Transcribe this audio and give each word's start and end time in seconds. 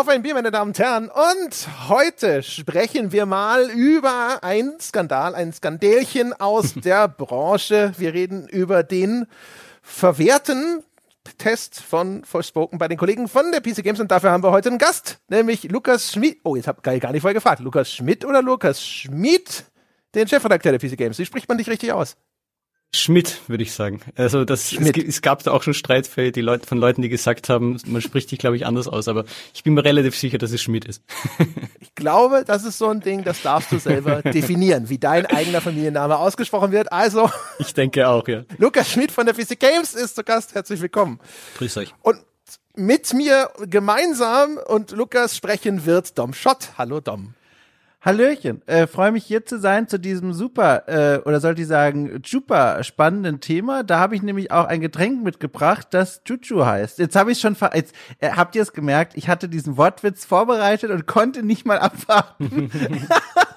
Auf 0.00 0.08
ein 0.08 0.22
Bier, 0.22 0.32
meine 0.32 0.50
Damen 0.50 0.70
und 0.70 0.78
Herren. 0.78 1.10
Und 1.10 1.68
heute 1.90 2.42
sprechen 2.42 3.12
wir 3.12 3.26
mal 3.26 3.68
über 3.68 4.42
einen 4.42 4.80
Skandal, 4.80 5.34
ein 5.34 5.52
Skandälchen 5.52 6.32
aus 6.32 6.72
der 6.84 7.06
Branche. 7.06 7.92
Wir 7.98 8.14
reden 8.14 8.48
über 8.48 8.82
den 8.82 9.26
verwehrten 9.82 10.82
Test 11.36 11.82
von 11.82 12.24
Forspoken 12.24 12.78
bei 12.78 12.88
den 12.88 12.96
Kollegen 12.96 13.28
von 13.28 13.52
der 13.52 13.60
PC 13.60 13.84
Games 13.84 14.00
und 14.00 14.10
dafür 14.10 14.30
haben 14.30 14.42
wir 14.42 14.52
heute 14.52 14.70
einen 14.70 14.78
Gast, 14.78 15.18
nämlich 15.28 15.64
Lukas 15.64 16.10
Schmidt. 16.12 16.40
Oh, 16.44 16.56
jetzt 16.56 16.66
habe 16.66 16.78
ich 16.78 17.00
gar 17.02 17.12
nicht 17.12 17.20
vorher 17.20 17.34
gefragt. 17.34 17.60
Lukas 17.60 17.92
Schmidt 17.92 18.24
oder 18.24 18.40
Lukas 18.40 18.82
Schmidt? 18.82 19.66
Den 20.14 20.26
Chefredakteur 20.26 20.72
der 20.72 20.80
PC 20.80 20.96
Games. 20.96 21.18
Wie 21.18 21.26
spricht 21.26 21.46
man 21.46 21.58
dich 21.58 21.68
richtig 21.68 21.92
aus? 21.92 22.16
Schmidt, 22.92 23.48
würde 23.48 23.62
ich 23.62 23.72
sagen. 23.72 24.00
Also 24.16 24.44
das 24.44 24.72
es, 24.72 24.96
es, 24.96 25.22
gab 25.22 25.44
da 25.44 25.52
auch 25.52 25.62
schon 25.62 25.74
Streitfälle, 25.74 26.32
die 26.32 26.40
Leute 26.40 26.66
von 26.66 26.76
Leuten, 26.76 27.02
die 27.02 27.08
gesagt 27.08 27.48
haben, 27.48 27.80
man 27.86 28.02
spricht 28.02 28.32
dich, 28.32 28.40
glaube 28.40 28.56
ich, 28.56 28.66
anders 28.66 28.88
aus, 28.88 29.06
aber 29.06 29.24
ich 29.54 29.62
bin 29.62 29.74
mir 29.74 29.84
relativ 29.84 30.16
sicher, 30.16 30.38
dass 30.38 30.50
es 30.50 30.60
Schmidt 30.60 30.86
ist. 30.86 31.02
ich 31.80 31.94
glaube, 31.94 32.44
das 32.44 32.64
ist 32.64 32.78
so 32.78 32.88
ein 32.88 33.00
Ding, 33.00 33.22
das 33.22 33.42
darfst 33.42 33.70
du 33.70 33.78
selber 33.78 34.22
definieren, 34.24 34.88
wie 34.88 34.98
dein 34.98 35.24
eigener 35.26 35.60
Familienname 35.60 36.16
ausgesprochen 36.16 36.72
wird. 36.72 36.92
Also. 36.92 37.30
Ich 37.58 37.74
denke 37.74 38.08
auch, 38.08 38.26
ja. 38.26 38.44
Lukas 38.56 38.90
Schmidt 38.90 39.12
von 39.12 39.26
der 39.26 39.34
PC 39.34 39.60
Games 39.60 39.94
ist 39.94 40.16
zu 40.16 40.24
Gast. 40.24 40.54
Herzlich 40.54 40.80
willkommen. 40.80 41.20
Grüß 41.58 41.76
euch. 41.76 41.94
Und 42.02 42.18
mit 42.74 43.12
mir 43.12 43.50
gemeinsam 43.66 44.58
und 44.66 44.92
Lukas 44.92 45.36
sprechen 45.36 45.84
wird 45.84 46.18
Dom 46.18 46.32
Schott. 46.32 46.70
Hallo 46.78 47.00
Dom. 47.00 47.34
Hallöchen, 48.02 48.66
äh, 48.66 48.86
freue 48.86 49.12
mich 49.12 49.26
hier 49.26 49.44
zu 49.44 49.58
sein 49.58 49.86
zu 49.86 49.98
diesem 49.98 50.32
super, 50.32 50.88
äh, 50.88 51.18
oder 51.18 51.38
sollte 51.38 51.60
ich 51.60 51.68
sagen, 51.68 52.22
super 52.24 52.82
spannenden 52.82 53.40
Thema. 53.40 53.82
Da 53.82 53.98
habe 53.98 54.16
ich 54.16 54.22
nämlich 54.22 54.50
auch 54.50 54.64
ein 54.64 54.80
Getränk 54.80 55.22
mitgebracht, 55.22 55.88
das 55.90 56.24
Chuchu 56.24 56.64
heißt. 56.64 56.98
Jetzt 56.98 57.14
habe 57.14 57.32
ich 57.32 57.40
schon, 57.40 57.56
ver 57.56 57.72
jetzt, 57.74 57.94
äh, 58.20 58.30
habt 58.30 58.56
ihr 58.56 58.62
es 58.62 58.72
gemerkt, 58.72 59.18
ich 59.18 59.28
hatte 59.28 59.50
diesen 59.50 59.76
Wortwitz 59.76 60.24
vorbereitet 60.24 60.90
und 60.90 61.06
konnte 61.06 61.42
nicht 61.42 61.66
mal 61.66 61.78
abwarten. 61.78 62.70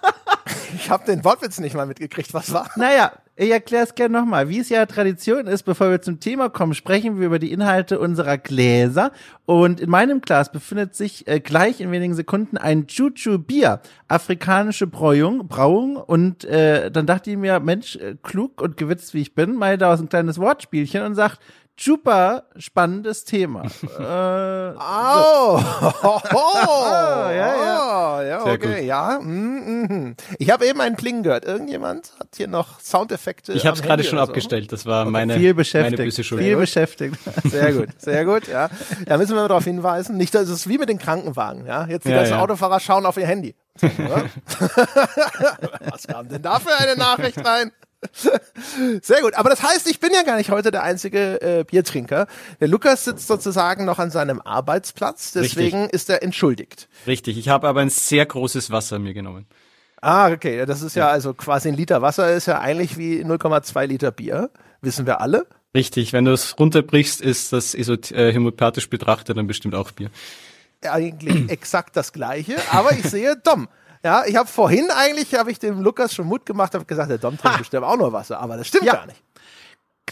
ich 0.76 0.90
habe 0.90 1.06
den 1.06 1.24
Wortwitz 1.24 1.60
nicht 1.60 1.76
mal 1.76 1.86
mitgekriegt, 1.86 2.34
was 2.34 2.54
war? 2.54 2.70
Naja, 2.76 3.12
ich 3.36 3.50
erkläre 3.50 3.84
es 3.84 3.96
gerne 3.96 4.20
nochmal. 4.20 4.48
Wie 4.50 4.60
es 4.60 4.70
ja 4.70 4.86
Tradition 4.86 5.48
ist, 5.48 5.64
bevor 5.64 5.90
wir 5.90 6.02
zum 6.02 6.20
Thema 6.20 6.50
kommen, 6.50 6.76
sprechen 6.76 7.20
wir 7.20 7.26
über 7.26 7.40
die 7.40 7.52
Inhalte 7.52 8.00
unserer 8.00 8.38
Gläser. 8.38 9.12
Und 9.46 9.80
in 9.80 9.90
meinem 9.90 10.22
Glas 10.22 10.52
befindet 10.52 10.94
sich 10.96 11.28
äh, 11.28 11.40
gleich 11.40 11.82
in 11.82 11.92
wenigen 11.92 12.14
Sekunden 12.14 12.58
ein 12.58 12.86
Chuchu 12.86 13.40
Bier, 13.40 13.82
afrikanische 14.08 14.86
Brauung. 14.86 15.48
Brauung. 15.48 15.96
Und 15.96 16.46
äh, 16.46 16.92
dann 16.92 17.08
dachte 17.08 17.32
ich 17.32 17.38
mir, 17.38 17.60
Mensch, 17.60 17.96
äh, 17.96 18.16
klug 18.22 18.62
und 18.62 18.78
gewitzt 18.78 19.16
wie 19.16 19.22
ich 19.22 19.34
bin, 19.34 19.56
mal 19.56 19.80
da 19.80 19.94
ein 19.94 20.10
kleines 20.10 20.38
Wortspielchen 20.38 21.02
und 21.04 21.16
sagt, 21.16 21.40
super 21.80 22.46
spannendes 22.58 23.26
Thema. 23.26 23.64
äh, 23.84 24.76
oh. 24.78 25.60
oh. 26.04 26.92
ja, 26.92 27.34
ja. 27.34 27.84
Oh, 27.84 28.22
ja, 28.22 28.46
okay, 28.46 28.86
ja. 28.86 29.20
Mm, 29.22 29.86
mm. 29.88 30.16
Ich 30.38 30.50
habe 30.50 30.66
eben 30.66 30.82
einen 30.82 30.96
Pling 30.96 31.24
gehört. 31.24 31.46
Irgendjemand 31.46 32.14
hat 32.20 32.30
hier 32.36 32.48
noch 32.48 32.80
Soundeffekte. 32.80 33.54
Ich 33.54 33.66
habe 33.66 33.76
es 33.76 33.84
gerade 33.84 34.04
schon 34.04 34.18
so. 34.18 34.24
abgestellt. 34.24 34.72
Das 34.72 34.86
war 34.86 35.04
okay. 35.04 35.12
meine, 35.12 35.38
Viel 35.38 35.54
beschäftigt. 35.54 35.98
meine 35.98 36.08
böse 36.08 36.24
Schuld. 36.24 36.42
Viel 36.42 36.56
beschäftigt. 36.56 37.18
Sehr 37.44 37.74
gut, 37.74 37.90
sehr 37.98 38.26
gut. 38.26 38.48
Ja, 38.48 38.70
da 39.06 39.18
müssen 39.18 39.36
wir 39.36 39.48
darauf 39.48 39.64
hinweisen. 39.64 40.18
Nicht, 40.18 40.34
dass 40.34 40.50
es 40.50 40.68
wie 40.68 40.78
mit 40.78 40.90
den 40.90 40.98
Krankenwagen. 40.98 41.66
Ja, 41.66 41.86
jetzt 41.86 42.06
die 42.06 42.10
ja, 42.10 42.18
ganzen 42.18 42.34
ja. 42.34 42.42
Autofahrer 42.42 42.80
schauen 42.80 43.06
auf 43.06 43.18
ihr 43.18 43.28
Handy. 43.28 43.56
Was 45.90 46.08
kam 46.08 46.28
denn 46.30 46.42
da 46.42 46.60
für 46.60 46.76
eine 46.78 46.96
Nachricht 46.96 47.44
rein? 47.46 47.72
Sehr 49.02 49.22
gut. 49.22 49.34
Aber 49.36 49.50
das 49.50 49.64
heißt, 49.64 49.90
ich 49.90 50.00
bin 50.00 50.12
ja 50.14 50.23
gar 50.23 50.38
nicht 50.38 50.50
heute 50.50 50.72
der 50.72 50.84
einzige 50.84 51.42
äh, 51.42 51.64
Biertrinker. 51.64 52.28
Der 52.59 52.68
Lukas 52.68 53.06
sitzt 53.06 53.28
sozusagen 53.28 53.86
noch 53.86 54.00
an 54.00 54.12
seinem 54.12 54.42
Arbeitsplatz, 54.42 55.32
deswegen 55.32 55.82
Richtig. 55.82 55.94
ist 55.94 56.09
er 56.09 56.24
entschuldigt. 56.24 56.88
Richtig. 57.08 57.38
Ich 57.38 57.50
habe 57.50 57.68
aber 57.68 57.81
ein 57.81 57.90
sehr 57.90 58.25
großes 58.25 58.72
Wasser 58.72 59.00
mir 59.00 59.14
genommen. 59.14 59.46
Ah, 60.02 60.31
okay. 60.31 60.66
Das 60.66 60.81
ist 60.81 60.96
ja, 60.96 61.08
ja 61.08 61.12
also 61.12 61.34
quasi 61.34 61.69
ein 61.69 61.75
Liter 61.75 62.02
Wasser 62.02 62.34
ist 62.34 62.46
ja 62.46 62.59
eigentlich 62.59 62.97
wie 62.97 63.24
0,2 63.24 63.86
Liter 63.86 64.12
Bier. 64.12 64.50
Wissen 64.81 65.06
wir 65.06 65.22
alle. 65.22 65.47
Richtig. 65.74 66.14
Wenn 66.14 66.25
du 66.25 66.31
es 66.31 66.59
runterbrichst, 66.59 67.22
ist 67.22 67.53
das 67.53 67.74
äh, 67.74 68.34
homöopathisch 68.34 68.90
betrachtet 68.90 69.38
dann 69.38 69.47
bestimmt 69.47 69.75
auch 69.75 69.91
Bier. 69.91 70.09
Eigentlich 70.81 71.50
exakt 71.50 71.96
das 71.96 72.12
Gleiche. 72.12 72.58
Aber 72.72 72.91
ich 72.91 73.03
sehe, 73.03 73.38
Dom, 73.38 73.70
ja, 74.03 74.24
ich 74.25 74.36
habe 74.36 74.47
vorhin 74.47 74.90
eigentlich, 74.91 75.34
habe 75.36 75.52
ich 75.52 75.59
dem 75.59 75.81
Lukas 75.81 76.14
schon 76.14 76.28
Mut 76.28 76.46
gemacht, 76.46 76.74
habe 76.74 76.86
gesagt, 76.86 77.09
der 77.09 77.18
Dom 77.18 77.38
trinkt 77.38 77.59
bestimmt 77.59 77.86
auch 77.86 77.97
nur 77.97 78.12
Wasser, 78.12 78.40
aber 78.40 78.58
das 78.58 78.68
stimmt 78.68 78.86
ja. 78.86 78.94
gar 78.94 79.06
nicht 79.06 79.22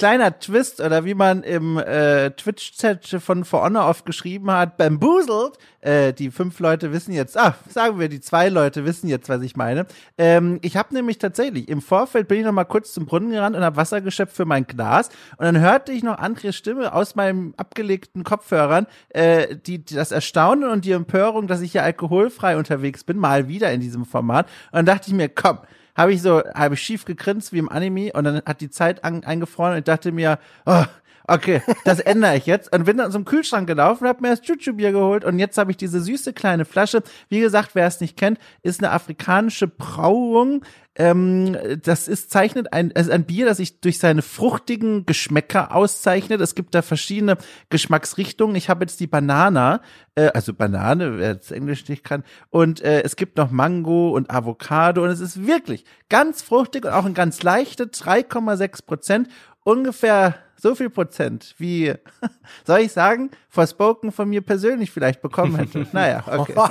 kleiner 0.02 0.40
Twist 0.40 0.82
oder 0.82 1.06
wie 1.06 1.14
man 1.14 1.44
im 1.44 1.78
äh, 1.78 2.32
Twitch-Chat 2.32 3.22
von 3.22 3.46
For 3.46 3.62
Honor 3.62 3.88
oft 3.88 4.04
geschrieben 4.04 4.50
hat, 4.50 4.76
bamboozled. 4.76 5.60
Äh, 5.80 6.12
die 6.14 6.32
fünf 6.32 6.60
Leute 6.60 6.92
wissen 6.92 7.12
jetzt, 7.12 7.38
ah, 7.38 7.54
sagen 7.70 8.00
wir, 8.00 8.10
die 8.10 8.20
zwei 8.20 8.50
Leute 8.50 8.84
wissen 8.84 9.08
jetzt, 9.08 9.30
was 9.30 9.44
ich 9.44 9.56
meine. 9.56 9.86
Ähm, 10.18 10.58
ich 10.64 10.76
habe 10.76 10.96
nämlich 10.96 11.20
tatsächlich 11.20 11.70
im 11.70 11.84
Vorfeld 11.84 12.28
bin 12.28 12.40
ich 12.40 12.46
noch 12.46 12.52
mal 12.52 12.64
kurz 12.64 12.94
zum 12.94 13.06
Brunnen 13.06 13.30
gerannt 13.30 13.56
und 13.56 13.64
habe 13.64 13.76
Wasser 13.76 14.02
geschöpft 14.02 14.36
für 14.36 14.46
mein 14.46 14.66
Glas 14.66 15.10
und 15.38 15.46
dann 15.46 15.60
hörte 15.60 15.92
ich 15.92 16.02
noch 16.02 16.18
Andres 16.18 16.56
Stimme 16.56 16.96
aus 16.96 17.14
meinem 17.14 17.54
abgelegten 17.58 18.24
Kopfhörern, 18.24 18.88
äh, 19.10 19.56
die, 19.56 19.86
die 19.86 19.94
das 19.94 20.12
Erstaunen 20.12 20.68
und 20.68 20.84
die 20.84 20.94
Empörung, 20.94 21.46
dass 21.46 21.62
ich 21.62 21.74
hier 21.74 21.84
alkoholfrei 21.84 22.58
unterwegs 22.58 23.04
bin, 23.04 23.20
mal 23.20 23.48
wieder 23.48 23.72
in 23.72 23.82
diesem 23.82 24.06
Format. 24.06 24.48
Und 24.72 24.78
dann 24.78 24.86
dachte 24.88 25.10
ich 25.10 25.14
mir, 25.14 25.30
komm, 25.30 25.60
habe 26.02 26.14
ich 26.14 26.22
so, 26.22 26.44
habe 26.56 26.74
ich 26.74 26.82
schief 26.82 27.06
gegrinst 27.06 27.54
wie 27.54 27.60
im 27.60 27.70
Anime 27.70 28.12
und 28.14 28.24
dann 28.24 28.42
hat 28.46 28.62
die 28.62 28.70
Zeit 28.70 29.04
an, 29.04 29.24
eingefroren 29.24 29.74
und 29.74 29.80
ich 29.80 29.84
dachte 29.84 30.12
mir, 30.12 30.40
oh, 30.66 30.84
okay, 31.32 31.62
das 31.86 32.00
ändere 32.00 32.38
ich 32.38 32.46
jetzt 32.46 32.74
und 32.74 32.86
bin 32.86 32.98
dann 32.98 33.12
zum 33.12 33.26
Kühlschrank 33.26 33.68
gelaufen, 33.68 34.08
habe 34.08 34.22
mir 34.22 34.30
das 34.30 34.42
Chuchu-Bier 34.42 34.92
geholt 34.92 35.26
und 35.26 35.40
jetzt 35.40 35.58
habe 35.58 35.72
ich 35.72 35.78
diese 35.78 36.02
süße 36.02 36.34
kleine 36.34 36.66
Flasche. 36.66 37.04
Wie 37.30 37.40
gesagt, 37.40 37.72
wer 37.74 37.88
es 37.88 38.02
nicht 38.02 38.18
kennt, 38.18 38.40
ist 38.64 38.82
eine 38.82 38.92
afrikanische 38.92 39.68
Brauung 39.68 40.64
ähm, 40.96 41.58
das 41.84 42.10
ist 42.10 42.32
zeichnet 42.32 42.74
ein, 42.74 42.92
ist 42.92 43.10
ein 43.10 43.24
Bier, 43.24 43.46
das 43.46 43.58
sich 43.58 43.80
durch 43.80 43.98
seine 43.98 44.22
fruchtigen 44.22 45.06
Geschmäcker 45.06 45.74
auszeichnet. 45.74 46.42
Es 46.42 46.54
gibt 46.54 46.76
da 46.76 46.82
verschiedene 46.82 47.38
Geschmacksrichtungen. 47.70 48.58
Ich 48.58 48.70
habe 48.70 48.84
jetzt 48.84 49.00
die 49.00 49.08
Banana, 49.08 49.82
äh, 50.16 50.28
also 50.34 50.54
Banane, 50.54 51.18
wer 51.18 51.32
jetzt 51.32 51.52
Englisch 51.54 51.88
nicht 51.88 52.04
kann, 52.04 52.26
und 52.50 52.82
äh, 52.82 53.04
es 53.04 53.16
gibt 53.16 53.38
noch 53.38 53.52
Mango 53.52 54.12
und 54.12 54.30
Avocado 54.30 55.04
und 55.04 55.10
es 55.10 55.22
ist 55.22 55.48
wirklich 55.48 55.86
ganz 56.10 56.42
fruchtig 56.42 56.84
und 56.84 56.92
auch 56.92 57.06
ein 57.06 57.14
ganz 57.14 57.42
leichte 57.42 57.86
3,6 57.86 58.86
Prozent, 58.86 59.30
ungefähr 59.64 60.36
so 60.62 60.76
viel 60.76 60.90
Prozent, 60.92 61.56
wie, 61.58 61.94
soll 62.66 62.82
ich 62.82 62.92
sagen, 62.92 63.32
Forspoken 63.50 64.12
von 64.12 64.30
mir 64.30 64.42
persönlich 64.42 64.92
vielleicht 64.92 65.22
bekommen 65.22 65.56
hätte. 65.56 65.88
Naja, 65.92 66.24
okay. 66.28 66.54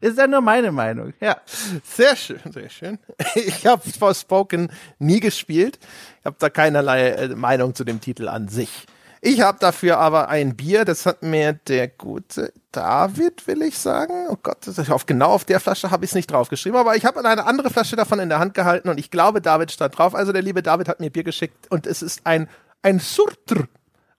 Ist 0.00 0.18
ja 0.18 0.26
nur 0.26 0.40
meine 0.40 0.72
Meinung, 0.72 1.12
ja. 1.20 1.36
Sehr 1.84 2.16
schön, 2.16 2.40
sehr 2.52 2.68
schön. 2.68 2.98
Ich 3.34 3.66
habe 3.66 3.88
Forspoken 3.88 4.70
nie 4.98 5.20
gespielt. 5.20 5.78
Ich 6.20 6.26
habe 6.26 6.36
da 6.38 6.50
keinerlei 6.50 7.10
äh, 7.10 7.28
Meinung 7.28 7.74
zu 7.74 7.84
dem 7.84 8.00
Titel 8.00 8.28
an 8.28 8.48
sich. 8.48 8.86
Ich 9.20 9.40
habe 9.40 9.58
dafür 9.58 9.98
aber 9.98 10.28
ein 10.28 10.56
Bier, 10.56 10.84
das 10.84 11.06
hat 11.06 11.22
mir 11.22 11.52
der 11.52 11.88
gute 11.88 12.52
David, 12.72 13.46
will 13.46 13.62
ich 13.62 13.78
sagen. 13.78 14.26
Oh 14.30 14.36
Gott, 14.42 14.58
auf, 14.90 15.06
genau 15.06 15.30
auf 15.30 15.44
der 15.44 15.60
Flasche 15.60 15.90
habe 15.90 16.04
ich 16.04 16.12
es 16.12 16.14
nicht 16.14 16.30
draufgeschrieben, 16.30 16.78
aber 16.78 16.96
ich 16.96 17.04
habe 17.04 17.24
eine 17.24 17.44
andere 17.44 17.70
Flasche 17.70 17.96
davon 17.96 18.20
in 18.20 18.28
der 18.28 18.38
Hand 18.38 18.54
gehalten 18.54 18.88
und 18.88 18.98
ich 18.98 19.10
glaube, 19.10 19.40
David 19.40 19.72
stand 19.72 19.98
drauf. 19.98 20.14
Also 20.14 20.32
der 20.32 20.42
liebe 20.42 20.62
David 20.62 20.88
hat 20.88 21.00
mir 21.00 21.10
Bier 21.10 21.24
geschickt 21.24 21.70
und 21.70 21.86
es 21.86 22.02
ist 22.02 22.20
ein, 22.24 22.48
ein 22.82 23.00
Surtr. 23.00 23.66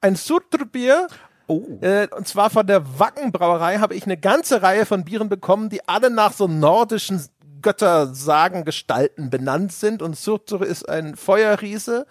Ein 0.01 0.15
Surtr-Bier 0.15 1.07
Oh. 1.49 1.79
Äh, 1.81 2.07
und 2.15 2.27
zwar 2.27 2.51
von 2.51 2.67
der 2.67 2.99
Wackenbrauerei 2.99 3.79
habe 3.79 3.95
ich 3.95 4.03
eine 4.03 4.17
ganze 4.17 4.61
Reihe 4.61 4.85
von 4.85 5.03
Bieren 5.03 5.29
bekommen, 5.29 5.69
die 5.69 5.87
alle 5.89 6.11
nach 6.11 6.31
so 6.31 6.47
nordischen 6.47 7.25
Göttersagengestalten 7.63 9.31
benannt 9.31 9.71
sind. 9.71 10.03
Und 10.03 10.15
Surtur 10.15 10.63
ist 10.63 10.87
ein 10.87 11.15
Feuerriese, 11.15 12.05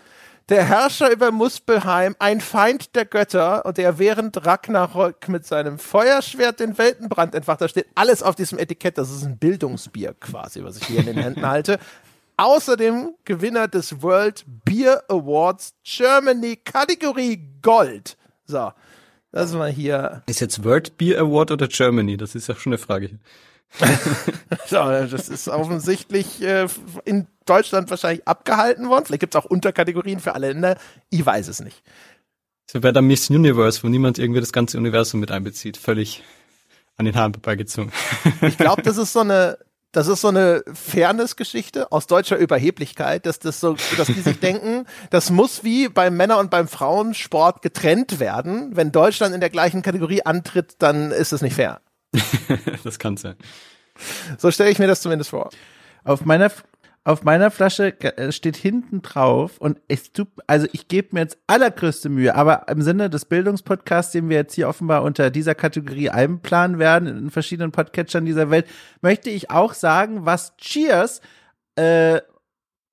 der 0.49 0.65
Herrscher 0.65 1.11
über 1.11 1.31
Muspelheim, 1.31 2.17
ein 2.19 2.41
Feind 2.41 2.95
der 2.95 3.05
Götter 3.05 3.65
und 3.67 3.77
der 3.77 3.99
während 3.99 4.47
Ragnarök 4.47 5.29
mit 5.29 5.47
seinem 5.47 5.79
Feuerschwert 5.79 6.61
den 6.61 6.79
Weltenbrand 6.79 7.35
entfacht. 7.35 7.61
Da 7.61 7.69
steht 7.69 7.87
alles 7.95 8.23
auf 8.23 8.35
diesem 8.35 8.59
Etikett. 8.59 8.97
Das 8.97 9.11
ist 9.11 9.25
ein 9.25 9.39
Bildungsbier 9.39 10.15
quasi, 10.19 10.65
was 10.65 10.79
ich 10.79 10.87
hier 10.87 11.01
in 11.01 11.07
den 11.07 11.19
Händen 11.19 11.47
halte. 11.47 11.79
Außerdem 12.39 13.15
Gewinner 13.25 13.69
des 13.69 14.01
World 14.01 14.45
Beer 14.65 15.03
Awards 15.09 15.75
Germany 15.85 16.57
Kategorie 16.57 17.43
Gold. 17.61 18.17
So. 18.47 18.73
Das 19.31 19.53
war 19.59 19.69
hier. 19.69 20.23
Ist 20.27 20.41
jetzt 20.41 20.65
World 20.65 20.97
Beer 20.97 21.21
Award 21.21 21.51
oder 21.51 21.69
Germany? 21.69 22.17
Das 22.17 22.35
ist 22.35 22.49
ja 22.49 22.55
schon 22.55 22.73
eine 22.73 22.79
Frage. 22.79 23.19
ja, 24.71 25.07
das 25.07 25.29
ist 25.29 25.49
offensichtlich 25.49 26.43
äh, 26.43 26.67
in 27.05 27.27
Deutschland 27.45 27.91
wahrscheinlich 27.91 28.27
abgehalten 28.27 28.89
worden. 28.89 29.07
Vielleicht 29.07 29.21
gibt 29.21 29.35
es 29.35 29.41
auch 29.41 29.45
Unterkategorien 29.45 30.21
für 30.21 30.35
alle 30.35 30.53
Länder. 30.53 30.79
Ich 31.11 31.25
weiß 31.25 31.49
es 31.49 31.61
nicht. 31.61 31.83
So 32.71 32.81
bei 32.81 32.93
der 32.93 33.03
Miss 33.03 33.31
Universe, 33.31 33.83
wo 33.83 33.89
niemand 33.89 34.19
irgendwie 34.19 34.41
das 34.41 34.53
ganze 34.53 34.79
Universum 34.79 35.21
mit 35.21 35.31
einbezieht. 35.31 35.77
Völlig 35.77 36.23
an 36.97 37.07
den 37.07 37.15
Haaren 37.15 37.33
vorbeigezogen. 37.33 37.93
ich 38.43 38.59
glaube, 38.59 38.83
das 38.83 38.97
ist 38.99 39.13
so 39.13 39.21
eine 39.21 39.59
Das 39.93 40.07
ist 40.07 40.21
so 40.21 40.29
eine 40.29 40.63
Fairness-Geschichte 40.71 41.91
aus 41.93 42.07
deutscher 42.07 42.37
Überheblichkeit, 42.37 43.25
dass 43.25 43.39
das 43.39 43.61
so, 43.61 43.77
dass 43.97 44.09
die 44.09 44.21
sich 44.21 44.39
denken, 44.41 44.85
das 45.11 45.31
muss 45.31 45.65
wie 45.65 45.89
beim 45.89 46.17
Männer- 46.17 46.39
und 46.39 46.51
beim 46.51 46.69
Frauensport 46.69 47.63
getrennt 47.63 48.21
werden. 48.21 48.77
Wenn 48.77 48.93
Deutschland 48.93 49.35
in 49.35 49.41
der 49.41 49.51
gleichen 49.51 49.81
Kategorie 49.81 50.23
antritt, 50.23 50.75
dann 50.79 51.11
ist 51.11 51.33
es 51.33 51.41
nicht 51.41 51.55
fair. 51.55 51.81
das 52.85 52.99
kann 52.99 53.17
sein. 53.17 53.37
So 54.39 54.51
stelle 54.51 54.71
ich 54.71 54.79
mir 54.79 54.87
das 54.87 55.03
zumindest 55.03 55.31
vor. 55.31 55.51
Auf 56.05 56.25
meiner 56.25 56.51
auf 57.09 57.23
meiner 57.23 57.51
Flasche 57.51 57.99
äh, 58.03 58.33
steht 58.33 58.57
hinten 58.57 59.01
drauf 59.01 59.57
und 59.59 59.81
es 59.89 60.13
tut, 60.13 60.29
also 60.47 60.67
ich 60.73 60.89
gebe 60.89 61.09
mir 61.13 61.21
jetzt 61.21 61.39
allergrößte 61.47 62.11
Mühe, 62.11 62.35
aber 62.35 62.67
im 62.69 62.83
Sinne 62.83 63.09
des 63.09 63.25
Bildungspodcasts, 63.25 64.13
den 64.13 64.29
wir 64.29 64.37
jetzt 64.37 64.53
hier 64.53 64.69
offenbar 64.69 65.03
unter 65.03 65.31
dieser 65.31 65.55
Kategorie 65.55 66.11
einplanen 66.11 66.79
werden, 66.79 67.09
in 67.09 67.31
verschiedenen 67.31 67.73
Podcatchern 67.73 68.27
dieser 68.27 68.51
Welt, 68.51 68.67
möchte 69.01 69.31
ich 69.31 69.51
auch 69.51 69.73
sagen, 69.73 70.27
was 70.27 70.55
Cheers 70.59 71.23
äh, 71.77 72.21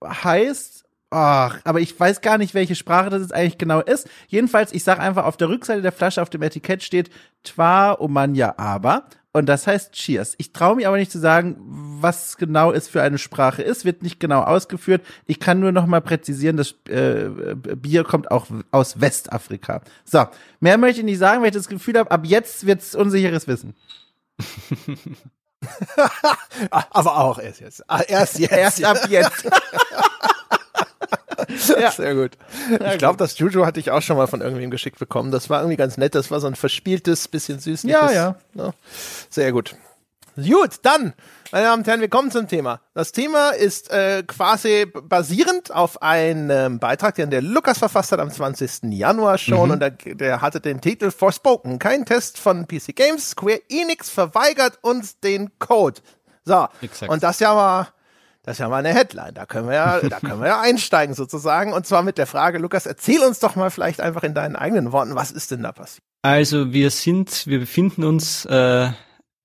heißt. 0.01 0.84
Ach, 1.17 1.61
aber 1.63 1.79
ich 1.79 1.97
weiß 1.97 2.19
gar 2.19 2.37
nicht, 2.37 2.53
welche 2.53 2.75
Sprache 2.75 3.09
das 3.09 3.21
jetzt 3.21 3.33
eigentlich 3.33 3.57
genau 3.57 3.79
ist. 3.79 4.09
Jedenfalls, 4.27 4.73
ich 4.73 4.83
sage 4.83 4.99
einfach, 4.99 5.23
auf 5.23 5.37
der 5.37 5.47
Rückseite 5.47 5.81
der 5.81 5.93
Flasche 5.93 6.21
auf 6.21 6.29
dem 6.29 6.41
Etikett 6.41 6.83
steht 6.83 7.09
Twa 7.45 7.93
Omanja 7.97 8.55
Aber. 8.57 9.05
Und 9.31 9.45
das 9.47 9.65
heißt 9.65 9.93
Cheers. 9.93 10.35
Ich 10.39 10.51
traue 10.51 10.75
mich 10.75 10.85
aber 10.85 10.97
nicht 10.97 11.13
zu 11.13 11.19
sagen, 11.19 11.55
was 12.01 12.35
genau 12.35 12.73
es 12.73 12.89
für 12.89 13.01
eine 13.01 13.17
Sprache 13.17 13.61
ist. 13.61 13.85
Wird 13.85 14.03
nicht 14.03 14.19
genau 14.19 14.41
ausgeführt. 14.41 15.03
Ich 15.25 15.39
kann 15.39 15.61
nur 15.61 15.71
noch 15.71 15.85
mal 15.85 16.01
präzisieren, 16.01 16.57
das 16.57 16.75
äh, 16.89 17.29
Bier 17.55 18.03
kommt 18.03 18.29
auch 18.29 18.47
aus 18.71 18.99
Westafrika. 18.99 19.83
So, 20.03 20.25
mehr 20.59 20.77
möchte 20.77 20.99
ich 20.99 21.05
nicht 21.05 21.19
sagen, 21.19 21.39
weil 21.39 21.47
ich 21.47 21.55
das 21.55 21.69
Gefühl 21.69 21.97
habe, 21.97 22.11
ab 22.11 22.25
jetzt 22.25 22.65
wird's 22.65 22.93
unsicheres 22.93 23.47
Wissen. 23.47 23.73
aber 26.69 27.17
auch 27.17 27.39
erst 27.39 27.61
jetzt. 27.61 27.89
Ah, 27.89 28.01
erst 28.01 28.37
jetzt. 28.39 28.51
Erst 28.51 28.83
ab 28.83 29.07
jetzt. 29.09 29.49
ja. 31.79 31.91
Sehr 31.95 32.15
gut. 32.15 32.37
ich 32.69 32.97
glaube, 32.97 33.17
das 33.17 33.37
Juju 33.37 33.65
hatte 33.65 33.79
ich 33.79 33.91
auch 33.91 34.01
schon 34.01 34.17
mal 34.17 34.27
von 34.27 34.41
irgendwem 34.41 34.71
geschickt 34.71 34.99
bekommen. 34.99 35.31
Das 35.31 35.49
war 35.49 35.61
irgendwie 35.61 35.77
ganz 35.77 35.97
nett. 35.97 36.15
Das 36.15 36.31
war 36.31 36.39
so 36.39 36.47
ein 36.47 36.55
verspieltes, 36.55 37.27
bisschen 37.27 37.59
süßliches. 37.59 38.01
Ja, 38.01 38.11
ja. 38.11 38.35
ja. 38.53 38.73
Sehr 39.29 39.51
gut. 39.51 39.75
Gut, 40.35 40.79
dann, 40.81 41.13
meine 41.53 41.65
Damen 41.65 41.81
und 41.81 41.87
Herren, 41.87 42.01
wir 42.01 42.09
kommen 42.09 42.29
zum 42.29 42.49
Thema. 42.49 42.81
Das 42.93 43.13
Thema 43.13 43.51
ist 43.51 43.89
äh, 43.89 44.21
quasi 44.27 44.85
basierend 44.85 45.73
auf 45.73 46.01
einem 46.01 46.79
Beitrag, 46.79 47.15
den 47.15 47.29
der 47.29 47.41
Lukas 47.41 47.77
verfasst 47.77 48.11
hat 48.11 48.19
am 48.19 48.29
20. 48.29 48.91
Januar 48.91 49.37
schon. 49.37 49.67
Mhm. 49.67 49.71
Und 49.71 49.79
der, 49.79 49.91
der 49.91 50.41
hatte 50.41 50.59
den 50.59 50.81
Titel 50.81 51.11
Forspoken. 51.11 51.79
Kein 51.79 52.05
Test 52.05 52.37
von 52.37 52.67
PC 52.67 52.95
Games. 52.95 53.29
Square 53.29 53.61
Enix 53.69 54.09
verweigert 54.09 54.77
uns 54.81 55.21
den 55.21 55.57
Code. 55.57 56.01
So, 56.43 56.67
Exakt. 56.81 57.09
und 57.09 57.23
das 57.23 57.39
ja 57.39 57.55
war 57.55 57.94
das 58.45 58.53
ist 58.53 58.59
ja 58.59 58.69
mal 58.69 58.85
eine 58.85 58.93
Headline. 58.93 59.33
Da 59.33 59.47
können 59.47 59.67
wir 59.67 59.73
ja, 59.73 59.99
da 60.07 60.19
können 60.19 60.39
wir 60.39 60.47
ja 60.47 60.61
einsteigen 60.61 61.15
sozusagen. 61.15 61.73
Und 61.73 61.87
zwar 61.87 62.03
mit 62.03 62.19
der 62.19 62.27
Frage, 62.27 62.59
Lukas, 62.59 62.85
erzähl 62.85 63.21
uns 63.21 63.39
doch 63.39 63.55
mal 63.55 63.71
vielleicht 63.71 63.99
einfach 64.01 64.21
in 64.21 64.35
deinen 64.35 64.55
eigenen 64.55 64.91
Worten, 64.91 65.15
was 65.15 65.31
ist 65.31 65.49
denn 65.49 65.63
da 65.63 65.71
passiert? 65.71 66.03
Also 66.21 66.71
wir 66.71 66.91
sind, 66.91 67.47
wir 67.47 67.59
befinden 67.59 68.03
uns 68.03 68.45
äh, 68.45 68.91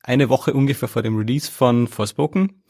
eine 0.03 0.29
Woche 0.29 0.53
ungefähr 0.53 0.87
vor 0.87 1.01
dem 1.01 1.17
Release 1.17 1.51
von 1.51 1.89
Forspoken. 1.89 2.63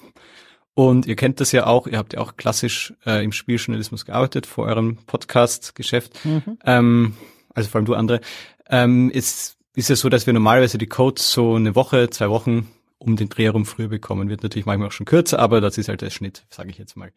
Und 0.75 1.07
ihr 1.07 1.17
kennt 1.17 1.41
das 1.41 1.51
ja 1.51 1.67
auch, 1.67 1.89
ihr 1.89 1.99
habt 1.99 2.13
ja 2.13 2.21
auch 2.21 2.37
klassisch 2.37 2.95
äh, 3.05 3.25
im 3.25 3.33
Spieljournalismus 3.33 4.05
gearbeitet 4.05 4.47
vor 4.47 4.67
eurem 4.67 4.99
Podcast-Geschäft. 5.07 6.25
Mhm. 6.25 6.59
Ähm, 6.65 7.17
also 7.53 7.69
vor 7.69 7.81
allem 7.81 7.87
du 7.87 7.95
andere. 7.95 8.21
Ähm, 8.69 9.11
es 9.13 9.57
ist 9.75 9.91
ja 9.91 9.97
so, 9.97 10.09
dass 10.09 10.27
wir 10.27 10.33
normalerweise 10.33 10.79
die 10.79 10.87
Codes 10.87 11.33
so 11.33 11.57
eine 11.57 11.75
Woche, 11.75 12.09
zwei 12.11 12.31
Wochen 12.31 12.69
um 13.01 13.17
den 13.17 13.29
Dreh 13.29 13.45
herum 13.45 13.67
früher 13.67 13.89
bekommen. 13.89 14.29
Wird 14.29 14.43
natürlich 14.43 14.67
manchmal 14.67 14.89
auch 14.89 14.93
schon 14.93 15.07
kürzer, 15.07 15.41
aber 15.41 15.61
das 15.61 15.79
ist 15.79 15.89
halt 15.89 16.03
der 16.03 16.11
Schnitt, 16.11 16.45
sage 16.51 16.71
ich 16.71 16.79
jetzt 16.79 16.97
mal. 16.97 17.13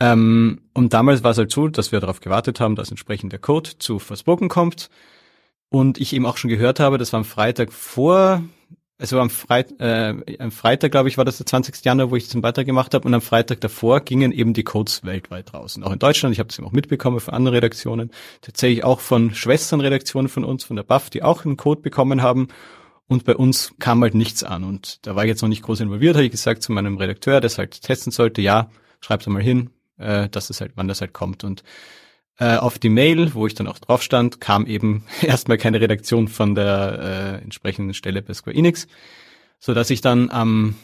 Ähm, 0.00 0.62
und 0.72 0.94
damals 0.94 1.22
war 1.22 1.32
es 1.32 1.38
halt 1.38 1.52
so, 1.52 1.68
dass 1.68 1.92
wir 1.92 2.00
darauf 2.00 2.20
gewartet 2.20 2.58
haben, 2.58 2.74
dass 2.74 2.90
entsprechend 2.90 3.32
der 3.32 3.38
Code 3.38 3.70
zu 3.78 3.98
Forspoken 3.98 4.48
kommt. 4.48 4.90
Und 5.68 6.00
ich 6.00 6.14
eben 6.14 6.26
auch 6.26 6.36
schon 6.36 6.50
gehört 6.50 6.80
habe, 6.80 6.98
das 6.98 7.12
war 7.12 7.18
am 7.18 7.24
Freitag 7.24 7.72
vor, 7.72 8.42
also 8.98 9.20
am, 9.20 9.30
Freit, 9.30 9.78
äh, 9.78 10.14
am 10.38 10.50
Freitag, 10.50 10.90
glaube 10.90 11.08
ich, 11.08 11.16
war 11.16 11.24
das 11.24 11.36
der 11.36 11.46
20. 11.46 11.84
Januar, 11.84 12.10
wo 12.10 12.16
ich 12.16 12.24
diesen 12.24 12.40
Beitrag 12.40 12.66
gemacht 12.66 12.92
habe. 12.94 13.06
Und 13.06 13.14
am 13.14 13.20
Freitag 13.20 13.60
davor 13.60 14.00
gingen 14.00 14.32
eben 14.32 14.52
die 14.52 14.64
Codes 14.64 15.04
weltweit 15.04 15.54
raus. 15.54 15.76
Und 15.76 15.84
auch 15.84 15.92
in 15.92 15.98
Deutschland, 15.98 16.32
ich 16.32 16.38
habe 16.38 16.48
das 16.48 16.58
eben 16.58 16.66
auch 16.66 16.72
mitbekommen 16.72 17.20
von 17.20 17.34
anderen 17.34 17.54
Redaktionen, 17.54 18.10
tatsächlich 18.40 18.84
auch 18.84 19.00
von 19.00 19.34
Schwesternredaktionen 19.34 20.28
von 20.28 20.44
uns, 20.44 20.64
von 20.64 20.76
der 20.76 20.82
BAF, 20.82 21.10
die 21.10 21.22
auch 21.22 21.44
einen 21.44 21.56
Code 21.56 21.82
bekommen 21.82 22.22
haben. 22.22 22.48
Und 23.10 23.24
bei 23.24 23.34
uns 23.34 23.74
kam 23.80 24.02
halt 24.02 24.14
nichts 24.14 24.44
an. 24.44 24.62
Und 24.62 25.04
da 25.04 25.16
war 25.16 25.24
ich 25.24 25.28
jetzt 25.28 25.42
noch 25.42 25.48
nicht 25.48 25.64
groß 25.64 25.80
involviert, 25.80 26.14
habe 26.14 26.24
ich 26.24 26.30
gesagt 26.30 26.62
zu 26.62 26.70
meinem 26.70 26.96
Redakteur, 26.96 27.40
der 27.40 27.48
es 27.48 27.58
halt 27.58 27.82
testen 27.82 28.12
sollte, 28.12 28.40
ja, 28.40 28.70
schreib's 29.00 29.26
mal 29.26 29.42
hin, 29.42 29.70
äh, 29.98 30.28
dass 30.28 30.48
es 30.48 30.60
halt, 30.60 30.74
wann 30.76 30.86
das 30.86 31.00
halt 31.00 31.12
kommt. 31.12 31.42
Und 31.42 31.64
äh, 32.38 32.54
auf 32.54 32.78
die 32.78 32.88
Mail, 32.88 33.34
wo 33.34 33.48
ich 33.48 33.54
dann 33.54 33.66
auch 33.66 33.80
drauf 33.80 34.04
stand, 34.04 34.40
kam 34.40 34.64
eben 34.64 35.06
erstmal 35.22 35.58
keine 35.58 35.80
Redaktion 35.80 36.28
von 36.28 36.54
der 36.54 37.40
äh, 37.40 37.42
entsprechenden 37.42 37.94
Stelle 37.94 38.22
bei 38.22 38.32
Square 38.32 38.56
Enix, 38.56 38.86
so 39.58 39.74
dass 39.74 39.90
ich 39.90 40.02
dann 40.02 40.30
am 40.30 40.76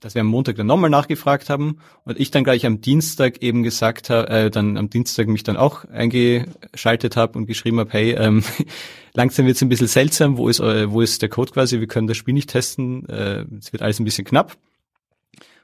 dass 0.00 0.14
wir 0.14 0.20
am 0.20 0.28
Montag 0.28 0.56
dann 0.56 0.66
nochmal 0.66 0.90
nachgefragt 0.90 1.50
haben 1.50 1.78
und 2.04 2.20
ich 2.20 2.30
dann 2.30 2.44
gleich 2.44 2.64
am 2.66 2.80
Dienstag 2.80 3.42
eben 3.42 3.62
gesagt 3.62 4.10
habe, 4.10 4.28
äh, 4.28 4.50
dann 4.50 4.76
am 4.76 4.90
Dienstag 4.90 5.26
mich 5.28 5.42
dann 5.42 5.56
auch 5.56 5.84
eingeschaltet 5.86 7.16
habe 7.16 7.38
und 7.38 7.46
geschrieben 7.46 7.80
habe, 7.80 7.90
hey, 7.92 8.12
ähm, 8.12 8.44
langsam 9.14 9.46
wird 9.46 9.56
es 9.56 9.62
ein 9.62 9.68
bisschen 9.68 9.88
seltsam, 9.88 10.36
wo 10.36 10.48
ist, 10.48 10.60
äh, 10.60 10.90
wo 10.90 11.00
ist 11.00 11.20
der 11.22 11.28
Code 11.28 11.52
quasi, 11.52 11.80
wir 11.80 11.88
können 11.88 12.06
das 12.06 12.16
Spiel 12.16 12.34
nicht 12.34 12.50
testen, 12.50 13.08
äh, 13.08 13.44
es 13.58 13.72
wird 13.72 13.82
alles 13.82 13.98
ein 13.98 14.04
bisschen 14.04 14.24
knapp. 14.24 14.56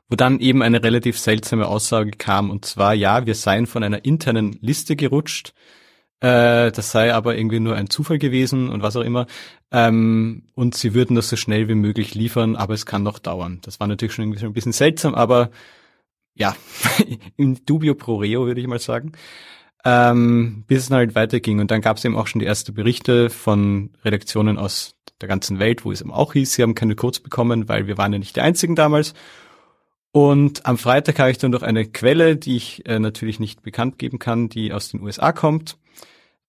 Wo 0.08 0.16
dann 0.16 0.38
eben 0.40 0.62
eine 0.62 0.82
relativ 0.82 1.18
seltsame 1.18 1.66
Aussage 1.66 2.10
kam 2.10 2.50
und 2.50 2.64
zwar, 2.64 2.92
ja, 2.92 3.24
wir 3.26 3.34
seien 3.34 3.66
von 3.66 3.82
einer 3.82 4.04
internen 4.04 4.58
Liste 4.60 4.96
gerutscht, 4.96 5.54
äh, 6.24 6.72
das 6.72 6.90
sei 6.90 7.12
aber 7.12 7.36
irgendwie 7.36 7.60
nur 7.60 7.76
ein 7.76 7.90
Zufall 7.90 8.18
gewesen 8.18 8.70
und 8.70 8.82
was 8.82 8.96
auch 8.96 9.02
immer. 9.02 9.26
Ähm, 9.70 10.44
und 10.54 10.74
sie 10.74 10.94
würden 10.94 11.16
das 11.16 11.28
so 11.28 11.36
schnell 11.36 11.68
wie 11.68 11.74
möglich 11.74 12.14
liefern, 12.14 12.56
aber 12.56 12.72
es 12.72 12.86
kann 12.86 13.02
noch 13.02 13.18
dauern. 13.18 13.58
Das 13.60 13.78
war 13.78 13.86
natürlich 13.86 14.14
schon 14.14 14.24
irgendwie 14.24 14.46
ein 14.46 14.54
bisschen 14.54 14.72
seltsam, 14.72 15.14
aber 15.14 15.50
ja, 16.34 16.56
in 17.36 17.60
dubio 17.66 17.94
pro 17.94 18.16
reo 18.16 18.46
würde 18.46 18.60
ich 18.62 18.66
mal 18.66 18.78
sagen. 18.78 19.12
Ähm, 19.84 20.64
bis 20.66 20.84
es 20.84 20.88
dann 20.88 20.96
halt 20.96 21.14
weiterging. 21.14 21.60
Und 21.60 21.70
dann 21.70 21.82
gab 21.82 21.98
es 21.98 22.04
eben 22.06 22.16
auch 22.16 22.26
schon 22.26 22.38
die 22.38 22.46
ersten 22.46 22.72
Berichte 22.72 23.28
von 23.28 23.90
Redaktionen 24.02 24.56
aus 24.56 24.94
der 25.20 25.28
ganzen 25.28 25.58
Welt, 25.58 25.84
wo 25.84 25.92
es 25.92 26.00
eben 26.00 26.10
auch 26.10 26.32
hieß, 26.32 26.54
sie 26.54 26.62
haben 26.62 26.74
keine 26.74 26.96
Codes 26.96 27.20
bekommen, 27.20 27.68
weil 27.68 27.86
wir 27.86 27.98
waren 27.98 28.14
ja 28.14 28.18
nicht 28.18 28.36
die 28.36 28.40
einzigen 28.40 28.76
damals. 28.76 29.12
Und 30.10 30.64
am 30.64 30.78
Freitag 30.78 31.18
habe 31.18 31.30
ich 31.30 31.38
dann 31.38 31.52
durch 31.52 31.64
eine 31.64 31.84
Quelle, 31.84 32.36
die 32.36 32.56
ich 32.56 32.86
äh, 32.86 32.98
natürlich 32.98 33.40
nicht 33.40 33.62
bekannt 33.62 33.98
geben 33.98 34.18
kann, 34.18 34.48
die 34.48 34.72
aus 34.72 34.88
den 34.88 35.02
USA 35.02 35.32
kommt, 35.32 35.76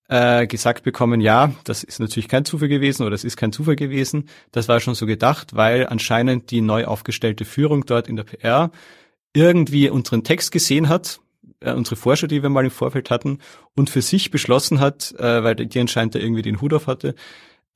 äh, 0.07 0.45
gesagt 0.47 0.83
bekommen, 0.83 1.21
ja, 1.21 1.53
das 1.63 1.83
ist 1.83 1.99
natürlich 1.99 2.27
kein 2.27 2.45
Zufall 2.45 2.67
gewesen 2.67 3.03
oder 3.03 3.11
das 3.11 3.23
ist 3.23 3.37
kein 3.37 3.51
Zufall 3.51 3.75
gewesen. 3.75 4.29
Das 4.51 4.67
war 4.67 4.79
schon 4.79 4.95
so 4.95 5.05
gedacht, 5.05 5.55
weil 5.55 5.87
anscheinend 5.87 6.51
die 6.51 6.61
neu 6.61 6.85
aufgestellte 6.85 7.45
Führung 7.45 7.85
dort 7.85 8.07
in 8.07 8.15
der 8.15 8.23
PR 8.23 8.71
irgendwie 9.33 9.89
unseren 9.89 10.23
Text 10.23 10.51
gesehen 10.51 10.89
hat, 10.89 11.19
äh, 11.59 11.73
unsere 11.73 11.95
Forscher, 11.95 12.27
die 12.27 12.41
wir 12.41 12.49
mal 12.49 12.63
im 12.63 12.71
Vorfeld 12.71 13.09
hatten, 13.09 13.39
und 13.75 13.89
für 13.89 14.01
sich 14.01 14.31
beschlossen 14.31 14.79
hat, 14.79 15.13
äh, 15.17 15.43
weil 15.43 15.55
die 15.55 15.79
anscheinend 15.79 16.15
da 16.15 16.19
irgendwie 16.19 16.41
den 16.41 16.61
Hut 16.61 16.73
auf 16.73 16.87
hatte, 16.87 17.15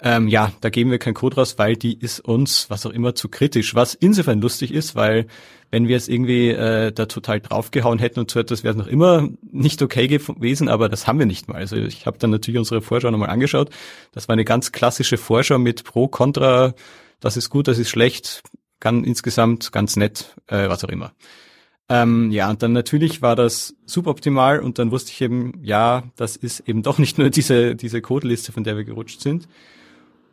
ähm, 0.01 0.29
ja, 0.29 0.53
da 0.61 0.69
geben 0.69 0.91
wir 0.91 0.99
keinen 0.99 1.13
Code 1.13 1.35
raus, 1.35 1.57
weil 1.57 1.75
die 1.75 1.97
ist 1.99 2.21
uns, 2.21 2.69
was 2.69 2.85
auch 2.85 2.91
immer, 2.91 3.15
zu 3.15 3.27
kritisch. 3.27 3.75
Was 3.75 3.95
insofern 3.95 4.39
lustig 4.39 4.73
ist, 4.73 4.95
weil 4.95 5.27
wenn 5.71 5.87
wir 5.87 5.97
es 5.97 6.07
irgendwie 6.07 6.49
äh, 6.49 6.91
da 6.91 7.05
total 7.05 7.41
draufgehauen 7.41 7.99
hätten 7.99 8.19
und 8.21 8.31
so 8.31 8.39
etwas, 8.39 8.63
wäre 8.63 8.71
es 8.71 8.77
noch 8.77 8.87
immer 8.87 9.27
nicht 9.51 9.81
okay 9.81 10.07
gewesen, 10.07 10.69
aber 10.69 10.87
das 10.87 11.05
haben 11.05 11.19
wir 11.19 11.25
nicht 11.25 11.49
mal. 11.49 11.57
Also 11.57 11.75
ich 11.75 12.05
habe 12.05 12.17
dann 12.17 12.31
natürlich 12.31 12.57
unsere 12.57 12.81
Vorschau 12.81 13.11
nochmal 13.11 13.29
angeschaut. 13.29 13.69
Das 14.13 14.29
war 14.29 14.33
eine 14.33 14.45
ganz 14.45 14.71
klassische 14.71 15.17
Vorschau 15.17 15.59
mit 15.59 15.83
Pro, 15.83 16.07
Contra, 16.07 16.73
das 17.19 17.35
ist 17.35 17.49
gut, 17.49 17.67
das 17.67 17.77
ist 17.77 17.89
schlecht, 17.89 18.41
kann 18.79 19.03
insgesamt 19.03 19.73
ganz 19.73 19.97
nett, 19.97 20.35
äh, 20.47 20.69
was 20.69 20.83
auch 20.85 20.89
immer. 20.89 21.11
Ähm, 21.89 22.31
ja, 22.31 22.49
und 22.49 22.63
dann 22.63 22.71
natürlich 22.71 23.21
war 23.21 23.35
das 23.35 23.75
suboptimal 23.85 24.59
und 24.59 24.79
dann 24.79 24.91
wusste 24.91 25.11
ich 25.11 25.21
eben, 25.21 25.59
ja, 25.63 26.03
das 26.15 26.35
ist 26.35 26.61
eben 26.61 26.83
doch 26.83 26.99
nicht 26.99 27.17
nur 27.17 27.29
diese, 27.29 27.75
diese 27.75 28.01
Codeliste, 28.01 28.51
von 28.51 28.63
der 28.63 28.77
wir 28.77 28.85
gerutscht 28.85 29.21
sind. 29.21 29.47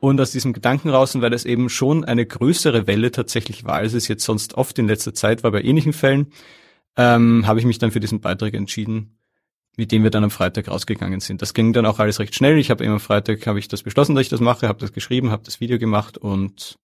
Und 0.00 0.20
aus 0.20 0.30
diesem 0.30 0.52
Gedanken 0.52 0.90
raus, 0.90 1.14
und 1.14 1.22
weil 1.22 1.32
es 1.32 1.44
eben 1.44 1.68
schon 1.68 2.04
eine 2.04 2.26
größere 2.26 2.86
Welle 2.86 3.10
tatsächlich 3.10 3.64
war, 3.64 3.74
als 3.74 3.94
es 3.94 4.08
jetzt 4.08 4.24
sonst 4.24 4.54
oft 4.54 4.78
in 4.78 4.88
letzter 4.88 5.14
Zeit 5.14 5.42
war 5.42 5.50
bei 5.50 5.62
ähnlichen 5.62 5.92
Fällen, 5.92 6.32
ähm, 6.96 7.46
habe 7.46 7.58
ich 7.58 7.66
mich 7.66 7.78
dann 7.78 7.90
für 7.90 8.00
diesen 8.00 8.20
Beitrag 8.20 8.54
entschieden, 8.54 9.18
mit 9.76 9.92
dem 9.92 10.02
wir 10.02 10.10
dann 10.10 10.24
am 10.24 10.30
Freitag 10.30 10.68
rausgegangen 10.68 11.20
sind. 11.20 11.42
Das 11.42 11.54
ging 11.54 11.72
dann 11.72 11.86
auch 11.86 11.98
alles 11.98 12.18
recht 12.18 12.34
schnell. 12.34 12.58
Ich 12.58 12.70
habe 12.70 12.84
eben 12.84 12.94
am 12.94 13.00
Freitag 13.00 13.46
habe 13.46 13.58
ich 13.58 13.68
das 13.68 13.82
beschlossen, 13.82 14.14
dass 14.14 14.22
ich 14.22 14.28
das 14.28 14.40
mache, 14.40 14.68
habe 14.68 14.80
das 14.80 14.92
geschrieben, 14.92 15.30
habe 15.30 15.44
das 15.44 15.60
Video 15.60 15.78
gemacht 15.78 16.18
und 16.18 16.78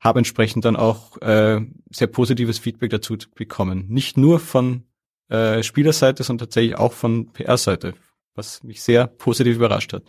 habe 0.00 0.18
entsprechend 0.18 0.64
dann 0.64 0.76
auch 0.76 1.20
äh, 1.22 1.60
sehr 1.90 2.08
positives 2.08 2.58
Feedback 2.58 2.90
dazu 2.90 3.16
bekommen. 3.34 3.86
Nicht 3.88 4.16
nur 4.16 4.40
von 4.40 4.84
äh, 5.28 5.62
Spielerseite, 5.62 6.22
sondern 6.22 6.46
tatsächlich 6.46 6.76
auch 6.76 6.92
von 6.92 7.32
PR-Seite, 7.32 7.94
was 8.34 8.62
mich 8.62 8.82
sehr 8.82 9.06
positiv 9.06 9.56
überrascht 9.56 9.92
hat. 9.92 10.02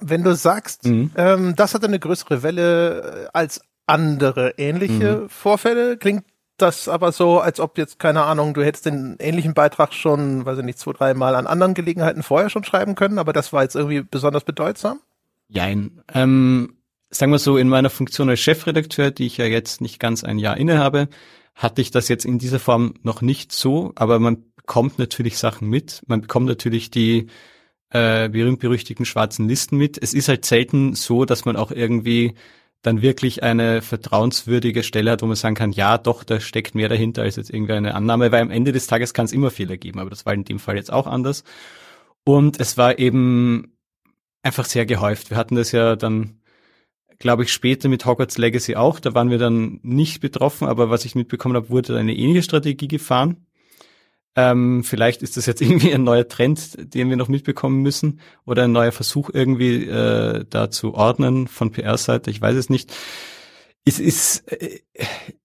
Wenn 0.00 0.22
du 0.22 0.34
sagst, 0.34 0.86
mhm. 0.86 1.10
ähm, 1.16 1.56
das 1.56 1.74
hatte 1.74 1.86
eine 1.86 1.98
größere 1.98 2.42
Welle 2.42 3.26
äh, 3.26 3.28
als 3.32 3.60
andere 3.86 4.54
ähnliche 4.58 5.22
mhm. 5.22 5.28
Vorfälle, 5.28 5.96
klingt 5.96 6.24
das 6.58 6.88
aber 6.88 7.12
so, 7.12 7.40
als 7.40 7.58
ob 7.58 7.78
jetzt, 7.78 7.98
keine 7.98 8.22
Ahnung, 8.22 8.54
du 8.54 8.62
hättest 8.64 8.86
den 8.86 9.16
ähnlichen 9.18 9.54
Beitrag 9.54 9.94
schon, 9.94 10.44
weiß 10.44 10.58
ich 10.58 10.64
nicht, 10.64 10.78
zwei, 10.78 10.92
drei 10.92 11.14
Mal 11.14 11.34
an 11.34 11.46
anderen 11.46 11.74
Gelegenheiten 11.74 12.22
vorher 12.22 12.50
schon 12.50 12.64
schreiben 12.64 12.94
können, 12.94 13.18
aber 13.18 13.32
das 13.32 13.52
war 13.52 13.62
jetzt 13.62 13.76
irgendwie 13.76 14.02
besonders 14.02 14.44
bedeutsam? 14.44 15.00
Jein. 15.48 16.02
Ähm, 16.12 16.76
sagen 17.10 17.32
wir 17.32 17.38
so, 17.38 17.56
in 17.56 17.68
meiner 17.68 17.90
Funktion 17.90 18.28
als 18.28 18.40
Chefredakteur, 18.40 19.10
die 19.10 19.26
ich 19.26 19.36
ja 19.36 19.46
jetzt 19.46 19.80
nicht 19.80 19.98
ganz 19.98 20.22
ein 20.22 20.38
Jahr 20.38 20.56
innehabe, 20.56 21.08
hatte 21.54 21.82
ich 21.82 21.90
das 21.90 22.08
jetzt 22.08 22.24
in 22.24 22.38
dieser 22.38 22.58
Form 22.60 22.94
noch 23.02 23.22
nicht 23.22 23.52
so, 23.52 23.92
aber 23.96 24.18
man 24.18 24.44
bekommt 24.60 24.98
natürlich 24.98 25.38
Sachen 25.38 25.68
mit. 25.68 26.02
Man 26.06 26.20
bekommt 26.20 26.46
natürlich 26.46 26.90
die 26.90 27.28
äh, 27.90 28.28
berühmt-berüchtigten 28.28 29.06
schwarzen 29.06 29.48
Listen 29.48 29.76
mit. 29.76 29.98
Es 30.00 30.14
ist 30.14 30.28
halt 30.28 30.44
selten 30.44 30.94
so, 30.94 31.24
dass 31.24 31.44
man 31.44 31.56
auch 31.56 31.70
irgendwie 31.70 32.34
dann 32.82 33.02
wirklich 33.02 33.42
eine 33.42 33.82
vertrauenswürdige 33.82 34.82
Stelle 34.82 35.10
hat, 35.10 35.22
wo 35.22 35.26
man 35.26 35.36
sagen 35.36 35.54
kann, 35.54 35.72
ja, 35.72 35.98
doch, 35.98 36.24
da 36.24 36.40
steckt 36.40 36.74
mehr 36.74 36.88
dahinter 36.88 37.22
als 37.22 37.36
jetzt 37.36 37.50
irgendwie 37.50 37.74
eine 37.74 37.94
Annahme, 37.94 38.32
weil 38.32 38.42
am 38.42 38.50
Ende 38.50 38.72
des 38.72 38.86
Tages 38.86 39.12
kann 39.12 39.26
es 39.26 39.32
immer 39.32 39.50
Fehler 39.50 39.76
geben, 39.76 39.98
aber 39.98 40.10
das 40.10 40.24
war 40.24 40.32
in 40.32 40.44
dem 40.44 40.58
Fall 40.58 40.76
jetzt 40.76 40.92
auch 40.92 41.06
anders. 41.06 41.44
Und 42.24 42.60
es 42.60 42.78
war 42.78 42.98
eben 42.98 43.76
einfach 44.42 44.64
sehr 44.64 44.86
gehäuft. 44.86 45.30
Wir 45.30 45.36
hatten 45.36 45.56
das 45.56 45.72
ja 45.72 45.96
dann, 45.96 46.40
glaube 47.18 47.42
ich, 47.42 47.52
später 47.52 47.88
mit 47.88 48.06
Hogwarts 48.06 48.38
Legacy 48.38 48.76
auch, 48.76 49.00
da 49.00 49.14
waren 49.14 49.30
wir 49.30 49.38
dann 49.38 49.80
nicht 49.82 50.20
betroffen, 50.20 50.66
aber 50.66 50.90
was 50.90 51.04
ich 51.04 51.14
mitbekommen 51.14 51.56
habe, 51.56 51.70
wurde 51.70 51.98
eine 51.98 52.14
ähnliche 52.14 52.44
Strategie 52.44 52.88
gefahren. 52.88 53.46
Ähm, 54.36 54.84
vielleicht 54.84 55.22
ist 55.22 55.36
das 55.36 55.46
jetzt 55.46 55.60
irgendwie 55.60 55.92
ein 55.92 56.04
neuer 56.04 56.28
Trend, 56.28 56.94
den 56.94 57.08
wir 57.08 57.16
noch 57.16 57.28
mitbekommen 57.28 57.82
müssen 57.82 58.20
oder 58.44 58.64
ein 58.64 58.72
neuer 58.72 58.92
Versuch 58.92 59.30
irgendwie 59.32 59.84
äh, 59.86 60.44
da 60.48 60.70
zu 60.70 60.94
ordnen 60.94 61.48
von 61.48 61.72
PR-Seite. 61.72 62.30
Ich 62.30 62.40
weiß 62.40 62.56
es 62.56 62.70
nicht. 62.70 62.92
Es 63.84 63.98
ist, 63.98 64.50
äh, 64.52 64.80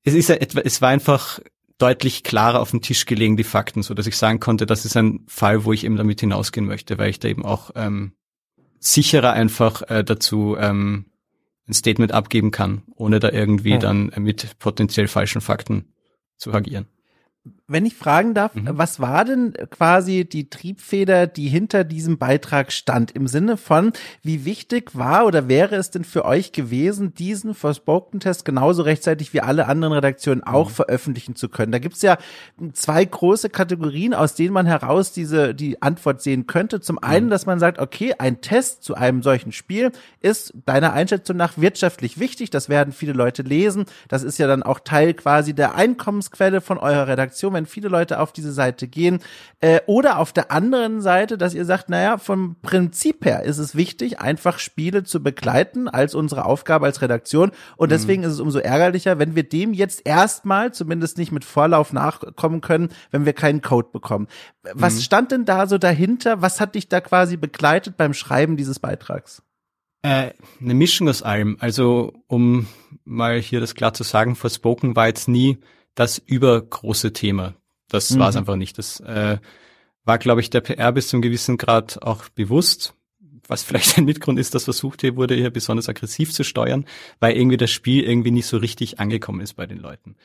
es 0.03 0.13
ist 0.13 0.29
ja 0.29 0.35
etwa, 0.35 0.61
es 0.61 0.81
war 0.81 0.89
einfach 0.89 1.39
deutlich 1.77 2.23
klarer 2.23 2.61
auf 2.61 2.71
den 2.71 2.81
Tisch 2.81 3.05
gelegen, 3.05 3.37
die 3.37 3.43
Fakten, 3.43 3.83
so 3.83 3.93
dass 3.93 4.07
ich 4.07 4.15
sagen 4.15 4.39
konnte, 4.39 4.65
das 4.65 4.85
ist 4.85 4.95
ein 4.95 5.25
Fall, 5.27 5.65
wo 5.65 5.73
ich 5.73 5.83
eben 5.83 5.97
damit 5.97 6.21
hinausgehen 6.21 6.65
möchte, 6.65 6.97
weil 6.97 7.09
ich 7.09 7.19
da 7.19 7.27
eben 7.27 7.43
auch 7.43 7.71
ähm, 7.75 8.13
sicherer 8.79 9.33
einfach 9.33 9.81
äh, 9.89 10.03
dazu 10.03 10.55
ähm, 10.57 11.07
ein 11.67 11.73
Statement 11.73 12.13
abgeben 12.13 12.51
kann, 12.51 12.83
ohne 12.95 13.19
da 13.19 13.29
irgendwie 13.31 13.73
hm. 13.73 13.79
dann 13.79 14.11
mit 14.19 14.57
potenziell 14.59 15.07
falschen 15.07 15.41
Fakten 15.41 15.91
zu 16.37 16.53
agieren 16.53 16.87
wenn 17.67 17.85
ich 17.85 17.95
fragen 17.95 18.33
darf, 18.35 18.53
mhm. 18.53 18.69
was 18.73 18.99
war 18.99 19.25
denn 19.25 19.53
quasi 19.71 20.25
die 20.25 20.49
Triebfeder, 20.49 21.25
die 21.25 21.47
hinter 21.47 21.83
diesem 21.83 22.17
Beitrag 22.17 22.71
stand? 22.71 23.11
Im 23.11 23.27
Sinne 23.27 23.57
von, 23.57 23.91
wie 24.21 24.45
wichtig 24.45 24.95
war 24.95 25.25
oder 25.25 25.47
wäre 25.47 25.75
es 25.75 25.89
denn 25.89 26.03
für 26.03 26.25
euch 26.25 26.51
gewesen, 26.51 27.15
diesen 27.15 27.55
Forspoken-Test 27.55 28.45
genauso 28.45 28.83
rechtzeitig 28.83 29.33
wie 29.33 29.41
alle 29.41 29.67
anderen 29.67 29.93
Redaktionen 29.93 30.43
auch 30.43 30.69
mhm. 30.69 30.73
veröffentlichen 30.73 31.35
zu 31.35 31.49
können? 31.49 31.71
Da 31.71 31.79
gibt's 31.79 32.03
ja 32.03 32.17
zwei 32.73 33.03
große 33.03 33.49
Kategorien, 33.49 34.13
aus 34.13 34.35
denen 34.35 34.53
man 34.53 34.67
heraus 34.67 35.11
diese, 35.11 35.55
die 35.55 35.81
Antwort 35.81 36.21
sehen 36.21 36.45
könnte. 36.45 36.81
Zum 36.81 36.99
einen, 36.99 37.27
mhm. 37.27 37.31
dass 37.31 37.47
man 37.47 37.59
sagt, 37.59 37.79
okay, 37.79 38.13
ein 38.19 38.41
Test 38.41 38.83
zu 38.83 38.93
einem 38.93 39.23
solchen 39.23 39.51
Spiel 39.51 39.91
ist 40.19 40.53
deiner 40.67 40.93
Einschätzung 40.93 41.37
nach 41.37 41.57
wirtschaftlich 41.57 42.19
wichtig. 42.19 42.51
Das 42.51 42.69
werden 42.69 42.93
viele 42.93 43.13
Leute 43.13 43.41
lesen. 43.41 43.85
Das 44.07 44.21
ist 44.21 44.37
ja 44.37 44.45
dann 44.45 44.61
auch 44.61 44.79
Teil 44.79 45.15
quasi 45.15 45.55
der 45.55 45.73
Einkommensquelle 45.73 46.61
von 46.61 46.77
eurer 46.77 47.07
Redaktion 47.07 47.34
wenn 47.43 47.65
viele 47.65 47.89
Leute 47.89 48.19
auf 48.19 48.31
diese 48.31 48.51
Seite 48.51 48.87
gehen. 48.87 49.19
Äh, 49.59 49.81
oder 49.85 50.19
auf 50.19 50.33
der 50.33 50.51
anderen 50.51 51.01
Seite, 51.01 51.37
dass 51.37 51.53
ihr 51.53 51.65
sagt, 51.65 51.89
naja, 51.89 52.17
vom 52.17 52.55
Prinzip 52.61 53.25
her 53.25 53.43
ist 53.43 53.57
es 53.57 53.75
wichtig, 53.75 54.19
einfach 54.19 54.59
Spiele 54.59 55.03
zu 55.03 55.21
begleiten 55.21 55.87
als 55.87 56.15
unsere 56.15 56.45
Aufgabe 56.45 56.85
als 56.85 57.01
Redaktion. 57.01 57.51
Und 57.77 57.91
deswegen 57.91 58.21
mhm. 58.21 58.27
ist 58.27 58.33
es 58.33 58.39
umso 58.39 58.59
ärgerlicher, 58.59 59.19
wenn 59.19 59.35
wir 59.35 59.43
dem 59.43 59.73
jetzt 59.73 60.01
erstmal 60.05 60.73
zumindest 60.73 61.17
nicht 61.17 61.31
mit 61.31 61.45
Vorlauf 61.45 61.93
nachkommen 61.93 62.61
können, 62.61 62.89
wenn 63.11 63.25
wir 63.25 63.33
keinen 63.33 63.61
Code 63.61 63.89
bekommen. 63.91 64.27
Was 64.73 64.95
mhm. 64.95 64.99
stand 64.99 65.31
denn 65.31 65.45
da 65.45 65.67
so 65.67 65.77
dahinter? 65.77 66.41
Was 66.41 66.59
hat 66.59 66.75
dich 66.75 66.89
da 66.89 67.01
quasi 67.01 67.37
begleitet 67.37 67.97
beim 67.97 68.13
Schreiben 68.13 68.57
dieses 68.57 68.79
Beitrags? 68.79 69.41
Äh, 70.05 70.33
eine 70.61 70.75
Mischung 70.75 71.09
aus 71.09 71.23
allem. 71.23 71.57
Also, 71.59 72.13
um 72.27 72.67
mal 73.05 73.39
hier 73.39 73.59
das 73.59 73.73
klar 73.73 73.93
zu 73.93 74.03
sagen, 74.03 74.35
Forspoken 74.35 74.95
war 74.95 75.07
jetzt 75.07 75.27
nie 75.27 75.57
das 75.95 76.17
übergroße 76.19 77.13
Thema. 77.13 77.55
Das 77.89 78.11
mhm. 78.11 78.19
war 78.19 78.29
es 78.29 78.35
einfach 78.35 78.55
nicht. 78.55 78.77
Das 78.77 78.99
äh, 78.99 79.37
war, 80.03 80.17
glaube 80.17 80.41
ich, 80.41 80.49
der 80.49 80.61
PR 80.61 80.91
bis 80.91 81.07
zum 81.07 81.21
gewissen 81.21 81.57
Grad 81.57 82.01
auch 82.01 82.29
bewusst. 82.29 82.93
Was 83.47 83.63
vielleicht 83.63 83.97
ein 83.97 84.05
Mitgrund 84.05 84.39
ist, 84.39 84.55
dass 84.55 84.63
versucht 84.63 85.01
hier 85.01 85.15
wurde, 85.15 85.35
hier 85.35 85.51
besonders 85.51 85.87
aggressiv 85.87 86.33
zu 86.33 86.43
steuern, 86.43 86.85
weil 87.19 87.37
irgendwie 87.37 87.57
das 87.57 87.71
Spiel 87.71 88.03
irgendwie 88.03 88.31
nicht 88.31 88.47
so 88.47 88.57
richtig 88.57 88.99
angekommen 88.99 89.41
ist 89.41 89.53
bei 89.53 89.67
den 89.67 89.77
Leuten. 89.77 90.15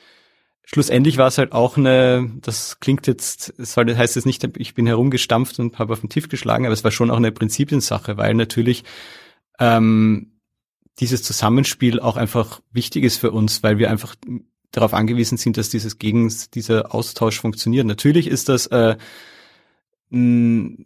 Schlussendlich 0.65 1.17
war 1.17 1.27
es 1.27 1.37
halt 1.37 1.53
auch 1.53 1.77
eine, 1.77 2.31
das 2.41 2.79
klingt 2.81 3.07
jetzt, 3.07 3.53
es 3.59 3.77
heißt 3.77 4.17
jetzt 4.17 4.25
nicht, 4.25 4.49
ich 4.57 4.75
bin 4.75 4.87
herumgestampft 4.87 5.59
und 5.59 5.79
habe 5.79 5.93
auf 5.93 6.01
den 6.01 6.11
Tisch 6.11 6.29
geschlagen, 6.29 6.65
aber 6.65 6.73
es 6.73 6.85
war 6.85 6.93
schon 6.93 7.11
auch 7.11 7.17
eine 7.17 7.33
Prinzipiensache, 7.33 8.17
weil 8.17 8.35
natürlich 8.35 8.85
ähm, 9.59 10.41
dieses 11.01 11.23
Zusammenspiel 11.23 11.99
auch 11.99 12.17
einfach 12.17 12.61
wichtig 12.73 13.05
ist 13.05 13.19
für 13.19 13.33
uns, 13.33 13.63
weil 13.63 13.79
wir 13.79 13.91
einfach 13.91 14.15
darauf 14.73 14.95
angewiesen 14.95 15.39
sind, 15.39 15.57
dass 15.57 15.69
dieses 15.69 15.99
Gegen, 15.99 16.33
dieser 16.55 16.95
Austausch 16.95 17.41
funktioniert. 17.41 17.87
Natürlich 17.87 18.27
ist 18.27 18.49
das, 18.49 18.67
äh, 18.69 18.97
mh, 20.11 20.85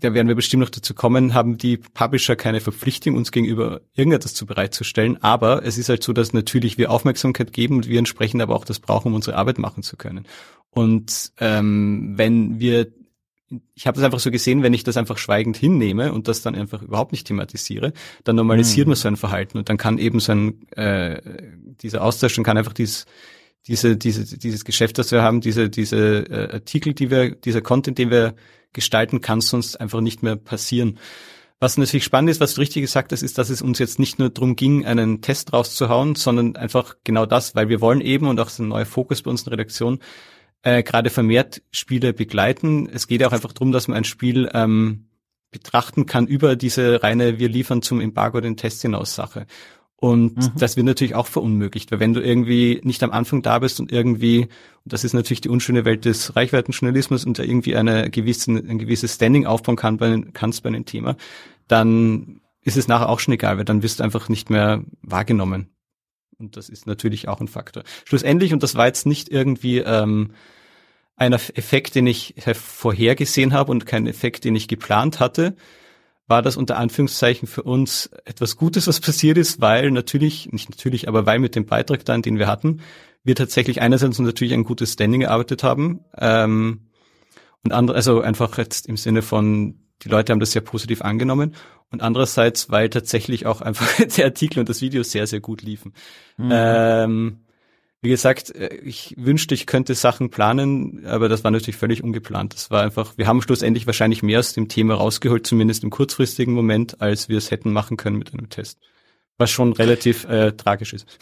da 0.00 0.14
werden 0.14 0.28
wir 0.28 0.34
bestimmt 0.34 0.62
noch 0.62 0.70
dazu 0.70 0.94
kommen, 0.94 1.34
haben 1.34 1.58
die 1.58 1.76
Publisher 1.76 2.36
keine 2.36 2.60
Verpflichtung, 2.60 3.16
uns 3.16 3.32
gegenüber 3.32 3.80
irgendetwas 3.94 4.34
zu 4.34 4.46
bereitzustellen. 4.46 5.22
Aber 5.22 5.64
es 5.64 5.76
ist 5.76 5.88
halt 5.88 6.02
so, 6.02 6.12
dass 6.12 6.32
natürlich 6.32 6.78
wir 6.78 6.90
Aufmerksamkeit 6.90 7.52
geben 7.52 7.76
und 7.76 7.88
wir 7.88 7.98
entsprechend 7.98 8.40
aber 8.40 8.54
auch 8.54 8.64
das 8.64 8.80
brauchen, 8.80 9.08
um 9.08 9.14
unsere 9.14 9.36
Arbeit 9.36 9.58
machen 9.58 9.82
zu 9.82 9.96
können. 9.96 10.24
Und 10.70 11.32
ähm, 11.38 12.12
wenn 12.16 12.60
wir 12.60 12.86
ich 13.74 13.86
habe 13.86 13.98
es 13.98 14.04
einfach 14.04 14.20
so 14.20 14.30
gesehen, 14.30 14.62
wenn 14.62 14.74
ich 14.74 14.84
das 14.84 14.96
einfach 14.96 15.18
schweigend 15.18 15.56
hinnehme 15.56 16.12
und 16.12 16.28
das 16.28 16.42
dann 16.42 16.54
einfach 16.54 16.82
überhaupt 16.82 17.12
nicht 17.12 17.26
thematisiere, 17.26 17.92
dann 18.24 18.36
normalisiert 18.36 18.86
mhm. 18.86 18.90
man 18.90 18.96
so 18.96 19.08
ein 19.08 19.16
Verhalten 19.16 19.58
und 19.58 19.68
dann 19.68 19.78
kann 19.78 19.98
eben 19.98 20.20
so 20.20 20.32
ein 20.32 20.68
äh, 20.72 21.20
dieser 21.82 22.02
Austausch 22.02 22.36
und 22.36 22.44
kann 22.44 22.58
einfach 22.58 22.74
dieses 22.74 23.06
diese 23.66 23.96
diese 23.96 24.38
dieses 24.38 24.64
Geschäft, 24.64 24.98
das 24.98 25.10
wir 25.12 25.22
haben, 25.22 25.40
diese 25.40 25.70
diese 25.70 26.26
äh, 26.30 26.52
Artikel, 26.52 26.94
die 26.94 27.10
wir 27.10 27.30
dieser 27.34 27.60
Content, 27.60 27.98
den 27.98 28.10
wir 28.10 28.34
gestalten, 28.72 29.20
kann 29.20 29.40
sonst 29.40 29.80
einfach 29.80 30.00
nicht 30.00 30.22
mehr 30.22 30.36
passieren. 30.36 30.98
Was 31.60 31.76
natürlich 31.76 32.04
spannend 32.04 32.30
ist, 32.30 32.40
was 32.40 32.54
du 32.54 32.60
richtig 32.60 32.82
gesagt 32.82 33.10
hast, 33.10 33.22
ist, 33.22 33.36
dass 33.36 33.50
es 33.50 33.62
uns 33.62 33.80
jetzt 33.80 33.98
nicht 33.98 34.20
nur 34.20 34.30
darum 34.30 34.54
ging, 34.54 34.86
einen 34.86 35.22
Test 35.22 35.52
rauszuhauen, 35.52 36.14
sondern 36.14 36.54
einfach 36.54 36.94
genau 37.02 37.26
das, 37.26 37.56
weil 37.56 37.68
wir 37.68 37.80
wollen 37.80 38.00
eben 38.00 38.28
und 38.28 38.38
auch 38.38 38.48
so 38.48 38.62
ein 38.62 38.68
neuer 38.68 38.86
Fokus 38.86 39.22
bei 39.22 39.30
uns 39.30 39.40
in 39.40 39.44
der 39.46 39.52
Redaktion 39.54 39.98
äh, 40.62 40.82
gerade 40.82 41.10
vermehrt 41.10 41.62
Spiele 41.70 42.12
begleiten. 42.12 42.88
Es 42.92 43.06
geht 43.06 43.20
ja 43.20 43.28
auch 43.28 43.32
einfach 43.32 43.52
darum, 43.52 43.72
dass 43.72 43.88
man 43.88 43.96
ein 43.96 44.04
Spiel 44.04 44.48
ähm, 44.52 45.08
betrachten 45.50 46.06
kann 46.06 46.26
über 46.26 46.56
diese 46.56 47.02
reine 47.02 47.38
wir 47.38 47.48
liefern 47.48 47.82
zum 47.82 48.00
Embargo 48.00 48.40
den 48.40 48.56
Test 48.56 48.82
hinaus 48.82 49.14
Sache. 49.14 49.46
Und 50.00 50.36
mhm. 50.36 50.52
das 50.56 50.76
wird 50.76 50.86
natürlich 50.86 51.16
auch 51.16 51.26
verunmöglicht, 51.26 51.90
weil 51.90 51.98
wenn 51.98 52.14
du 52.14 52.20
irgendwie 52.20 52.80
nicht 52.84 53.02
am 53.02 53.10
Anfang 53.10 53.42
da 53.42 53.58
bist 53.58 53.80
und 53.80 53.90
irgendwie, 53.90 54.42
und 54.42 54.92
das 54.92 55.02
ist 55.02 55.12
natürlich 55.12 55.40
die 55.40 55.48
unschöne 55.48 55.84
Welt 55.84 56.04
des 56.04 56.36
Reichweitenjournalismus 56.36 57.24
und 57.24 57.38
da 57.38 57.42
irgendwie 57.42 57.74
eine 57.74 58.08
gewisse, 58.08 58.52
ein 58.52 58.78
gewisses 58.78 59.16
Standing 59.16 59.46
aufbauen 59.46 59.74
kann 59.74 59.96
bei, 59.96 60.22
kannst 60.32 60.62
bei 60.62 60.68
einem 60.68 60.84
Thema, 60.84 61.16
dann 61.66 62.40
ist 62.62 62.76
es 62.76 62.86
nachher 62.86 63.08
auch 63.08 63.18
schon 63.18 63.34
egal, 63.34 63.58
weil 63.58 63.64
dann 63.64 63.82
wirst 63.82 63.98
du 63.98 64.04
einfach 64.04 64.28
nicht 64.28 64.50
mehr 64.50 64.84
wahrgenommen. 65.02 65.68
Und 66.38 66.56
das 66.56 66.68
ist 66.68 66.86
natürlich 66.86 67.26
auch 67.26 67.40
ein 67.40 67.48
Faktor. 67.48 67.82
Schlussendlich, 68.04 68.52
und 68.52 68.62
das 68.62 68.76
war 68.76 68.86
jetzt 68.86 69.06
nicht 69.06 69.28
irgendwie 69.28 69.78
ähm, 69.78 70.32
ein 71.16 71.32
Effekt, 71.32 71.96
den 71.96 72.06
ich 72.06 72.34
vorhergesehen 72.54 73.52
habe 73.52 73.72
und 73.72 73.86
kein 73.86 74.06
Effekt, 74.06 74.44
den 74.44 74.54
ich 74.54 74.68
geplant 74.68 75.18
hatte, 75.18 75.56
war 76.28 76.42
das 76.42 76.56
unter 76.56 76.76
Anführungszeichen 76.76 77.48
für 77.48 77.64
uns 77.64 78.10
etwas 78.24 78.56
Gutes, 78.56 78.86
was 78.86 79.00
passiert 79.00 79.36
ist, 79.36 79.60
weil 79.60 79.90
natürlich, 79.90 80.52
nicht 80.52 80.70
natürlich, 80.70 81.08
aber 81.08 81.26
weil 81.26 81.40
mit 81.40 81.56
dem 81.56 81.66
Beitrag 81.66 82.04
dann, 82.04 82.22
den 82.22 82.38
wir 82.38 82.46
hatten, 82.46 82.82
wir 83.24 83.34
tatsächlich 83.34 83.80
einerseits 83.80 84.18
natürlich 84.18 84.54
ein 84.54 84.62
gutes 84.62 84.92
Standing 84.92 85.22
gearbeitet 85.22 85.64
haben 85.64 86.04
ähm, 86.16 86.82
und 87.64 87.72
andere, 87.72 87.96
also 87.96 88.20
einfach 88.20 88.56
jetzt 88.58 88.86
im 88.86 88.96
Sinne 88.96 89.22
von, 89.22 89.80
die 90.02 90.08
Leute 90.08 90.32
haben 90.32 90.40
das 90.40 90.52
sehr 90.52 90.62
positiv 90.62 91.02
angenommen 91.02 91.56
und 91.90 92.02
andererseits, 92.02 92.70
weil 92.70 92.90
tatsächlich 92.90 93.46
auch 93.46 93.60
einfach 93.60 93.88
der 94.16 94.26
Artikel 94.26 94.60
und 94.60 94.68
das 94.68 94.80
Video 94.80 95.02
sehr, 95.02 95.26
sehr 95.26 95.40
gut 95.40 95.62
liefen. 95.62 95.94
Mhm. 96.36 96.50
Ähm, 96.52 97.38
wie 98.00 98.10
gesagt, 98.10 98.54
äh, 98.54 98.74
ich 98.76 99.14
wünschte, 99.18 99.54
ich 99.54 99.66
könnte 99.66 99.94
Sachen 99.94 100.30
planen, 100.30 101.06
aber 101.06 101.28
das 101.28 101.44
war 101.44 101.50
natürlich 101.50 101.76
völlig 101.76 102.02
ungeplant. 102.04 102.54
Das 102.54 102.70
war 102.70 102.82
einfach, 102.82 103.16
wir 103.16 103.26
haben 103.26 103.42
schlussendlich 103.42 103.86
wahrscheinlich 103.86 104.22
mehr 104.22 104.38
aus 104.38 104.52
dem 104.52 104.68
Thema 104.68 104.94
rausgeholt, 104.94 105.46
zumindest 105.46 105.82
im 105.82 105.90
kurzfristigen 105.90 106.54
Moment, 106.54 107.00
als 107.00 107.28
wir 107.28 107.38
es 107.38 107.50
hätten 107.50 107.72
machen 107.72 107.96
können 107.96 108.18
mit 108.18 108.32
einem 108.32 108.50
Test. 108.50 108.78
Was 109.36 109.50
schon 109.50 109.72
relativ 109.72 110.24
äh, 110.24 110.52
tragisch 110.52 110.92
ist. 110.92 111.06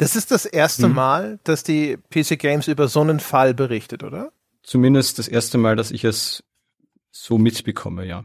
Das 0.00 0.16
ist 0.16 0.30
das 0.30 0.46
erste 0.46 0.84
hm. 0.84 0.94
Mal, 0.94 1.38
dass 1.44 1.62
die 1.62 1.98
PC 2.08 2.38
Games 2.38 2.68
über 2.68 2.88
so 2.88 3.02
einen 3.02 3.20
Fall 3.20 3.52
berichtet, 3.52 4.02
oder? 4.02 4.32
Zumindest 4.62 5.18
das 5.18 5.28
erste 5.28 5.58
Mal, 5.58 5.76
dass 5.76 5.90
ich 5.90 6.04
es 6.04 6.42
so 7.10 7.36
mitbekomme, 7.36 8.06
ja. 8.06 8.24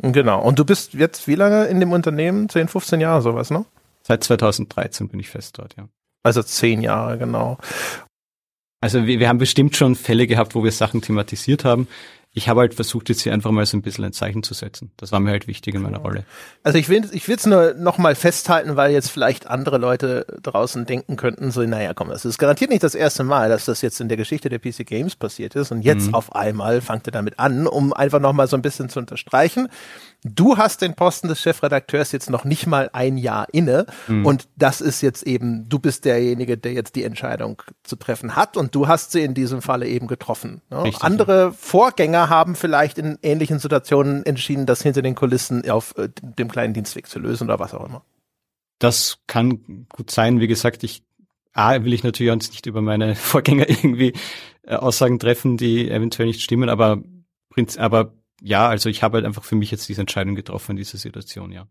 Genau. 0.00 0.40
Und 0.42 0.58
du 0.58 0.64
bist 0.64 0.94
jetzt 0.94 1.26
wie 1.26 1.34
lange 1.34 1.66
in 1.66 1.80
dem 1.80 1.92
Unternehmen? 1.92 2.48
10, 2.48 2.68
15 2.68 3.00
Jahre 3.00 3.22
sowas, 3.22 3.50
ne? 3.50 3.64
Seit 4.02 4.24
2013 4.24 5.08
bin 5.08 5.20
ich 5.20 5.28
fest 5.28 5.58
dort, 5.58 5.76
ja. 5.76 5.88
Also 6.22 6.42
zehn 6.42 6.82
Jahre, 6.82 7.18
genau. 7.18 7.58
Also 8.80 9.06
wir, 9.06 9.18
wir 9.18 9.28
haben 9.28 9.38
bestimmt 9.38 9.76
schon 9.76 9.96
Fälle 9.96 10.26
gehabt, 10.26 10.54
wo 10.54 10.62
wir 10.62 10.72
Sachen 10.72 11.02
thematisiert 11.02 11.64
haben 11.64 11.88
ich 12.32 12.48
habe 12.48 12.60
halt 12.60 12.74
versucht, 12.74 13.08
jetzt 13.08 13.22
hier 13.22 13.32
einfach 13.32 13.50
mal 13.50 13.64
so 13.66 13.76
ein 13.76 13.82
bisschen 13.82 14.04
ein 14.04 14.12
Zeichen 14.12 14.42
zu 14.42 14.54
setzen. 14.54 14.92
Das 14.96 15.12
war 15.12 15.18
mir 15.18 15.30
halt 15.30 15.46
wichtig 15.46 15.74
in 15.74 15.82
meiner 15.82 15.98
Rolle. 15.98 16.24
Also 16.62 16.78
ich 16.78 16.88
will 16.88 17.08
ich 17.12 17.26
will 17.26 17.36
es 17.36 17.46
nur 17.46 17.74
noch 17.74 17.98
mal 17.98 18.14
festhalten, 18.14 18.76
weil 18.76 18.92
jetzt 18.92 19.10
vielleicht 19.10 19.46
andere 19.46 19.78
Leute 19.78 20.26
draußen 20.42 20.84
denken 20.86 21.16
könnten, 21.16 21.50
so, 21.50 21.62
naja, 21.62 21.94
komm, 21.94 22.08
das 22.10 22.24
ist 22.24 22.38
garantiert 22.38 22.70
nicht 22.70 22.82
das 22.82 22.94
erste 22.94 23.24
Mal, 23.24 23.48
dass 23.48 23.64
das 23.64 23.82
jetzt 23.82 24.00
in 24.00 24.08
der 24.08 24.16
Geschichte 24.16 24.48
der 24.50 24.58
PC 24.58 24.86
Games 24.86 25.16
passiert 25.16 25.56
ist 25.56 25.72
und 25.72 25.82
jetzt 25.82 26.08
mhm. 26.08 26.14
auf 26.14 26.34
einmal 26.34 26.80
fangt 26.80 27.08
ihr 27.08 27.12
damit 27.12 27.38
an, 27.38 27.66
um 27.66 27.92
einfach 27.92 28.20
noch 28.20 28.32
mal 28.32 28.46
so 28.46 28.56
ein 28.56 28.62
bisschen 28.62 28.88
zu 28.88 28.98
unterstreichen. 28.98 29.68
Du 30.24 30.56
hast 30.56 30.82
den 30.82 30.94
Posten 30.94 31.28
des 31.28 31.40
Chefredakteurs 31.40 32.10
jetzt 32.10 32.28
noch 32.28 32.44
nicht 32.44 32.66
mal 32.66 32.90
ein 32.92 33.18
Jahr 33.18 33.46
inne 33.52 33.86
mhm. 34.08 34.26
und 34.26 34.48
das 34.56 34.80
ist 34.80 35.00
jetzt 35.00 35.22
eben, 35.24 35.68
du 35.68 35.78
bist 35.78 36.04
derjenige, 36.04 36.58
der 36.58 36.72
jetzt 36.72 36.96
die 36.96 37.04
Entscheidung 37.04 37.62
zu 37.84 37.94
treffen 37.94 38.34
hat 38.34 38.56
und 38.56 38.74
du 38.74 38.88
hast 38.88 39.12
sie 39.12 39.22
in 39.22 39.34
diesem 39.34 39.62
Falle 39.62 39.86
eben 39.86 40.08
getroffen. 40.08 40.60
Ne? 40.70 40.84
Richtig, 40.84 41.04
Andere 41.04 41.38
ja. 41.38 41.50
Vorgänger 41.52 42.28
haben 42.28 42.56
vielleicht 42.56 42.98
in 42.98 43.18
ähnlichen 43.22 43.60
Situationen 43.60 44.26
entschieden, 44.26 44.66
das 44.66 44.82
hinter 44.82 45.02
den 45.02 45.14
Kulissen 45.14 45.68
auf 45.70 45.96
äh, 45.96 46.08
dem 46.20 46.50
kleinen 46.50 46.74
Dienstweg 46.74 47.06
zu 47.06 47.20
lösen 47.20 47.44
oder 47.44 47.60
was 47.60 47.72
auch 47.72 47.86
immer. 47.86 48.02
Das 48.80 49.18
kann 49.28 49.86
gut 49.88 50.10
sein. 50.10 50.40
Wie 50.40 50.48
gesagt, 50.48 50.82
ich 50.82 51.04
A, 51.52 51.82
will 51.84 51.92
ich 51.92 52.04
natürlich 52.04 52.30
auch 52.32 52.36
nicht 52.36 52.66
über 52.66 52.82
meine 52.82 53.14
Vorgänger 53.16 53.68
irgendwie 53.68 54.14
äh, 54.62 54.74
Aussagen 54.74 55.18
treffen, 55.18 55.56
die 55.56 55.88
eventuell 55.88 56.26
nicht 56.26 56.42
stimmen, 56.42 56.68
aber, 56.68 57.02
aber 57.76 58.12
ja, 58.42 58.68
also 58.68 58.88
ich 58.88 59.02
habe 59.02 59.16
halt 59.16 59.26
einfach 59.26 59.44
für 59.44 59.56
mich 59.56 59.70
jetzt 59.70 59.88
diese 59.88 60.00
Entscheidung 60.00 60.34
getroffen 60.34 60.72
in 60.72 60.76
dieser 60.76 60.98
Situation, 60.98 61.52
ja. 61.52 61.68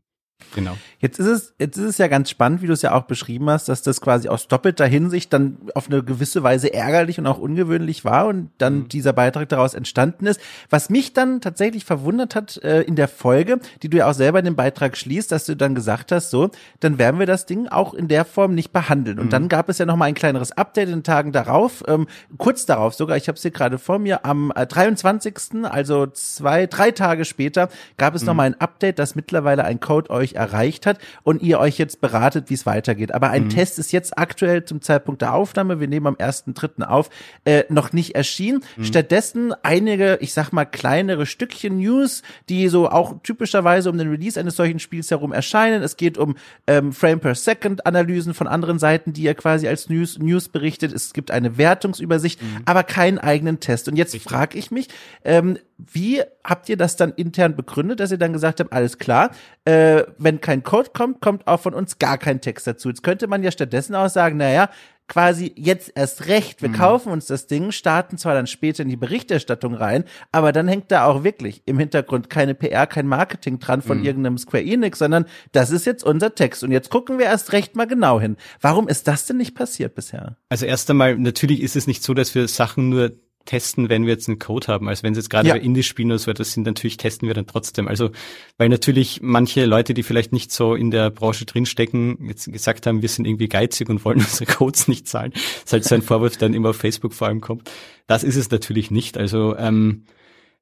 Genau. 0.56 0.78
Jetzt 1.00 1.20
ist 1.20 1.28
es, 1.28 1.54
jetzt 1.60 1.78
ist 1.78 1.86
es 1.86 1.98
ja 2.00 2.08
ganz 2.08 2.30
spannend, 2.30 2.62
wie 2.62 2.68
du 2.68 2.74
es 2.74 2.82
ja 2.82 2.94
auch 2.94 3.04
beschrieben 3.04 3.50
hast, 3.50 3.70
dass 3.70 3.84
das 3.84 4.02
quasi 4.02 4.30
aus 4.30 4.48
doppelter 4.48 4.86
Hinsicht 4.86 5.32
dann 5.32 5.58
auf 5.76 5.88
eine 5.88 6.04
gewisse 6.04 6.42
Weise 6.42 6.74
ärgerlich 6.74 7.20
und 7.20 7.28
auch 7.28 7.38
ungewöhnlich 7.38 8.04
war 8.06 8.26
und 8.28 8.50
dann 8.58 8.80
mhm. 8.80 8.88
dieser 8.88 9.14
Beitrag 9.14 9.50
daraus 9.50 9.74
entstanden 9.74 10.26
ist. 10.26 10.40
Was 10.70 10.90
mich 10.90 11.14
dann 11.14 11.42
tatsächlich 11.42 11.86
verwundert 11.86 12.34
hat 12.34 12.58
äh, 12.64 12.82
in 12.82 12.96
der 12.96 13.08
Folge, 13.08 13.60
die 13.84 13.90
du 13.90 13.98
ja 13.98 14.10
auch 14.10 14.14
selber 14.14 14.40
in 14.40 14.46
dem 14.46 14.56
Beitrag 14.56 14.98
schließt, 14.98 15.32
dass 15.32 15.46
du 15.46 15.56
dann 15.56 15.76
gesagt 15.76 16.12
hast, 16.12 16.32
so, 16.32 16.50
dann 16.80 16.98
werden 16.98 17.20
wir 17.20 17.28
das 17.28 17.46
Ding 17.46 17.68
auch 17.68 17.94
in 17.94 18.08
der 18.08 18.26
Form 18.26 18.56
nicht 18.56 18.72
behandeln. 18.72 19.20
Und 19.20 19.26
mhm. 19.28 19.32
dann 19.32 19.50
gab 19.50 19.70
es 19.70 19.78
ja 19.78 19.86
noch 19.86 19.98
mal 19.98 20.06
ein 20.06 20.16
kleineres 20.16 20.52
Update 20.52 20.88
in 20.88 20.96
den 20.96 21.04
Tagen 21.04 21.32
darauf, 21.32 21.84
ähm, 21.88 22.08
kurz 22.38 22.66
darauf 22.66 22.96
sogar, 22.96 23.18
ich 23.18 23.28
habe 23.28 23.36
es 23.36 23.42
hier 23.44 23.52
gerade 23.52 23.78
vor 23.78 24.00
mir, 24.00 24.26
am 24.26 24.52
äh, 24.56 24.66
23., 24.66 25.36
also 25.64 26.08
zwei, 26.08 26.66
drei 26.66 26.92
Tage 26.92 27.26
später, 27.26 27.70
gab 27.98 28.16
es 28.16 28.22
mhm. 28.22 28.28
noch 28.28 28.34
mal 28.34 28.44
ein 28.44 28.62
Update, 28.62 28.98
dass 28.98 29.14
mittlerweile 29.14 29.64
ein 29.64 29.80
Code 29.80 30.10
euch 30.10 30.27
euch 30.28 30.34
erreicht 30.34 30.86
hat 30.86 31.00
und 31.24 31.42
ihr 31.42 31.60
euch 31.60 31.78
jetzt 31.78 32.02
beratet, 32.02 32.50
wie 32.50 32.54
es 32.54 32.66
weitergeht. 32.66 33.14
Aber 33.14 33.30
ein 33.30 33.46
mhm. 33.46 33.50
Test 33.50 33.80
ist 33.80 33.92
jetzt 33.92 34.18
aktuell 34.18 34.66
zum 34.66 34.82
Zeitpunkt 34.82 35.22
der 35.22 35.34
Aufnahme, 35.34 35.80
wir 35.80 35.88
nehmen 35.88 36.08
am 36.08 36.16
1.3. 36.16 36.84
auf, 36.84 37.10
äh, 37.46 37.64
noch 37.70 37.94
nicht 37.94 38.16
erschienen. 38.16 38.64
Mhm. 38.76 38.84
Stattdessen 38.84 39.54
einige, 39.64 40.18
ich 40.22 40.34
sag 40.34 40.52
mal, 40.52 40.66
kleinere 40.66 41.26
Stückchen 41.26 41.78
News, 41.78 42.22
die 42.50 42.68
so 42.68 42.90
auch 42.90 43.16
typischerweise 43.24 43.90
um 43.90 43.98
den 43.98 44.10
Release 44.10 44.40
eines 44.40 44.56
solchen 44.56 44.80
Spiels 44.80 45.12
herum 45.12 45.32
erscheinen. 45.32 45.82
Es 45.84 45.98
geht 45.98 46.18
um 46.18 46.36
ähm, 46.68 46.94
Frame 46.94 47.20
per 47.20 47.36
Second 47.36 47.86
Analysen 47.86 48.34
von 48.34 48.48
anderen 48.48 48.80
Seiten, 48.80 49.14
die 49.14 49.24
ihr 49.24 49.36
quasi 49.36 49.68
als 49.68 49.90
News, 49.90 50.20
News 50.20 50.50
berichtet. 50.50 50.94
Es 50.94 51.14
gibt 51.14 51.32
eine 51.32 51.58
Wertungsübersicht, 51.58 52.42
mhm. 52.42 52.62
aber 52.66 52.84
keinen 52.84 53.20
eigenen 53.20 53.60
Test. 53.60 53.88
Und 53.88 53.96
jetzt 53.96 54.18
frage 54.18 54.58
ich 54.58 54.72
mich, 54.72 54.88
ähm, 55.24 55.58
wie 55.78 56.22
habt 56.44 56.70
ihr 56.70 56.78
das 56.78 56.96
dann 56.96 57.14
intern 57.14 57.56
begründet, 57.56 58.00
dass 58.00 58.12
ihr 58.12 58.18
dann 58.18 58.34
gesagt 58.34 58.60
habt, 58.60 58.74
alles 58.74 58.98
klar, 58.98 59.32
äh, 59.66 60.04
wenn 60.18 60.42
kein 60.42 60.64
Code 60.64 60.90
kommt, 60.94 61.22
kommt 61.22 61.46
auch 61.46 61.60
von 61.60 61.74
uns 61.74 62.00
gar 62.00 62.18
kein 62.18 62.42
Text 62.42 62.66
dazu. 62.66 62.90
Jetzt 62.90 63.04
könnte 63.04 63.28
man 63.28 63.44
ja 63.44 63.52
stattdessen 63.52 63.94
auch 63.94 64.10
sagen, 64.10 64.38
naja, 64.38 64.70
quasi 65.08 65.54
jetzt 65.56 65.92
erst 65.96 66.28
recht, 66.28 66.62
wir 66.62 66.70
mhm. 66.70 66.74
kaufen 66.74 67.12
uns 67.12 67.28
das 67.28 67.48
Ding, 67.48 67.72
starten 67.72 68.18
zwar 68.18 68.34
dann 68.34 68.48
später 68.48 68.84
in 68.84 68.90
die 68.90 68.98
Berichterstattung 68.98 69.74
rein, 69.74 70.04
aber 70.32 70.52
dann 70.52 70.68
hängt 70.68 70.92
da 70.92 71.06
auch 71.06 71.24
wirklich 71.24 71.62
im 71.66 71.80
Hintergrund 71.80 72.30
keine 72.30 72.56
PR, 72.56 72.88
kein 72.88 73.08
Marketing 73.08 73.60
dran 73.60 73.82
von 73.82 74.00
mhm. 74.00 74.06
irgendeinem 74.06 74.38
Square 74.38 74.64
Enix, 74.64 75.00
sondern 75.00 75.26
das 75.54 75.72
ist 75.72 75.86
jetzt 75.86 76.04
unser 76.04 76.36
Text 76.36 76.64
und 76.64 76.72
jetzt 76.72 76.90
gucken 76.90 77.20
wir 77.20 77.26
erst 77.26 77.54
recht 77.54 77.76
mal 77.76 77.88
genau 77.88 78.20
hin. 78.20 78.36
Warum 78.60 78.88
ist 78.88 79.08
das 79.08 79.26
denn 79.26 79.38
nicht 79.38 79.56
passiert 79.56 79.96
bisher? 79.96 80.38
Also 80.50 80.66
erst 80.66 80.90
einmal, 80.90 81.18
natürlich 81.18 81.62
ist 81.62 81.76
es 81.76 81.88
nicht 81.88 82.04
so, 82.04 82.14
dass 82.14 82.36
wir 82.36 82.48
Sachen 82.48 82.90
nur 82.90 83.12
testen, 83.48 83.90
wenn 83.90 84.06
wir 84.06 84.14
jetzt 84.14 84.28
einen 84.28 84.38
Code 84.38 84.68
haben. 84.68 84.88
Also 84.88 85.02
wenn 85.02 85.14
es 85.14 85.18
jetzt 85.18 85.30
gerade 85.32 85.48
ja. 85.48 85.56
bei 85.56 85.60
Indie-Spielen 85.60 86.12
oder 86.12 86.20
so 86.20 86.30
etwas 86.30 86.54
sind, 86.54 86.68
natürlich 86.68 86.98
testen 86.98 87.28
wir 87.28 87.34
dann 87.34 87.48
trotzdem. 87.48 87.88
Also 87.88 88.12
weil 88.58 88.70
natürlich 88.70 89.22
manche 89.24 89.66
Leute, 89.66 89.96
die 89.96 90.04
vielleicht 90.04 90.32
nicht 90.32 90.52
so 90.52 90.76
in 90.76 90.92
der 90.92 91.10
Branche 91.10 91.46
drinstecken, 91.46 92.28
jetzt 92.28 92.52
gesagt 92.52 92.86
haben, 92.86 93.02
wir 93.02 93.10
sind 93.10 93.26
irgendwie 93.26 93.48
geizig 93.48 93.90
und 93.90 94.06
wollen 94.06 94.20
unsere 94.20 94.46
Codes 94.46 94.88
nicht 94.88 95.08
zahlen. 95.08 95.32
Das 95.34 95.64
ist 95.66 95.74
halt 95.74 95.84
so 95.86 95.96
ein 95.96 96.04
Vorwurf, 96.04 96.38
der 96.38 96.50
dann 96.50 96.56
immer 96.56 96.70
auf 96.70 96.78
Facebook 96.78 97.14
vor 97.14 97.28
allem 97.28 97.42
kommt. 97.42 97.72
Das 98.06 98.24
ist 98.24 98.36
es 98.36 98.52
natürlich 98.52 98.92
nicht. 98.92 99.18
Also 99.18 99.58
ähm, 99.58 100.04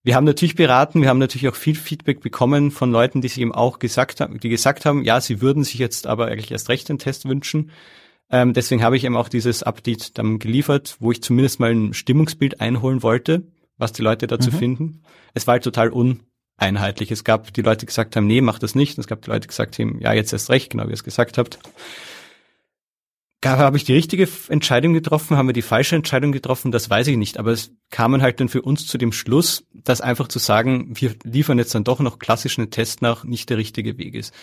wir 0.06 0.16
haben 0.16 0.26
natürlich 0.26 0.56
beraten, 0.56 1.02
wir 1.02 1.10
haben 1.10 1.18
natürlich 1.18 1.50
auch 1.50 1.56
viel 1.56 1.74
Feedback 1.74 2.22
bekommen 2.22 2.70
von 2.70 2.92
Leuten, 2.92 3.22
die 3.22 3.28
sich 3.28 3.42
eben 3.42 3.52
auch 3.52 3.80
gesagt 3.80 4.22
haben, 4.22 4.40
die 4.40 4.50
gesagt 4.50 4.86
haben, 4.86 5.04
ja, 5.04 5.20
sie 5.20 5.42
würden 5.42 5.64
sich 5.64 5.80
jetzt 5.80 6.06
aber 6.06 6.28
eigentlich 6.28 6.52
erst 6.52 6.70
recht 6.70 6.88
den 6.90 7.00
Test 7.00 7.28
wünschen. 7.28 7.72
Ähm, 8.36 8.52
deswegen 8.52 8.84
habe 8.84 8.98
ich 8.98 9.06
eben 9.06 9.16
auch 9.16 9.30
dieses 9.30 9.64
Update 9.64 10.18
dann 10.18 10.40
geliefert, 10.40 10.98
wo 11.00 11.10
ich 11.10 11.24
zumindest 11.24 11.62
mal 11.62 11.72
ein 11.72 11.94
Stimmungsbild 11.94 12.60
einholen 12.60 13.02
wollte, 13.02 13.44
was 13.78 13.94
die 13.94 14.02
Leute 14.02 14.28
dazu 14.28 14.52
mhm. 14.52 14.58
finden. 14.58 15.02
Es 15.34 15.48
war 15.48 15.54
halt 15.54 15.64
total 15.64 15.90
uneinheitlich. 15.90 17.12
Es 17.12 17.24
gab 17.24 17.54
die 17.54 17.62
Leute, 17.62 17.80
die 17.80 17.86
gesagt 17.86 18.18
haben, 18.18 18.28
nee, 18.28 18.42
mach 18.42 18.60
das 18.60 18.76
nicht. 18.76 18.98
Und 18.98 19.04
es 19.04 19.08
gab 19.08 19.22
die 19.22 19.30
Leute, 19.30 19.42
die 19.42 19.48
gesagt 19.48 19.80
haben, 19.80 20.02
ja, 20.02 20.12
jetzt 20.12 20.34
erst 20.34 20.50
recht, 20.50 20.72
genau 20.72 20.84
wie 20.84 20.90
ihr 20.90 20.96
es 20.96 21.06
gesagt 21.06 21.38
habt. 21.38 21.60
Habe 23.46 23.78
ich 23.78 23.86
die 23.86 23.94
richtige 23.94 24.28
Entscheidung 24.50 24.92
getroffen? 24.92 25.38
Haben 25.38 25.48
wir 25.48 25.54
die 25.54 25.62
falsche 25.62 25.96
Entscheidung 25.96 26.34
getroffen? 26.34 26.74
Das 26.74 26.90
weiß 26.90 27.08
ich 27.08 27.16
nicht. 27.16 27.38
Aber 27.38 27.52
es 27.52 27.72
kamen 27.90 28.22
halt 28.22 28.42
dann 28.42 28.50
für 28.50 28.64
uns 28.64 28.86
zu 28.86 28.98
dem 28.98 29.14
Schluss, 29.14 29.64
dass 29.74 30.02
einfach 30.02 30.28
zu 30.28 30.40
sagen, 30.40 30.92
wir 30.96 31.16
liefern 31.24 31.58
jetzt 31.58 31.74
dann 31.74 31.86
doch 31.86 32.02
noch 32.02 32.20
klassischen 32.20 32.70
Test 32.70 33.02
nach, 33.02 33.24
nicht 33.24 33.50
der 33.50 33.58
richtige 33.58 33.98
Weg 33.98 34.14
ist. 34.14 34.34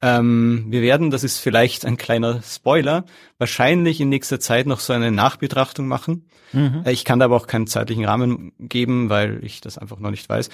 Ähm, 0.00 0.66
wir 0.68 0.80
werden, 0.80 1.10
das 1.10 1.24
ist 1.24 1.38
vielleicht 1.38 1.84
ein 1.84 1.96
kleiner 1.96 2.40
Spoiler, 2.42 3.04
wahrscheinlich 3.38 4.00
in 4.00 4.08
nächster 4.08 4.38
Zeit 4.38 4.66
noch 4.66 4.80
so 4.80 4.92
eine 4.92 5.10
Nachbetrachtung 5.10 5.88
machen. 5.88 6.28
Mhm. 6.52 6.82
Äh, 6.84 6.92
ich 6.92 7.04
kann 7.04 7.18
da 7.18 7.24
aber 7.24 7.36
auch 7.36 7.48
keinen 7.48 7.66
zeitlichen 7.66 8.04
Rahmen 8.04 8.52
geben, 8.58 9.10
weil 9.10 9.44
ich 9.44 9.60
das 9.60 9.76
einfach 9.76 9.98
noch 9.98 10.10
nicht 10.10 10.28
weiß. 10.28 10.50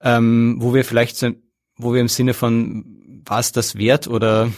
Ähm, 0.00 0.56
wo 0.58 0.74
wir 0.74 0.84
vielleicht, 0.84 1.16
so, 1.16 1.30
wo 1.76 1.94
wir 1.94 2.00
im 2.00 2.08
Sinne 2.08 2.34
von, 2.34 3.22
war 3.24 3.38
es 3.38 3.52
das 3.52 3.76
wert 3.78 4.08
oder 4.08 4.50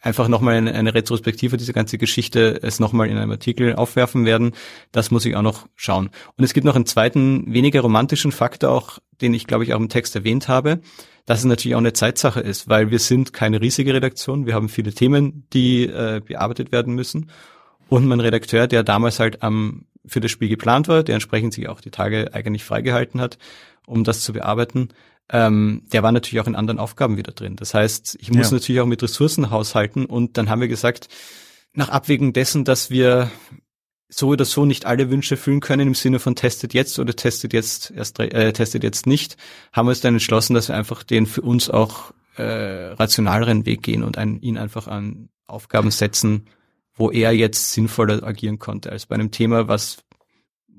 einfach 0.00 0.28
nochmal 0.28 0.54
eine, 0.54 0.72
eine 0.74 0.94
Retrospektive 0.94 1.56
diese 1.56 1.72
ganze 1.72 1.98
Geschichte 1.98 2.60
es 2.62 2.78
nochmal 2.78 3.08
in 3.08 3.18
einem 3.18 3.32
Artikel 3.32 3.74
aufwerfen 3.74 4.24
werden. 4.24 4.52
Das 4.92 5.10
muss 5.10 5.24
ich 5.24 5.34
auch 5.34 5.42
noch 5.42 5.66
schauen. 5.74 6.10
Und 6.36 6.44
es 6.44 6.54
gibt 6.54 6.64
noch 6.64 6.76
einen 6.76 6.86
zweiten, 6.86 7.52
weniger 7.52 7.80
romantischen 7.80 8.30
Faktor 8.30 8.70
auch, 8.70 9.00
den 9.20 9.34
ich 9.34 9.48
glaube 9.48 9.64
ich 9.64 9.74
auch 9.74 9.80
im 9.80 9.88
Text 9.88 10.14
erwähnt 10.14 10.46
habe 10.46 10.80
dass 11.28 11.40
es 11.40 11.44
natürlich 11.44 11.74
auch 11.74 11.80
eine 11.80 11.92
Zeitsache 11.92 12.40
ist, 12.40 12.70
weil 12.70 12.90
wir 12.90 12.98
sind 12.98 13.34
keine 13.34 13.60
riesige 13.60 13.92
Redaktion, 13.92 14.46
wir 14.46 14.54
haben 14.54 14.70
viele 14.70 14.94
Themen, 14.94 15.46
die 15.52 15.84
äh, 15.84 16.22
bearbeitet 16.24 16.72
werden 16.72 16.94
müssen. 16.94 17.30
Und 17.90 18.06
mein 18.06 18.20
Redakteur, 18.20 18.66
der 18.66 18.82
damals 18.82 19.20
halt 19.20 19.42
am, 19.42 19.84
für 20.06 20.20
das 20.20 20.30
Spiel 20.30 20.48
geplant 20.48 20.88
war, 20.88 21.02
der 21.02 21.16
entsprechend 21.16 21.52
sich 21.52 21.68
auch 21.68 21.82
die 21.82 21.90
Tage 21.90 22.32
eigentlich 22.32 22.64
freigehalten 22.64 23.20
hat, 23.20 23.36
um 23.86 24.04
das 24.04 24.22
zu 24.22 24.32
bearbeiten, 24.32 24.88
ähm, 25.30 25.82
der 25.92 26.02
war 26.02 26.12
natürlich 26.12 26.40
auch 26.40 26.46
in 26.46 26.56
anderen 26.56 26.78
Aufgaben 26.78 27.18
wieder 27.18 27.32
drin. 27.32 27.56
Das 27.56 27.74
heißt, 27.74 28.16
ich 28.18 28.32
muss 28.32 28.50
ja. 28.50 28.56
natürlich 28.56 28.80
auch 28.80 28.86
mit 28.86 29.02
Ressourcen 29.02 29.50
haushalten 29.50 30.06
und 30.06 30.38
dann 30.38 30.48
haben 30.48 30.62
wir 30.62 30.68
gesagt, 30.68 31.08
nach 31.74 31.90
Abwägung 31.90 32.32
dessen, 32.32 32.64
dass 32.64 32.88
wir 32.88 33.30
so 34.08 34.28
oder 34.28 34.44
so 34.44 34.64
nicht 34.64 34.86
alle 34.86 35.10
Wünsche 35.10 35.34
erfüllen 35.34 35.60
können 35.60 35.88
im 35.88 35.94
Sinne 35.94 36.18
von 36.18 36.34
testet 36.34 36.74
jetzt 36.74 36.98
oder 36.98 37.14
testet 37.14 37.52
jetzt 37.52 37.90
erst 37.90 38.18
äh, 38.20 38.52
testet 38.52 38.82
jetzt 38.82 39.06
nicht, 39.06 39.36
haben 39.72 39.86
wir 39.86 39.90
uns 39.90 40.00
dann 40.00 40.14
entschlossen, 40.14 40.54
dass 40.54 40.68
wir 40.68 40.76
einfach 40.76 41.02
den 41.02 41.26
für 41.26 41.42
uns 41.42 41.68
auch 41.68 42.12
äh, 42.36 42.92
rationaleren 42.92 43.66
Weg 43.66 43.82
gehen 43.82 44.02
und 44.02 44.16
ein, 44.16 44.40
ihn 44.40 44.56
einfach 44.56 44.86
an 44.86 45.28
Aufgaben 45.46 45.90
setzen, 45.90 46.46
wo 46.94 47.10
er 47.10 47.32
jetzt 47.32 47.72
sinnvoller 47.72 48.22
agieren 48.22 48.58
konnte 48.58 48.90
als 48.90 49.06
bei 49.06 49.14
einem 49.14 49.30
Thema, 49.30 49.68
was 49.68 49.98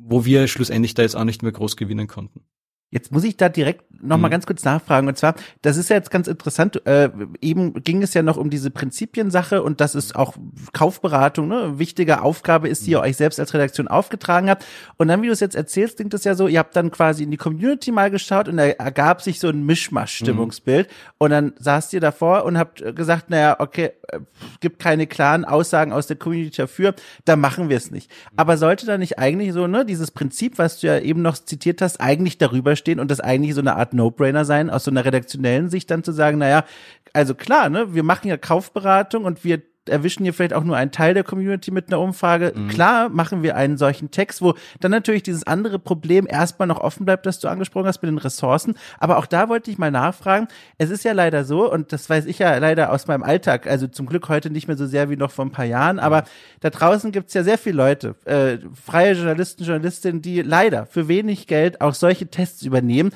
wo 0.02 0.26
wir 0.26 0.48
schlussendlich 0.48 0.94
da 0.94 1.04
jetzt 1.04 1.16
auch 1.16 1.24
nicht 1.24 1.44
mehr 1.44 1.52
groß 1.52 1.76
gewinnen 1.76 2.08
konnten. 2.08 2.46
Jetzt 2.92 3.12
muss 3.12 3.24
ich 3.24 3.38
da 3.38 3.50
direkt 3.50 3.84
noch 4.02 4.18
mhm. 4.18 4.30
ganz 4.30 4.46
kurz 4.46 4.64
nachfragen. 4.64 5.08
Und 5.08 5.18
zwar, 5.18 5.36
das 5.62 5.78
ist 5.78 5.90
ja 5.90 5.96
jetzt 5.96 6.10
ganz 6.10 6.28
interessant. 6.28 6.86
Äh, 6.88 7.10
eben 7.42 7.74
ging 7.84 8.02
es 8.02 8.14
ja 8.14 8.24
noch 8.24 8.38
um 8.38 8.50
diese 8.50 8.72
Prinzipiensache 8.72 9.62
und 9.62 9.82
das 9.82 9.96
ist 9.96 10.16
auch 10.16 10.36
Kaufberatung, 10.74 11.48
ne? 11.48 11.78
Wichtige 11.78 12.22
Aufgabe 12.22 12.68
ist, 12.68 12.88
die 12.88 12.92
ihr 12.92 13.00
mhm. 13.00 13.06
euch 13.06 13.18
selbst 13.18 13.40
als 13.40 13.54
Redaktion 13.54 13.88
aufgetragen 13.88 14.50
habt. 14.50 14.66
Und 14.98 15.08
dann, 15.08 15.22
wie 15.22 15.28
du 15.28 15.34
es 15.34 15.40
jetzt 15.40 15.56
erzählst, 15.56 15.98
klingt 15.98 16.14
das 16.14 16.24
ja 16.24 16.36
so, 16.36 16.48
ihr 16.48 16.60
habt 16.60 16.76
dann 16.76 16.92
quasi 16.92 17.24
in 17.24 17.32
die 17.32 17.38
Community 17.38 17.92
mal 17.92 18.10
geschaut 18.10 18.48
und 18.48 18.58
da 18.58 18.66
ergab 18.66 19.22
sich 19.22 19.40
so 19.40 19.50
ein 19.50 19.66
Mischmasch-Stimmungsbild. 19.66 20.88
Mhm. 20.88 20.94
Und 21.18 21.30
dann 21.32 21.54
saßt 21.60 21.94
ihr 21.94 22.00
davor 22.00 22.46
und 22.46 22.58
habt 22.58 22.96
gesagt, 22.96 23.30
naja, 23.30 23.58
okay, 23.60 23.92
äh, 24.08 24.20
gibt 24.62 24.80
keine 24.80 25.08
klaren 25.08 25.46
Aussagen 25.46 25.94
aus 25.94 26.08
der 26.08 26.18
Community 26.18 26.58
dafür, 26.58 26.96
da 27.26 27.36
machen 27.36 27.70
wir 27.70 27.78
es 27.78 27.92
nicht. 27.92 28.10
Mhm. 28.10 28.34
Aber 28.38 28.58
sollte 28.58 28.86
da 28.86 28.98
nicht 28.98 29.20
eigentlich 29.20 29.54
so, 29.54 29.68
ne, 29.68 29.86
dieses 29.86 30.12
Prinzip, 30.12 30.58
was 30.58 30.80
du 30.80 30.88
ja 30.88 31.00
eben 31.00 31.22
noch 31.22 31.38
zitiert 31.38 31.82
hast, 31.82 32.02
eigentlich 32.02 32.38
darüber 32.38 32.76
stehen 32.80 33.00
und 33.00 33.12
das 33.12 33.20
eigentlich 33.20 33.54
so 33.54 33.62
eine 33.62 33.76
Art 33.76 33.94
No-Brainer 33.94 34.46
sein, 34.46 34.70
aus 34.70 34.84
so 34.84 34.92
einer 34.92 35.06
redaktionellen 35.06 35.70
Sicht 35.70 35.92
dann 35.92 36.04
zu 36.04 36.12
sagen, 36.12 36.40
naja, 36.40 36.66
also 37.14 37.36
klar, 37.36 37.70
ne, 37.70 37.94
wir 37.94 38.04
machen 38.04 38.28
ja 38.28 38.38
Kaufberatung 38.38 39.26
und 39.26 39.44
wir 39.44 39.62
erwischen 39.90 40.24
hier 40.24 40.34
vielleicht 40.34 40.54
auch 40.54 40.64
nur 40.64 40.78
einen 40.78 40.92
Teil 40.92 41.14
der 41.14 41.24
Community 41.24 41.72
mit 41.72 41.88
einer 41.88 42.00
Umfrage. 42.00 42.54
Mhm. 42.56 42.68
Klar 42.70 43.10
machen 43.10 43.44
wir 43.44 43.56
einen 43.56 43.78
solchen 43.78 44.12
Text, 44.12 44.42
wo 44.42 44.54
dann 44.80 44.92
natürlich 44.92 45.24
dieses 45.24 45.46
andere 45.46 45.80
Problem 45.80 46.28
erstmal 46.30 46.68
noch 46.68 46.80
offen 46.80 47.06
bleibt, 47.06 47.26
das 47.26 47.40
du 47.40 47.48
angesprochen 47.48 47.88
hast 47.88 48.02
mit 48.02 48.10
den 48.10 48.18
Ressourcen. 48.18 48.76
Aber 49.00 49.18
auch 49.18 49.26
da 49.26 49.50
wollte 49.50 49.72
ich 49.72 49.78
mal 49.78 49.92
nachfragen. 49.92 50.48
Es 50.78 50.90
ist 50.90 51.04
ja 51.04 51.14
leider 51.14 51.44
so, 51.44 51.72
und 51.72 51.92
das 51.92 52.10
weiß 52.10 52.26
ich 52.26 52.40
ja 52.40 52.58
leider 52.58 52.92
aus 52.92 53.08
meinem 53.08 53.24
Alltag, 53.24 53.68
also 53.68 53.88
zum 53.88 54.06
Glück 54.06 54.30
heute 54.30 54.50
nicht 54.50 54.68
mehr 54.68 54.78
so 54.78 54.86
sehr 54.86 55.10
wie 55.10 55.18
noch 55.18 55.32
vor 55.32 55.46
ein 55.46 55.52
paar 55.52 55.66
Jahren, 55.66 56.00
aber 56.00 56.24
da 56.60 56.70
draußen 56.70 57.12
gibt's 57.12 57.34
ja 57.34 57.44
sehr 57.44 57.58
viele 57.58 57.78
Leute, 57.78 58.16
äh, 58.26 58.58
freie 58.74 59.14
Journalisten, 59.14 59.64
Journalistinnen, 59.64 60.22
die 60.22 60.42
leider 60.42 60.86
für 60.86 61.08
wenig 61.08 61.48
Geld 61.48 61.82
auch 61.82 61.94
solche 61.94 62.28
Tests 62.28 62.64
übernehmen. 62.64 63.12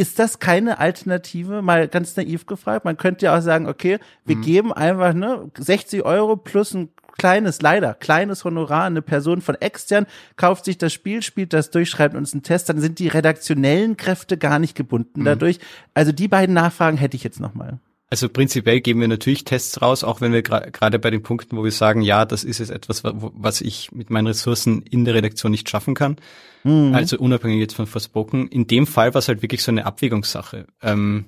Ist 0.00 0.18
das 0.18 0.38
keine 0.38 0.78
Alternative? 0.78 1.60
Mal 1.60 1.86
ganz 1.86 2.16
naiv 2.16 2.46
gefragt. 2.46 2.86
Man 2.86 2.96
könnte 2.96 3.26
ja 3.26 3.36
auch 3.36 3.42
sagen, 3.42 3.68
okay, 3.68 3.98
wir 4.24 4.36
mhm. 4.36 4.40
geben 4.40 4.72
einfach 4.72 5.12
ne, 5.12 5.50
60 5.58 6.06
Euro 6.06 6.38
plus 6.38 6.72
ein 6.72 6.88
kleines, 7.18 7.60
leider 7.60 7.92
kleines 7.92 8.42
Honorar 8.46 8.84
an 8.84 8.94
eine 8.94 9.02
Person 9.02 9.42
von 9.42 9.56
extern, 9.56 10.06
kauft 10.36 10.64
sich 10.64 10.78
das 10.78 10.94
Spiel, 10.94 11.20
spielt 11.20 11.52
das 11.52 11.70
durch, 11.70 11.90
schreibt 11.90 12.14
uns 12.14 12.32
einen 12.32 12.42
Test, 12.42 12.70
dann 12.70 12.80
sind 12.80 12.98
die 12.98 13.08
redaktionellen 13.08 13.98
Kräfte 13.98 14.38
gar 14.38 14.58
nicht 14.58 14.74
gebunden 14.74 15.20
mhm. 15.20 15.24
dadurch. 15.26 15.58
Also 15.92 16.12
die 16.12 16.28
beiden 16.28 16.54
Nachfragen 16.54 16.96
hätte 16.96 17.18
ich 17.18 17.22
jetzt 17.22 17.38
nochmal. 17.38 17.78
Also 18.12 18.28
prinzipiell 18.28 18.80
geben 18.80 19.00
wir 19.00 19.06
natürlich 19.06 19.44
Tests 19.44 19.80
raus, 19.80 20.02
auch 20.02 20.20
wenn 20.20 20.32
wir 20.32 20.42
gerade 20.42 20.72
gra 20.72 20.88
bei 20.90 21.10
den 21.10 21.22
Punkten, 21.22 21.56
wo 21.56 21.62
wir 21.62 21.70
sagen, 21.70 22.02
ja, 22.02 22.24
das 22.24 22.42
ist 22.42 22.58
jetzt 22.58 22.70
etwas, 22.70 23.02
was 23.04 23.60
ich 23.60 23.92
mit 23.92 24.10
meinen 24.10 24.26
Ressourcen 24.26 24.82
in 24.82 25.04
der 25.04 25.14
Redaktion 25.14 25.52
nicht 25.52 25.70
schaffen 25.70 25.94
kann. 25.94 26.16
Mhm. 26.64 26.92
Also 26.92 27.18
unabhängig 27.18 27.60
jetzt 27.60 27.74
von 27.74 27.86
Verspoken. 27.86 28.48
In 28.48 28.66
dem 28.66 28.88
Fall 28.88 29.14
war 29.14 29.20
es 29.20 29.28
halt 29.28 29.42
wirklich 29.42 29.62
so 29.62 29.70
eine 29.70 29.86
Abwägungssache. 29.86 30.66
Ähm, 30.82 31.26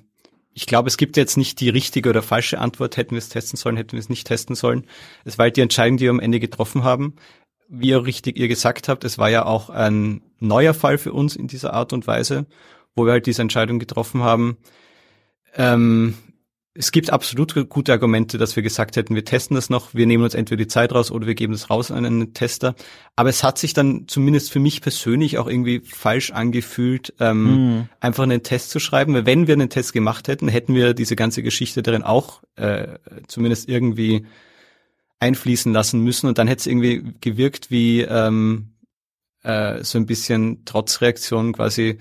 ich 0.53 0.65
glaube, 0.65 0.89
es 0.89 0.97
gibt 0.97 1.15
jetzt 1.15 1.37
nicht 1.37 1.61
die 1.61 1.69
richtige 1.69 2.09
oder 2.09 2.21
falsche 2.21 2.59
Antwort, 2.59 2.97
hätten 2.97 3.11
wir 3.11 3.19
es 3.19 3.29
testen 3.29 3.57
sollen, 3.57 3.77
hätten 3.77 3.93
wir 3.93 3.99
es 3.99 4.09
nicht 4.09 4.27
testen 4.27 4.55
sollen. 4.55 4.85
Es 5.23 5.37
war 5.37 5.43
halt 5.43 5.55
die 5.55 5.61
Entscheidung, 5.61 5.95
die 5.95 6.03
wir 6.03 6.11
am 6.11 6.19
Ende 6.19 6.41
getroffen 6.41 6.83
haben. 6.83 7.15
Wie 7.69 7.89
ihr 7.89 8.05
richtig 8.05 8.37
ihr 8.37 8.49
gesagt 8.49 8.89
habt, 8.89 9.05
es 9.05 9.17
war 9.17 9.29
ja 9.29 9.45
auch 9.45 9.69
ein 9.69 10.21
neuer 10.39 10.73
Fall 10.73 10.97
für 10.97 11.13
uns 11.13 11.37
in 11.37 11.47
dieser 11.47 11.73
Art 11.73 11.93
und 11.93 12.07
Weise, 12.07 12.45
wo 12.93 13.05
wir 13.05 13.13
halt 13.13 13.25
diese 13.25 13.41
Entscheidung 13.41 13.79
getroffen 13.79 14.21
haben. 14.21 14.57
Ähm, 15.55 16.15
es 16.75 16.91
gibt 16.91 17.11
absolut 17.11 17.69
gute 17.69 17.91
Argumente, 17.91 18.39
dass 18.39 18.55
wir 18.55 18.63
gesagt 18.63 18.95
hätten, 18.95 19.13
wir 19.13 19.25
testen 19.25 19.53
das 19.53 19.69
noch, 19.69 19.93
wir 19.93 20.07
nehmen 20.07 20.23
uns 20.23 20.33
entweder 20.33 20.63
die 20.63 20.67
Zeit 20.67 20.91
raus 20.91 21.11
oder 21.11 21.27
wir 21.27 21.35
geben 21.35 21.53
es 21.53 21.69
raus 21.69 21.91
an 21.91 22.03
einen 22.03 22.33
Tester. 22.33 22.73
Aber 23.15 23.29
es 23.29 23.43
hat 23.43 23.59
sich 23.59 23.73
dann 23.73 24.07
zumindest 24.07 24.51
für 24.51 24.59
mich 24.59 24.81
persönlich 24.81 25.37
auch 25.37 25.47
irgendwie 25.47 25.81
falsch 25.81 26.31
angefühlt, 26.31 27.13
ähm, 27.19 27.81
mm. 27.81 27.89
einfach 27.99 28.23
einen 28.23 28.41
Test 28.41 28.71
zu 28.71 28.79
schreiben. 28.79 29.13
Weil 29.13 29.27
wenn 29.27 29.45
wir 29.45 29.53
einen 29.53 29.69
Test 29.69 29.93
gemacht 29.93 30.27
hätten, 30.27 30.47
hätten 30.47 30.73
wir 30.73 30.95
diese 30.95 31.15
ganze 31.15 31.43
Geschichte 31.43 31.83
darin 31.83 32.01
auch 32.01 32.41
äh, 32.55 32.97
zumindest 33.27 33.69
irgendwie 33.69 34.25
einfließen 35.19 35.71
lassen 35.71 35.99
müssen 35.99 36.27
und 36.27 36.39
dann 36.39 36.47
hätte 36.47 36.61
es 36.61 36.67
irgendwie 36.67 37.13
gewirkt 37.21 37.69
wie 37.69 38.01
ähm, 38.01 38.73
äh, 39.43 39.83
so 39.83 39.99
ein 39.99 40.07
bisschen 40.07 40.65
Trotzreaktion 40.65 41.53
quasi. 41.53 41.99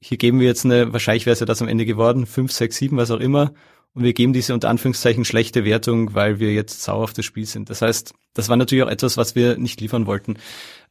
Hier 0.00 0.16
geben 0.16 0.38
wir 0.38 0.46
jetzt 0.46 0.64
eine, 0.64 0.92
wahrscheinlich 0.92 1.26
wäre 1.26 1.32
es 1.32 1.40
ja 1.40 1.46
das 1.46 1.60
am 1.60 1.68
Ende 1.68 1.86
geworden, 1.86 2.24
fünf, 2.24 2.52
sechs, 2.52 2.76
sieben, 2.76 2.96
was 2.96 3.10
auch 3.10 3.20
immer 3.20 3.52
und 3.96 4.04
wir 4.04 4.12
geben 4.12 4.34
diese 4.34 4.52
unter 4.52 4.68
Anführungszeichen 4.68 5.24
schlechte 5.24 5.64
Wertung, 5.64 6.12
weil 6.12 6.38
wir 6.38 6.52
jetzt 6.52 6.82
sauer 6.82 7.04
auf 7.04 7.14
das 7.14 7.24
Spiel 7.24 7.46
sind. 7.46 7.70
Das 7.70 7.80
heißt, 7.80 8.12
das 8.34 8.50
war 8.50 8.58
natürlich 8.58 8.84
auch 8.84 8.90
etwas, 8.90 9.16
was 9.16 9.34
wir 9.34 9.56
nicht 9.56 9.80
liefern 9.80 10.06
wollten. 10.06 10.36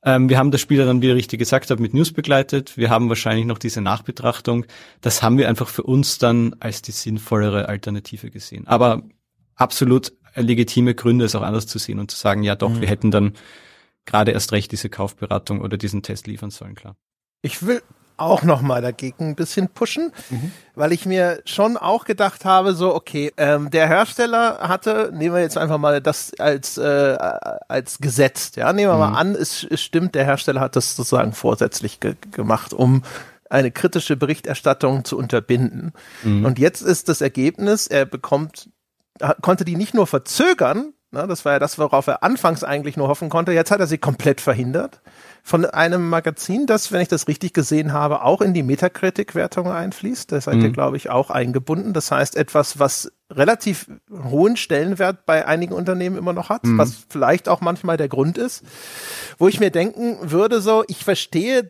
Ähm, 0.03 0.27
wir 0.27 0.39
haben 0.39 0.49
das 0.49 0.59
Spiel 0.59 0.83
dann, 0.83 1.03
wie 1.03 1.09
ihr 1.09 1.15
richtig 1.15 1.37
gesagt 1.37 1.69
habt, 1.69 1.79
mit 1.79 1.93
News 1.93 2.11
begleitet. 2.11 2.77
Wir 2.77 2.89
haben 2.89 3.07
wahrscheinlich 3.07 3.45
noch 3.45 3.59
diese 3.59 3.79
Nachbetrachtung. 3.79 4.65
Das 5.01 5.21
haben 5.21 5.37
wir 5.37 5.47
einfach 5.47 5.67
für 5.67 5.83
uns 5.83 6.17
dann 6.17 6.55
als 6.59 6.81
die 6.81 6.93
sinnvollere 6.93 7.69
Alternative 7.69 8.31
gesehen. 8.31 8.65
Aber 8.65 9.03
absolut 9.53 10.11
legitime 10.33 10.95
Gründe, 10.95 11.25
es 11.25 11.35
auch 11.35 11.43
anders 11.43 11.67
zu 11.67 11.77
sehen 11.77 11.99
und 11.99 12.09
zu 12.09 12.17
sagen, 12.17 12.41
ja 12.41 12.55
doch, 12.55 12.71
mhm. 12.71 12.81
wir 12.81 12.87
hätten 12.87 13.11
dann 13.11 13.33
gerade 14.05 14.31
erst 14.31 14.51
recht 14.51 14.71
diese 14.71 14.89
Kaufberatung 14.89 15.61
oder 15.61 15.77
diesen 15.77 16.01
Test 16.01 16.25
liefern 16.25 16.49
sollen, 16.49 16.73
klar. 16.73 16.97
Ich 17.43 17.67
will 17.67 17.83
auch 18.17 18.43
nochmal 18.43 18.81
dagegen 18.81 19.29
ein 19.29 19.35
bisschen 19.35 19.69
pushen, 19.69 20.11
mhm. 20.29 20.51
weil 20.73 20.91
ich 20.91 21.05
mir 21.05 21.41
schon 21.45 21.77
auch 21.77 22.05
gedacht 22.05 22.45
habe, 22.45 22.73
so, 22.73 22.93
okay, 22.93 23.31
ähm, 23.37 23.69
der 23.69 23.87
Hersteller 23.87 24.59
hatte, 24.59 25.11
nehmen 25.13 25.35
wir 25.35 25.41
jetzt 25.41 25.57
einfach 25.57 25.77
mal 25.77 26.01
das 26.01 26.33
als, 26.39 26.77
äh, 26.77 27.17
als 27.67 27.99
gesetzt, 27.99 28.55
ja, 28.55 28.71
nehmen 28.73 28.89
wir 28.89 28.93
mhm. 28.95 29.11
mal 29.11 29.19
an, 29.19 29.35
es, 29.35 29.65
es, 29.69 29.81
stimmt, 29.81 30.15
der 30.15 30.25
Hersteller 30.25 30.61
hat 30.61 30.75
das 30.75 30.95
sozusagen 30.95 31.33
vorsätzlich 31.33 31.99
ge 31.99 32.15
gemacht, 32.31 32.73
um 32.73 33.03
eine 33.49 33.71
kritische 33.71 34.17
Berichterstattung 34.17 35.05
zu 35.05 35.17
unterbinden. 35.17 35.93
Mhm. 36.23 36.45
Und 36.45 36.59
jetzt 36.59 36.81
ist 36.81 37.09
das 37.09 37.21
Ergebnis, 37.21 37.87
er 37.87 38.05
bekommt, 38.05 38.69
konnte 39.41 39.65
die 39.65 39.75
nicht 39.75 39.93
nur 39.93 40.07
verzögern, 40.07 40.93
ne, 41.15 41.27
das 41.27 41.45
war 41.45 41.53
ja 41.53 41.59
das, 41.59 41.79
worauf 41.79 42.05
er 42.07 42.21
anfangs 42.21 42.63
eigentlich 42.63 42.97
nur 42.97 43.07
hoffen 43.07 43.29
konnte, 43.29 43.51
jetzt 43.51 43.71
hat 43.71 43.79
er 43.79 43.87
sie 43.87 43.97
komplett 43.97 44.41
verhindert 44.41 45.01
von 45.47 45.63
einem 45.63 46.09
Magazin, 46.09 46.65
das, 46.65 46.91
wenn 46.91 47.01
ich 47.01 47.07
das 47.07 47.27
richtig 47.27 47.53
gesehen 47.53 47.93
habe, 47.93 48.23
auch 48.23 48.41
in 48.41 48.55
die 48.55 48.63
Metacritic-Wertung 48.63 49.71
einfließt. 49.71 50.31
Da 50.31 50.41
seid 50.41 50.55
mhm. 50.55 50.61
ihr, 50.63 50.69
glaube 50.71 50.97
ich, 50.97 51.11
auch 51.11 51.29
eingebunden. 51.29 51.93
Das 51.93 52.09
heißt, 52.09 52.35
etwas, 52.35 52.79
was 52.79 53.11
relativ 53.29 53.87
hohen 54.11 54.57
Stellenwert 54.57 55.27
bei 55.27 55.47
einigen 55.47 55.73
Unternehmen 55.73 56.17
immer 56.17 56.33
noch 56.33 56.49
hat, 56.49 56.63
mhm. 56.63 56.79
was 56.79 57.05
vielleicht 57.09 57.47
auch 57.47 57.61
manchmal 57.61 57.95
der 57.95 58.07
Grund 58.07 58.39
ist, 58.39 58.63
wo 59.37 59.47
ich 59.47 59.59
mir 59.59 59.69
denken 59.69 60.17
würde, 60.21 60.61
so, 60.61 60.83
ich 60.87 61.03
verstehe 61.03 61.69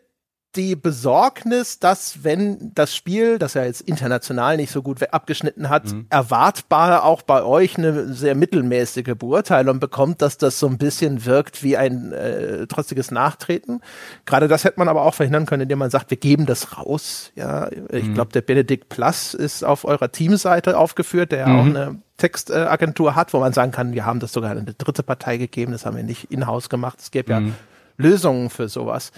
die 0.55 0.75
Besorgnis, 0.75 1.79
dass 1.79 2.23
wenn 2.23 2.71
das 2.73 2.95
Spiel, 2.95 3.37
das 3.37 3.53
ja 3.53 3.63
jetzt 3.63 3.81
international 3.81 4.57
nicht 4.57 4.71
so 4.71 4.81
gut 4.81 5.01
abgeschnitten 5.11 5.69
hat, 5.69 5.91
mhm. 5.91 6.07
erwartbar 6.09 7.03
auch 7.03 7.21
bei 7.21 7.43
euch 7.43 7.77
eine 7.77 8.13
sehr 8.13 8.35
mittelmäßige 8.35 9.15
Beurteilung 9.17 9.79
bekommt, 9.79 10.21
dass 10.21 10.37
das 10.37 10.59
so 10.59 10.67
ein 10.67 10.77
bisschen 10.77 11.25
wirkt 11.25 11.63
wie 11.63 11.77
ein 11.77 12.13
äh, 12.13 12.67
trotziges 12.67 13.11
Nachtreten. 13.11 13.81
Gerade 14.25 14.47
das 14.47 14.63
hätte 14.63 14.79
man 14.79 14.87
aber 14.87 15.03
auch 15.03 15.13
verhindern 15.13 15.45
können, 15.45 15.63
indem 15.63 15.79
man 15.79 15.89
sagt, 15.89 16.09
wir 16.09 16.17
geben 16.17 16.45
das 16.45 16.77
raus. 16.77 17.31
Ja, 17.35 17.69
ich 17.89 18.05
mhm. 18.05 18.13
glaube, 18.13 18.31
der 18.31 18.41
Benedikt 18.41 18.89
Plus 18.89 19.33
ist 19.33 19.63
auf 19.63 19.85
eurer 19.85 20.11
Teamseite 20.11 20.77
aufgeführt, 20.77 21.31
der 21.31 21.47
mhm. 21.47 21.59
auch 21.59 21.65
eine 21.65 21.99
Textagentur 22.17 23.15
hat, 23.15 23.33
wo 23.33 23.39
man 23.39 23.51
sagen 23.53 23.71
kann, 23.71 23.93
wir 23.93 24.05
haben 24.05 24.19
das 24.19 24.31
sogar 24.31 24.51
eine 24.51 24.63
dritte 24.63 25.03
Partei 25.03 25.37
gegeben, 25.37 25.73
das 25.73 25.85
haben 25.85 25.97
wir 25.97 26.03
nicht 26.03 26.31
in-house 26.31 26.69
gemacht. 26.69 26.99
Es 27.01 27.11
gäbe 27.11 27.31
ja 27.31 27.39
mhm. 27.41 27.55
Lösungen 27.97 28.49
für 28.49 28.69
sowas. 28.69 29.11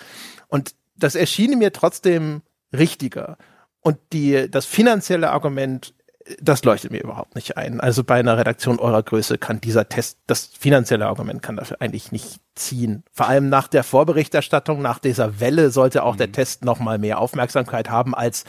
Und 0.47 0.73
das 0.97 1.15
erschien 1.15 1.57
mir 1.57 1.73
trotzdem 1.73 2.41
richtiger. 2.73 3.37
Und 3.81 3.97
die, 4.11 4.49
das 4.49 4.65
finanzielle 4.65 5.31
Argument, 5.31 5.93
das 6.41 6.63
leuchtet 6.63 6.91
mir 6.91 7.01
überhaupt 7.01 7.35
nicht 7.35 7.57
ein. 7.57 7.79
Also 7.79 8.03
bei 8.03 8.19
einer 8.19 8.37
Redaktion 8.37 8.79
eurer 8.79 9.01
Größe 9.01 9.37
kann 9.37 9.61
dieser 9.61 9.87
Test, 9.87 10.19
das 10.27 10.45
finanzielle 10.45 11.07
Argument 11.07 11.41
kann 11.41 11.55
dafür 11.55 11.77
eigentlich 11.79 12.11
nicht 12.11 12.41
ziehen. 12.55 13.03
Vor 13.13 13.27
allem 13.27 13.49
nach 13.49 13.67
der 13.67 13.83
Vorberichterstattung, 13.83 14.81
nach 14.81 14.99
dieser 14.99 15.39
Welle 15.39 15.69
sollte 15.69 16.03
auch 16.03 16.15
mhm. 16.15 16.17
der 16.17 16.31
Test 16.33 16.65
noch 16.65 16.79
mal 16.79 16.97
mehr 16.97 17.19
Aufmerksamkeit 17.19 17.89
haben 17.89 18.13
als 18.13 18.43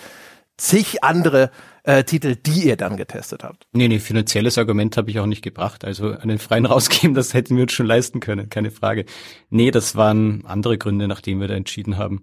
zig 0.58 1.02
andere 1.02 1.50
äh, 1.84 2.04
Titel, 2.04 2.36
die 2.36 2.66
ihr 2.66 2.76
dann 2.76 2.96
getestet 2.98 3.44
habt. 3.44 3.66
Nee, 3.72 3.88
nee, 3.88 3.98
finanzielles 3.98 4.58
Argument 4.58 4.96
habe 4.96 5.10
ich 5.10 5.18
auch 5.20 5.26
nicht 5.26 5.42
gebracht. 5.42 5.84
Also 5.84 6.10
einen 6.10 6.38
freien 6.38 6.66
rausgeben, 6.66 7.14
das 7.14 7.32
hätten 7.32 7.56
wir 7.56 7.62
uns 7.62 7.72
schon 7.72 7.86
leisten 7.86 8.20
können, 8.20 8.50
keine 8.50 8.70
Frage. 8.70 9.06
Nee, 9.48 9.70
das 9.70 9.96
waren 9.96 10.44
andere 10.44 10.76
Gründe, 10.76 11.08
nachdem 11.08 11.40
wir 11.40 11.48
da 11.48 11.54
entschieden 11.54 11.96
haben. 11.96 12.22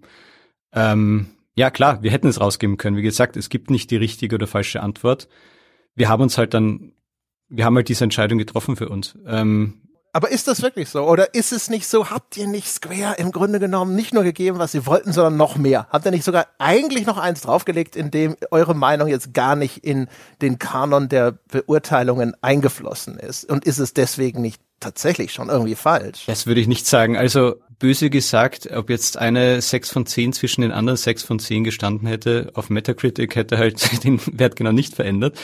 Ähm, 0.72 1.26
ja, 1.56 1.70
klar, 1.70 2.02
wir 2.02 2.10
hätten 2.10 2.28
es 2.28 2.40
rausgeben 2.40 2.76
können. 2.76 2.96
Wie 2.96 3.02
gesagt, 3.02 3.36
es 3.36 3.48
gibt 3.48 3.70
nicht 3.70 3.90
die 3.90 3.96
richtige 3.96 4.36
oder 4.36 4.46
falsche 4.46 4.82
Antwort. 4.82 5.28
Wir 5.94 6.08
haben 6.08 6.22
uns 6.22 6.36
halt 6.36 6.52
dann, 6.52 6.92
wir 7.48 7.64
haben 7.64 7.76
halt 7.76 7.88
diese 7.88 8.04
Entscheidung 8.04 8.38
getroffen 8.38 8.76
für 8.76 8.90
uns. 8.90 9.18
Ähm, 9.26 9.85
aber 10.16 10.30
ist 10.30 10.48
das 10.48 10.62
wirklich 10.62 10.88
so? 10.88 11.02
Oder 11.02 11.34
ist 11.34 11.52
es 11.52 11.68
nicht 11.68 11.86
so, 11.86 12.08
habt 12.08 12.38
ihr 12.38 12.46
nicht 12.46 12.68
Square 12.68 13.16
im 13.18 13.32
Grunde 13.32 13.60
genommen 13.60 13.94
nicht 13.94 14.14
nur 14.14 14.22
gegeben, 14.22 14.58
was 14.58 14.72
sie 14.72 14.86
wollten, 14.86 15.12
sondern 15.12 15.36
noch 15.36 15.56
mehr? 15.56 15.88
Habt 15.90 16.06
ihr 16.06 16.10
nicht 16.10 16.24
sogar 16.24 16.46
eigentlich 16.56 17.04
noch 17.04 17.18
eins 17.18 17.42
draufgelegt, 17.42 17.96
in 17.96 18.10
dem 18.10 18.34
eure 18.50 18.74
Meinung 18.74 19.08
jetzt 19.08 19.34
gar 19.34 19.56
nicht 19.56 19.84
in 19.84 20.08
den 20.40 20.58
Kanon 20.58 21.10
der 21.10 21.32
Beurteilungen 21.52 22.32
eingeflossen 22.40 23.18
ist? 23.18 23.44
Und 23.44 23.66
ist 23.66 23.78
es 23.78 23.92
deswegen 23.92 24.40
nicht 24.40 24.62
tatsächlich 24.80 25.34
schon 25.34 25.50
irgendwie 25.50 25.74
falsch? 25.74 26.24
Das 26.26 26.46
würde 26.46 26.62
ich 26.62 26.66
nicht 26.66 26.86
sagen. 26.86 27.18
Also 27.18 27.56
böse 27.78 28.08
gesagt, 28.08 28.70
ob 28.72 28.88
jetzt 28.88 29.18
eine 29.18 29.60
6 29.60 29.90
von 29.90 30.06
10 30.06 30.32
zwischen 30.32 30.62
den 30.62 30.72
anderen 30.72 30.96
6 30.96 31.24
von 31.24 31.38
10 31.38 31.62
gestanden 31.64 32.08
hätte, 32.08 32.52
auf 32.54 32.70
Metacritic 32.70 33.36
hätte 33.36 33.58
halt 33.58 34.02
den 34.04 34.18
Wert 34.38 34.56
genau 34.56 34.72
nicht 34.72 34.94
verändert 34.94 35.36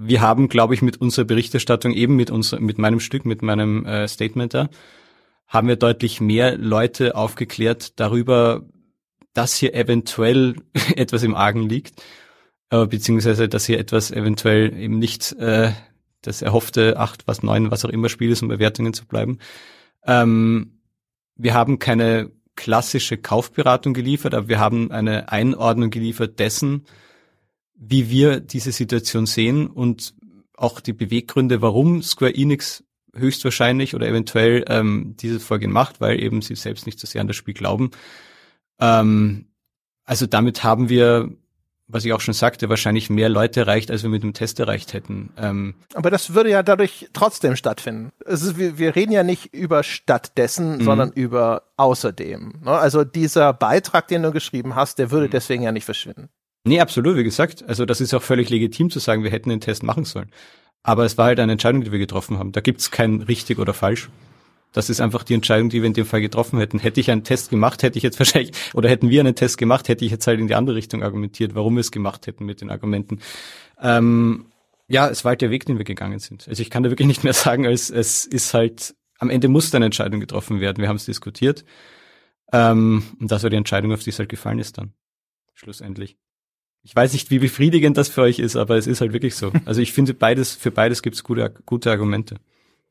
wir 0.00 0.20
haben, 0.20 0.48
glaube 0.48 0.74
ich, 0.74 0.80
mit 0.80 1.00
unserer 1.00 1.24
Berichterstattung 1.24 1.92
eben 1.92 2.14
mit 2.14 2.30
uns, 2.30 2.52
mit 2.52 2.78
meinem 2.78 3.00
Stück, 3.00 3.24
mit 3.24 3.42
meinem 3.42 3.84
äh, 3.84 4.06
Statement 4.06 4.54
da, 4.54 4.70
haben 5.48 5.66
wir 5.66 5.74
deutlich 5.74 6.20
mehr 6.20 6.56
Leute 6.56 7.16
aufgeklärt 7.16 7.98
darüber, 7.98 8.62
dass 9.34 9.54
hier 9.54 9.74
eventuell 9.74 10.54
etwas 10.96 11.24
im 11.24 11.34
Argen 11.34 11.68
liegt, 11.68 12.00
äh, 12.70 12.86
beziehungsweise 12.86 13.48
dass 13.48 13.66
hier 13.66 13.80
etwas 13.80 14.12
eventuell 14.12 14.72
eben 14.78 15.00
nicht 15.00 15.32
äh, 15.32 15.72
das 16.22 16.42
erhoffte 16.42 16.96
acht, 16.96 17.26
was 17.26 17.42
neun, 17.42 17.72
was 17.72 17.84
auch 17.84 17.90
immer 17.90 18.08
Spiel 18.08 18.30
ist, 18.30 18.42
um 18.42 18.48
bei 18.48 18.60
Wertungen 18.60 18.94
zu 18.94 19.04
bleiben. 19.04 19.38
Ähm, 20.06 20.78
wir 21.34 21.54
haben 21.54 21.80
keine 21.80 22.30
klassische 22.54 23.16
Kaufberatung 23.16 23.94
geliefert, 23.94 24.34
aber 24.34 24.48
wir 24.48 24.60
haben 24.60 24.92
eine 24.92 25.32
Einordnung 25.32 25.90
geliefert 25.90 26.38
dessen, 26.38 26.84
wie 27.78 28.10
wir 28.10 28.40
diese 28.40 28.72
Situation 28.72 29.26
sehen 29.26 29.68
und 29.68 30.14
auch 30.56 30.80
die 30.80 30.92
Beweggründe, 30.92 31.62
warum 31.62 32.02
Square 32.02 32.34
Enix 32.34 32.84
höchstwahrscheinlich 33.14 33.94
oder 33.94 34.06
eventuell 34.06 34.64
ähm, 34.68 35.14
dieses 35.18 35.44
Vorgehen 35.44 35.72
macht, 35.72 36.00
weil 36.00 36.20
eben 36.20 36.42
sie 36.42 36.56
selbst 36.56 36.86
nicht 36.86 36.98
so 36.98 37.06
sehr 37.06 37.20
an 37.20 37.28
das 37.28 37.36
Spiel 37.36 37.54
glauben. 37.54 37.90
Ähm, 38.80 39.46
also 40.04 40.26
damit 40.26 40.64
haben 40.64 40.88
wir, 40.88 41.30
was 41.86 42.04
ich 42.04 42.12
auch 42.12 42.20
schon 42.20 42.34
sagte, 42.34 42.68
wahrscheinlich 42.68 43.10
mehr 43.10 43.28
Leute 43.28 43.60
erreicht, 43.60 43.90
als 43.90 44.02
wir 44.02 44.10
mit 44.10 44.22
dem 44.22 44.34
Test 44.34 44.58
erreicht 44.58 44.92
hätten. 44.92 45.30
Ähm, 45.36 45.74
Aber 45.94 46.10
das 46.10 46.34
würde 46.34 46.50
ja 46.50 46.62
dadurch 46.62 47.08
trotzdem 47.12 47.56
stattfinden. 47.56 48.10
Ist, 48.24 48.58
wir, 48.58 48.78
wir, 48.78 48.96
reden 48.96 49.12
ja 49.12 49.22
nicht 49.22 49.54
über 49.54 49.82
stattdessen, 49.82 50.78
mhm. 50.78 50.82
sondern 50.82 51.12
über 51.12 51.62
außerdem. 51.76 52.60
Ne? 52.64 52.70
Also 52.70 53.04
dieser 53.04 53.52
Beitrag, 53.52 54.08
den 54.08 54.22
du 54.22 54.32
geschrieben 54.32 54.74
hast, 54.74 54.98
der 54.98 55.10
würde 55.10 55.26
mhm. 55.26 55.32
deswegen 55.32 55.62
ja 55.62 55.72
nicht 55.72 55.84
verschwinden. 55.84 56.28
Nee, 56.68 56.80
absolut, 56.80 57.16
wie 57.16 57.24
gesagt. 57.24 57.66
Also 57.66 57.86
das 57.86 58.02
ist 58.02 58.12
auch 58.12 58.22
völlig 58.22 58.50
legitim 58.50 58.90
zu 58.90 58.98
sagen, 58.98 59.24
wir 59.24 59.30
hätten 59.30 59.48
den 59.48 59.62
Test 59.62 59.82
machen 59.82 60.04
sollen. 60.04 60.30
Aber 60.82 61.06
es 61.06 61.16
war 61.16 61.26
halt 61.26 61.40
eine 61.40 61.52
Entscheidung, 61.52 61.82
die 61.82 61.92
wir 61.92 61.98
getroffen 61.98 62.38
haben. 62.38 62.52
Da 62.52 62.60
gibt's 62.60 62.90
kein 62.90 63.22
richtig 63.22 63.58
oder 63.58 63.72
falsch. 63.72 64.10
Das 64.72 64.90
ist 64.90 65.00
einfach 65.00 65.24
die 65.24 65.32
Entscheidung, 65.32 65.70
die 65.70 65.80
wir 65.80 65.86
in 65.86 65.94
dem 65.94 66.04
Fall 66.04 66.20
getroffen 66.20 66.58
hätten. 66.58 66.78
Hätte 66.78 67.00
ich 67.00 67.10
einen 67.10 67.24
Test 67.24 67.48
gemacht, 67.48 67.82
hätte 67.82 67.96
ich 67.96 68.02
jetzt 68.02 68.18
wahrscheinlich, 68.20 68.52
oder 68.74 68.90
hätten 68.90 69.08
wir 69.08 69.20
einen 69.20 69.34
Test 69.34 69.56
gemacht, 69.56 69.88
hätte 69.88 70.04
ich 70.04 70.10
jetzt 70.10 70.26
halt 70.26 70.40
in 70.40 70.46
die 70.46 70.54
andere 70.54 70.76
Richtung 70.76 71.02
argumentiert, 71.02 71.54
warum 71.54 71.74
wir 71.76 71.80
es 71.80 71.90
gemacht 71.90 72.26
hätten 72.26 72.44
mit 72.44 72.60
den 72.60 72.70
Argumenten. 72.70 73.20
Ähm, 73.80 74.46
ja, 74.88 75.08
es 75.08 75.24
war 75.24 75.30
halt 75.30 75.40
der 75.40 75.50
Weg, 75.50 75.64
den 75.64 75.78
wir 75.78 75.84
gegangen 75.84 76.18
sind. 76.18 76.46
Also 76.48 76.60
ich 76.60 76.68
kann 76.68 76.82
da 76.82 76.90
wirklich 76.90 77.08
nicht 77.08 77.24
mehr 77.24 77.32
sagen, 77.32 77.66
als 77.66 77.88
es 77.88 78.26
ist 78.26 78.52
halt, 78.52 78.94
am 79.18 79.30
Ende 79.30 79.48
musste 79.48 79.78
eine 79.78 79.86
Entscheidung 79.86 80.20
getroffen 80.20 80.60
werden. 80.60 80.82
Wir 80.82 80.88
haben 80.88 80.96
es 80.96 81.06
diskutiert. 81.06 81.64
Ähm, 82.52 83.04
und 83.18 83.30
das 83.30 83.42
war 83.42 83.48
die 83.48 83.56
Entscheidung, 83.56 83.92
auf 83.92 84.02
die 84.02 84.10
es 84.10 84.18
halt 84.18 84.28
gefallen 84.28 84.58
ist 84.58 84.76
dann. 84.76 84.92
Schlussendlich. 85.54 86.18
Ich 86.82 86.94
weiß 86.94 87.12
nicht, 87.12 87.30
wie 87.30 87.38
befriedigend 87.38 87.96
das 87.96 88.08
für 88.08 88.22
euch 88.22 88.38
ist, 88.38 88.56
aber 88.56 88.76
es 88.76 88.86
ist 88.86 89.00
halt 89.00 89.12
wirklich 89.12 89.34
so. 89.34 89.52
Also 89.64 89.80
ich 89.80 89.92
finde 89.92 90.14
beides, 90.14 90.54
für 90.54 90.70
beides 90.70 91.02
gibt 91.02 91.16
es 91.16 91.24
gute, 91.24 91.52
gute 91.66 91.90
Argumente. 91.90 92.36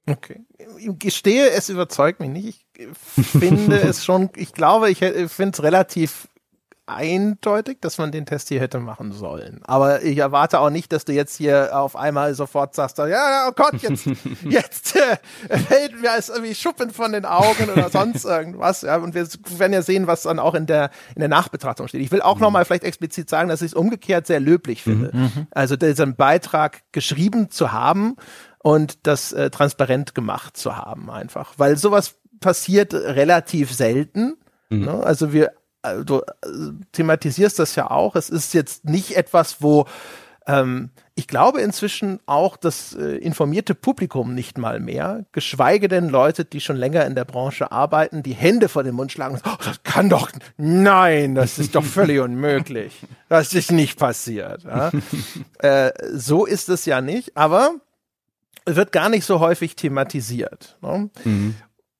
Okay. 0.05 0.41
Ich 0.77 0.87
gestehe, 0.99 1.49
es 1.49 1.69
überzeugt 1.69 2.19
mich 2.19 2.29
nicht. 2.29 2.65
Ich 2.77 3.27
finde 3.27 3.79
es 3.81 4.05
schon, 4.05 4.29
ich 4.35 4.53
glaube, 4.53 4.89
ich 4.89 4.99
finde 4.99 5.51
es 5.53 5.63
relativ 5.63 6.27
eindeutig, 6.87 7.79
dass 7.81 7.97
man 7.97 8.11
den 8.11 8.25
Test 8.25 8.47
hier 8.47 8.61
hätte 8.61 8.79
machen 8.79 9.11
sollen. 9.11 9.59
Aber 9.63 10.03
ich 10.03 10.17
erwarte 10.17 10.59
auch 10.59 10.69
nicht, 10.69 10.91
dass 10.93 11.05
du 11.05 11.13
jetzt 11.13 11.35
hier 11.35 11.77
auf 11.77 11.95
einmal 11.95 12.33
sofort 12.33 12.73
sagst, 12.75 12.97
ja, 12.97 13.47
oh 13.49 13.51
Gott, 13.55 13.81
jetzt, 13.81 14.05
jetzt 14.43 14.95
äh, 14.95 15.57
fällt 15.57 16.01
mir 16.01 16.11
als 16.11 16.29
irgendwie 16.29 16.55
Schuppen 16.55 16.91
von 16.91 17.11
den 17.11 17.25
Augen 17.25 17.69
oder 17.69 17.89
sonst 17.89 18.25
irgendwas. 18.25 18.81
Ja, 18.81 18.97
und 18.97 19.13
wir 19.13 19.27
werden 19.57 19.73
ja 19.73 19.81
sehen, 19.81 20.07
was 20.07 20.23
dann 20.23 20.39
auch 20.39 20.55
in 20.55 20.65
der, 20.65 20.89
in 21.13 21.19
der 21.19 21.29
Nachbetrachtung 21.29 21.87
steht. 21.87 22.01
Ich 22.01 22.11
will 22.11 22.21
auch 22.21 22.35
mhm. 22.35 22.43
nochmal 22.43 22.65
vielleicht 22.65 22.85
explizit 22.85 23.29
sagen, 23.29 23.49
dass 23.49 23.61
ich 23.61 23.71
es 23.71 23.73
umgekehrt 23.73 24.25
sehr 24.25 24.39
löblich 24.39 24.81
finde. 24.81 25.11
Mhm. 25.13 25.21
mhm. 25.21 25.47
Also 25.51 25.75
diesen 25.75 26.15
Beitrag 26.15 26.81
geschrieben 26.93 27.51
zu 27.51 27.73
haben 27.73 28.15
und 28.59 29.05
das 29.05 29.33
äh, 29.33 29.49
transparent 29.49 30.15
gemacht 30.15 30.55
zu 30.55 30.77
haben 30.77 31.09
einfach. 31.09 31.53
Weil 31.57 31.77
sowas 31.77 32.15
passiert 32.39 32.93
relativ 32.93 33.73
selten. 33.73 34.37
Mhm. 34.69 34.85
Ne? 34.85 35.03
Also 35.03 35.33
wir 35.33 35.51
du 35.95 36.19
äh, 36.19 36.23
thematisierst 36.91 37.59
das 37.59 37.75
ja 37.75 37.89
auch. 37.89 38.15
Es 38.15 38.29
ist 38.29 38.53
jetzt 38.53 38.85
nicht 38.85 39.15
etwas, 39.15 39.61
wo 39.61 39.85
ähm, 40.47 40.91
ich 41.15 41.27
glaube 41.27 41.61
inzwischen 41.61 42.19
auch 42.25 42.57
das 42.57 42.95
äh, 42.95 43.17
informierte 43.17 43.75
Publikum 43.75 44.33
nicht 44.33 44.57
mal 44.57 44.79
mehr, 44.79 45.25
geschweige 45.31 45.87
denn 45.87 46.09
Leute, 46.09 46.45
die 46.45 46.61
schon 46.61 46.77
länger 46.77 47.05
in 47.05 47.15
der 47.15 47.25
Branche 47.25 47.71
arbeiten, 47.71 48.23
die 48.23 48.33
Hände 48.33 48.69
vor 48.69 48.83
den 48.83 48.95
Mund 48.95 49.11
schlagen. 49.11 49.35
Und, 49.35 49.43
oh, 49.45 49.57
das 49.63 49.83
kann 49.83 50.09
doch, 50.09 50.31
nein, 50.57 51.35
das 51.35 51.59
ist 51.59 51.75
doch 51.75 51.83
völlig 51.83 52.19
unmöglich. 52.19 53.01
Das 53.29 53.53
ist 53.53 53.71
nicht 53.71 53.99
passiert. 53.99 54.63
Ja? 54.63 54.91
äh, 55.59 55.91
so 56.13 56.45
ist 56.45 56.69
es 56.69 56.85
ja 56.85 57.01
nicht, 57.01 57.35
aber 57.35 57.75
wird 58.65 58.91
gar 58.91 59.09
nicht 59.09 59.25
so 59.25 59.39
häufig 59.39 59.75
thematisiert. 59.75 60.77
Ne? 60.81 61.09
Mhm. 61.23 61.55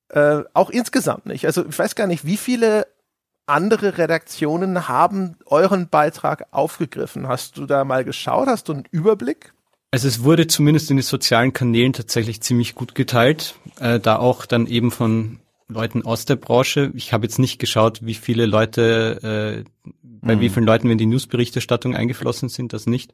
Äh, 0.10 0.43
auch 0.54 0.69
insgesamt 0.69 1.26
nicht. 1.26 1.45
Also 1.45 1.65
ich 1.67 1.78
weiß 1.78 1.95
gar 1.95 2.08
nicht, 2.08 2.26
wie 2.26 2.38
viele 2.38 2.88
andere 3.47 3.97
Redaktionen 3.97 4.88
haben 4.88 5.38
euren 5.45 5.89
Beitrag 5.89 6.47
aufgegriffen. 6.51 7.27
Hast 7.27 7.57
du 7.57 7.65
da 7.65 7.83
mal 7.83 8.03
geschaut? 8.03 8.47
Hast 8.47 8.69
du 8.69 8.73
einen 8.73 8.86
Überblick? 8.91 9.53
Also 9.91 10.07
es 10.07 10.23
wurde 10.23 10.47
zumindest 10.47 10.91
in 10.91 10.97
den 10.97 11.03
sozialen 11.03 11.53
Kanälen 11.53 11.93
tatsächlich 11.93 12.41
ziemlich 12.41 12.75
gut 12.75 12.93
geteilt, 12.93 13.55
äh, 13.79 13.99
da 13.99 14.17
auch 14.17 14.45
dann 14.45 14.67
eben 14.67 14.91
von 14.91 15.39
Leuten 15.69 16.03
aus 16.03 16.25
der 16.25 16.36
Branche. 16.36 16.91
Ich 16.93 17.13
habe 17.13 17.25
jetzt 17.25 17.39
nicht 17.39 17.57
geschaut, 17.57 18.05
wie 18.05 18.13
viele 18.13 18.45
Leute, 18.45 19.63
äh, 19.63 19.89
bei 20.03 20.36
mhm. 20.36 20.41
wie 20.41 20.49
vielen 20.49 20.65
Leuten 20.65 20.86
wir 20.86 20.91
in 20.91 20.97
die 20.97 21.05
Newsberichterstattung 21.05 21.95
eingeflossen 21.95 22.49
sind, 22.49 22.73
das 22.73 22.86
nicht. 22.86 23.13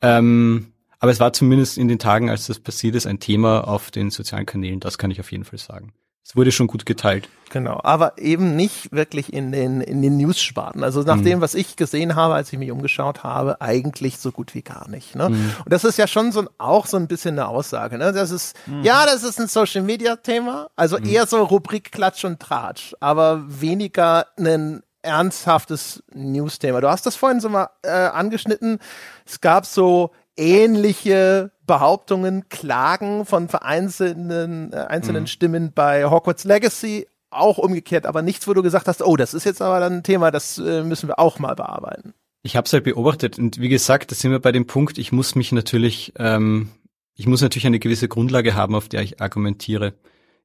Ähm, 0.00 0.72
aber 1.00 1.10
es 1.10 1.20
war 1.20 1.32
zumindest 1.32 1.78
in 1.78 1.88
den 1.88 1.98
Tagen, 1.98 2.30
als 2.30 2.46
das 2.46 2.60
passiert 2.60 2.94
ist, 2.94 3.06
ein 3.06 3.18
Thema 3.20 3.66
auf 3.66 3.90
den 3.90 4.10
sozialen 4.10 4.46
Kanälen. 4.46 4.80
Das 4.80 4.98
kann 4.98 5.10
ich 5.10 5.20
auf 5.20 5.32
jeden 5.32 5.44
Fall 5.44 5.58
sagen. 5.58 5.92
Es 6.26 6.34
wurde 6.34 6.52
schon 6.52 6.68
gut 6.68 6.86
geteilt. 6.86 7.28
Genau, 7.50 7.80
aber 7.84 8.18
eben 8.18 8.56
nicht 8.56 8.90
wirklich 8.92 9.32
in 9.32 9.52
den, 9.52 9.82
in 9.82 10.00
den 10.00 10.16
News-Sparten. 10.16 10.82
Also 10.82 11.02
nach 11.02 11.16
mhm. 11.16 11.24
dem, 11.24 11.40
was 11.42 11.54
ich 11.54 11.76
gesehen 11.76 12.16
habe, 12.16 12.34
als 12.34 12.52
ich 12.52 12.58
mich 12.58 12.70
umgeschaut 12.70 13.22
habe, 13.22 13.60
eigentlich 13.60 14.18
so 14.18 14.32
gut 14.32 14.54
wie 14.54 14.62
gar 14.62 14.88
nicht. 14.88 15.14
Ne? 15.14 15.28
Mhm. 15.28 15.52
Und 15.64 15.72
das 15.72 15.84
ist 15.84 15.98
ja 15.98 16.06
schon 16.06 16.32
so 16.32 16.48
auch 16.58 16.86
so 16.86 16.96
ein 16.96 17.06
bisschen 17.06 17.38
eine 17.38 17.46
Aussage. 17.46 17.98
Ne? 17.98 18.12
Das 18.12 18.30
ist, 18.30 18.56
mhm. 18.66 18.82
ja, 18.82 19.04
das 19.04 19.22
ist 19.22 19.38
ein 19.38 19.48
Social-Media-Thema, 19.48 20.70
also 20.74 20.98
mhm. 20.98 21.04
eher 21.04 21.26
so 21.26 21.44
Rubrik 21.44 21.92
Klatsch 21.92 22.24
und 22.24 22.40
Tratsch, 22.40 22.94
aber 23.00 23.44
weniger 23.46 24.26
ein 24.38 24.82
ernsthaftes 25.02 26.02
News-Thema. 26.14 26.80
Du 26.80 26.88
hast 26.88 27.04
das 27.04 27.14
vorhin 27.16 27.40
so 27.40 27.50
mal 27.50 27.68
äh, 27.82 27.90
angeschnitten. 27.90 28.78
Es 29.26 29.40
gab 29.42 29.66
so 29.66 30.10
ähnliche 30.36 31.52
Behauptungen, 31.66 32.48
Klagen 32.48 33.24
von 33.24 33.48
vereinzelten 33.48 34.72
äh, 34.72 34.76
einzelnen 34.76 35.22
mhm. 35.22 35.28
Stimmen 35.28 35.72
bei 35.74 36.04
Hogwarts 36.04 36.44
Legacy, 36.44 37.06
auch 37.30 37.58
umgekehrt, 37.58 38.06
aber 38.06 38.22
nichts, 38.22 38.46
wo 38.46 38.54
du 38.54 38.62
gesagt 38.62 38.86
hast, 38.86 39.02
oh, 39.02 39.16
das 39.16 39.34
ist 39.34 39.44
jetzt 39.44 39.62
aber 39.62 39.80
dann 39.80 39.94
ein 39.94 40.02
Thema, 40.02 40.30
das 40.30 40.58
äh, 40.58 40.82
müssen 40.82 41.08
wir 41.08 41.18
auch 41.18 41.38
mal 41.38 41.54
bearbeiten. 41.54 42.14
Ich 42.42 42.56
habe 42.56 42.66
es 42.66 42.72
halt 42.72 42.84
beobachtet 42.84 43.38
und 43.38 43.60
wie 43.60 43.68
gesagt, 43.68 44.10
da 44.10 44.14
sind 44.14 44.30
wir 44.30 44.38
bei 44.38 44.52
dem 44.52 44.66
Punkt, 44.66 44.98
ich 44.98 45.12
muss 45.12 45.34
mich 45.34 45.50
natürlich, 45.52 46.12
ähm, 46.18 46.68
ich 47.14 47.26
muss 47.26 47.40
natürlich 47.40 47.66
eine 47.66 47.78
gewisse 47.78 48.08
Grundlage 48.08 48.54
haben, 48.54 48.74
auf 48.74 48.88
der 48.88 49.02
ich 49.02 49.20
argumentiere. 49.20 49.94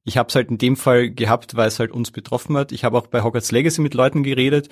Ich 0.04 0.16
habe 0.16 0.28
es 0.28 0.34
halt 0.34 0.50
in 0.50 0.58
dem 0.58 0.76
Fall 0.76 1.10
gehabt, 1.10 1.56
weil 1.56 1.68
es 1.68 1.78
halt 1.78 1.92
uns 1.92 2.10
betroffen 2.10 2.56
hat. 2.56 2.72
Ich 2.72 2.84
habe 2.84 2.96
auch 2.96 3.06
bei 3.06 3.22
Hogwarts 3.22 3.52
Legacy 3.52 3.82
mit 3.82 3.92
Leuten 3.92 4.22
geredet, 4.22 4.70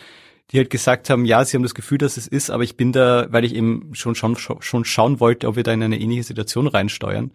die 0.50 0.58
halt 0.58 0.70
gesagt 0.70 1.10
haben, 1.10 1.24
ja, 1.24 1.44
sie 1.44 1.56
haben 1.56 1.62
das 1.62 1.74
Gefühl, 1.74 1.98
dass 1.98 2.16
es 2.16 2.26
ist, 2.26 2.50
aber 2.50 2.62
ich 2.62 2.76
bin 2.76 2.92
da, 2.92 3.26
weil 3.30 3.44
ich 3.44 3.54
eben 3.54 3.94
schon, 3.94 4.14
schon, 4.14 4.36
schon 4.36 4.84
schauen 4.84 5.20
wollte, 5.20 5.46
ob 5.46 5.56
wir 5.56 5.62
da 5.62 5.72
in 5.72 5.82
eine 5.82 6.00
ähnliche 6.00 6.22
Situation 6.22 6.66
reinsteuern. 6.66 7.32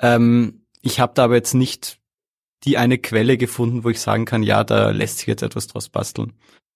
Ähm, 0.00 0.66
ich 0.82 1.00
habe 1.00 1.12
da 1.14 1.24
aber 1.24 1.36
jetzt 1.36 1.54
nicht 1.54 1.98
die 2.64 2.76
eine 2.76 2.98
Quelle 2.98 3.38
gefunden, 3.38 3.84
wo 3.84 3.90
ich 3.90 4.00
sagen 4.00 4.26
kann, 4.26 4.42
ja, 4.42 4.64
da 4.64 4.90
lässt 4.90 5.18
sich 5.18 5.26
jetzt 5.26 5.42
etwas 5.42 5.66
draus 5.66 5.88
basteln. 5.88 6.34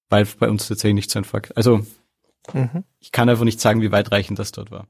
Weil 0.09 0.27
bei 0.39 0.49
uns 0.49 0.67
tatsächlich 0.67 0.95
nicht 0.95 1.11
so 1.11 1.19
ein 1.19 1.25
Fakt. 1.25 1.57
Also 1.57 1.81
mhm. 2.53 2.85
ich 3.01 3.13
kann 3.13 3.29
einfach 3.29 3.45
nicht 3.45 3.61
sagen, 3.61 3.83
wie 3.83 3.93
weitreichend 3.93 4.39
das 4.39 4.53
dort 4.53 4.71
war. 4.71 4.87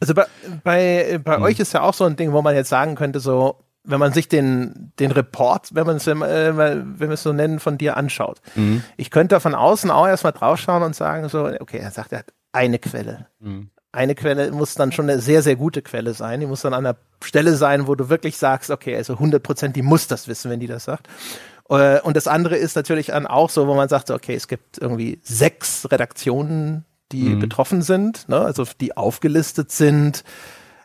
Also 0.00 0.14
bei, 0.14 0.26
bei, 0.64 1.20
bei 1.22 1.38
mhm. 1.38 1.44
euch 1.44 1.60
ist 1.60 1.74
ja 1.74 1.82
auch 1.82 1.94
so 1.94 2.04
ein 2.04 2.16
Ding, 2.16 2.32
wo 2.32 2.42
man 2.42 2.54
jetzt 2.56 2.70
sagen 2.70 2.96
könnte, 2.96 3.20
so, 3.20 3.62
wenn 3.84 3.98
man 3.98 4.12
sich 4.12 4.28
den, 4.28 4.92
den 4.98 5.10
Report, 5.10 5.74
wenn 5.74 5.86
man 5.86 5.96
es, 5.96 6.06
äh, 6.06 6.16
wenn 6.56 6.98
wir 6.98 7.10
es 7.10 7.22
so 7.22 7.32
nennen, 7.32 7.58
von 7.58 7.78
dir 7.78 7.96
anschaut. 7.96 8.40
Mhm. 8.54 8.84
Ich 8.96 9.10
könnte 9.10 9.38
von 9.40 9.54
außen 9.54 9.90
auch 9.90 10.06
erstmal 10.06 10.32
draufschauen 10.32 10.82
und 10.82 10.94
sagen 10.94 11.28
so, 11.28 11.46
okay, 11.60 11.78
er 11.78 11.90
sagt, 11.90 12.12
er 12.12 12.20
hat 12.20 12.32
eine 12.52 12.78
Quelle. 12.78 13.26
Mhm. 13.40 13.70
Eine 13.90 14.14
Quelle 14.14 14.50
muss 14.52 14.74
dann 14.74 14.92
schon 14.92 15.10
eine 15.10 15.20
sehr, 15.20 15.42
sehr 15.42 15.56
gute 15.56 15.82
Quelle 15.82 16.14
sein. 16.14 16.40
Die 16.40 16.46
muss 16.46 16.62
dann 16.62 16.72
an 16.72 16.86
einer 16.86 16.96
Stelle 17.22 17.56
sein, 17.56 17.86
wo 17.86 17.94
du 17.94 18.08
wirklich 18.08 18.38
sagst, 18.38 18.70
okay, 18.70 18.96
also 18.96 19.14
100 19.14 19.42
Prozent, 19.42 19.76
die 19.76 19.82
muss 19.82 20.06
das 20.06 20.28
wissen, 20.28 20.50
wenn 20.50 20.60
die 20.60 20.66
das 20.66 20.84
sagt. 20.84 21.08
Äh, 21.68 22.00
und 22.00 22.16
das 22.16 22.26
andere 22.26 22.56
ist 22.56 22.76
natürlich 22.76 23.08
dann 23.08 23.26
auch 23.26 23.50
so, 23.50 23.66
wo 23.66 23.74
man 23.74 23.88
sagt, 23.88 24.10
okay, 24.10 24.34
es 24.34 24.48
gibt 24.48 24.78
irgendwie 24.78 25.20
sechs 25.22 25.90
Redaktionen, 25.90 26.84
die 27.10 27.30
mhm. 27.30 27.40
betroffen 27.40 27.82
sind, 27.82 28.28
ne? 28.28 28.40
also 28.40 28.64
die 28.80 28.96
aufgelistet 28.96 29.70
sind. 29.70 30.24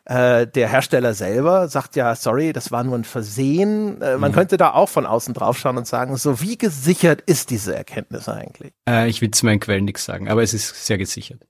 Äh, 0.09 0.47
der 0.47 0.69
Hersteller 0.69 1.13
selber 1.13 1.67
sagt 1.67 1.97
ja, 1.97 2.15
sorry, 2.15 2.53
das 2.53 2.71
war 2.71 2.81
nur 2.85 2.97
ein 2.97 3.03
Versehen. 3.03 4.01
Äh, 4.01 4.17
man 4.17 4.31
mhm. 4.31 4.35
könnte 4.35 4.55
da 4.55 4.71
auch 4.71 4.87
von 4.87 5.05
außen 5.05 5.33
drauf 5.33 5.57
schauen 5.57 5.77
und 5.77 5.85
sagen, 5.85 6.15
so 6.15 6.39
wie 6.39 6.57
gesichert 6.57 7.21
ist 7.25 7.49
diese 7.49 7.75
Erkenntnis 7.75 8.29
eigentlich? 8.29 8.71
Äh, 8.87 9.09
ich 9.09 9.19
will 9.19 9.31
zu 9.31 9.45
meinen 9.45 9.59
Quellen 9.59 9.83
nichts 9.83 10.05
sagen, 10.05 10.29
aber 10.29 10.43
es 10.43 10.53
ist 10.53 10.85
sehr 10.85 10.97
gesichert. 10.97 11.41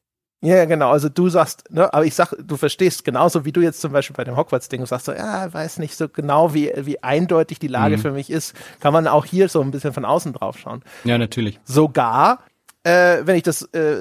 Ja, 0.41 0.65
genau. 0.65 0.89
Also 0.89 1.07
du 1.07 1.29
sagst, 1.29 1.71
ne, 1.71 1.93
aber 1.93 2.05
ich 2.05 2.15
sag, 2.15 2.33
du 2.43 2.57
verstehst 2.57 3.03
genauso 3.03 3.45
wie 3.45 3.51
du 3.51 3.61
jetzt 3.61 3.79
zum 3.79 3.91
Beispiel 3.91 4.15
bei 4.15 4.23
dem 4.23 4.35
Hogwarts-Ding 4.35 4.83
sagst 4.87 5.05
so, 5.05 5.11
ja, 5.11 5.53
weiß 5.53 5.77
nicht 5.77 5.95
so 5.95 6.09
genau, 6.09 6.55
wie, 6.55 6.71
wie 6.77 7.03
eindeutig 7.03 7.59
die 7.59 7.67
Lage 7.67 7.97
mhm. 7.97 8.01
für 8.01 8.11
mich 8.11 8.31
ist, 8.31 8.55
kann 8.79 8.91
man 8.91 9.07
auch 9.07 9.25
hier 9.25 9.49
so 9.49 9.61
ein 9.61 9.69
bisschen 9.69 9.93
von 9.93 10.03
außen 10.03 10.33
drauf 10.33 10.57
schauen. 10.57 10.81
Ja, 11.03 11.19
natürlich. 11.19 11.59
Sogar, 11.63 12.39
äh, 12.83 13.19
wenn 13.21 13.35
ich 13.35 13.43
das 13.43 13.63
äh, 13.73 13.97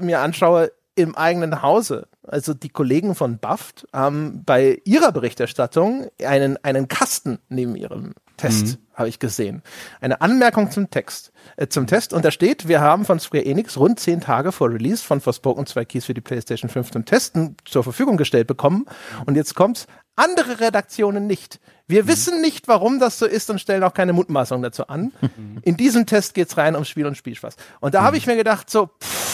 mir 0.00 0.20
anschaue, 0.20 0.72
im 0.94 1.16
eigenen 1.16 1.62
Hause. 1.62 2.06
Also 2.26 2.54
die 2.54 2.70
Kollegen 2.70 3.14
von 3.14 3.38
Buffed 3.38 3.86
haben 3.92 4.42
bei 4.44 4.80
ihrer 4.84 5.12
Berichterstattung 5.12 6.08
einen, 6.24 6.56
einen 6.64 6.88
Kasten 6.88 7.38
neben 7.48 7.76
ihrem 7.76 8.14
Test, 8.36 8.66
mhm. 8.66 8.78
habe 8.94 9.08
ich 9.08 9.18
gesehen. 9.18 9.62
Eine 10.00 10.20
Anmerkung 10.20 10.70
zum 10.70 10.90
Text, 10.90 11.32
äh, 11.56 11.68
zum 11.68 11.86
Test. 11.86 12.12
Und 12.12 12.24
da 12.24 12.30
steht, 12.30 12.66
wir 12.66 12.80
haben 12.80 13.04
von 13.04 13.20
Square 13.20 13.44
Enix 13.44 13.76
rund 13.76 14.00
zehn 14.00 14.20
Tage 14.20 14.52
vor 14.52 14.70
Release 14.70 15.04
von 15.04 15.20
Forspoken 15.20 15.66
zwei 15.66 15.84
Keys 15.84 16.06
für 16.06 16.14
die 16.14 16.20
PlayStation 16.20 16.68
5 16.68 16.90
zum 16.90 17.04
Testen 17.04 17.56
zur 17.64 17.84
Verfügung 17.84 18.16
gestellt 18.16 18.46
bekommen. 18.46 18.86
Und 19.26 19.36
jetzt 19.36 19.54
kommt's. 19.54 19.86
Andere 20.16 20.60
Redaktionen 20.60 21.26
nicht. 21.26 21.60
Wir 21.86 22.04
mhm. 22.04 22.08
wissen 22.08 22.40
nicht, 22.40 22.68
warum 22.68 23.00
das 23.00 23.18
so 23.18 23.26
ist 23.26 23.50
und 23.50 23.60
stellen 23.60 23.82
auch 23.82 23.94
keine 23.94 24.12
Mutmaßung 24.12 24.62
dazu 24.62 24.86
an. 24.86 25.12
In 25.62 25.76
diesem 25.76 26.06
Test 26.06 26.34
geht's 26.34 26.56
rein 26.56 26.76
um 26.76 26.84
Spiel 26.84 27.06
und 27.06 27.16
Spielspaß. 27.16 27.56
Und 27.80 27.94
da 27.94 28.00
mhm. 28.00 28.04
habe 28.06 28.16
ich 28.16 28.26
mir 28.26 28.36
gedacht, 28.36 28.70
so, 28.70 28.90
pff, 29.02 29.33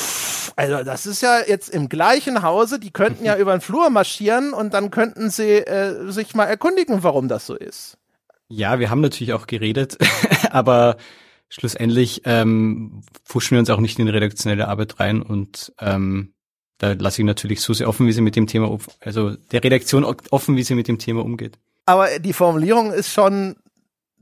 also 0.56 0.82
das 0.84 1.06
ist 1.06 1.22
ja 1.22 1.40
jetzt 1.46 1.68
im 1.68 1.88
gleichen 1.88 2.42
Hause, 2.42 2.78
die 2.78 2.90
könnten 2.90 3.24
ja 3.24 3.36
über 3.38 3.52
den 3.52 3.60
Flur 3.60 3.90
marschieren 3.90 4.52
und 4.52 4.74
dann 4.74 4.90
könnten 4.90 5.30
sie 5.30 5.58
äh, 5.58 6.10
sich 6.10 6.34
mal 6.34 6.44
erkundigen, 6.44 7.02
warum 7.02 7.28
das 7.28 7.46
so 7.46 7.54
ist. 7.54 7.96
Ja, 8.48 8.78
wir 8.78 8.90
haben 8.90 9.00
natürlich 9.00 9.32
auch 9.32 9.46
geredet, 9.46 9.96
aber 10.50 10.96
schlussendlich 11.48 12.22
ähm, 12.24 13.02
fuschen 13.24 13.56
wir 13.56 13.60
uns 13.60 13.70
auch 13.70 13.80
nicht 13.80 13.98
in 13.98 14.06
die 14.06 14.12
redaktionelle 14.12 14.68
Arbeit 14.68 15.00
rein 15.00 15.22
und 15.22 15.72
ähm, 15.80 16.34
da 16.78 16.92
lasse 16.92 17.20
ich 17.20 17.26
natürlich 17.26 17.60
so 17.60 17.74
sehr 17.74 17.88
offen, 17.88 18.06
wie 18.06 18.12
sie 18.12 18.22
mit 18.22 18.36
dem 18.36 18.46
Thema, 18.46 18.76
also 19.00 19.36
der 19.36 19.62
Redaktion 19.62 20.04
offen, 20.04 20.56
wie 20.56 20.62
sie 20.62 20.74
mit 20.74 20.88
dem 20.88 20.98
Thema 20.98 21.22
umgeht. 21.22 21.58
Aber 21.84 22.18
die 22.18 22.32
Formulierung 22.32 22.92
ist 22.92 23.12
schon 23.12 23.56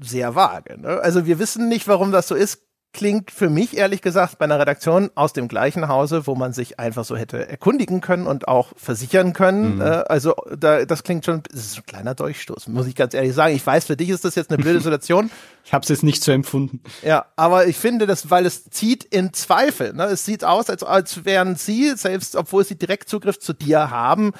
sehr 0.00 0.34
vage. 0.34 0.80
Ne? 0.80 1.00
Also 1.00 1.26
wir 1.26 1.38
wissen 1.38 1.68
nicht, 1.68 1.86
warum 1.86 2.12
das 2.12 2.28
so 2.28 2.34
ist 2.34 2.67
klingt 2.98 3.30
für 3.30 3.48
mich 3.48 3.76
ehrlich 3.76 4.02
gesagt 4.02 4.38
bei 4.38 4.44
einer 4.44 4.58
Redaktion 4.58 5.12
aus 5.14 5.32
dem 5.32 5.46
gleichen 5.46 5.86
Hause, 5.86 6.26
wo 6.26 6.34
man 6.34 6.52
sich 6.52 6.80
einfach 6.80 7.04
so 7.04 7.16
hätte 7.16 7.48
erkundigen 7.48 8.00
können 8.00 8.26
und 8.26 8.48
auch 8.48 8.72
versichern 8.76 9.34
können. 9.34 9.76
Mhm. 9.76 9.80
Äh, 9.80 9.84
also 9.84 10.34
da, 10.58 10.84
das 10.84 11.04
klingt 11.04 11.24
schon, 11.24 11.44
das 11.48 11.60
ist 11.60 11.76
ein 11.76 11.86
kleiner 11.86 12.16
Durchstoß, 12.16 12.66
muss 12.66 12.88
ich 12.88 12.96
ganz 12.96 13.14
ehrlich 13.14 13.34
sagen. 13.34 13.54
Ich 13.54 13.64
weiß, 13.64 13.84
für 13.84 13.96
dich 13.96 14.08
ist 14.08 14.24
das 14.24 14.34
jetzt 14.34 14.50
eine 14.50 14.60
blöde 14.60 14.80
Situation. 14.82 15.30
ich 15.64 15.72
habe 15.72 15.84
es 15.84 15.88
jetzt 15.90 16.02
nicht 16.02 16.24
so 16.24 16.32
empfunden. 16.32 16.80
Ja, 17.04 17.26
aber 17.36 17.68
ich 17.68 17.76
finde 17.76 18.08
das, 18.08 18.32
weil 18.32 18.46
es 18.46 18.64
zieht 18.64 19.04
in 19.04 19.32
Zweifel. 19.32 19.92
Ne? 19.92 20.06
Es 20.06 20.24
sieht 20.24 20.42
aus, 20.42 20.68
als, 20.68 20.82
als 20.82 21.24
wären 21.24 21.54
sie, 21.54 21.92
selbst 21.94 22.34
obwohl 22.34 22.64
sie 22.64 22.74
Direktzugriff 22.74 23.38
zu 23.38 23.52
dir 23.52 23.92
haben, 23.92 24.32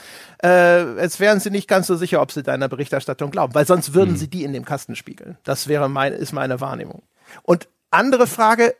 äh, 0.42 0.48
als 0.48 1.20
wären 1.20 1.38
sie 1.38 1.50
nicht 1.50 1.68
ganz 1.68 1.86
so 1.86 1.94
sicher, 1.94 2.20
ob 2.20 2.32
sie 2.32 2.42
deiner 2.42 2.68
Berichterstattung 2.68 3.30
glauben, 3.30 3.54
weil 3.54 3.68
sonst 3.68 3.94
würden 3.94 4.14
mhm. 4.14 4.16
sie 4.16 4.28
die 4.28 4.42
in 4.42 4.52
dem 4.52 4.64
Kasten 4.64 4.96
spiegeln. 4.96 5.38
Das 5.44 5.68
wäre 5.68 5.88
meine, 5.88 6.16
ist 6.16 6.32
meine 6.32 6.60
Wahrnehmung. 6.60 7.04
Und 7.44 7.68
andere 7.90 8.26
Frage, 8.26 8.74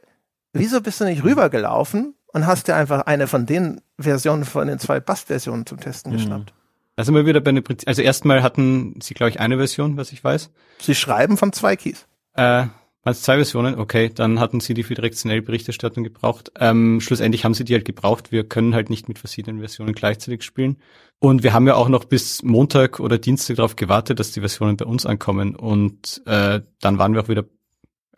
wieso 0.53 0.81
bist 0.81 1.01
du 1.01 1.05
nicht 1.05 1.25
rübergelaufen 1.25 2.15
und 2.33 2.47
hast 2.47 2.69
dir 2.69 2.77
einfach 2.77 3.03
eine 3.03 3.27
von 3.27 3.47
den 3.47 3.81
Versionen 3.99 4.45
von 4.45 4.69
den 4.69 4.79
zwei 4.79 5.01
Bast-Versionen 5.01 5.67
zum 5.67 5.81
Testen 5.81 6.13
mhm. 6.13 6.17
geschnappt? 6.17 6.55
Da 6.97 7.05
sind 7.05 7.15
wir 7.15 7.27
wieder 7.27 7.41
bei 7.41 7.53
den 7.53 7.63
Prinzip. 7.63 7.89
Also 7.89 8.03
erstmal 8.03 8.43
hatten 8.43 8.99
sie, 9.01 9.15
glaube 9.15 9.31
ich, 9.31 9.39
eine 9.39 9.57
Version, 9.57 9.97
was 9.97 10.13
ich 10.13 10.25
weiß. 10.25 10.51
Sie 10.81 10.95
schreiben 10.97 11.37
von 11.37 11.53
zwei 11.53 11.77
Keys. 11.77 12.07
Äh, 12.35 12.67
waren 13.09 13.13
es 13.13 13.23
zwei 13.23 13.37
Versionen? 13.37 13.79
Okay, 13.79 14.11
dann 14.13 14.41
hatten 14.41 14.59
sie 14.59 14.75
die 14.75 14.83
für 14.83 14.95
direktionelle 14.95 15.43
Berichterstattung 15.43 16.03
gebraucht. 16.03 16.51
Ähm, 16.59 17.01
schlussendlich 17.01 17.45
haben 17.45 17.55
sie 17.55 17.65
die 17.65 17.75
halt 17.75 17.85
gebraucht. 17.85 18.33
Wir 18.33 18.49
können 18.49 18.75
halt 18.75 18.91
nicht 18.91 19.09
mit 19.09 19.19
verschiedenen 19.19 19.61
Versionen 19.61 19.93
gleichzeitig 19.93 20.43
spielen. 20.43 20.79
Und 21.21 21.43
wir 21.45 21.53
haben 21.53 21.67
ja 21.67 21.77
auch 21.77 21.89
noch 21.89 22.05
bis 22.05 22.43
Montag 22.43 23.01
oder 23.01 23.19
Dienstag 23.19 23.57
darauf 23.57 23.77
gewartet, 23.77 24.19
dass 24.19 24.33
die 24.33 24.41
Versionen 24.41 24.77
bei 24.77 24.85
uns 24.85 25.07
ankommen. 25.07 25.55
Und 25.55 26.21
äh, 26.27 26.61
dann 26.81 26.99
waren 26.99 27.15
wir 27.15 27.23
auch 27.23 27.29
wieder 27.29 27.45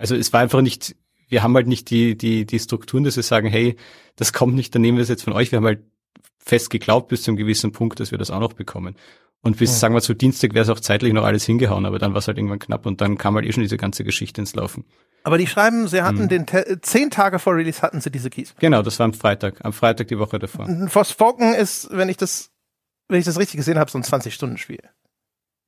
also 0.01 0.17
es 0.17 0.33
war 0.33 0.41
einfach 0.41 0.63
nicht, 0.63 0.97
wir 1.29 1.43
haben 1.43 1.55
halt 1.55 1.69
nicht 1.69 1.91
die, 1.91 2.17
die, 2.17 2.47
die 2.47 2.59
Strukturen, 2.59 3.05
dass 3.05 3.17
wir 3.17 3.23
sagen, 3.23 3.49
hey, 3.49 3.77
das 4.17 4.33
kommt 4.33 4.55
nicht, 4.55 4.75
dann 4.75 4.83
nehmen 4.83 4.97
wir 4.97 5.03
es 5.03 5.09
jetzt 5.09 5.23
von 5.23 5.35
euch. 5.35 5.53
Wir 5.53 5.59
haben 5.59 5.67
halt 5.67 5.85
fest 6.39 6.71
geglaubt 6.71 7.09
bis 7.09 7.23
zu 7.23 7.31
einem 7.31 7.37
gewissen 7.37 7.71
Punkt, 7.73 8.01
dass 8.01 8.11
wir 8.11 8.19
das 8.19 8.31
auch 8.31 8.41
noch 8.41 8.55
bekommen. 8.55 8.97
Und 9.43 9.59
bis, 9.59 9.71
ja. 9.71 9.77
sagen 9.77 9.95
wir 9.95 10.01
zu 10.01 10.15
Dienstag 10.15 10.55
wäre 10.55 10.65
es 10.65 10.69
auch 10.71 10.81
zeitlich 10.81 11.13
noch 11.13 11.25
alles 11.25 11.45
hingehauen, 11.45 11.87
aber 11.87 11.99
dann 11.99 12.13
war 12.13 12.19
es 12.19 12.29
halt 12.29 12.39
irgendwann 12.39 12.59
knapp 12.59 12.87
und 12.87 13.01
dann 13.01 13.19
kam 13.19 13.37
halt 13.37 13.47
eh 13.47 13.53
schon 13.53 13.63
diese 13.63 13.77
ganze 13.77 14.05
Geschichte 14.05 14.41
ins 14.41 14.55
Laufen. 14.55 14.85
Aber 15.23 15.37
die 15.37 15.47
schreiben, 15.47 15.87
sie 15.87 16.03
hatten 16.03 16.21
hm. 16.21 16.29
den 16.29 16.47
Te 16.47 16.79
zehn 16.81 17.11
Tage 17.11 17.39
vor 17.39 17.55
Release 17.55 17.83
hatten 17.83 18.01
sie 18.01 18.11
diese 18.11 18.31
Keys. 18.31 18.55
Genau, 18.59 18.81
das 18.81 18.99
war 18.99 19.05
am 19.05 19.13
Freitag, 19.13 19.63
am 19.65 19.75
Freitag 19.75 20.09
die 20.09 20.19
Woche 20.19 20.39
davor. 20.39 20.67
Forspoken 20.89 21.55
ist, 21.55 21.89
wenn 21.91 22.09
ich 22.09 22.17
das, 22.17 22.51
wenn 23.09 23.19
ich 23.19 23.27
das 23.27 23.39
richtig 23.39 23.59
gesehen 23.59 23.79
habe, 23.79 23.91
so 23.91 23.99
ein 23.99 24.05
20-Stunden-Spiel. 24.05 24.81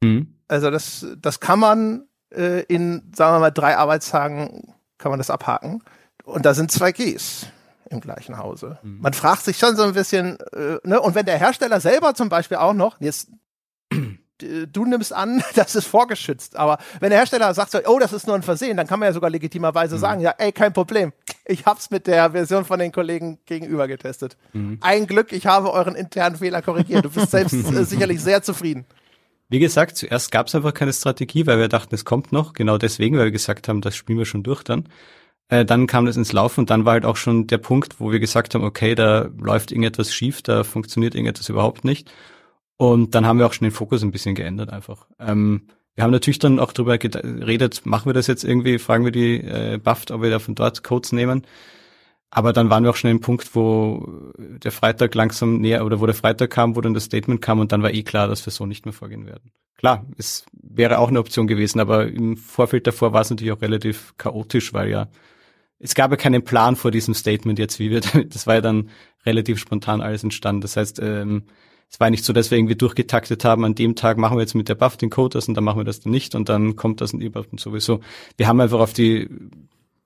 Hm. 0.02 0.38
Also 0.48 0.70
das, 0.70 1.06
das 1.18 1.40
kann 1.40 1.58
man 1.58 2.06
äh, 2.34 2.62
in, 2.62 3.10
sagen 3.14 3.34
wir 3.34 3.40
mal, 3.40 3.50
drei 3.50 3.76
Arbeitstagen 3.76 4.74
kann 4.98 5.10
man 5.10 5.18
das 5.18 5.30
abhaken. 5.30 5.82
Und 6.24 6.46
da 6.46 6.54
sind 6.54 6.70
zwei 6.70 6.92
Gs 6.92 7.46
im 7.90 8.00
gleichen 8.00 8.38
Hause. 8.38 8.78
Mhm. 8.82 9.00
Man 9.00 9.12
fragt 9.12 9.44
sich 9.44 9.58
schon 9.58 9.76
so 9.76 9.82
ein 9.82 9.92
bisschen, 9.92 10.38
äh, 10.52 10.78
ne? 10.84 11.00
Und 11.00 11.14
wenn 11.14 11.26
der 11.26 11.38
Hersteller 11.38 11.80
selber 11.80 12.14
zum 12.14 12.28
Beispiel 12.28 12.58
auch 12.58 12.72
noch, 12.72 13.00
jetzt 13.00 13.28
du 14.72 14.84
nimmst 14.84 15.12
an, 15.12 15.42
das 15.54 15.74
ist 15.74 15.86
vorgeschützt, 15.86 16.56
aber 16.56 16.78
wenn 17.00 17.10
der 17.10 17.18
Hersteller 17.18 17.52
sagt 17.54 17.72
so, 17.72 17.78
oh, 17.86 17.98
das 17.98 18.12
ist 18.12 18.26
nur 18.26 18.36
ein 18.36 18.42
Versehen, 18.42 18.76
dann 18.76 18.86
kann 18.86 18.98
man 18.98 19.08
ja 19.08 19.12
sogar 19.12 19.30
legitimerweise 19.30 19.96
mhm. 19.96 20.00
sagen, 20.00 20.20
ja, 20.20 20.34
ey, 20.38 20.52
kein 20.52 20.72
Problem. 20.72 21.12
Ich 21.44 21.66
hab's 21.66 21.90
mit 21.90 22.06
der 22.06 22.32
Version 22.32 22.64
von 22.64 22.78
den 22.78 22.92
Kollegen 22.92 23.38
gegenüber 23.46 23.88
getestet. 23.88 24.36
Mhm. 24.52 24.78
Ein 24.80 25.06
Glück, 25.06 25.32
ich 25.32 25.46
habe 25.46 25.72
euren 25.72 25.94
internen 25.94 26.36
Fehler 26.36 26.62
korrigiert. 26.62 27.04
Du 27.04 27.10
bist 27.10 27.30
selbst 27.30 27.52
äh, 27.54 27.84
sicherlich 27.84 28.22
sehr 28.22 28.42
zufrieden. 28.42 28.86
Wie 29.52 29.58
gesagt, 29.58 29.98
zuerst 29.98 30.32
gab 30.32 30.46
es 30.46 30.54
einfach 30.54 30.72
keine 30.72 30.94
Strategie, 30.94 31.46
weil 31.46 31.58
wir 31.58 31.68
dachten, 31.68 31.94
es 31.94 32.06
kommt 32.06 32.32
noch. 32.32 32.54
Genau 32.54 32.78
deswegen, 32.78 33.18
weil 33.18 33.26
wir 33.26 33.32
gesagt 33.32 33.68
haben, 33.68 33.82
das 33.82 33.94
spielen 33.94 34.16
wir 34.18 34.24
schon 34.24 34.42
durch 34.42 34.62
dann. 34.62 34.88
Äh, 35.48 35.66
dann 35.66 35.86
kam 35.86 36.06
das 36.06 36.16
ins 36.16 36.32
Laufen 36.32 36.60
und 36.60 36.70
dann 36.70 36.86
war 36.86 36.94
halt 36.94 37.04
auch 37.04 37.16
schon 37.16 37.48
der 37.48 37.58
Punkt, 37.58 38.00
wo 38.00 38.10
wir 38.10 38.18
gesagt 38.18 38.54
haben, 38.54 38.64
okay, 38.64 38.94
da 38.94 39.28
läuft 39.38 39.70
irgendetwas 39.70 40.14
schief, 40.14 40.40
da 40.40 40.64
funktioniert 40.64 41.14
irgendetwas 41.14 41.50
überhaupt 41.50 41.84
nicht. 41.84 42.10
Und 42.78 43.14
dann 43.14 43.26
haben 43.26 43.38
wir 43.38 43.46
auch 43.46 43.52
schon 43.52 43.66
den 43.66 43.74
Fokus 43.74 44.02
ein 44.02 44.10
bisschen 44.10 44.34
geändert 44.34 44.70
einfach. 44.70 45.06
Ähm, 45.18 45.66
wir 45.96 46.04
haben 46.04 46.12
natürlich 46.12 46.38
dann 46.38 46.58
auch 46.58 46.72
darüber 46.72 46.96
geredet, 46.96 47.82
machen 47.84 48.06
wir 48.06 48.14
das 48.14 48.28
jetzt 48.28 48.44
irgendwie, 48.44 48.78
fragen 48.78 49.04
wir 49.04 49.12
die 49.12 49.36
äh, 49.36 49.76
Buffed, 49.76 50.12
ob 50.12 50.22
wir 50.22 50.30
da 50.30 50.38
von 50.38 50.54
dort 50.54 50.82
Codes 50.82 51.12
nehmen. 51.12 51.42
Aber 52.34 52.54
dann 52.54 52.70
waren 52.70 52.82
wir 52.82 52.90
auch 52.90 52.96
schon 52.96 53.10
im 53.10 53.20
Punkt, 53.20 53.54
wo 53.54 54.32
der 54.38 54.72
Freitag 54.72 55.14
langsam 55.14 55.60
näher 55.60 55.84
oder 55.84 56.00
wo 56.00 56.06
der 56.06 56.14
Freitag 56.14 56.48
kam, 56.48 56.76
wo 56.76 56.80
dann 56.80 56.94
das 56.94 57.04
Statement 57.04 57.42
kam 57.42 57.60
und 57.60 57.72
dann 57.72 57.82
war 57.82 57.92
eh 57.92 58.02
klar, 58.02 58.26
dass 58.26 58.46
wir 58.46 58.50
so 58.50 58.64
nicht 58.64 58.86
mehr 58.86 58.94
vorgehen 58.94 59.26
werden. 59.26 59.52
Klar, 59.76 60.06
es 60.16 60.46
wäre 60.62 60.98
auch 60.98 61.08
eine 61.08 61.18
Option 61.18 61.46
gewesen, 61.46 61.78
aber 61.78 62.06
im 62.06 62.38
Vorfeld 62.38 62.86
davor 62.86 63.12
war 63.12 63.20
es 63.20 63.28
natürlich 63.28 63.52
auch 63.52 63.60
relativ 63.60 64.14
chaotisch, 64.16 64.72
weil 64.72 64.88
ja 64.88 65.08
es 65.78 65.94
gab 65.94 66.10
ja 66.10 66.16
keinen 66.16 66.42
Plan 66.42 66.74
vor 66.76 66.90
diesem 66.90 67.12
Statement 67.12 67.58
jetzt, 67.58 67.78
wie 67.78 67.90
wir 67.90 68.00
damit, 68.12 68.34
das 68.34 68.46
war 68.46 68.54
ja 68.54 68.60
dann 68.62 68.88
relativ 69.26 69.58
spontan 69.58 70.00
alles 70.00 70.22
entstanden. 70.24 70.62
Das 70.62 70.78
heißt, 70.78 71.00
ähm, 71.02 71.44
es 71.90 72.00
war 72.00 72.08
nicht 72.08 72.24
so, 72.24 72.32
dass 72.32 72.50
wir 72.50 72.56
irgendwie 72.56 72.76
durchgetaktet 72.76 73.44
haben, 73.44 73.66
an 73.66 73.74
dem 73.74 73.94
Tag 73.94 74.16
machen 74.16 74.38
wir 74.38 74.40
jetzt 74.40 74.54
mit 74.54 74.70
der 74.70 74.74
Buff 74.74 74.96
den 74.96 75.10
Code 75.10 75.34
das 75.34 75.48
und 75.48 75.54
dann 75.54 75.64
machen 75.64 75.80
wir 75.80 75.84
das 75.84 76.00
dann 76.00 76.12
nicht 76.12 76.34
und 76.34 76.48
dann 76.48 76.76
kommt 76.76 77.02
das 77.02 77.12
und 77.12 77.20
überhaupt 77.20 77.52
und 77.52 77.60
sowieso. 77.60 78.00
Wir 78.38 78.48
haben 78.48 78.60
einfach 78.60 78.80
auf 78.80 78.94
die 78.94 79.28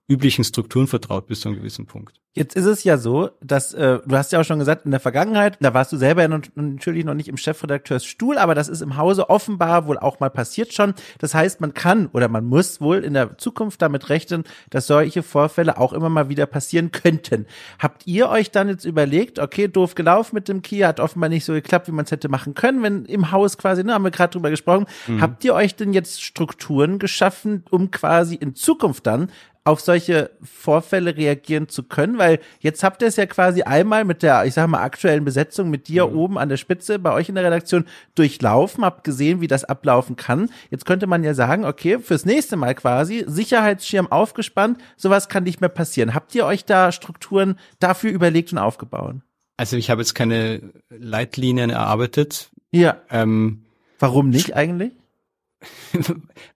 üblichen 0.09 0.45
Strukturen 0.45 0.87
vertraut 0.87 1.27
bis 1.27 1.41
zu 1.41 1.49
einem 1.49 1.59
gewissen 1.59 1.87
Punkt. 1.87 2.21
Jetzt 2.33 2.55
ist 2.55 2.67
es 2.67 2.85
ja 2.85 2.99
so, 2.99 3.31
dass 3.41 3.73
äh, 3.73 3.99
du 4.05 4.15
hast 4.15 4.31
ja 4.31 4.41
auch 4.41 4.45
schon 4.45 4.59
gesagt, 4.59 4.85
in 4.85 4.91
der 4.91 5.01
Vergangenheit, 5.01 5.57
da 5.61 5.73
warst 5.73 5.91
du 5.91 5.97
selber 5.97 6.21
ja 6.21 6.29
noch, 6.29 6.43
natürlich 6.55 7.07
noch 7.07 7.15
nicht 7.15 7.29
im 7.29 7.39
Chefredakteursstuhl, 7.39 8.37
aber 8.37 8.55
das 8.55 8.69
ist 8.69 8.83
im 8.83 8.99
Hause 8.99 9.31
offenbar 9.31 9.87
wohl 9.87 9.99
auch 9.99 10.21
mal 10.21 10.29
passiert 10.29 10.75
schon. 10.75 10.93
Das 11.19 11.35
heißt, 11.35 11.63
man 11.63 11.73
kann 11.73 12.09
oder 12.09 12.29
man 12.29 12.45
muss 12.45 12.81
wohl 12.83 12.99
in 12.99 13.15
der 13.15 13.39
Zukunft 13.39 13.81
damit 13.81 14.11
rechnen, 14.11 14.45
dass 14.69 14.87
solche 14.87 15.23
Vorfälle 15.23 15.79
auch 15.79 15.95
immer 15.95 16.11
mal 16.11 16.29
wieder 16.29 16.45
passieren 16.45 16.93
könnten. 16.93 17.47
Habt 17.79 18.07
ihr 18.07 18.29
euch 18.29 18.51
dann 18.51 18.69
jetzt 18.69 18.85
überlegt, 18.85 19.39
okay, 19.39 19.67
doof 19.67 19.95
gelaufen 19.95 20.35
mit 20.35 20.49
dem 20.49 20.61
Kia, 20.61 20.89
hat 20.89 21.01
offenbar 21.01 21.31
nicht 21.31 21.47
so 21.47 21.55
geklappt, 21.55 21.89
wie 21.89 21.93
man 21.93 22.05
es 22.05 22.11
hätte 22.11 22.29
machen 22.29 22.53
können, 22.53 22.83
wenn 22.83 23.07
im 23.07 23.33
Haus 23.33 23.57
quasi, 23.57 23.83
ne, 23.83 23.95
haben 23.95 24.05
wir 24.05 24.11
gerade 24.11 24.33
drüber 24.33 24.51
gesprochen. 24.51 24.85
Mhm. 25.07 25.23
Habt 25.23 25.43
ihr 25.43 25.55
euch 25.55 25.75
denn 25.75 25.95
jetzt 25.95 26.23
Strukturen 26.23 26.99
geschaffen, 26.99 27.65
um 27.71 27.91
quasi 27.91 28.35
in 28.35 28.55
Zukunft 28.55 29.07
dann 29.07 29.31
auf 29.67 29.81
solche 29.81 30.31
Vorfälle 30.43 31.17
reagieren 31.17 31.69
zu 31.69 31.83
können? 31.83 32.19
Weil 32.19 32.39
jetzt 32.61 32.83
habt 32.83 33.03
ihr 33.03 33.09
es 33.09 33.17
ja 33.17 33.27
quasi 33.27 33.63
einmal 33.63 34.05
mit 34.05 34.23
der, 34.23 34.45
ich 34.45 34.55
sag 34.55 34.69
mal, 34.69 34.83
aktuellen 34.83 35.25
Besetzung 35.25 35.69
mit 35.69 35.89
dir 35.89 36.07
mhm. 36.07 36.17
oben 36.17 36.39
an 36.39 36.49
der 36.49 36.57
Spitze 36.57 36.99
bei 36.99 37.13
euch 37.13 37.29
in 37.29 37.35
der 37.35 37.45
Redaktion 37.45 37.85
durchlaufen, 38.15 38.85
habt 38.85 39.05
gesehen, 39.05 39.41
wie 39.41 39.49
das 39.49 39.65
ablaufen 39.65 40.17
kann. 40.17 40.51
Jetzt 40.71 40.87
könnte 40.87 41.07
man 41.07 41.25
ja 41.25 41.35
sagen, 41.35 41.65
okay, 41.65 41.99
fürs 41.99 42.25
nächste 42.25 42.57
Mal 42.57 42.75
quasi, 42.75 43.25
Sicherheitsschirm 43.27 44.11
aufgespannt, 44.11 44.79
sowas 44.97 45.29
kann 45.29 45.45
nicht 45.45 45.61
mehr 45.61 45.69
passieren. 45.69 46.15
Habt 46.15 46.35
ihr 46.35 46.47
euch 46.47 46.65
da 46.65 46.93
Strukturen 46.93 47.59
dafür 47.81 48.11
überlegt 48.11 48.53
und 48.53 48.59
aufgebaut? 48.59 49.17
Also 49.57 49.77
ich 49.77 49.91
habe 49.91 50.03
jetzt 50.03 50.15
keine 50.15 50.61
Leitlinien 50.91 51.71
erarbeitet. 51.71 52.51
Ja. 52.71 52.99
Ähm, 53.11 53.65
Warum 53.99 54.29
nicht 54.29 54.55
eigentlich? 54.55 54.93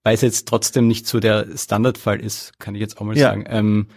Weil 0.03 0.15
es 0.15 0.21
jetzt 0.21 0.49
trotzdem 0.49 0.87
nicht 0.87 1.07
so 1.07 1.21
der 1.21 1.47
Standardfall 1.57 2.21
ist, 2.21 2.59
kann 2.59 2.75
ich 2.75 2.81
jetzt 2.81 2.99
auch 2.99 3.05
mal 3.05 3.17
ja. 3.17 3.29
sagen. 3.29 3.45
Ähm, 3.49 3.89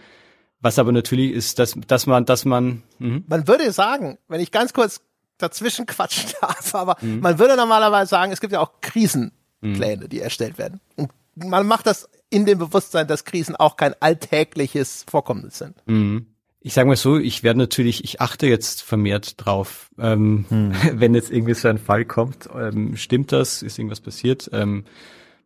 was 0.60 0.78
aber 0.78 0.92
natürlich 0.92 1.32
ist, 1.32 1.58
dass, 1.58 1.74
dass 1.86 2.06
man, 2.06 2.24
dass 2.24 2.44
man. 2.44 2.82
Mh. 2.98 3.22
Man 3.26 3.46
würde 3.46 3.70
sagen, 3.70 4.18
wenn 4.28 4.40
ich 4.40 4.50
ganz 4.50 4.72
kurz 4.72 5.02
dazwischen 5.38 5.86
quatschen 5.86 6.30
darf, 6.40 6.74
aber 6.74 6.96
mhm. 7.00 7.20
man 7.20 7.38
würde 7.38 7.56
normalerweise 7.56 8.10
sagen, 8.10 8.32
es 8.32 8.40
gibt 8.40 8.52
ja 8.52 8.60
auch 8.60 8.80
Krisenpläne, 8.80 10.04
mhm. 10.04 10.08
die 10.08 10.20
erstellt 10.20 10.58
werden. 10.58 10.80
Und 10.96 11.10
man 11.34 11.66
macht 11.66 11.86
das 11.86 12.08
in 12.30 12.46
dem 12.46 12.58
Bewusstsein, 12.58 13.06
dass 13.06 13.24
Krisen 13.24 13.56
auch 13.56 13.76
kein 13.76 13.94
alltägliches 14.00 15.04
Vorkommnis 15.08 15.58
sind. 15.58 15.76
Mhm. 15.86 16.33
Ich 16.66 16.72
sage 16.72 16.88
mal 16.88 16.96
so, 16.96 17.18
ich 17.18 17.42
werde 17.42 17.58
natürlich, 17.58 18.04
ich 18.04 18.22
achte 18.22 18.46
jetzt 18.46 18.82
vermehrt 18.82 19.34
drauf, 19.36 19.90
ähm, 19.98 20.46
hm. 20.48 20.72
wenn 20.94 21.14
jetzt 21.14 21.30
irgendwie 21.30 21.52
so 21.52 21.68
ein 21.68 21.76
Fall 21.76 22.06
kommt, 22.06 22.48
ähm, 22.58 22.96
stimmt 22.96 23.32
das, 23.32 23.60
ist 23.60 23.78
irgendwas 23.78 24.00
passiert, 24.00 24.48
ähm, 24.54 24.84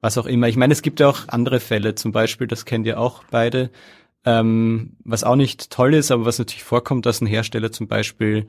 was 0.00 0.16
auch 0.16 0.26
immer. 0.26 0.46
Ich 0.46 0.56
meine, 0.56 0.72
es 0.72 0.80
gibt 0.80 1.00
ja 1.00 1.08
auch 1.08 1.26
andere 1.26 1.58
Fälle, 1.58 1.96
zum 1.96 2.12
Beispiel, 2.12 2.46
das 2.46 2.66
kennt 2.66 2.86
ihr 2.86 3.00
auch 3.00 3.24
beide, 3.32 3.70
ähm, 4.24 4.92
was 5.02 5.24
auch 5.24 5.34
nicht 5.34 5.70
toll 5.70 5.92
ist, 5.94 6.12
aber 6.12 6.24
was 6.24 6.38
natürlich 6.38 6.62
vorkommt, 6.62 7.04
dass 7.04 7.20
ein 7.20 7.26
Hersteller 7.26 7.72
zum 7.72 7.88
Beispiel 7.88 8.46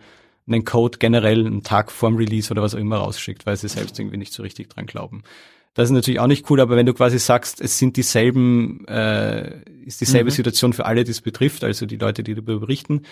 einen 0.48 0.64
Code 0.64 1.00
generell 1.00 1.48
einen 1.48 1.64
Tag 1.64 1.92
vorm 1.92 2.18
Release 2.18 2.52
oder 2.52 2.62
was 2.62 2.76
auch 2.76 2.80
immer 2.80 2.98
rausschickt, 2.98 3.48
weil 3.48 3.58
sie 3.58 3.68
selbst 3.68 3.98
irgendwie 3.98 4.18
nicht 4.18 4.32
so 4.32 4.44
richtig 4.44 4.70
dran 4.70 4.86
glauben. 4.86 5.24
Das 5.74 5.86
ist 5.86 5.94
natürlich 5.94 6.20
auch 6.20 6.28
nicht 6.28 6.50
cool, 6.50 6.60
aber 6.60 6.76
wenn 6.76 6.86
du 6.86 6.94
quasi 6.94 7.20
sagst, 7.20 7.62
es 7.62 7.78
sind 7.78 7.96
dieselben, 7.96 8.86
äh, 8.88 9.62
ist 9.86 10.02
dieselbe 10.02 10.32
mhm. 10.32 10.36
Situation 10.36 10.74
für 10.74 10.86
alle, 10.86 11.04
die 11.04 11.12
es 11.12 11.22
betrifft, 11.22 11.64
also 11.64 11.86
die 11.86 11.98
Leute, 11.98 12.24
die 12.24 12.34
darüber 12.34 12.60
berichten, 12.60 13.04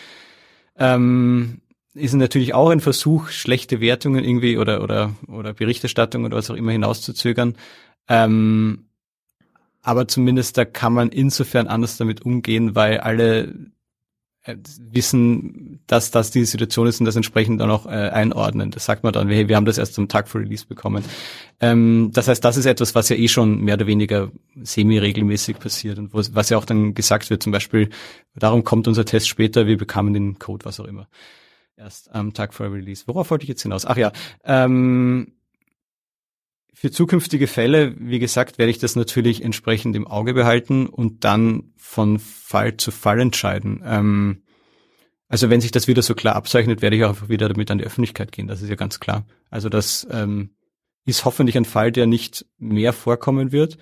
ähm, 0.77 1.61
ist 1.93 2.13
natürlich 2.13 2.53
auch 2.53 2.69
ein 2.69 2.79
Versuch, 2.79 3.29
schlechte 3.29 3.81
Wertungen 3.81 4.23
irgendwie 4.23 4.57
oder 4.57 4.83
oder 4.83 5.15
oder 5.27 5.53
Berichterstattung 5.53 6.25
oder 6.25 6.37
was 6.37 6.49
auch 6.51 6.55
immer 6.55 6.71
hinauszuzögern. 6.71 7.55
Ähm, 8.07 8.85
aber 9.81 10.07
zumindest 10.07 10.57
da 10.57 10.65
kann 10.65 10.93
man 10.93 11.09
insofern 11.09 11.67
anders 11.67 11.97
damit 11.97 12.23
umgehen, 12.23 12.75
weil 12.75 12.99
alle 12.99 13.53
wissen, 14.91 15.79
dass 15.87 16.11
das 16.11 16.31
die 16.31 16.45
Situation 16.45 16.87
ist 16.87 16.99
und 16.99 17.05
das 17.05 17.15
entsprechend 17.15 17.59
dann 17.61 17.69
auch 17.69 17.85
äh, 17.85 17.89
einordnen. 17.89 18.71
Das 18.71 18.85
sagt 18.85 19.03
man 19.03 19.13
dann, 19.13 19.29
hey, 19.29 19.47
wir 19.47 19.55
haben 19.55 19.65
das 19.65 19.77
erst 19.77 19.97
am 19.99 20.07
Tag 20.07 20.27
vor 20.27 20.41
Release 20.41 20.65
bekommen. 20.65 21.03
Ähm, 21.59 22.11
das 22.13 22.27
heißt, 22.27 22.43
das 22.43 22.57
ist 22.57 22.65
etwas, 22.65 22.95
was 22.95 23.09
ja 23.09 23.15
eh 23.15 23.27
schon 23.27 23.61
mehr 23.61 23.75
oder 23.75 23.87
weniger 23.87 24.31
semi-regelmäßig 24.61 25.59
passiert 25.59 25.97
und 25.97 26.13
was 26.13 26.49
ja 26.49 26.57
auch 26.57 26.65
dann 26.65 26.93
gesagt 26.93 27.29
wird, 27.29 27.43
zum 27.43 27.51
Beispiel, 27.51 27.89
darum 28.35 28.63
kommt 28.63 28.87
unser 28.87 29.05
Test 29.05 29.27
später, 29.27 29.67
wir 29.67 29.77
bekamen 29.77 30.13
den 30.13 30.39
Code, 30.39 30.65
was 30.65 30.79
auch 30.79 30.85
immer. 30.85 31.07
Erst 31.75 32.13
am 32.13 32.33
Tag 32.33 32.53
vor 32.53 32.71
Release. 32.71 33.03
Worauf 33.05 33.29
wollte 33.29 33.43
ich 33.43 33.49
jetzt 33.49 33.61
hinaus? 33.61 33.85
Ach 33.85 33.97
ja, 33.97 34.11
ähm, 34.43 35.33
für 36.79 36.91
zukünftige 36.91 37.47
Fälle, 37.47 37.95
wie 37.97 38.19
gesagt, 38.19 38.59
werde 38.59 38.69
ich 38.69 38.77
das 38.77 38.95
natürlich 38.95 39.43
entsprechend 39.43 39.95
im 39.95 40.05
Auge 40.05 40.35
behalten 40.35 40.85
und 40.85 41.23
dann 41.23 41.73
von 41.75 42.19
Fall 42.19 42.77
zu 42.77 42.91
Fall 42.91 43.19
entscheiden. 43.19 43.81
Ähm, 43.83 44.43
also 45.27 45.49
wenn 45.49 45.59
sich 45.59 45.71
das 45.71 45.87
wieder 45.87 46.03
so 46.03 46.13
klar 46.13 46.35
abzeichnet, 46.35 46.83
werde 46.83 46.95
ich 46.95 47.03
auch 47.03 47.09
einfach 47.09 47.29
wieder 47.29 47.49
damit 47.49 47.71
an 47.71 47.79
die 47.79 47.83
Öffentlichkeit 47.83 48.31
gehen. 48.31 48.45
Das 48.45 48.61
ist 48.61 48.69
ja 48.69 48.75
ganz 48.75 48.99
klar. 48.99 49.25
Also 49.49 49.69
das 49.69 50.07
ähm, 50.11 50.51
ist 51.03 51.25
hoffentlich 51.25 51.57
ein 51.57 51.65
Fall, 51.65 51.91
der 51.91 52.05
nicht 52.05 52.45
mehr 52.59 52.93
vorkommen 52.93 53.51
wird. 53.51 53.79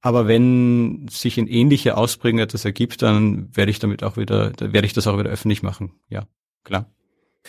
Aber 0.00 0.26
wenn 0.26 1.08
sich 1.10 1.36
ein 1.36 1.48
ähnlicher 1.48 1.98
Ausprägung 1.98 2.40
etwas 2.40 2.64
ergibt, 2.64 3.02
dann 3.02 3.54
werde 3.54 3.70
ich 3.70 3.78
damit 3.78 4.02
auch 4.02 4.16
wieder, 4.16 4.52
werde 4.58 4.86
ich 4.86 4.94
das 4.94 5.06
auch 5.06 5.18
wieder 5.18 5.28
öffentlich 5.28 5.62
machen. 5.62 6.00
Ja, 6.08 6.26
klar. 6.64 6.90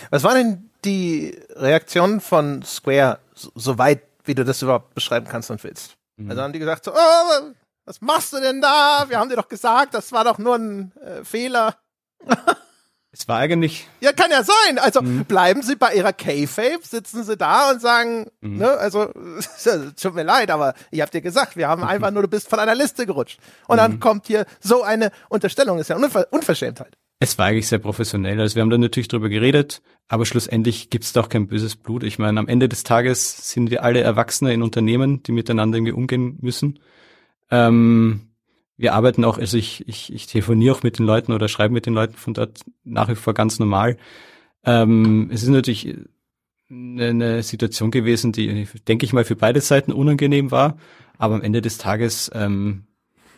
Was 0.09 0.26
war 0.26 0.34
denn 0.34 0.72
die 0.84 1.38
Reaktion 1.55 2.20
von 2.20 2.63
Square, 2.63 3.20
soweit 3.34 4.07
wie 4.28 4.36
du 4.36 4.45
das 4.45 4.61
überhaupt 4.61 4.93
beschreiben 4.93 5.28
kannst 5.30 5.49
und 5.51 5.63
willst. 5.63 5.95
Mhm. 6.17 6.30
Also 6.30 6.41
haben 6.41 6.53
die 6.53 6.59
gesagt 6.59 6.86
so, 6.86 6.93
oh, 6.93 7.53
was 7.86 8.01
machst 8.01 8.34
du 8.34 8.39
denn 8.39 8.61
da? 8.61 9.05
Wir 9.07 9.17
haben 9.17 9.30
dir 9.30 9.38
doch 9.38 9.47
gesagt, 9.47 9.93
das 9.93 10.11
war 10.11 10.25
doch 10.25 10.38
nur 10.38 10.55
ein 10.55 10.91
äh, 10.97 11.23
Fehler. 11.23 11.78
es 13.11 13.28
war 13.28 13.39
eigentlich. 13.39 13.88
Ja, 14.01 14.11
kann 14.11 14.30
ja 14.30 14.43
sein. 14.43 14.78
Also 14.78 15.01
mhm. 15.01 15.25
bleiben 15.25 15.61
Sie 15.61 15.75
bei 15.75 15.93
Ihrer 15.95 16.11
K-Fape, 16.11 16.80
sitzen 16.84 17.23
Sie 17.23 17.38
da 17.38 17.71
und 17.71 17.82
sagen, 17.82 18.28
mhm. 18.41 18.57
ne, 18.57 18.71
also 18.71 19.13
tut 20.01 20.15
mir 20.15 20.23
leid, 20.23 20.51
aber 20.51 20.73
ich 20.91 20.99
habe 20.99 21.11
dir 21.11 21.21
gesagt, 21.21 21.55
wir 21.55 21.69
haben 21.69 21.84
einfach 21.84 22.11
nur, 22.11 22.23
du 22.23 22.28
bist 22.28 22.49
von 22.49 22.59
einer 22.59 22.75
Liste 22.75 23.05
gerutscht. 23.05 23.39
Und 23.67 23.78
dann 23.78 23.93
mhm. 23.93 23.99
kommt 23.99 24.28
hier 24.28 24.45
so 24.59 24.84
eine 24.84 25.11
Unterstellung, 25.30 25.78
das 25.78 25.86
ist 25.86 25.89
ja 25.89 25.95
Unver 25.95 26.28
Unverschämtheit. 26.32 26.97
Es 27.19 27.38
war 27.38 27.47
eigentlich 27.47 27.67
sehr 27.67 27.80
professionell. 27.80 28.39
Also 28.39 28.55
wir 28.55 28.61
haben 28.61 28.69
da 28.69 28.78
natürlich 28.78 29.07
drüber 29.07 29.30
geredet, 29.30 29.82
aber 30.08 30.26
schlussendlich 30.26 30.89
gibt 30.89 31.03
es 31.03 31.14
doch 31.14 31.30
kein 31.30 31.47
böses 31.47 31.76
Blut. 31.76 32.03
Ich 32.03 32.18
meine, 32.18 32.39
am 32.39 32.47
Ende 32.47 32.70
des 32.70 32.84
Tages 32.84 33.51
sind 33.51 33.72
wir 33.72 33.84
alle 33.84 34.01
Erwachsene 34.01 34.53
in 34.53 34.62
Unternehmen, 34.62 35.22
die 35.24 35.34
miteinander 35.34 35.78
irgendwie 35.78 35.93
umgehen 35.93 36.38
müssen. 36.41 36.80
Ähm, 37.51 38.22
wir 38.78 38.93
arbeiten 38.93 39.26
auch, 39.26 39.38
also 39.38 39.58
ich, 39.58 39.88
ich, 39.88 40.14
ich 40.14 40.28
telefoniere 40.28 40.76
auch 40.76 40.84
mit 40.84 40.99
den 40.99 41.05
Leuten 41.05 41.34
oder 41.34 41.47
schreibe 41.47 41.74
mit 41.74 41.86
den 41.86 41.93
Leuten 41.93 42.16
von 42.16 42.34
dort 42.34 42.62
nach 42.84 43.10
wie 43.10 43.16
vor 43.16 43.34
ganz 43.34 43.60
normal. 43.60 43.97
Ähm, 44.64 45.30
es 45.32 45.43
ist 45.43 45.49
natürlich 45.49 45.95
eine, 46.70 47.08
eine 47.08 47.43
Situation 47.43 47.91
gewesen, 47.91 48.32
die, 48.32 48.68
denke 48.88 49.05
ich 49.05 49.14
mal, 49.14 49.26
für 49.26 49.36
beide 49.36 49.62
Seiten 49.62 49.91
unangenehm 49.91 50.51
war. 50.51 50.78
Aber 51.18 51.36
am 51.36 51.41
Ende 51.41 51.62
des 51.62 51.80
Tages 51.80 52.32
ähm, 52.34 52.84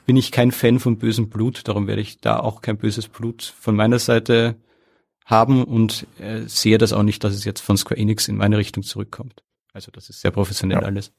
bin 0.06 0.18
ich 0.18 0.32
kein 0.32 0.52
Fan 0.52 0.80
von 0.80 0.98
bösem 0.98 1.30
Blut, 1.30 1.68
darum 1.68 1.88
werde 1.88 2.02
ich 2.02 2.20
da 2.20 2.40
auch 2.40 2.62
kein 2.62 2.78
böses 2.78 3.08
Blut 3.08 3.54
von 3.60 3.76
meiner 3.76 4.00
Seite 4.00 4.56
haben 5.30 5.64
und 5.64 6.08
äh, 6.20 6.42
sehe 6.48 6.78
das 6.78 6.94
auch 6.94 7.04
nicht, 7.04 7.24
dass 7.24 7.34
es 7.34 7.46
jetzt 7.46 7.62
von 7.62 7.78
Square 7.78 8.00
Enix 8.00 8.28
in 8.28 8.36
meine 8.36 8.58
Richtung 8.58 8.84
zurückkommt. 8.84 9.44
Also 9.74 9.92
das 9.92 10.10
ist 10.10 10.22
sehr 10.22 10.32
professionell 10.32 10.80
ja. 10.82 10.86
alles. 10.86 11.12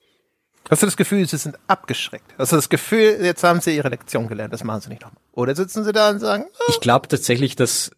Hast 0.68 0.82
du 0.82 0.86
das 0.86 0.96
Gefühl, 0.96 1.26
sie 1.26 1.38
sind 1.38 1.56
abgeschreckt? 1.68 2.34
Hast 2.36 2.52
du 2.52 2.56
das 2.56 2.68
Gefühl, 2.68 3.18
jetzt 3.22 3.42
haben 3.44 3.60
sie 3.60 3.74
ihre 3.74 3.88
Lektion 3.88 4.28
gelernt, 4.28 4.52
das 4.52 4.64
machen 4.64 4.82
sie 4.82 4.88
nicht 4.90 5.02
nochmal? 5.02 5.20
Oder 5.32 5.54
sitzen 5.54 5.84
sie 5.84 5.92
da 5.92 6.10
und 6.10 6.18
sagen, 6.18 6.44
oh. 6.48 6.64
Ich 6.68 6.80
glaube 6.80 7.08
tatsächlich, 7.08 7.56
dass 7.56 7.92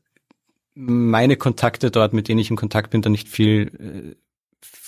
meine 0.74 1.36
Kontakte 1.36 1.90
dort, 1.90 2.12
mit 2.12 2.28
denen 2.28 2.40
ich 2.40 2.50
in 2.50 2.56
Kontakt 2.56 2.90
bin, 2.90 3.02
da 3.02 3.10
nicht 3.10 3.28
viel 3.28 4.14
äh, 4.14 4.16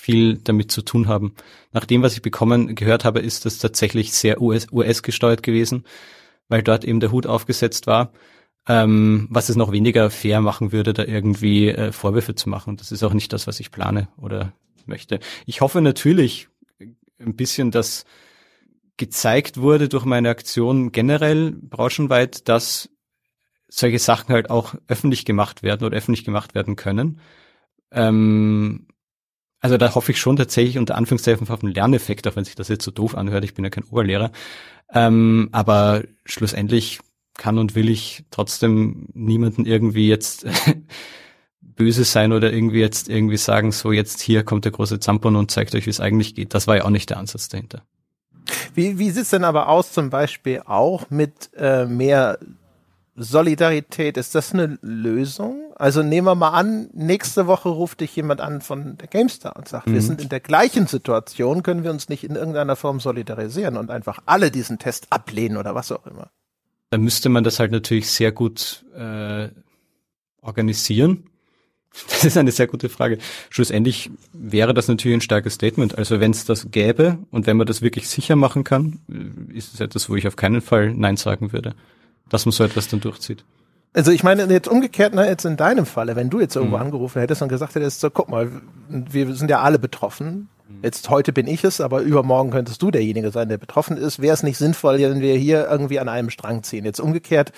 viel 0.05 0.37
damit 0.37 0.71
zu 0.71 0.83
tun 0.83 1.09
haben. 1.09 1.35
Nach 1.73 1.87
dem, 1.87 2.03
was 2.03 2.13
ich 2.13 2.21
bekommen 2.21 2.75
gehört 2.75 3.07
habe, 3.07 3.21
ist 3.21 3.47
das 3.47 3.59
tatsächlich 3.59 4.13
sehr 4.13 4.43
US, 4.43 4.67
US 4.71 5.03
gesteuert 5.03 5.43
gewesen, 5.43 5.85
weil 6.49 6.63
dort 6.63 6.85
eben 6.85 7.01
der 7.01 7.11
Hut 7.11 7.27
aufgesetzt 7.27 7.87
war, 7.87 8.13
ähm, 8.67 9.27
was 9.31 9.49
es 9.49 9.57
noch 9.57 9.73
weniger 9.73 10.11
fair 10.11 10.41
machen 10.41 10.73
würde, 10.73 10.93
da 10.93 11.05
irgendwie 11.05 11.69
äh, 11.69 11.93
Vorwürfe 11.93 12.35
zu 12.35 12.49
machen. 12.49 12.77
Das 12.77 12.93
ist 12.93 13.03
auch 13.03 13.13
nicht 13.13 13.33
das, 13.33 13.47
was 13.47 13.61
ich 13.61 13.71
plane 13.71 14.09
oder 14.17 14.53
möchte. 14.87 15.21
Ich 15.47 15.61
hoffe 15.61 15.81
natürlich 15.81 16.49
ein 17.19 17.37
bisschen, 17.37 17.71
dass 17.71 18.05
gezeigt 18.97 19.57
wurde 19.59 19.89
durch 19.89 20.05
meine 20.05 20.31
Aktion 20.31 20.93
generell 20.93 21.53
branchenweit, 21.53 22.49
dass 22.49 22.91
solche 23.69 23.99
Sachen 23.99 24.33
halt 24.33 24.51
auch 24.51 24.75
öffentlich 24.87 25.25
gemacht 25.25 25.63
werden 25.63 25.85
oder 25.85 25.97
öffentlich 25.97 26.25
gemacht 26.25 26.55
werden 26.55 26.77
können. 26.77 27.21
Ähm, 27.91 28.87
also 29.61 29.79
da 29.79 29.95
hoffe 29.95 30.13
ich 30.13 30.21
schon 30.21 30.37
tatsächlich 30.37 30.79
unter 30.79 30.95
Anführungszeichen 30.95 31.49
auf 31.49 31.63
einen 31.63 31.73
Lerneffekt, 31.73 32.29
auch 32.29 32.37
wenn 32.37 32.45
sich 32.45 32.55
das 32.55 32.69
jetzt 32.69 32.85
so 32.85 32.91
doof 32.91 33.17
anhört. 33.17 33.45
Ich 33.45 33.55
bin 33.55 33.65
ja 33.65 33.71
kein 33.71 33.85
Oberlehrer. 33.85 34.31
Ähm, 34.93 35.49
aber 35.53 36.05
schlussendlich 36.25 37.01
kann 37.37 37.59
und 37.59 37.75
will 37.75 37.89
ich 37.89 38.25
trotzdem 38.31 39.09
niemanden 39.13 39.67
irgendwie 39.67 40.09
jetzt 40.09 40.47
böse 41.61 42.05
sein 42.05 42.33
oder 42.33 42.53
irgendwie 42.53 42.81
jetzt 42.81 43.09
irgendwie 43.09 43.37
sagen, 43.37 43.73
so 43.73 43.93
jetzt 43.93 44.21
hier 44.21 44.45
kommt 44.45 44.65
der 44.65 44.73
große 44.73 45.01
Zampon 45.01 45.37
und 45.37 45.51
zeigt 45.51 45.75
euch, 45.75 45.87
wie 45.87 45.91
es 45.91 46.01
eigentlich 46.01 46.35
geht. 46.35 46.55
Das 46.55 46.67
war 46.67 46.77
ja 46.77 46.85
auch 46.85 46.91
nicht 46.91 47.11
der 47.11 47.19
Ansatz 47.19 47.49
dahinter. 47.49 47.83
Wie, 48.75 48.99
wie 48.99 49.11
sieht's 49.11 49.31
denn 49.31 49.45
aber 49.45 49.69
aus 49.69 49.93
zum 49.93 50.11
Beispiel 50.11 50.63
auch 50.65 51.11
mit 51.11 51.51
äh, 51.57 51.87
mehr 51.87 52.39
Solidarität, 53.17 54.17
ist 54.17 54.35
das 54.35 54.53
eine 54.53 54.79
Lösung? 54.83 55.73
Also 55.77 56.03
nehmen 56.03 56.27
wir 56.27 56.35
mal 56.35 56.51
an, 56.51 56.91
nächste 56.93 57.47
Woche 57.47 57.69
ruft 57.69 58.01
dich 58.01 58.15
jemand 58.17 58.41
an 58.41 58.61
von 58.61 58.97
der 58.99 59.09
GameStar 59.09 59.57
und 59.57 59.69
sagt, 59.69 59.87
mhm. 59.87 59.95
wir 59.95 60.03
sind 60.03 60.21
in 60.21 60.29
der 60.29 60.41
gleichen 60.41 60.87
Situation, 60.87 61.63
können 61.63 61.85
wir 61.85 61.91
uns 61.91 62.09
nicht 62.09 62.25
in 62.25 62.35
irgendeiner 62.35 62.77
Form 62.77 63.01
solidarisieren 63.01 63.77
und 63.77 63.91
einfach 63.91 64.19
alle 64.27 64.51
diesen 64.51 64.79
Test 64.79 65.07
ablehnen 65.11 65.57
oder 65.57 65.75
was 65.75 65.93
auch 65.93 66.07
immer. 66.07 66.31
Da 66.95 66.99
müsste 66.99 67.29
man 67.29 67.43
das 67.43 67.59
halt 67.59 67.73
natürlich 67.73 68.09
sehr 68.09 68.31
gut 68.31 68.85
äh, 68.97 69.49
organisieren. 70.41 71.25
Das 72.09 72.25
ist 72.25 72.37
eine 72.37 72.51
sehr 72.51 72.67
gute 72.67 72.89
Frage. 72.89 73.19
Schlussendlich 73.51 74.11
wäre 74.33 74.75
das 74.75 74.89
natürlich 74.89 75.19
ein 75.19 75.21
starkes 75.21 75.55
Statement. 75.55 75.97
Also 75.97 76.19
wenn 76.19 76.33
es 76.33 76.45
das 76.45 76.73
gäbe 76.73 77.19
und 77.31 77.47
wenn 77.47 77.57
man 77.57 77.69
das 77.69 77.83
wirklich 77.83 78.09
sicher 78.09 78.35
machen 78.35 78.65
kann, 78.65 78.99
ist 79.53 79.75
es 79.75 79.79
etwas, 79.79 80.11
wo 80.11 80.17
ich 80.17 80.27
auf 80.27 80.35
keinen 80.35 80.61
Fall 80.61 80.93
Nein 80.93 81.17
sagen 81.17 81.53
würde 81.53 81.77
dass 82.29 82.47
man 82.47 82.53
so 82.53 82.65
etwas 82.65 82.89
dann 82.89 83.01
durchzieht. 83.01 83.45
Also 83.93 84.11
ich 84.11 84.25
meine 84.25 84.45
jetzt 84.47 84.69
umgekehrt, 84.69 85.15
ne, 85.15 85.27
jetzt 85.27 85.45
in 85.45 85.57
deinem 85.57 85.87
Falle, 85.87 86.17
wenn 86.17 86.31
du 86.31 86.41
jetzt 86.41 86.57
irgendwo 86.57 86.77
mhm. 86.77 86.83
angerufen 86.83 87.21
hättest 87.21 87.43
und 87.43 87.49
gesagt 87.49 87.77
hättest, 87.77 88.01
so 88.01 88.11
guck 88.11 88.29
mal, 88.29 88.51
wir 88.89 89.35
sind 89.35 89.51
ja 89.51 89.61
alle 89.61 89.79
betroffen. 89.79 90.49
Mhm. 90.69 90.81
Jetzt 90.83 91.11
heute 91.11 91.33
bin 91.33 91.47
ich 91.47 91.65
es, 91.65 91.81
aber 91.81 92.01
übermorgen 92.01 92.51
könntest 92.51 92.81
du 92.83 92.91
derjenige 92.91 93.31
sein, 93.31 93.49
der 93.49 93.59
betroffen 93.59 93.97
ist. 93.97 94.21
Wäre 94.21 94.35
es 94.35 94.43
nicht 94.43 94.59
sinnvoll, 94.59 94.99
wenn 94.99 95.21
wir 95.21 95.37
hier 95.37 95.69
irgendwie 95.69 96.01
an 96.01 96.09
einem 96.09 96.31
Strang 96.31 96.63
ziehen? 96.63 96.85
Jetzt 96.85 97.01
umgekehrt 97.01 97.53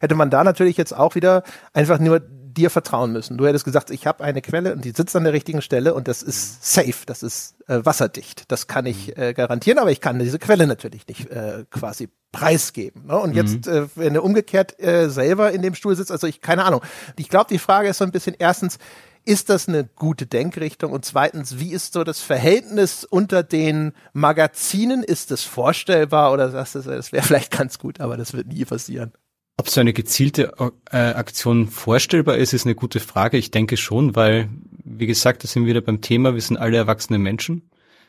hätte 0.00 0.14
man 0.14 0.30
da 0.30 0.44
natürlich 0.44 0.76
jetzt 0.76 0.96
auch 0.96 1.14
wieder 1.14 1.42
einfach 1.72 1.98
nur 1.98 2.20
dir 2.52 2.70
vertrauen 2.70 3.12
müssen. 3.12 3.38
Du 3.38 3.46
hättest 3.46 3.64
gesagt, 3.64 3.90
ich 3.90 4.06
habe 4.06 4.24
eine 4.24 4.42
Quelle 4.42 4.72
und 4.72 4.84
die 4.84 4.90
sitzt 4.90 5.14
an 5.16 5.24
der 5.24 5.32
richtigen 5.32 5.62
Stelle 5.62 5.94
und 5.94 6.08
das 6.08 6.22
ist 6.22 6.64
safe, 6.64 7.06
das 7.06 7.22
ist 7.22 7.54
äh, 7.68 7.84
wasserdicht. 7.84 8.50
Das 8.50 8.66
kann 8.66 8.86
ich 8.86 9.08
mhm. 9.08 9.22
äh, 9.22 9.34
garantieren, 9.34 9.78
aber 9.78 9.90
ich 9.90 10.00
kann 10.00 10.18
diese 10.18 10.38
Quelle 10.38 10.66
natürlich 10.66 11.06
nicht 11.06 11.30
äh, 11.30 11.64
quasi 11.70 12.08
preisgeben. 12.32 13.06
Ne? 13.06 13.18
Und 13.18 13.34
jetzt, 13.34 13.66
mhm. 13.66 13.72
äh, 13.72 13.86
wenn 13.94 14.14
du 14.14 14.22
umgekehrt 14.22 14.80
äh, 14.80 15.08
selber 15.08 15.52
in 15.52 15.62
dem 15.62 15.74
Stuhl 15.74 15.96
sitzt, 15.96 16.12
also 16.12 16.26
ich, 16.26 16.40
keine 16.40 16.64
Ahnung. 16.64 16.82
Ich 17.16 17.28
glaube, 17.28 17.46
die 17.50 17.58
Frage 17.58 17.88
ist 17.88 17.98
so 17.98 18.04
ein 18.04 18.12
bisschen 18.12 18.34
erstens, 18.38 18.78
ist 19.24 19.50
das 19.50 19.68
eine 19.68 19.84
gute 19.84 20.26
Denkrichtung? 20.26 20.92
Und 20.92 21.04
zweitens, 21.04 21.58
wie 21.58 21.72
ist 21.72 21.92
so 21.92 22.04
das 22.04 22.20
Verhältnis 22.20 23.04
unter 23.04 23.42
den 23.42 23.92
Magazinen? 24.12 25.02
Ist 25.02 25.30
das 25.30 25.42
vorstellbar 25.42 26.32
oder 26.32 26.50
sagst 26.50 26.74
du, 26.74 26.80
das 26.80 27.12
wäre 27.12 27.24
vielleicht 27.24 27.50
ganz 27.50 27.78
gut, 27.78 28.00
aber 28.00 28.16
das 28.16 28.32
wird 28.32 28.48
nie 28.48 28.64
passieren? 28.64 29.12
Ob 29.56 29.68
so 29.68 29.80
eine 29.80 29.92
gezielte 29.92 30.54
äh, 30.90 30.96
Aktion 30.96 31.68
vorstellbar 31.68 32.38
ist, 32.38 32.54
ist 32.54 32.64
eine 32.64 32.74
gute 32.74 32.98
Frage. 32.98 33.36
Ich 33.36 33.50
denke 33.50 33.76
schon, 33.76 34.16
weil, 34.16 34.48
wie 34.84 35.06
gesagt, 35.06 35.44
da 35.44 35.48
sind 35.48 35.64
wir 35.64 35.70
wieder 35.70 35.82
beim 35.82 36.00
Thema, 36.00 36.34
wir 36.34 36.40
sind 36.40 36.56
alle 36.56 36.78
erwachsene 36.78 37.18
Menschen. 37.18 37.68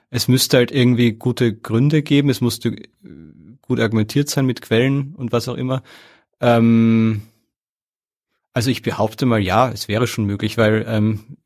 Es 0.10 0.30
müsste 0.30 0.58
halt 0.58 0.72
irgendwie 0.72 1.12
gute 1.12 1.54
Gründe 1.54 2.04
geben, 2.04 2.30
es 2.30 2.40
musste 2.40 2.70
äh, 2.70 2.88
gut 3.62 3.80
argumentiert 3.82 4.30
sein 4.30 4.46
mit 4.46 4.62
Quellen 4.62 5.14
und 5.16 5.34
was 5.34 5.50
auch 5.50 5.56
immer. 5.56 5.84
Ähm, 6.40 7.24
also 8.54 8.70
ich 8.70 8.82
behaupte 8.82 9.26
mal, 9.26 9.40
ja, 9.40 9.70
es 9.70 9.88
wäre 9.88 10.08
schon 10.08 10.26
möglich, 10.26 10.58
weil 10.58 10.86
ähm, 10.88 11.38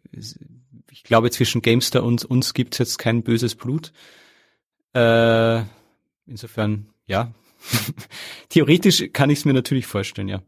glaube, 1.06 1.32
zwischen 1.32 1.62
Gamestar 1.62 2.04
und 2.04 2.26
uns 2.26 2.54
gibt's 2.54 2.78
jetzt 2.80 3.00
kein 3.00 3.24
böses 3.24 3.56
Blut. 3.56 3.94
Äh, 4.94 5.62
insofern, 6.26 6.88
ja. 7.06 7.32
Theoretisch 8.50 9.06
kann 9.14 9.30
ich 9.30 9.40
es 9.40 9.46
mir 9.46 9.54
natürlich 9.54 9.88
vorstellen, 9.88 10.28
ja. 10.28 10.42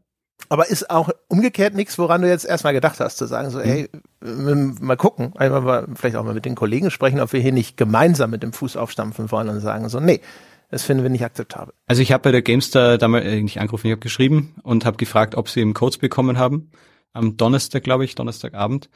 Aber 0.50 0.68
ist 0.68 0.88
auch 0.88 1.10
umgekehrt 1.26 1.74
nichts, 1.74 1.98
woran 1.98 2.22
du 2.22 2.28
jetzt 2.28 2.44
erstmal 2.44 2.72
gedacht 2.72 3.00
hast, 3.00 3.16
zu 3.18 3.26
sagen, 3.26 3.50
so, 3.50 3.60
ey, 3.60 3.88
mal 4.20 4.96
gucken, 4.96 5.36
einfach 5.36 5.62
mal, 5.62 5.88
vielleicht 5.94 6.16
auch 6.16 6.24
mal 6.24 6.34
mit 6.34 6.44
den 6.44 6.54
Kollegen 6.54 6.90
sprechen, 6.90 7.20
ob 7.20 7.32
wir 7.32 7.40
hier 7.40 7.52
nicht 7.52 7.76
gemeinsam 7.76 8.30
mit 8.30 8.42
dem 8.42 8.52
Fuß 8.52 8.76
aufstampfen 8.76 9.30
wollen 9.30 9.48
und 9.48 9.60
sagen 9.60 9.88
so, 9.88 10.00
nee, 10.00 10.20
das 10.68 10.84
finden 10.84 11.02
wir 11.02 11.10
nicht 11.10 11.24
akzeptabel. 11.24 11.74
Also 11.86 12.02
ich 12.02 12.12
habe 12.12 12.22
bei 12.22 12.32
der 12.32 12.42
Gamestar 12.42 12.98
damals 12.98 13.24
äh, 13.24 13.40
nicht 13.40 13.60
angerufen, 13.60 13.86
ich 13.86 13.92
habe 13.92 14.00
geschrieben 14.00 14.54
und 14.62 14.84
habe 14.84 14.96
gefragt, 14.96 15.34
ob 15.34 15.48
sie 15.48 15.60
eben 15.60 15.74
Codes 15.74 15.98
bekommen 15.98 16.38
haben. 16.38 16.70
Am 17.12 17.36
Donnerstag, 17.36 17.84
glaube 17.84 18.04
ich, 18.04 18.14
Donnerstagabend. 18.14 18.90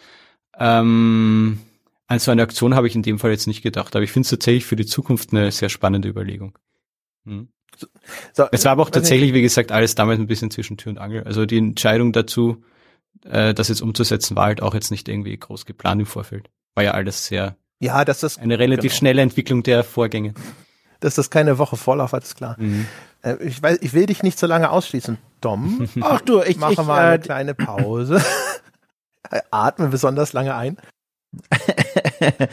Ähm, 0.58 1.60
an 2.06 2.18
so 2.18 2.30
eine 2.30 2.42
Aktion 2.42 2.74
habe 2.74 2.86
ich 2.86 2.94
in 2.94 3.02
dem 3.02 3.18
Fall 3.18 3.30
jetzt 3.30 3.46
nicht 3.46 3.62
gedacht, 3.62 3.96
aber 3.96 4.02
ich 4.02 4.12
finde 4.12 4.26
es 4.26 4.30
tatsächlich 4.30 4.66
für 4.66 4.76
die 4.76 4.84
Zukunft 4.84 5.32
eine 5.32 5.50
sehr 5.50 5.70
spannende 5.70 6.08
Überlegung. 6.08 6.58
Hm. 7.24 7.48
So, 8.34 8.44
es 8.52 8.66
war 8.66 8.72
aber 8.72 8.82
auch 8.82 8.90
tatsächlich, 8.90 9.32
wie 9.32 9.40
gesagt, 9.40 9.72
alles 9.72 9.94
damals 9.94 10.20
ein 10.20 10.26
bisschen 10.26 10.50
zwischen 10.50 10.76
Tür 10.76 10.92
und 10.92 10.98
Angel. 10.98 11.24
Also 11.24 11.46
die 11.46 11.56
Entscheidung 11.56 12.12
dazu, 12.12 12.62
äh, 13.24 13.54
das 13.54 13.68
jetzt 13.68 13.80
umzusetzen, 13.80 14.36
war 14.36 14.44
halt 14.44 14.60
auch 14.60 14.74
jetzt 14.74 14.90
nicht 14.90 15.08
irgendwie 15.08 15.36
groß 15.36 15.64
geplant 15.64 16.02
im 16.02 16.06
Vorfeld. 16.06 16.50
War 16.74 16.84
ja 16.84 16.90
alles 16.92 17.26
sehr 17.26 17.56
ja, 17.80 18.04
das 18.04 18.38
eine 18.38 18.60
relativ 18.60 18.92
genau. 18.92 18.98
schnelle 18.98 19.22
Entwicklung 19.22 19.64
der 19.64 19.82
Vorgänge 19.82 20.34
dass 21.04 21.16
das 21.16 21.30
keine 21.30 21.58
Woche 21.58 21.76
Vorlauf 21.76 22.12
hat, 22.12 22.24
ist 22.24 22.36
klar. 22.36 22.56
Mhm. 22.58 22.86
Äh, 23.22 23.36
ich, 23.36 23.62
weiß, 23.62 23.78
ich 23.80 23.92
will 23.92 24.06
dich 24.06 24.22
nicht 24.22 24.38
so 24.38 24.46
lange 24.46 24.70
ausschließen, 24.70 25.18
Dom. 25.40 25.88
Ach 26.00 26.20
du, 26.20 26.42
ich 26.42 26.56
mache 26.58 26.72
ich, 26.72 26.78
mal 26.78 27.06
eine 27.06 27.14
äh, 27.14 27.18
kleine 27.18 27.54
Pause. 27.54 28.22
Atme 29.50 29.88
besonders 29.88 30.32
lange 30.32 30.54
ein. 30.54 30.76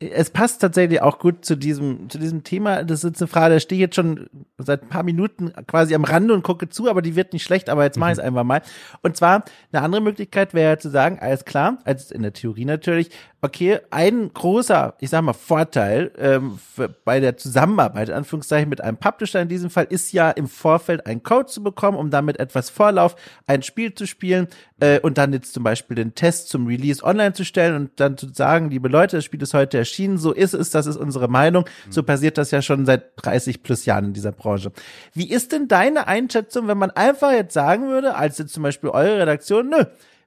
es 0.00 0.30
passt 0.30 0.60
tatsächlich 0.60 1.00
auch 1.00 1.18
gut 1.18 1.44
zu 1.44 1.56
diesem, 1.56 2.10
zu 2.10 2.18
diesem 2.18 2.42
Thema. 2.42 2.82
Das 2.82 3.04
ist 3.04 3.20
eine 3.20 3.28
Frage, 3.28 3.54
da 3.54 3.60
stehe 3.60 3.78
ich 3.78 3.82
jetzt 3.82 3.94
schon 3.94 4.28
seit 4.58 4.82
ein 4.82 4.88
paar 4.88 5.04
Minuten 5.04 5.52
quasi 5.66 5.94
am 5.94 6.04
Rande 6.04 6.34
und 6.34 6.42
gucke 6.42 6.68
zu, 6.68 6.90
aber 6.90 7.02
die 7.02 7.16
wird 7.16 7.32
nicht 7.32 7.44
schlecht, 7.44 7.68
aber 7.68 7.84
jetzt 7.84 7.96
mache 7.96 8.12
ich 8.12 8.18
es 8.18 8.22
mhm. 8.22 8.28
einfach 8.28 8.44
mal. 8.44 8.62
Und 9.02 9.16
zwar, 9.16 9.44
eine 9.72 9.82
andere 9.82 10.02
Möglichkeit 10.02 10.52
wäre 10.52 10.78
zu 10.78 10.90
sagen, 10.90 11.18
alles 11.20 11.44
klar, 11.44 11.78
als 11.84 12.10
in 12.10 12.22
der 12.22 12.32
Theorie 12.32 12.64
natürlich, 12.64 13.10
okay, 13.44 13.78
ein 13.90 14.32
großer, 14.32 14.94
ich 15.00 15.10
sag 15.10 15.20
mal, 15.20 15.34
Vorteil 15.34 16.10
ähm, 16.16 16.58
bei 17.04 17.20
der 17.20 17.36
Zusammenarbeit, 17.36 18.08
in 18.08 18.14
Anführungszeichen, 18.14 18.70
mit 18.70 18.80
einem 18.80 18.96
Publisher 18.96 19.42
in 19.42 19.48
diesem 19.48 19.68
Fall, 19.68 19.84
ist 19.84 20.12
ja 20.14 20.30
im 20.30 20.48
Vorfeld 20.48 21.04
einen 21.04 21.22
Code 21.22 21.46
zu 21.46 21.62
bekommen, 21.62 21.98
um 21.98 22.10
damit 22.10 22.40
etwas 22.40 22.70
Vorlauf 22.70 23.16
ein 23.46 23.62
Spiel 23.62 23.94
zu 23.94 24.06
spielen 24.06 24.48
äh, 24.80 24.98
und 24.98 25.18
dann 25.18 25.34
jetzt 25.34 25.52
zum 25.52 25.62
Beispiel 25.62 25.94
den 25.94 26.14
Test 26.14 26.48
zum 26.48 26.66
Release 26.66 27.04
online 27.04 27.34
zu 27.34 27.44
stellen 27.44 27.76
und 27.76 27.90
dann 28.00 28.16
zu 28.16 28.32
sagen, 28.32 28.70
liebe 28.70 28.88
Leute, 28.88 29.16
das 29.16 29.26
Spiel 29.26 29.42
ist 29.42 29.52
heute 29.52 29.76
erschienen, 29.76 30.16
so 30.16 30.32
ist 30.32 30.54
es, 30.54 30.70
das 30.70 30.86
ist 30.86 30.96
unsere 30.96 31.28
Meinung. 31.28 31.66
So 31.90 32.02
passiert 32.02 32.38
das 32.38 32.50
ja 32.50 32.62
schon 32.62 32.86
seit 32.86 33.12
30 33.16 33.62
plus 33.62 33.84
Jahren 33.84 34.06
in 34.06 34.12
dieser 34.14 34.32
Branche. 34.32 34.72
Wie 35.12 35.28
ist 35.28 35.52
denn 35.52 35.68
deine 35.68 36.06
Einschätzung, 36.06 36.66
wenn 36.66 36.78
man 36.78 36.92
einfach 36.92 37.32
jetzt 37.32 37.52
sagen 37.52 37.88
würde, 37.88 38.14
als 38.14 38.38
jetzt 38.38 38.54
zum 38.54 38.62
Beispiel 38.62 38.88
eure 38.88 39.18
Redaktion, 39.18 39.68
nö, 39.68 39.84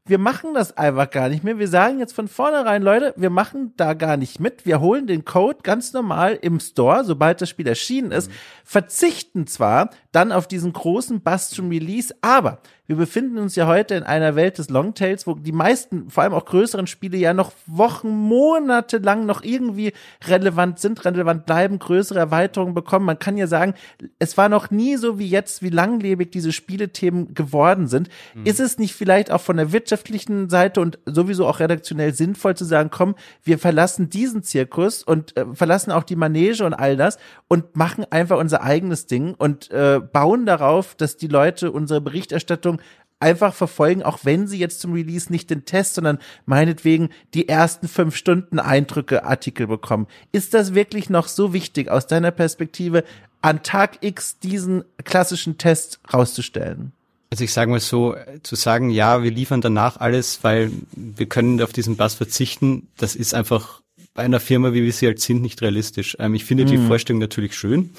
wir 0.07 0.17
machen 0.17 0.53
das 0.53 0.77
einfach 0.77 1.09
gar 1.09 1.29
nicht 1.29 1.43
mehr. 1.43 1.59
Wir 1.59 1.67
sagen 1.67 1.99
jetzt 1.99 2.13
von 2.13 2.27
vornherein, 2.27 2.81
Leute, 2.81 3.13
wir 3.17 3.29
machen 3.29 3.73
da 3.77 3.93
gar 3.93 4.17
nicht 4.17 4.39
mit. 4.39 4.65
Wir 4.65 4.79
holen 4.79 5.07
den 5.07 5.25
Code 5.25 5.59
ganz 5.63 5.93
normal 5.93 6.39
im 6.41 6.59
Store, 6.59 7.03
sobald 7.03 7.41
das 7.41 7.49
Spiel 7.49 7.67
erschienen 7.67 8.11
ist, 8.11 8.29
mhm. 8.29 8.35
verzichten 8.63 9.47
zwar 9.47 9.89
dann 10.11 10.31
auf 10.31 10.47
diesen 10.47 10.73
großen 10.73 11.21
Bastion 11.21 11.69
Release, 11.69 12.15
aber 12.21 12.59
wir 12.87 12.95
befinden 12.95 13.37
uns 13.37 13.55
ja 13.55 13.67
heute 13.67 13.95
in 13.95 14.03
einer 14.03 14.35
Welt 14.35 14.57
des 14.57 14.69
Longtails, 14.69 15.27
wo 15.27 15.33
die 15.35 15.51
meisten, 15.51 16.09
vor 16.09 16.23
allem 16.23 16.33
auch 16.33 16.45
größeren 16.45 16.87
Spiele 16.87 17.17
ja 17.17 17.33
noch 17.33 17.51
Wochen, 17.65 18.09
Monate 18.09 18.97
lang 18.99 19.25
noch 19.25 19.43
irgendwie 19.43 19.91
relevant 20.25 20.79
sind, 20.79 21.03
relevant 21.03 21.45
bleiben, 21.45 21.79
größere 21.79 22.17
Erweiterungen 22.17 22.73
bekommen. 22.73 23.05
Man 23.05 23.19
kann 23.19 23.35
ja 23.35 23.47
sagen, 23.47 23.73
es 24.19 24.37
war 24.37 24.47
noch 24.47 24.71
nie 24.71 24.95
so 24.95 25.19
wie 25.19 25.27
jetzt, 25.27 25.61
wie 25.61 25.69
langlebig 25.69 26.31
diese 26.31 26.53
Spielethemen 26.53 27.33
geworden 27.33 27.87
sind. 27.87 28.07
Mhm. 28.33 28.45
Ist 28.45 28.61
es 28.61 28.77
nicht 28.79 28.95
vielleicht 28.95 29.31
auch 29.31 29.41
von 29.41 29.57
der 29.57 29.73
wirtschaftlichen 29.73 30.49
Seite 30.49 30.79
und 30.79 30.97
sowieso 31.05 31.45
auch 31.45 31.59
redaktionell 31.59 32.13
sinnvoll 32.13 32.55
zu 32.55 32.63
sagen, 32.63 32.89
komm, 32.89 33.15
wir 33.43 33.59
verlassen 33.59 34.09
diesen 34.09 34.43
Zirkus 34.43 35.03
und 35.03 35.35
äh, 35.35 35.45
verlassen 35.53 35.91
auch 35.91 36.03
die 36.03 36.15
Manege 36.15 36.63
und 36.63 36.73
all 36.73 36.95
das 36.95 37.17
und 37.49 37.75
machen 37.75 38.05
einfach 38.09 38.37
unser 38.37 38.63
eigenes 38.63 39.07
Ding 39.07 39.33
und 39.37 39.69
äh, 39.71 39.99
bauen 39.99 40.45
darauf, 40.45 40.95
dass 40.95 41.17
die 41.17 41.27
Leute 41.27 41.71
unsere 41.71 41.99
Berichterstattung 41.99 42.76
einfach 43.19 43.53
verfolgen, 43.53 44.03
auch 44.03 44.19
wenn 44.23 44.47
sie 44.47 44.59
jetzt 44.59 44.79
zum 44.79 44.93
Release 44.93 45.31
nicht 45.31 45.49
den 45.49 45.65
Test, 45.65 45.95
sondern 45.95 46.19
meinetwegen 46.45 47.09
die 47.33 47.49
ersten 47.49 47.87
fünf 47.87 48.15
Stunden 48.15 48.59
Eindrücke 48.59 49.25
Artikel 49.25 49.67
bekommen. 49.67 50.07
Ist 50.31 50.53
das 50.53 50.73
wirklich 50.73 51.09
noch 51.09 51.27
so 51.27 51.53
wichtig 51.53 51.89
aus 51.89 52.07
deiner 52.07 52.31
Perspektive, 52.31 53.03
an 53.41 53.63
Tag 53.63 53.99
X 54.01 54.39
diesen 54.39 54.83
klassischen 55.03 55.57
Test 55.57 55.99
rauszustellen? 56.13 56.91
Also 57.29 57.43
ich 57.43 57.51
sage 57.51 57.71
mal 57.71 57.79
so, 57.79 58.15
zu 58.43 58.55
sagen, 58.55 58.89
ja, 58.89 59.21
wir 59.21 59.31
liefern 59.31 59.61
danach 59.61 59.97
alles, 59.97 60.43
weil 60.43 60.71
wir 60.95 61.25
können 61.25 61.61
auf 61.61 61.73
diesen 61.73 61.97
Bass 61.97 62.15
verzichten, 62.15 62.87
das 62.97 63.15
ist 63.15 63.33
einfach 63.33 63.81
bei 64.13 64.23
einer 64.23 64.39
Firma, 64.39 64.73
wie 64.73 64.83
wir 64.83 64.93
sie 64.93 65.07
halt 65.07 65.19
sind, 65.19 65.41
nicht 65.41 65.61
realistisch. 65.61 66.15
Ähm, 66.19 66.35
ich 66.35 66.45
finde 66.45 66.63
hm. 66.63 66.71
die 66.71 66.77
Vorstellung 66.77 67.19
natürlich 67.19 67.55
schön. 67.55 67.91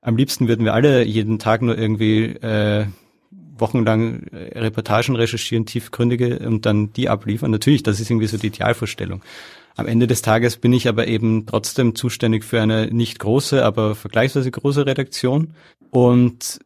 Am 0.00 0.16
liebsten 0.16 0.46
würden 0.46 0.64
wir 0.64 0.74
alle 0.74 1.02
jeden 1.02 1.38
Tag 1.38 1.62
nur 1.62 1.76
irgendwie 1.76 2.26
äh, 2.26 2.86
wochenlang 3.58 4.24
äh, 4.28 4.58
Reportagen 4.58 5.16
recherchieren, 5.16 5.66
tiefgründige 5.66 6.40
und 6.40 6.66
dann 6.66 6.92
die 6.92 7.08
abliefern. 7.08 7.50
Natürlich, 7.50 7.82
das 7.82 8.00
ist 8.00 8.10
irgendwie 8.10 8.26
so 8.26 8.38
die 8.38 8.48
Idealvorstellung. 8.48 9.22
Am 9.76 9.86
Ende 9.86 10.06
des 10.06 10.22
Tages 10.22 10.56
bin 10.56 10.72
ich 10.72 10.88
aber 10.88 11.06
eben 11.06 11.46
trotzdem 11.46 11.94
zuständig 11.94 12.44
für 12.44 12.62
eine 12.62 12.86
nicht 12.86 13.18
große, 13.18 13.64
aber 13.64 13.94
vergleichsweise 13.94 14.50
große 14.50 14.86
Redaktion. 14.86 15.54
Und 15.90 16.60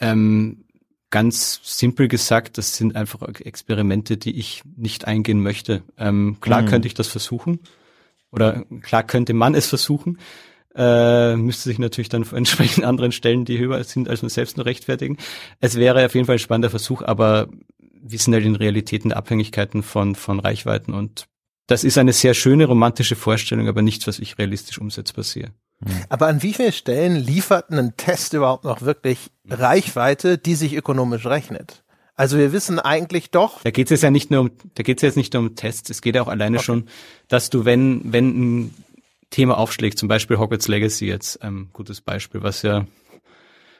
ähm, 0.00 0.64
ganz 1.10 1.60
simpel 1.62 2.08
gesagt, 2.08 2.58
das 2.58 2.76
sind 2.76 2.96
einfach 2.96 3.22
Experimente, 3.40 4.16
die 4.16 4.38
ich 4.38 4.62
nicht 4.76 5.06
eingehen 5.06 5.42
möchte. 5.42 5.82
Ähm, 5.98 6.38
klar 6.40 6.62
mhm. 6.62 6.66
könnte 6.66 6.88
ich 6.88 6.94
das 6.94 7.08
versuchen 7.08 7.60
oder 8.32 8.64
klar 8.82 9.02
könnte 9.02 9.34
man 9.34 9.54
es 9.54 9.66
versuchen, 9.66 10.18
äh, 10.74 11.36
müsste 11.36 11.68
sich 11.68 11.78
natürlich 11.78 12.08
dann 12.08 12.24
vor 12.24 12.38
entsprechend 12.38 12.84
anderen 12.84 13.12
Stellen, 13.12 13.44
die 13.44 13.58
höher 13.58 13.82
sind 13.84 14.08
als 14.08 14.22
man 14.22 14.28
selbst 14.28 14.56
nur 14.56 14.66
rechtfertigen. 14.66 15.16
Es 15.60 15.76
wäre 15.76 16.04
auf 16.04 16.14
jeden 16.14 16.26
Fall 16.26 16.36
ein 16.36 16.40
spannender 16.40 16.70
Versuch, 16.70 17.02
aber 17.02 17.48
wir 18.02 18.18
sind 18.18 18.34
halt 18.34 18.44
in 18.44 18.56
Realitäten 18.56 19.10
der 19.10 19.18
Abhängigkeiten 19.18 19.82
von, 19.82 20.14
von 20.14 20.40
Reichweiten 20.40 20.94
und 20.94 21.26
das 21.66 21.84
ist 21.84 21.98
eine 21.98 22.12
sehr 22.12 22.34
schöne 22.34 22.64
romantische 22.64 23.14
Vorstellung, 23.14 23.68
aber 23.68 23.80
nichts, 23.80 24.06
was 24.08 24.18
ich 24.18 24.38
realistisch 24.38 24.78
umsetzbar 24.78 25.22
sehe. 25.22 25.52
Aber 26.08 26.26
an 26.26 26.42
wie 26.42 26.52
vielen 26.52 26.72
Stellen 26.72 27.16
liefert 27.16 27.70
ein 27.70 27.96
Test 27.96 28.34
überhaupt 28.34 28.64
noch 28.64 28.82
wirklich 28.82 29.30
Reichweite, 29.48 30.36
die 30.36 30.56
sich 30.56 30.74
ökonomisch 30.74 31.26
rechnet? 31.26 31.84
Also 32.16 32.36
wir 32.36 32.52
wissen 32.52 32.78
eigentlich 32.78 33.30
doch. 33.30 33.62
Da 33.62 33.70
geht 33.70 33.90
es 33.90 34.02
ja 34.02 34.10
nicht 34.10 34.30
nur 34.30 34.40
um, 34.40 34.50
da 34.74 34.82
geht 34.82 34.98
es 34.98 35.02
jetzt 35.02 35.16
nicht 35.16 35.32
nur 35.32 35.42
um 35.42 35.54
Tests. 35.54 35.88
Es 35.88 36.02
geht 36.02 36.16
ja 36.16 36.22
auch 36.22 36.28
alleine 36.28 36.58
okay. 36.58 36.66
schon, 36.66 36.88
dass 37.28 37.48
du, 37.48 37.64
wenn, 37.64 38.12
wenn 38.12 38.26
ein 38.28 38.74
Thema 39.30 39.58
aufschlägt, 39.58 39.98
zum 39.98 40.08
Beispiel 40.08 40.38
Hogwarts 40.38 40.68
Legacy 40.68 41.06
jetzt, 41.06 41.38
ähm, 41.42 41.68
gutes 41.72 42.00
Beispiel, 42.00 42.42
was 42.42 42.62
ja, 42.62 42.86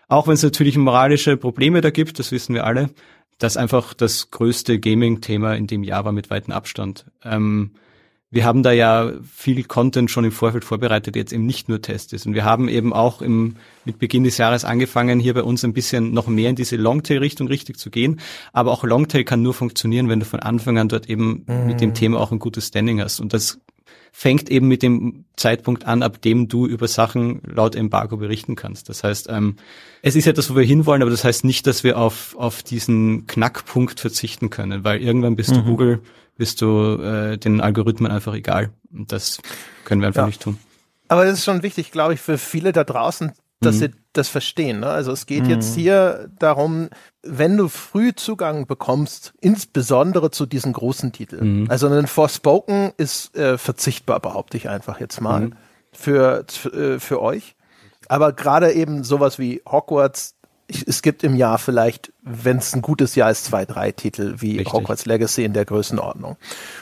auch 0.09 0.27
wenn 0.27 0.35
es 0.35 0.43
natürlich 0.43 0.77
moralische 0.77 1.37
Probleme 1.37 1.81
da 1.81 1.91
gibt, 1.91 2.19
das 2.19 2.33
wissen 2.33 2.55
wir 2.55 2.65
alle, 2.65 2.91
das 3.39 3.57
einfach 3.57 3.95
das 3.95 4.31
größte 4.31 4.79
Gaming-Thema 4.79 5.55
in 5.55 5.67
dem 5.67 5.83
Jahr 5.83 6.05
war 6.05 6.13
mit 6.13 6.31
weitem 6.31 6.53
Abstand. 6.53 7.07
Ähm, 7.25 7.73
wir 8.33 8.45
haben 8.45 8.63
da 8.63 8.71
ja 8.71 9.13
viel 9.25 9.65
Content 9.65 10.09
schon 10.09 10.25
im 10.25 10.31
Vorfeld 10.31 10.65
vorbereitet, 10.65 11.17
jetzt 11.17 11.33
eben 11.33 11.47
nicht 11.47 11.69
nur 11.69 11.83
Test 11.83 12.13
ist. 12.13 12.27
Und 12.27 12.35
wir 12.35 12.45
haben 12.45 12.69
eben 12.69 12.93
auch 12.93 13.23
im, 13.23 13.57
mit 13.85 13.99
Beginn 13.99 14.23
des 14.23 14.39
Jahres 14.39 14.65
angefangen, 14.65 15.19
hier 15.19 15.35
bei 15.35 15.43
uns 15.43 15.65
ein 15.65 15.73
bisschen 15.73 16.13
noch 16.13 16.29
mehr 16.29 16.51
in 16.51 16.55
diese 16.55 16.77
Longtail-Richtung 16.77 17.49
richtig 17.49 17.77
zu 17.79 17.91
gehen. 17.91 18.21
Aber 18.53 18.71
auch 18.71 18.85
Longtail 18.85 19.25
kann 19.25 19.43
nur 19.43 19.53
funktionieren, 19.53 20.09
wenn 20.09 20.21
du 20.21 20.27
von 20.27 20.39
Anfang 20.39 20.79
an 20.79 20.89
dort 20.89 21.11
eben 21.11 21.45
mhm. 21.45 21.67
mit 21.67 21.81
dem 21.81 21.91
mhm. 21.91 21.95
Thema 21.95 22.21
auch 22.21 22.31
ein 22.31 22.39
gutes 22.39 22.69
Standing 22.69 23.01
hast. 23.01 23.19
Und 23.19 23.33
das 23.33 23.59
fängt 24.13 24.51
eben 24.51 24.69
mit 24.69 24.83
dem 24.83 25.25
Zeitpunkt 25.37 25.87
an, 25.87 26.03
ab 26.03 26.21
dem 26.21 26.49
du 26.49 26.67
über 26.67 26.89
Sachen 26.89 27.41
laut 27.45 27.75
Embargo 27.75 28.17
berichten 28.17 28.57
kannst. 28.57 28.89
Das 28.89 29.05
heißt, 29.05 29.29
ähm, 29.31 29.57
es 30.03 30.17
ist 30.17 30.27
etwas, 30.27 30.51
wo 30.51 30.57
wir 30.57 30.65
hinwollen, 30.65 31.03
aber 31.03 31.11
das 31.11 31.25
heißt 31.25 31.45
nicht, 31.45 31.67
dass 31.67 31.85
wir 31.85 31.99
auf, 31.99 32.37
auf 32.37 32.63
diesen 32.63 33.27
Knackpunkt 33.27 34.01
verzichten 34.01 34.51
können, 34.51 34.85
weil 34.85 35.01
irgendwann 35.01 35.37
bist 35.37 35.51
mhm. 35.51 35.55
du 35.57 35.65
Google, 35.65 36.03
bist 36.37 36.61
du 36.61 37.01
äh, 37.03 37.39
den 37.39 37.61
Algorithmen 37.61 38.11
einfach 38.11 38.35
egal. 38.35 38.71
Und 38.93 39.13
das 39.13 39.41
können 39.85 40.01
wir 40.01 40.09
einfach 40.09 40.23
ja. 40.23 40.27
nicht 40.27 40.43
tun. 40.43 40.59
Aber 41.09 41.25
das 41.25 41.39
ist 41.39 41.45
schon 41.45 41.63
wichtig, 41.63 41.91
glaube 41.91 42.15
ich, 42.15 42.21
für 42.21 42.39
viele 42.39 42.73
da 42.73 42.85
draußen, 42.85 43.33
dass 43.61 43.77
mhm. 43.77 43.79
sie 43.79 43.91
das 44.13 44.29
verstehen. 44.29 44.81
Ne? 44.81 44.89
Also 44.89 45.13
es 45.13 45.27
geht 45.27 45.45
mhm. 45.45 45.51
jetzt 45.51 45.75
hier 45.75 46.31
darum, 46.39 46.89
wenn 47.23 47.57
du 47.57 47.69
früh 47.69 48.15
Zugang 48.15 48.67
bekommst, 48.67 49.35
insbesondere 49.41 50.31
zu 50.31 50.47
diesen 50.47 50.73
großen 50.73 51.13
Titeln. 51.13 51.63
Mhm. 51.63 51.71
Also 51.71 51.89
ein 51.89 52.07
Forspoken 52.07 52.93
ist 52.97 53.37
äh, 53.37 53.59
verzichtbar, 53.59 54.21
behaupte 54.21 54.57
ich 54.57 54.69
einfach 54.69 54.99
jetzt 55.01 55.21
mal, 55.21 55.41
mhm. 55.49 55.55
für, 55.93 56.45
äh, 56.73 56.99
für 56.99 57.21
euch. 57.21 57.55
Aber 58.09 58.33
gerade 58.33 58.73
eben 58.73 59.05
sowas 59.05 59.39
wie 59.39 59.63
Hogwarts, 59.71 60.35
ich, 60.67 60.87
es 60.89 61.03
gibt 61.03 61.23
im 61.23 61.37
Jahr 61.37 61.59
vielleicht 61.59 62.13
wenn 62.23 62.59
es 62.59 62.75
ein 62.75 62.83
gutes 62.83 63.15
Jahr 63.15 63.31
ist, 63.31 63.45
zwei, 63.45 63.65
drei 63.65 63.93
Titel 63.93 64.37
wie 64.39 64.59
Richtig. 64.59 64.73
Hogwarts 64.73 65.07
Legacy 65.07 65.45
in 65.45 65.53
der 65.53 65.65
Größenordnung. 65.65 66.37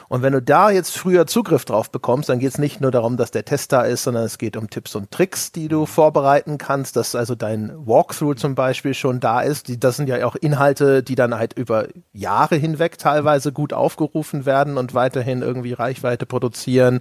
Und 0.09 0.22
wenn 0.22 0.32
du 0.32 0.43
da 0.43 0.70
jetzt 0.70 0.97
früher 0.97 1.26
Zugriff 1.26 1.64
drauf 1.64 1.91
bekommst, 1.91 2.28
dann 2.28 2.39
geht 2.39 2.51
es 2.51 2.59
nicht 2.59 2.80
nur 2.80 2.91
darum, 2.91 3.16
dass 3.16 3.30
der 3.30 3.45
Test 3.45 3.72
da 3.72 3.82
ist, 3.82 4.03
sondern 4.03 4.24
es 4.24 4.39
geht 4.39 4.57
um 4.57 4.70
Tipps 4.70 4.95
und 4.95 5.11
Tricks, 5.11 5.53
die 5.53 5.68
du 5.68 5.86
vorbereiten 5.86 6.59
kannst, 6.59 6.97
dass 6.97 7.14
also 7.14 7.34
dein 7.34 7.72
Walkthrough 7.86 8.36
zum 8.36 8.55
Beispiel 8.55 8.95
schon 8.95 9.20
da 9.20 9.41
ist. 9.41 9.68
Die, 9.68 9.78
das 9.78 9.97
sind 9.97 10.09
ja 10.09 10.26
auch 10.26 10.34
Inhalte, 10.36 11.03
die 11.03 11.14
dann 11.14 11.34
halt 11.34 11.53
über 11.53 11.86
Jahre 12.12 12.57
hinweg 12.57 12.99
teilweise 12.99 13.53
gut 13.53 13.72
aufgerufen 13.72 14.47
werden 14.47 14.76
und 14.76 14.95
weiterhin 14.95 15.43
irgendwie 15.43 15.72
Reichweite 15.72 16.26
produzieren. 16.26 17.01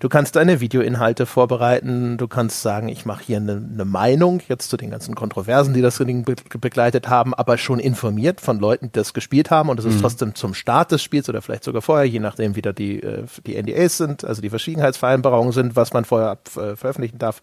Du 0.00 0.08
kannst 0.08 0.36
deine 0.36 0.60
Videoinhalte 0.60 1.26
vorbereiten, 1.26 2.16
du 2.16 2.28
kannst 2.28 2.62
sagen, 2.62 2.88
ich 2.88 3.06
mache 3.06 3.24
hier 3.24 3.36
eine, 3.38 3.52
eine 3.72 3.84
Meinung 3.84 4.40
jetzt 4.48 4.70
zu 4.70 4.76
den 4.76 4.90
ganzen 4.90 5.14
Kontroversen, 5.14 5.74
die 5.74 5.82
das 5.82 5.98
Ding 5.98 6.24
be 6.24 6.36
begleitet 6.60 7.08
haben, 7.08 7.34
aber 7.34 7.58
schon 7.58 7.80
informiert 7.86 8.40
von 8.40 8.58
Leuten, 8.58 8.86
die 8.86 8.92
das 8.92 9.14
gespielt 9.14 9.52
haben 9.52 9.68
und 9.68 9.78
es 9.78 9.84
ist 9.84 10.00
trotzdem 10.00 10.34
zum 10.34 10.54
Start 10.54 10.90
des 10.90 11.04
Spiels 11.04 11.28
oder 11.28 11.40
vielleicht 11.40 11.62
sogar 11.62 11.82
vorher, 11.82 12.04
je 12.04 12.18
nachdem 12.18 12.56
wie 12.56 12.62
da 12.62 12.72
die, 12.72 13.00
äh, 13.00 13.22
die 13.46 13.54
NDAs 13.54 13.96
sind, 13.96 14.24
also 14.24 14.42
die 14.42 14.50
Verschwiegenheitsvereinbarungen 14.50 15.52
sind, 15.52 15.76
was 15.76 15.92
man 15.92 16.04
vorher 16.04 16.32
äh, 16.56 16.74
veröffentlichen 16.74 17.18
darf. 17.18 17.40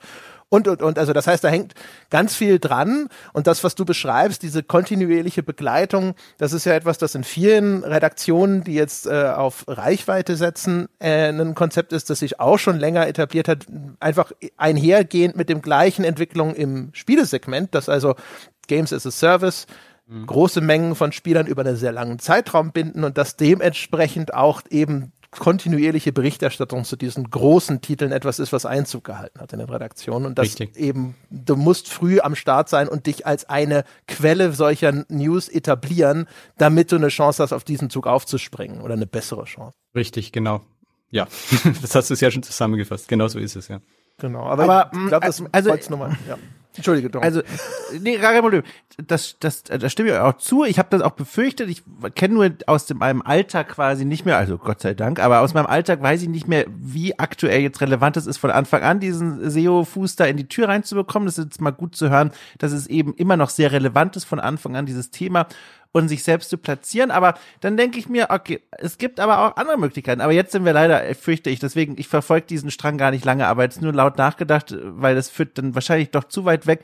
Und, 0.50 0.68
und, 0.68 0.84
und, 0.84 1.00
also 1.00 1.14
das 1.14 1.28
heißt, 1.28 1.46
da 1.46 1.48
hängt 1.48 1.74
ganz 2.10 2.36
viel 2.36 2.60
dran. 2.60 3.08
Und 3.32 3.48
das, 3.48 3.64
was 3.64 3.74
du 3.74 3.86
beschreibst, 3.86 4.44
diese 4.44 4.62
kontinuierliche 4.62 5.42
Begleitung, 5.44 6.14
das 6.38 6.52
ist 6.52 6.66
ja 6.66 6.74
etwas, 6.74 6.98
das 7.00 7.16
in 7.16 7.24
vielen 7.24 7.84
Redaktionen, 7.84 8.66
die 8.66 8.76
jetzt 8.76 9.08
äh, 9.08 9.32
auf 9.36 9.64
Reichweite 9.68 10.36
setzen, 10.36 10.90
äh, 11.00 11.30
ein 11.30 11.56
Konzept 11.56 11.94
ist, 11.94 12.10
das 12.10 12.20
sich 12.20 12.40
auch 12.42 12.60
schon 12.60 12.78
länger 12.78 13.08
etabliert 13.08 13.48
hat, 13.48 13.66
einfach 14.02 14.34
einhergehend 14.58 15.38
mit 15.38 15.48
dem 15.48 15.62
gleichen 15.62 16.04
Entwicklung 16.04 16.54
im 16.54 16.90
Spielesegment, 16.94 17.74
dass 17.74 17.88
also 17.88 18.14
Games 18.68 18.94
as 18.94 19.08
a 19.08 19.12
Service 19.12 19.66
große 20.26 20.62
Mengen 20.62 20.96
von 20.96 21.12
Spielern 21.12 21.48
über 21.48 21.64
einen 21.64 21.76
sehr 21.76 21.92
langen 21.92 22.20
Zeitraum 22.20 22.72
binden 22.72 23.04
und 23.04 23.18
dass 23.18 23.36
dementsprechend 23.38 24.34
auch 24.34 24.62
eben 24.70 25.12
kontinuierliche 25.32 26.12
Berichterstattung 26.12 26.86
zu 26.86 26.96
diesen 26.96 27.30
großen 27.30 27.82
Titeln 27.82 28.12
etwas 28.12 28.40
ist, 28.40 28.54
was 28.54 28.66
Einzug 28.66 29.04
gehalten 29.04 29.40
hat 29.40 29.52
in 29.54 29.60
den 29.60 29.70
Redaktionen 29.70 30.26
und 30.26 30.38
das 30.38 30.60
eben, 30.60 31.16
du 31.32 31.56
musst 31.56 31.90
früh 31.90 32.20
am 32.20 32.36
Start 32.36 32.70
sein 32.70 32.88
und 32.88 33.08
dich 33.08 33.26
als 33.26 33.50
eine 33.50 33.84
Quelle 34.08 34.54
solcher 34.54 35.06
News 35.10 35.50
etablieren, 35.50 36.28
damit 36.58 36.92
du 36.92 36.98
eine 36.98 37.08
Chance 37.08 37.42
hast, 37.42 37.54
auf 37.54 37.64
diesen 37.64 37.90
Zug 37.90 38.08
aufzuspringen 38.08 38.82
oder 38.82 38.94
eine 38.94 39.08
bessere 39.08 39.46
Chance. 39.46 39.76
Richtig, 39.96 40.32
genau. 40.32 40.62
Ja, 41.10 41.28
das 41.82 41.96
hast 41.96 42.10
du 42.10 42.16
sehr 42.16 42.32
schön 42.32 42.44
zusammengefasst. 42.44 43.08
Genau 43.08 43.28
so 43.28 43.40
ist 43.40 43.56
es, 43.56 43.68
ja. 43.68 43.82
Genau, 44.24 44.46
aber, 44.46 44.64
Aber, 44.64 44.92
ich 44.94 45.08
glaube, 45.10 45.26
das 45.26 45.42
mm, 45.42 45.48
also- 45.52 45.70
wollt's 45.70 45.90
nur 45.90 46.00
mal, 46.00 46.16
ja. 46.30 46.38
Entschuldige, 46.76 47.12
Tom. 47.12 47.22
Also, 47.22 47.42
nee, 48.00 48.18
gar 48.18 48.32
kein 48.32 48.42
Problem. 48.42 48.64
Das, 49.06 49.36
das, 49.40 49.64
das 49.64 49.92
stimme 49.92 50.10
ich 50.10 50.16
auch 50.16 50.38
zu. 50.38 50.64
Ich 50.64 50.80
habe 50.80 50.88
das 50.90 51.02
auch 51.02 51.12
befürchtet. 51.12 51.70
Ich 51.70 51.84
kenne 52.16 52.34
nur 52.34 52.50
aus 52.66 52.88
dem, 52.88 52.98
meinem 52.98 53.22
Alltag 53.22 53.68
quasi 53.70 54.06
nicht 54.06 54.26
mehr, 54.26 54.38
also 54.38 54.58
Gott 54.58 54.82
sei 54.82 54.96
Dank, 54.96 55.20
aber 55.20 55.42
aus 55.42 55.54
meinem 55.54 55.68
Alltag 55.68 56.02
weiß 56.02 56.24
ich 56.24 56.30
nicht 56.30 56.48
mehr, 56.48 56.66
wie 56.70 57.20
aktuell 57.20 57.62
jetzt 57.62 57.82
relevant 57.82 58.18
es 58.18 58.26
ist, 58.26 58.38
von 58.38 58.50
Anfang 58.50 58.82
an 58.82 59.00
diesen 59.00 59.48
SEO-Fuß 59.48 60.16
da 60.16 60.26
in 60.26 60.38
die 60.38 60.48
Tür 60.48 60.70
reinzubekommen. 60.70 61.28
Das 61.28 61.38
ist 61.38 61.44
jetzt 61.44 61.62
mal 61.62 61.72
gut 61.72 61.96
zu 61.96 62.10
hören, 62.10 62.32
dass 62.58 62.72
es 62.72 62.88
eben 62.88 63.14
immer 63.16 63.38
noch 63.38 63.50
sehr 63.50 63.72
relevant 63.72 64.16
ist 64.16 64.24
von 64.24 64.40
Anfang 64.40 64.76
an, 64.76 64.88
dieses 64.88 65.12
Thema 65.12 65.48
und 65.94 66.10
sich 66.10 66.24
selbst 66.24 66.50
zu 66.50 66.58
platzieren. 66.58 67.12
Aber 67.12 67.36
dann 67.62 67.78
denke 67.78 67.98
ich 67.98 68.10
mir, 68.10 68.28
okay, 68.30 68.62
es 68.72 68.98
gibt 68.98 69.22
aber 69.22 69.40
auch 69.40 69.56
andere 69.56 69.78
Möglichkeiten. 69.78 70.20
Aber 70.20 70.34
jetzt 70.34 70.52
sind 70.52 70.66
wir 70.66 70.74
leider, 70.74 71.06
äh, 71.06 71.14
fürchte 71.14 71.50
ich, 71.50 71.60
deswegen, 71.60 71.96
ich 71.98 72.10
verfolge 72.10 72.48
diesen 72.48 72.72
Strang 72.72 72.98
gar 72.98 73.12
nicht 73.12 73.24
lange, 73.24 73.48
aber 73.48 73.64
jetzt 73.64 73.82
nur 73.82 73.94
laut 73.94 74.18
nachgedacht, 74.18 74.76
weil 74.82 75.16
das 75.16 75.30
führt 75.30 75.58
dann 75.58 75.76
wahrscheinlich 75.76 76.10
doch 76.12 76.26
zu 76.26 76.44
weit 76.44 76.68
weg 76.68 76.82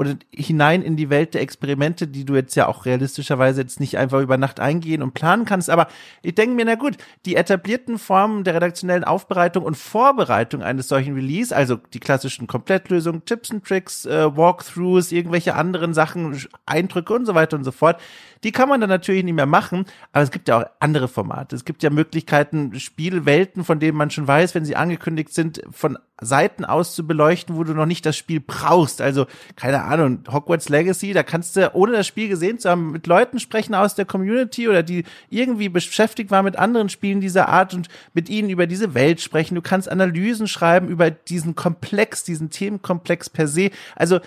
oder 0.00 0.16
hinein 0.34 0.80
in 0.80 0.96
die 0.96 1.10
Welt 1.10 1.34
der 1.34 1.42
Experimente, 1.42 2.08
die 2.08 2.24
du 2.24 2.34
jetzt 2.34 2.54
ja 2.54 2.66
auch 2.68 2.86
realistischerweise 2.86 3.60
jetzt 3.60 3.80
nicht 3.80 3.98
einfach 3.98 4.22
über 4.22 4.38
Nacht 4.38 4.58
eingehen 4.58 5.02
und 5.02 5.12
planen 5.12 5.44
kannst. 5.44 5.68
Aber 5.68 5.88
ich 6.22 6.34
denke 6.34 6.56
mir, 6.56 6.64
na 6.64 6.76
gut, 6.76 6.96
die 7.26 7.36
etablierten 7.36 7.98
Formen 7.98 8.42
der 8.42 8.54
redaktionellen 8.54 9.04
Aufbereitung 9.04 9.62
und 9.62 9.76
Vorbereitung 9.76 10.62
eines 10.62 10.88
solchen 10.88 11.12
Release, 11.12 11.54
also 11.54 11.76
die 11.92 12.00
klassischen 12.00 12.46
Komplettlösungen, 12.46 13.26
Tipps 13.26 13.50
und 13.50 13.62
Tricks, 13.62 14.06
äh, 14.06 14.34
Walkthroughs, 14.34 15.12
irgendwelche 15.12 15.54
anderen 15.54 15.92
Sachen, 15.92 16.46
Eindrücke 16.64 17.12
und 17.12 17.26
so 17.26 17.34
weiter 17.34 17.58
und 17.58 17.64
so 17.64 17.70
fort, 17.70 18.00
die 18.42 18.52
kann 18.52 18.70
man 18.70 18.80
dann 18.80 18.88
natürlich 18.88 19.22
nicht 19.22 19.34
mehr 19.34 19.44
machen, 19.44 19.84
aber 20.12 20.24
es 20.24 20.30
gibt 20.30 20.48
ja 20.48 20.60
auch 20.60 20.66
andere 20.78 21.08
Formate. 21.08 21.54
Es 21.54 21.66
gibt 21.66 21.82
ja 21.82 21.90
Möglichkeiten, 21.90 22.80
Spielwelten, 22.80 23.64
von 23.64 23.80
denen 23.80 23.98
man 23.98 24.10
schon 24.10 24.26
weiß, 24.26 24.54
wenn 24.54 24.64
sie 24.64 24.76
angekündigt 24.76 25.34
sind, 25.34 25.60
von 25.70 25.98
Seiten 26.20 26.64
aus 26.64 26.94
zu 26.94 27.06
beleuchten, 27.06 27.56
wo 27.56 27.64
du 27.64 27.74
noch 27.74 27.86
nicht 27.86 28.04
das 28.06 28.16
Spiel 28.16 28.40
brauchst. 28.40 29.00
Also, 29.00 29.26
keine 29.56 29.84
Ahnung, 29.84 30.24
Hogwarts 30.30 30.68
Legacy, 30.68 31.12
da 31.12 31.22
kannst 31.22 31.56
du, 31.56 31.74
ohne 31.74 31.92
das 31.92 32.06
Spiel 32.06 32.28
gesehen 32.28 32.58
zu 32.58 32.70
haben, 32.70 32.92
mit 32.92 33.06
Leuten 33.06 33.38
sprechen 33.38 33.74
aus 33.74 33.94
der 33.94 34.04
Community 34.04 34.68
oder 34.68 34.82
die 34.82 35.04
irgendwie 35.28 35.68
beschäftigt 35.68 36.30
waren 36.30 36.44
mit 36.44 36.56
anderen 36.56 36.88
Spielen 36.88 37.20
dieser 37.20 37.48
Art 37.48 37.74
und 37.74 37.88
mit 38.14 38.28
ihnen 38.28 38.50
über 38.50 38.66
diese 38.66 38.94
Welt 38.94 39.20
sprechen. 39.20 39.54
Du 39.54 39.62
kannst 39.62 39.90
Analysen 39.90 40.48
schreiben 40.48 40.88
über 40.88 41.10
diesen 41.10 41.54
Komplex, 41.54 42.24
diesen 42.24 42.50
Themenkomplex 42.50 43.30
per 43.30 43.48
se. 43.48 43.70
Also, 43.96 44.20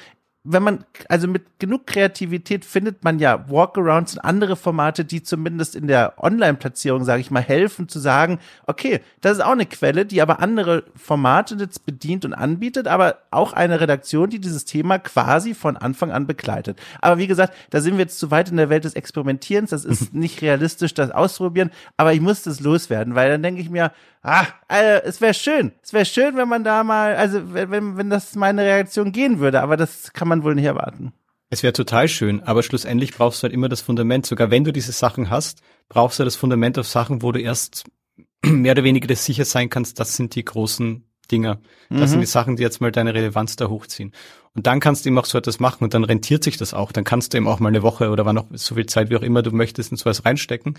wenn 0.45 0.61
man, 0.61 0.85
also 1.07 1.27
mit 1.29 1.59
genug 1.59 1.87
Kreativität 1.87 2.65
findet 2.65 3.03
man 3.05 3.17
ja 3.17 3.49
Walkarounds 3.49 4.15
und 4.15 4.19
andere 4.19 4.57
Formate, 4.57 5.05
die 5.05 5.23
zumindest 5.23 5.73
in 5.73 5.87
der 5.87 6.15
Online-Platzierung, 6.21 7.05
sage 7.05 7.21
ich 7.21 7.31
mal, 7.31 7.41
helfen 7.41 7.87
zu 7.87 7.99
sagen, 7.99 8.39
okay, 8.67 8.99
das 9.21 9.37
ist 9.37 9.43
auch 9.43 9.51
eine 9.51 9.65
Quelle, 9.65 10.05
die 10.05 10.21
aber 10.21 10.41
andere 10.41 10.83
Formate 10.95 11.55
jetzt 11.55 11.85
bedient 11.85 12.25
und 12.25 12.33
anbietet, 12.33 12.87
aber 12.87 13.19
auch 13.31 13.53
eine 13.53 13.79
Redaktion, 13.79 14.29
die 14.29 14.39
dieses 14.39 14.65
Thema 14.65 14.99
quasi 14.99 15.53
von 15.53 15.77
Anfang 15.77 16.11
an 16.11 16.27
begleitet. 16.27 16.77
Aber 16.99 17.17
wie 17.17 17.27
gesagt, 17.27 17.53
da 17.69 17.79
sind 17.79 17.93
wir 17.93 18.01
jetzt 18.01 18.19
zu 18.19 18.29
weit 18.29 18.49
in 18.49 18.57
der 18.57 18.69
Welt 18.69 18.83
des 18.83 18.95
Experimentierens, 18.95 19.69
das 19.69 19.85
ist 19.85 20.13
nicht 20.13 20.41
realistisch, 20.41 20.93
das 20.93 21.11
auszuprobieren, 21.11 21.71
aber 21.95 22.11
ich 22.11 22.21
muss 22.21 22.43
das 22.43 22.59
loswerden, 22.59 23.15
weil 23.15 23.29
dann 23.29 23.43
denke 23.43 23.61
ich 23.61 23.69
mir, 23.69 23.93
ah, 24.23 24.47
also, 24.67 25.07
es 25.07 25.21
wäre 25.21 25.33
schön, 25.33 25.73
es 25.81 25.93
wäre 25.93 26.05
schön, 26.05 26.35
wenn 26.35 26.49
man 26.49 26.63
da 26.63 26.83
mal, 26.83 27.15
also 27.15 27.53
wenn, 27.53 27.97
wenn, 27.97 28.09
das 28.09 28.35
meine 28.35 28.63
Reaktion 28.63 29.11
gehen 29.11 29.39
würde, 29.39 29.61
aber 29.61 29.77
das 29.77 30.13
kann 30.13 30.27
man 30.27 30.43
wohl 30.43 30.55
nicht 30.55 30.65
erwarten. 30.65 31.13
Es 31.49 31.61
wäre 31.61 31.73
total 31.73 32.07
schön, 32.07 32.41
aber 32.41 32.63
schlussendlich 32.63 33.13
brauchst 33.13 33.41
du 33.41 33.43
halt 33.43 33.53
immer 33.53 33.69
das 33.69 33.81
Fundament. 33.81 34.25
Sogar 34.25 34.49
wenn 34.49 34.63
du 34.63 34.73
diese 34.73 34.91
Sachen 34.91 35.29
hast, 35.29 35.61
brauchst 35.87 36.19
du 36.19 36.23
das 36.23 36.35
Fundament 36.35 36.79
auf 36.79 36.87
Sachen, 36.87 37.21
wo 37.21 37.31
du 37.31 37.39
erst 37.39 37.83
mehr 38.45 38.71
oder 38.71 38.83
weniger 38.83 39.07
das 39.07 39.23
sicher 39.25 39.45
sein 39.45 39.69
kannst, 39.69 39.99
das 39.99 40.15
sind 40.15 40.33
die 40.35 40.43
großen 40.43 41.03
Dinger. 41.31 41.59
Das 41.89 42.11
sind 42.11 42.19
die 42.19 42.27
Sachen, 42.27 42.57
die 42.57 42.63
jetzt 42.63 42.81
mal 42.81 42.91
deine 42.91 43.13
Relevanz 43.13 43.55
da 43.55 43.69
hochziehen. 43.69 44.13
Und 44.55 44.67
dann 44.67 44.79
kannst 44.79 45.05
du 45.05 45.09
eben 45.09 45.17
auch 45.17 45.25
so 45.25 45.37
etwas 45.37 45.59
machen 45.59 45.83
und 45.83 45.93
dann 45.93 46.03
rentiert 46.03 46.43
sich 46.43 46.57
das 46.57 46.73
auch. 46.73 46.91
Dann 46.91 47.03
kannst 47.03 47.33
du 47.33 47.37
eben 47.37 47.47
auch 47.47 47.59
mal 47.59 47.69
eine 47.69 47.81
Woche 47.81 48.09
oder 48.09 48.25
wann 48.25 48.37
auch 48.37 48.47
so 48.53 48.75
viel 48.75 48.85
Zeit, 48.85 49.09
wie 49.09 49.15
auch 49.15 49.21
immer 49.21 49.41
du 49.41 49.51
möchtest, 49.51 49.91
in 49.91 49.97
sowas 49.97 50.25
reinstecken. 50.25 50.77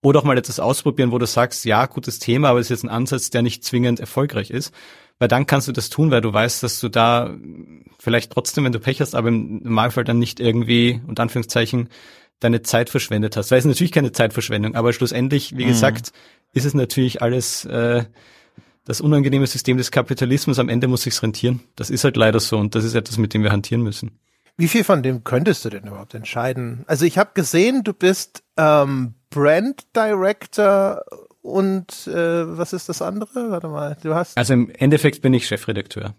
Oder 0.00 0.20
auch 0.20 0.24
mal 0.24 0.38
etwas 0.38 0.60
ausprobieren, 0.60 1.10
wo 1.10 1.18
du 1.18 1.26
sagst, 1.26 1.64
ja, 1.64 1.86
gutes 1.86 2.18
Thema, 2.18 2.50
aber 2.50 2.60
es 2.60 2.66
ist 2.66 2.70
jetzt 2.70 2.84
ein 2.84 2.88
Ansatz, 2.88 3.30
der 3.30 3.42
nicht 3.42 3.64
zwingend 3.64 3.98
erfolgreich 3.98 4.50
ist. 4.50 4.72
Weil 5.18 5.28
dann 5.28 5.46
kannst 5.46 5.66
du 5.66 5.72
das 5.72 5.90
tun, 5.90 6.12
weil 6.12 6.20
du 6.20 6.32
weißt, 6.32 6.62
dass 6.62 6.78
du 6.78 6.88
da 6.88 7.36
vielleicht 7.98 8.30
trotzdem, 8.30 8.64
wenn 8.64 8.72
du 8.72 8.78
Pech 8.78 9.00
hast, 9.00 9.16
aber 9.16 9.28
im 9.28 9.62
Normalfall 9.64 10.04
dann 10.04 10.20
nicht 10.20 10.38
irgendwie, 10.38 11.00
unter 11.08 11.22
Anführungszeichen, 11.22 11.88
deine 12.38 12.62
Zeit 12.62 12.88
verschwendet 12.88 13.36
hast. 13.36 13.50
Weil 13.50 13.58
es 13.58 13.64
ist 13.64 13.70
natürlich 13.70 13.92
keine 13.92 14.12
Zeitverschwendung, 14.12 14.76
aber 14.76 14.92
schlussendlich, 14.92 15.56
wie 15.56 15.64
gesagt, 15.64 16.12
ist 16.52 16.64
es 16.64 16.74
natürlich 16.74 17.20
alles 17.20 17.64
äh, 17.64 18.04
das 18.84 19.00
unangenehme 19.00 19.46
System 19.46 19.76
des 19.76 19.90
Kapitalismus. 19.90 20.58
Am 20.58 20.68
Ende 20.68 20.88
muss 20.88 21.02
sich's 21.02 21.22
rentieren. 21.22 21.60
Das 21.76 21.90
ist 21.90 22.04
halt 22.04 22.16
leider 22.16 22.40
so 22.40 22.56
und 22.56 22.74
das 22.74 22.84
ist 22.84 22.94
etwas, 22.94 23.18
mit 23.18 23.34
dem 23.34 23.42
wir 23.42 23.52
hantieren 23.52 23.82
müssen. 23.82 24.18
Wie 24.58 24.66
viel 24.68 24.82
von 24.82 25.04
dem 25.04 25.22
könntest 25.22 25.64
du 25.64 25.70
denn 25.70 25.86
überhaupt 25.86 26.14
entscheiden? 26.14 26.84
Also 26.88 27.04
ich 27.04 27.16
habe 27.16 27.30
gesehen, 27.32 27.84
du 27.84 27.92
bist 27.92 28.42
ähm, 28.56 29.14
Brand 29.30 29.86
Director 29.94 31.04
und 31.42 32.08
äh, 32.08 32.58
was 32.58 32.72
ist 32.72 32.88
das 32.88 33.00
andere? 33.00 33.52
Warte 33.52 33.68
mal, 33.68 33.96
du 34.02 34.16
hast 34.16 34.36
Also 34.36 34.54
im 34.54 34.68
Endeffekt 34.70 35.22
bin 35.22 35.32
ich 35.32 35.46
Chefredakteur. 35.46 36.14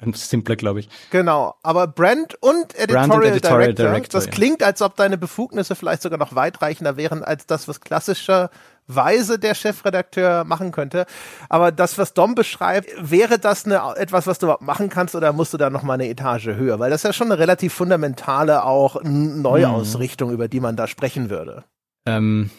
Ein 0.00 0.12
simpler, 0.14 0.56
glaube 0.56 0.80
ich. 0.80 0.88
genau, 1.10 1.54
aber 1.62 1.86
Brand 1.86 2.34
und 2.42 2.74
Editorial, 2.74 3.08
Brand 3.08 3.14
und 3.14 3.22
Editorial 3.30 3.74
Director, 3.74 3.86
Director, 3.86 4.20
das 4.20 4.26
ja. 4.26 4.32
klingt, 4.32 4.62
als 4.62 4.82
ob 4.82 4.96
deine 4.96 5.18
Befugnisse 5.18 5.74
vielleicht 5.74 6.02
sogar 6.02 6.18
noch 6.18 6.34
weitreichender 6.34 6.96
wären 6.96 7.22
als 7.24 7.46
das, 7.46 7.68
was 7.68 7.80
klassischerweise 7.80 9.38
der 9.38 9.54
Chefredakteur 9.54 10.44
machen 10.44 10.72
könnte. 10.72 11.06
Aber 11.48 11.72
das, 11.72 11.98
was 11.98 12.14
Dom 12.14 12.34
beschreibt, 12.34 12.90
wäre 13.00 13.38
das 13.38 13.64
eine, 13.66 13.80
etwas, 13.96 14.26
was 14.26 14.38
du 14.38 14.46
überhaupt 14.46 14.62
machen 14.62 14.88
kannst 14.88 15.14
oder 15.14 15.32
musst 15.32 15.52
du 15.52 15.58
da 15.58 15.70
noch 15.70 15.82
mal 15.82 15.94
eine 15.94 16.08
Etage 16.08 16.46
höher? 16.46 16.78
Weil 16.78 16.90
das 16.90 17.00
ist 17.00 17.04
ja 17.04 17.12
schon 17.12 17.30
eine 17.30 17.38
relativ 17.38 17.74
fundamentale 17.74 18.64
auch 18.64 19.02
Neuausrichtung, 19.02 20.30
über 20.30 20.48
die 20.48 20.60
man 20.60 20.76
da 20.76 20.86
sprechen 20.86 21.30
würde. 21.30 21.64
Ähm, 22.06 22.50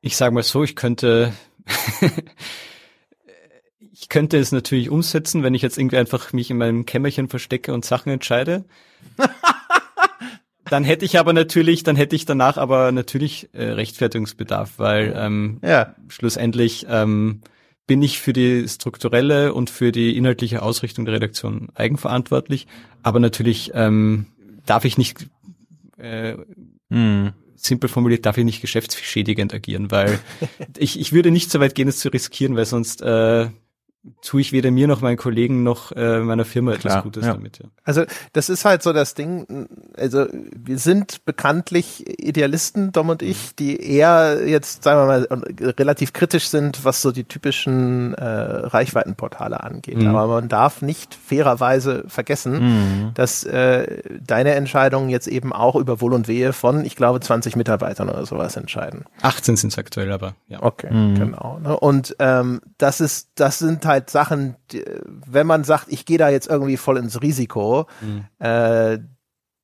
ich 0.00 0.16
sage 0.16 0.34
mal 0.34 0.42
so, 0.42 0.64
ich 0.64 0.76
könnte 0.76 1.32
ich 4.00 4.08
könnte 4.08 4.38
es 4.38 4.50
natürlich 4.50 4.88
umsetzen, 4.88 5.42
wenn 5.42 5.52
ich 5.52 5.60
jetzt 5.60 5.76
irgendwie 5.76 5.98
einfach 5.98 6.32
mich 6.32 6.50
in 6.50 6.56
meinem 6.56 6.86
Kämmerchen 6.86 7.28
verstecke 7.28 7.74
und 7.74 7.84
Sachen 7.84 8.10
entscheide. 8.10 8.64
dann 10.64 10.84
hätte 10.84 11.04
ich 11.04 11.18
aber 11.18 11.34
natürlich, 11.34 11.82
dann 11.82 11.96
hätte 11.96 12.16
ich 12.16 12.24
danach 12.24 12.56
aber 12.56 12.92
natürlich 12.92 13.50
äh, 13.52 13.62
Rechtfertigungsbedarf, 13.64 14.78
weil 14.78 15.12
ähm, 15.16 15.58
Ja. 15.62 15.94
schlussendlich 16.08 16.86
ähm, 16.88 17.42
bin 17.86 18.00
ich 18.02 18.20
für 18.20 18.32
die 18.32 18.66
strukturelle 18.68 19.52
und 19.52 19.68
für 19.68 19.92
die 19.92 20.16
inhaltliche 20.16 20.62
Ausrichtung 20.62 21.04
der 21.04 21.14
Redaktion 21.14 21.68
eigenverantwortlich, 21.74 22.66
aber 23.02 23.20
natürlich 23.20 23.72
ähm, 23.74 24.26
darf 24.64 24.86
ich 24.86 24.96
nicht 24.96 25.26
äh, 25.98 26.36
simpel 27.56 27.88
formuliert, 27.90 28.24
darf 28.24 28.38
ich 28.38 28.44
nicht 28.44 28.62
geschäftsschädigend 28.62 29.52
agieren, 29.52 29.90
weil 29.90 30.18
ich, 30.78 30.98
ich 30.98 31.12
würde 31.12 31.30
nicht 31.30 31.50
so 31.50 31.60
weit 31.60 31.74
gehen, 31.74 31.88
es 31.88 31.98
zu 31.98 32.08
riskieren, 32.08 32.56
weil 32.56 32.64
sonst 32.64 33.02
äh, 33.02 33.48
tue 34.22 34.40
ich 34.40 34.52
weder 34.52 34.70
mir 34.70 34.86
noch 34.88 35.02
meinen 35.02 35.16
Kollegen 35.18 35.62
noch 35.62 35.92
äh, 35.92 36.20
meiner 36.20 36.44
Firma 36.46 36.72
Klar, 36.76 36.92
etwas 36.92 37.02
Gutes 37.02 37.26
ja. 37.26 37.32
damit. 37.34 37.58
Ja. 37.58 37.66
Also 37.84 38.04
das 38.32 38.48
ist 38.48 38.64
halt 38.64 38.82
so 38.82 38.92
das 38.94 39.12
Ding, 39.14 39.68
also 39.96 40.26
wir 40.32 40.78
sind 40.78 41.24
bekanntlich 41.26 42.04
Idealisten, 42.18 42.92
Dom 42.92 43.10
und 43.10 43.22
ich, 43.22 43.54
die 43.56 43.76
eher 43.82 44.46
jetzt, 44.46 44.84
sagen 44.84 45.00
wir 45.00 45.06
mal, 45.06 45.28
relativ 45.78 46.12
kritisch 46.14 46.48
sind, 46.48 46.84
was 46.84 47.02
so 47.02 47.12
die 47.12 47.24
typischen 47.24 48.14
äh, 48.14 48.24
Reichweitenportale 48.24 49.62
angeht. 49.62 49.98
Mhm. 49.98 50.08
Aber 50.08 50.26
man 50.26 50.48
darf 50.48 50.82
nicht 50.82 51.14
fairerweise 51.14 52.04
vergessen, 52.08 52.50
Mhm. 52.60 53.10
dass 53.14 53.44
äh, 53.44 54.02
deine 54.24 54.54
Entscheidungen 54.54 55.10
jetzt 55.10 55.28
eben 55.28 55.52
auch 55.52 55.76
über 55.76 56.00
Wohl 56.00 56.14
und 56.14 56.26
Wehe 56.28 56.52
von, 56.52 56.84
ich 56.84 56.96
glaube, 56.96 57.20
20 57.20 57.56
Mitarbeitern 57.56 58.08
oder 58.08 58.24
sowas 58.26 58.56
entscheiden. 58.56 59.04
18 59.22 59.56
sind 59.56 59.72
es 59.72 59.78
aktuell, 59.78 60.10
aber 60.12 60.34
ja. 60.48 60.62
Okay, 60.62 60.88
Mhm. 60.92 61.14
genau. 61.16 61.58
Ne? 61.62 61.78
Und 61.78 62.16
ähm, 62.18 62.60
das 62.78 63.00
ist, 63.00 63.28
das 63.34 63.58
sind 63.58 63.82
halt 63.90 64.08
Sachen, 64.10 64.56
die, 64.72 64.82
wenn 65.04 65.46
man 65.46 65.64
sagt, 65.64 65.86
ich 65.88 66.06
gehe 66.06 66.16
da 66.18 66.30
jetzt 66.30 66.48
irgendwie 66.48 66.78
voll 66.78 66.96
ins 66.96 67.20
Risiko, 67.20 67.86
Mhm. 68.00 68.24
äh, 68.38 68.98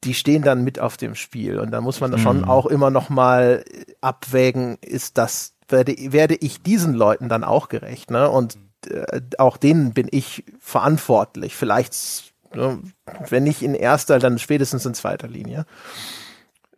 die 0.05 0.13
stehen 0.15 0.43
dann 0.43 0.63
mit 0.63 0.79
auf 0.79 0.97
dem 0.99 1.15
Spiel. 1.15 1.59
Und 1.59 1.71
da 1.71 1.81
muss 1.81 2.01
man 2.01 2.17
schon 2.19 2.39
Mhm. 2.39 2.45
auch 2.45 2.67
immer 2.67 2.91
noch 2.91 3.09
mal 3.09 3.65
abwägen, 4.03 4.77
ist 4.83 5.17
das, 5.19 5.55
werde, 5.69 5.97
werde 6.13 6.37
ich 6.37 6.63
diesen 6.63 6.95
Leuten 6.95 7.29
dann 7.29 7.43
auch 7.43 7.69
gerecht, 7.69 8.11
ne? 8.11 8.29
Und 8.31 8.59
äh, 8.89 9.21
auch 9.39 9.57
denen 9.57 9.95
bin 9.95 10.07
ich 10.13 10.45
verantwortlich. 10.61 11.57
Vielleicht, 11.57 11.95
ne, 12.55 12.79
wenn 13.31 13.43
nicht 13.45 13.63
in 13.63 13.75
erster, 13.75 14.19
dann 14.21 14.39
spätestens 14.39 14.87
in 14.87 14.95
zweiter 14.95 15.27
Linie. 15.27 15.65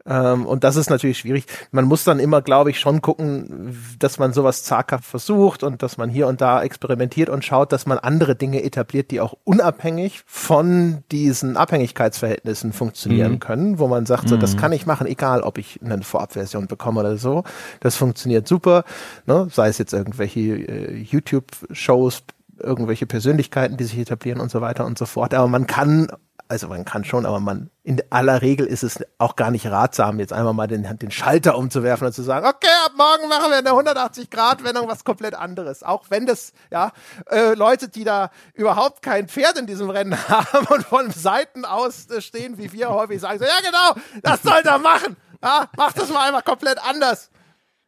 Ähm, 0.09 0.47
und 0.47 0.65
das 0.65 0.77
ist 0.77 0.89
natürlich 0.91 1.19
schwierig. 1.19 1.45
Man 1.71 1.85
muss 1.85 2.05
dann 2.05 2.19
immer, 2.19 2.41
glaube 2.41 2.71
ich, 2.71 2.81
schon 2.81 3.03
gucken, 3.03 3.77
dass 3.99 4.19
man 4.19 4.33
sowas 4.33 4.65
zaghaft 4.65 5.05
versucht 5.05 5.63
und 5.63 5.83
dass 5.83 5.99
man 5.99 6.09
hier 6.09 6.27
und 6.27 6.41
da 6.41 6.63
experimentiert 6.63 7.29
und 7.29 7.45
schaut, 7.45 7.73
dass 7.73 7.85
man 7.87 7.99
andere 7.99 8.35
Dinge 8.35 8.63
etabliert, 8.63 9.11
die 9.11 9.21
auch 9.21 9.35
unabhängig 9.45 10.23
von 10.27 11.05
diesen 11.13 11.57
Abhängigkeitsverhältnissen 11.57 12.73
funktionieren 12.73 13.33
Mhm. 13.33 13.41
können, 13.41 13.79
wo 13.79 13.87
man 13.89 14.07
sagt, 14.07 14.29
so, 14.29 14.37
das 14.37 14.55
Mhm. 14.55 14.59
kann 14.61 14.73
ich 14.73 14.87
machen, 14.87 15.07
egal 15.07 15.43
ob 15.43 15.59
ich 15.59 15.81
eine 15.85 16.03
Vorabversion 16.03 16.67
bekomme 16.69 17.01
oder 17.01 17.19
so. 17.19 17.45
Das 17.81 17.97
funktioniert 17.97 18.49
super, 18.49 18.85
ne? 19.27 19.49
sei 19.53 19.69
es 19.69 19.79
jetzt 19.79 19.93
irgendwelche 19.93 20.41
äh, 20.41 20.95
YouTube-Shows, 21.03 22.23
irgendwelche 22.61 23.07
Persönlichkeiten, 23.07 23.77
die 23.77 23.85
sich 23.85 23.99
etablieren 23.99 24.41
und 24.41 24.51
so 24.51 24.61
weiter 24.61 24.85
und 24.87 24.99
so 24.99 25.07
fort. 25.07 25.35
Aber 25.35 25.49
man 25.49 25.67
kann 25.67 26.09
also 26.49 26.69
man 26.69 26.85
kann 26.85 27.05
schon, 27.05 27.27
aber 27.27 27.41
man, 27.41 27.71
in 27.83 28.03
aller 28.11 28.41
Regel 28.41 28.67
ist 28.67 28.83
es 28.83 29.05
auch 29.19 29.37
gar 29.37 29.51
nicht 29.51 29.67
ratsam, 29.67 30.19
jetzt 30.19 30.33
einmal 30.33 30.55
mal 30.55 30.67
den, 30.67 30.99
den 30.99 31.11
Schalter 31.11 31.57
umzuwerfen 31.57 32.07
und 32.07 32.13
zu 32.13 32.23
sagen, 32.23 32.47
okay, 32.47 32.69
ab 32.87 32.93
morgen 32.97 33.29
machen 33.29 33.51
wir 33.51 33.59
eine 33.59 33.71
180-Grad-Wendung, 33.71 34.89
was 34.89 35.05
komplett 35.05 35.35
anderes. 35.35 35.83
Auch 35.83 36.07
wenn 36.09 36.27
das, 36.27 36.53
ja, 36.71 36.93
äh, 37.31 37.55
Leute, 37.55 37.89
die 37.89 38.05
da 38.05 38.31
überhaupt 38.55 39.03
kein 39.03 39.29
Pferd 39.29 39.59
in 39.59 39.67
diesem 39.67 39.91
Rennen 39.91 40.17
haben 40.29 40.67
und 40.69 40.85
von 40.85 41.11
Seiten 41.11 41.65
aus 41.65 42.09
äh, 42.11 42.23
stehen, 42.23 42.57
wie 42.57 42.73
wir 42.73 42.89
häufig 42.89 43.21
sagen, 43.21 43.39
so, 43.39 43.45
ja 43.45 43.61
genau, 43.63 44.03
das 44.23 44.43
soll 44.43 44.63
er 44.65 44.79
machen. 44.79 45.17
Ja, 45.43 45.69
mach 45.77 45.93
das 45.93 46.09
mal 46.09 46.27
einmal 46.27 46.43
komplett 46.43 46.79
anders. 46.83 47.31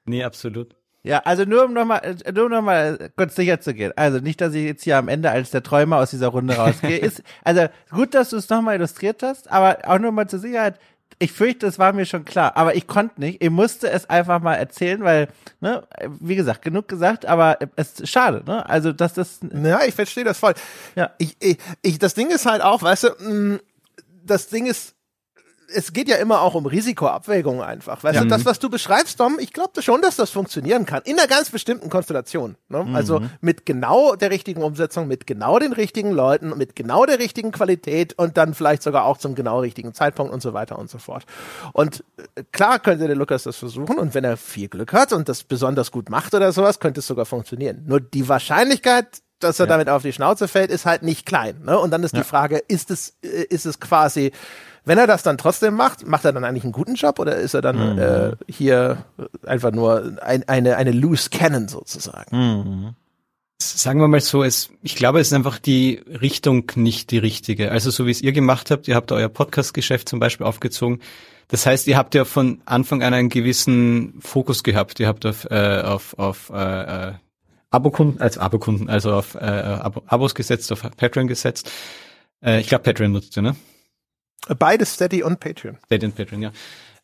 Nee, 0.05 0.23
absolut. 0.23 0.77
Ja, 1.03 1.21
also 1.21 1.45
nur 1.45 1.65
um 1.65 1.73
nochmal, 1.73 2.17
nur 2.35 2.45
um 2.47 2.51
nochmal 2.51 3.11
kurz 3.17 3.35
sicher 3.35 3.61
zu 3.61 3.73
gehen. 3.73 3.93
Also 3.97 4.19
nicht, 4.19 4.41
dass 4.41 4.53
ich 4.53 4.65
jetzt 4.65 4.85
hier 4.85 4.99
am 4.99 5.09
Ende 5.09 5.31
als 5.31 5.51
der 5.51 5.63
Träumer 5.63 5.97
aus 5.97 6.11
dieser 6.11 6.29
Runde 6.29 6.57
rausgehe. 6.57 6.99
Ist, 6.99 7.23
also 7.43 7.69
gut, 7.91 8.15
dass 8.15 8.31
du 8.31 8.37
es 8.37 8.51
nochmal 8.51 8.77
illustriert 8.77 9.23
hast, 9.23 9.51
aber 9.51 9.79
auch 9.87 9.99
nur 9.99 10.13
mal 10.13 10.29
zur 10.29 10.41
Sicherheit. 10.41 10.79
Ich 11.19 11.33
fürchte, 11.33 11.67
es 11.67 11.79
war 11.79 11.93
mir 11.93 12.07
schon 12.07 12.25
klar, 12.25 12.57
aber 12.57 12.77
ich 12.77 12.87
konnte 12.87 13.21
nicht. 13.21 13.43
Ich 13.43 13.51
musste 13.51 13.91
es 13.91 14.09
einfach 14.09 14.41
mal 14.41 14.55
erzählen, 14.55 15.03
weil, 15.03 15.29
ne, 15.61 15.83
wie 16.21 16.37
gesagt, 16.37 16.63
genug 16.63 16.89
gesagt, 16.89 17.27
aber 17.27 17.59
es 17.77 18.01
ist 18.01 18.09
schade, 18.09 18.43
ne? 18.47 18.67
Also, 18.69 18.93
dass 18.93 19.15
das, 19.15 19.41
Ja, 19.53 19.83
ich 19.85 19.95
verstehe 19.95 20.25
das 20.25 20.39
voll. 20.39 20.55
Ja. 20.97 21.11
Ich, 21.19 21.37
ich, 21.41 21.59
ich, 21.83 21.99
das 21.99 22.15
Ding 22.15 22.31
ist 22.31 22.47
halt 22.47 22.63
auch, 22.63 22.83
weißt 22.83 23.05
du, 23.05 23.09
mh, 23.19 23.59
das 24.25 24.49
Ding 24.49 24.67
ist, 24.67 24.95
es 25.75 25.93
geht 25.93 26.09
ja 26.09 26.17
immer 26.17 26.43
auch 26.43 26.55
um 26.55 26.67
Risikoabwägung 26.67 27.63
einfach. 27.63 28.03
Weißt 28.05 28.17
Ja. 28.17 28.23
du, 28.23 28.29
das, 28.29 28.45
was 28.45 28.59
du 28.59 28.69
beschreibst, 28.71 29.19
Dom, 29.21 29.39
ich 29.39 29.53
glaube 29.53 29.83
schon, 29.83 30.03
dass 30.03 30.17
das 30.17 30.31
funktionieren 30.31 30.87
kann. 30.87 31.03
In 31.05 31.19
einer 31.19 31.29
ganz 31.29 31.51
bestimmten 31.51 31.91
Konstellation. 31.91 32.57
Ne? 32.69 32.87
Also 32.93 33.23
mit 33.41 33.67
genau 33.67 34.15
der 34.17 34.31
richtigen 34.31 34.63
Umsetzung, 34.63 35.09
mit 35.09 35.27
genau 35.27 35.59
den 35.59 35.73
richtigen 35.73 36.11
Leuten, 36.13 36.57
mit 36.57 36.77
genau 36.77 37.07
der 37.07 37.19
richtigen 37.19 37.53
Qualität 37.53 38.19
und 38.19 38.37
dann 38.37 38.55
vielleicht 38.55 38.83
sogar 38.83 39.05
auch 39.05 39.19
zum 39.19 39.35
genau 39.35 39.61
richtigen 39.61 39.95
Zeitpunkt 39.95 40.33
und 40.33 40.43
so 40.43 40.53
weiter 40.53 40.79
und 40.79 40.91
so 40.91 40.99
fort. 40.99 41.25
Und 41.73 42.05
äh, 42.37 42.43
klar 42.53 42.79
könnte 42.79 43.07
der 43.07 43.17
Lukas 43.17 43.45
das 43.45 43.57
versuchen 43.57 43.99
und 43.99 44.15
wenn 44.15 44.25
er 44.25 44.37
viel 44.37 44.69
Glück 44.69 44.93
hat 44.93 45.13
und 45.13 45.29
das 45.29 45.43
besonders 45.45 45.91
gut 45.91 46.11
macht 46.11 46.35
oder 46.35 46.53
sowas, 46.53 46.81
könnte 46.81 47.01
es 47.01 47.07
sogar 47.07 47.27
funktionieren. 47.27 47.85
Nur 47.87 48.01
die 48.01 48.29
Wahrscheinlichkeit, 48.29 49.23
dass 49.41 49.59
er 49.59 49.67
damit 49.67 49.89
auf 49.89 50.03
die 50.03 50.13
Schnauze 50.13 50.49
fällt, 50.49 50.71
ist 50.71 50.87
halt 50.87 51.03
nicht 51.03 51.27
klein. 51.27 51.63
Ne? 51.65 51.79
Und 51.79 51.91
dann 51.91 52.03
ist 52.03 52.17
die 52.17 52.23
Frage, 52.23 52.59
ist 52.69 52.91
es, 52.91 53.17
äh, 53.23 53.45
ist 53.49 53.67
es 53.67 53.81
quasi, 53.81 54.33
wenn 54.85 54.99
er 54.99 55.07
das 55.07 55.23
dann 55.23 55.39
trotzdem 55.39 55.75
macht, 55.75 56.07
macht 56.07 56.25
er 56.25 56.33
dann 56.33 56.45
eigentlich 56.45 56.65
einen 56.65 56.73
guten 56.73 56.95
Job 56.95 57.19
oder 57.19 57.37
ist 57.37 57.55
er 57.55 57.63
dann 57.63 57.99
äh, 57.99 58.33
hier 58.49 59.05
einfach 59.47 59.73
nur 59.73 60.19
ein, 60.23 60.49
eine, 60.49 60.77
eine 60.77 60.93
loose 60.93 61.31
Cannon 61.31 61.69
sozusagen? 61.69 62.31
Sagen 63.63 64.01
wir 64.01 64.09
mal 64.09 64.21
so, 64.21 64.43
es, 64.43 64.71
ich 64.83 64.97
glaube, 64.97 65.21
es 65.21 65.29
ist 65.29 65.33
einfach 65.35 65.59
die 65.59 66.03
Richtung 66.21 66.71
nicht 66.77 67.11
die 67.11 67.19
richtige. 67.19 67.71
Also 67.71 67.91
so 67.91 68.07
wie 68.07 68.11
es 68.11 68.23
ihr 68.23 68.33
gemacht 68.33 68.71
habt, 68.71 68.89
ihr 68.89 68.95
habt 68.95 69.13
euer 69.13 69.29
Podcast-Geschäft 69.29 70.09
zum 70.09 70.19
Beispiel 70.19 70.47
aufgezogen. 70.47 71.01
Das 71.49 71.67
heißt, 71.67 71.87
ihr 71.87 71.99
habt 71.99 72.15
ja 72.15 72.25
von 72.25 72.63
Anfang 72.65 73.03
an 73.03 73.13
einen 73.13 73.29
gewissen 73.29 74.15
Fokus 74.21 74.63
gehabt. 74.63 74.99
Ihr 75.01 75.09
habt 75.09 75.27
auf, 75.27 75.47
äh, 75.51 75.83
auf, 75.83 76.19
auf 76.19 76.51
äh, 76.55 77.09
äh, 77.09 77.13
Abokunden, 77.71 78.21
als 78.21 78.39
Abokunden, 78.39 78.89
also 78.89 79.13
auf 79.13 79.35
äh, 79.35 79.39
Abo, 79.39 80.03
Abos 80.07 80.35
gesetzt, 80.35 80.73
auf 80.73 80.83
Patreon 80.97 81.29
gesetzt. 81.29 81.71
Äh, 82.43 82.61
ich 82.61 82.69
glaube, 82.69 82.85
Patreon 82.85 83.13
nutzt 83.13 83.37
ihr, 83.37 83.43
ne? 83.43 83.57
Beides 84.59 84.95
Steady 84.95 85.23
und 85.23 85.39
Patreon. 85.39 85.79
Steady 85.87 86.07
und 86.07 86.17
Patreon, 86.17 86.43
ja. 86.43 86.53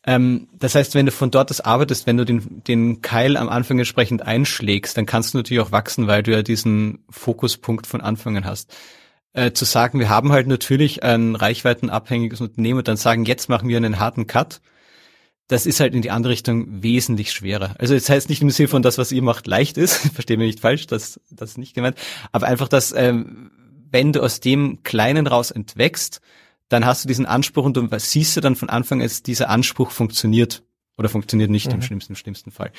Ähm, 0.05 0.47
das 0.53 0.75
heißt, 0.75 0.95
wenn 0.95 1.05
du 1.05 1.11
von 1.11 1.31
dort 1.31 1.51
aus 1.51 1.61
arbeitest, 1.61 2.07
wenn 2.07 2.17
du 2.17 2.25
den, 2.25 2.63
den 2.63 3.01
Keil 3.01 3.37
am 3.37 3.49
Anfang 3.49 3.77
entsprechend 3.77 4.21
einschlägst, 4.23 4.97
dann 4.97 5.05
kannst 5.05 5.33
du 5.33 5.37
natürlich 5.37 5.61
auch 5.61 5.71
wachsen, 5.71 6.07
weil 6.07 6.23
du 6.23 6.31
ja 6.31 6.41
diesen 6.43 7.03
Fokuspunkt 7.09 7.87
von 7.87 8.01
Anfang 8.01 8.37
an 8.37 8.45
hast. 8.45 8.75
Äh, 9.33 9.51
zu 9.51 9.65
sagen, 9.65 9.99
wir 9.99 10.09
haben 10.09 10.31
halt 10.31 10.47
natürlich 10.47 11.03
ein 11.03 11.35
reichweitenabhängiges 11.35 12.41
Unternehmen 12.41 12.79
und 12.79 12.87
dann 12.87 12.97
sagen, 12.97 13.25
jetzt 13.25 13.49
machen 13.49 13.69
wir 13.69 13.77
einen 13.77 13.99
harten 13.99 14.27
Cut, 14.27 14.61
das 15.47 15.65
ist 15.65 15.79
halt 15.79 15.95
in 15.95 16.01
die 16.01 16.11
andere 16.11 16.33
Richtung 16.33 16.83
wesentlich 16.83 17.31
schwerer. 17.31 17.75
Also 17.79 17.93
das 17.93 18.09
heißt 18.09 18.29
nicht 18.29 18.41
im 18.41 18.49
Sinne 18.49 18.67
von 18.67 18.81
das, 18.81 18.97
was 18.97 19.11
ihr 19.11 19.21
macht, 19.21 19.47
leicht 19.47 19.77
ist, 19.77 19.95
verstehe 20.13 20.37
mich 20.37 20.47
nicht 20.47 20.59
falsch, 20.59 20.87
das, 20.87 21.19
das 21.29 21.51
ist 21.51 21.57
nicht 21.57 21.73
gemeint, 21.73 21.97
aber 22.31 22.47
einfach, 22.47 22.67
dass 22.67 22.91
ähm, 22.91 23.51
wenn 23.89 24.11
du 24.11 24.21
aus 24.21 24.39
dem 24.39 24.83
Kleinen 24.83 25.27
raus 25.27 25.51
entwächst, 25.51 26.21
dann 26.69 26.85
hast 26.85 27.05
du 27.05 27.07
diesen 27.07 27.25
Anspruch 27.25 27.63
und 27.63 27.77
du 27.77 27.87
siehst 27.97 28.35
du 28.35 28.41
dann 28.41 28.57
von 28.57 28.69
Anfang, 28.69 28.99
dass 28.99 29.23
dieser 29.23 29.49
Anspruch 29.49 29.91
funktioniert 29.91 30.63
oder 30.97 31.09
funktioniert 31.09 31.49
nicht 31.49 31.71
im 31.71 31.81
schlimmsten, 31.81 32.13
im 32.13 32.17
schlimmsten 32.17 32.51
Fall. 32.51 32.71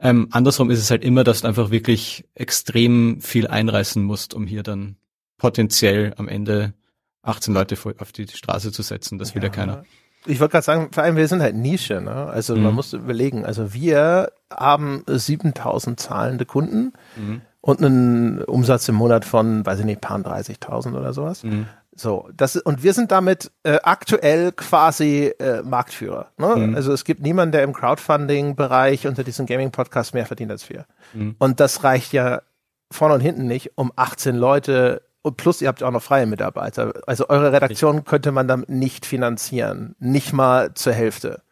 Ähm, 0.00 0.28
andersrum 0.30 0.70
ist 0.70 0.80
es 0.80 0.90
halt 0.90 1.04
immer, 1.04 1.22
dass 1.22 1.42
du 1.42 1.48
einfach 1.48 1.70
wirklich 1.70 2.24
extrem 2.34 3.20
viel 3.20 3.46
einreißen 3.46 4.02
musst, 4.02 4.34
um 4.34 4.46
hier 4.46 4.62
dann 4.62 4.96
potenziell 5.36 6.14
am 6.16 6.28
Ende 6.28 6.74
18 7.22 7.54
Leute 7.54 7.76
auf 7.98 8.10
die 8.12 8.26
Straße 8.26 8.72
zu 8.72 8.82
setzen. 8.82 9.18
Das 9.18 9.34
will 9.34 9.42
ja 9.42 9.50
keiner. 9.50 9.84
Ich 10.26 10.40
wollte 10.40 10.52
gerade 10.52 10.64
sagen, 10.64 10.88
vor 10.92 11.02
allem 11.02 11.16
wir 11.16 11.28
sind 11.28 11.42
halt 11.42 11.54
Nische, 11.56 12.00
ne? 12.00 12.10
Also 12.26 12.54
man 12.54 12.70
Mhm. 12.70 12.74
muss 12.74 12.92
überlegen, 12.92 13.44
also 13.46 13.72
wir 13.72 14.32
haben 14.52 15.04
7000 15.06 15.98
zahlende 16.00 16.44
Kunden 16.44 16.92
Mhm. 17.16 17.40
und 17.60 17.82
einen 17.82 18.42
Umsatz 18.44 18.88
im 18.88 18.96
Monat 18.96 19.24
von, 19.24 19.64
weiß 19.64 19.78
ich 19.80 19.84
nicht, 19.84 20.00
paar 20.00 20.18
30.000 20.18 20.96
oder 20.96 21.12
sowas. 21.12 21.44
Mhm. 21.44 21.66
So, 21.94 22.28
das 22.36 22.54
und 22.56 22.84
wir 22.84 22.92
sind 22.94 23.10
damit 23.10 23.50
äh, 23.64 23.78
aktuell 23.82 24.52
quasi 24.52 25.32
äh, 25.40 25.62
Marktführer. 25.62 26.28
Ne? 26.36 26.54
Mhm. 26.68 26.74
Also 26.76 26.92
es 26.92 27.04
gibt 27.04 27.22
niemanden, 27.22 27.50
der 27.52 27.64
im 27.64 27.72
Crowdfunding-Bereich 27.72 29.06
unter 29.06 29.24
diesen 29.24 29.46
Gaming-Podcasts 29.46 30.12
mehr 30.14 30.26
verdient 30.26 30.50
als 30.52 30.68
wir. 30.70 30.84
Mhm. 31.14 31.34
Und 31.38 31.58
das 31.60 31.82
reicht 31.84 32.12
ja 32.12 32.42
vorne 32.90 33.14
und 33.14 33.20
hinten 33.20 33.46
nicht, 33.46 33.72
um 33.76 33.92
18 33.96 34.36
Leute 34.36 35.02
und 35.28 35.36
plus 35.36 35.60
ihr 35.60 35.68
habt 35.68 35.80
ja 35.80 35.86
auch 35.86 35.92
noch 35.92 36.02
freie 36.02 36.26
Mitarbeiter. 36.26 36.94
Also 37.06 37.28
eure 37.28 37.52
Redaktion 37.52 38.04
könnte 38.04 38.32
man 38.32 38.48
damit 38.48 38.68
nicht 38.68 39.06
finanzieren. 39.06 39.94
Nicht 39.98 40.32
mal 40.32 40.74
zur 40.74 40.94
Hälfte. 40.94 41.42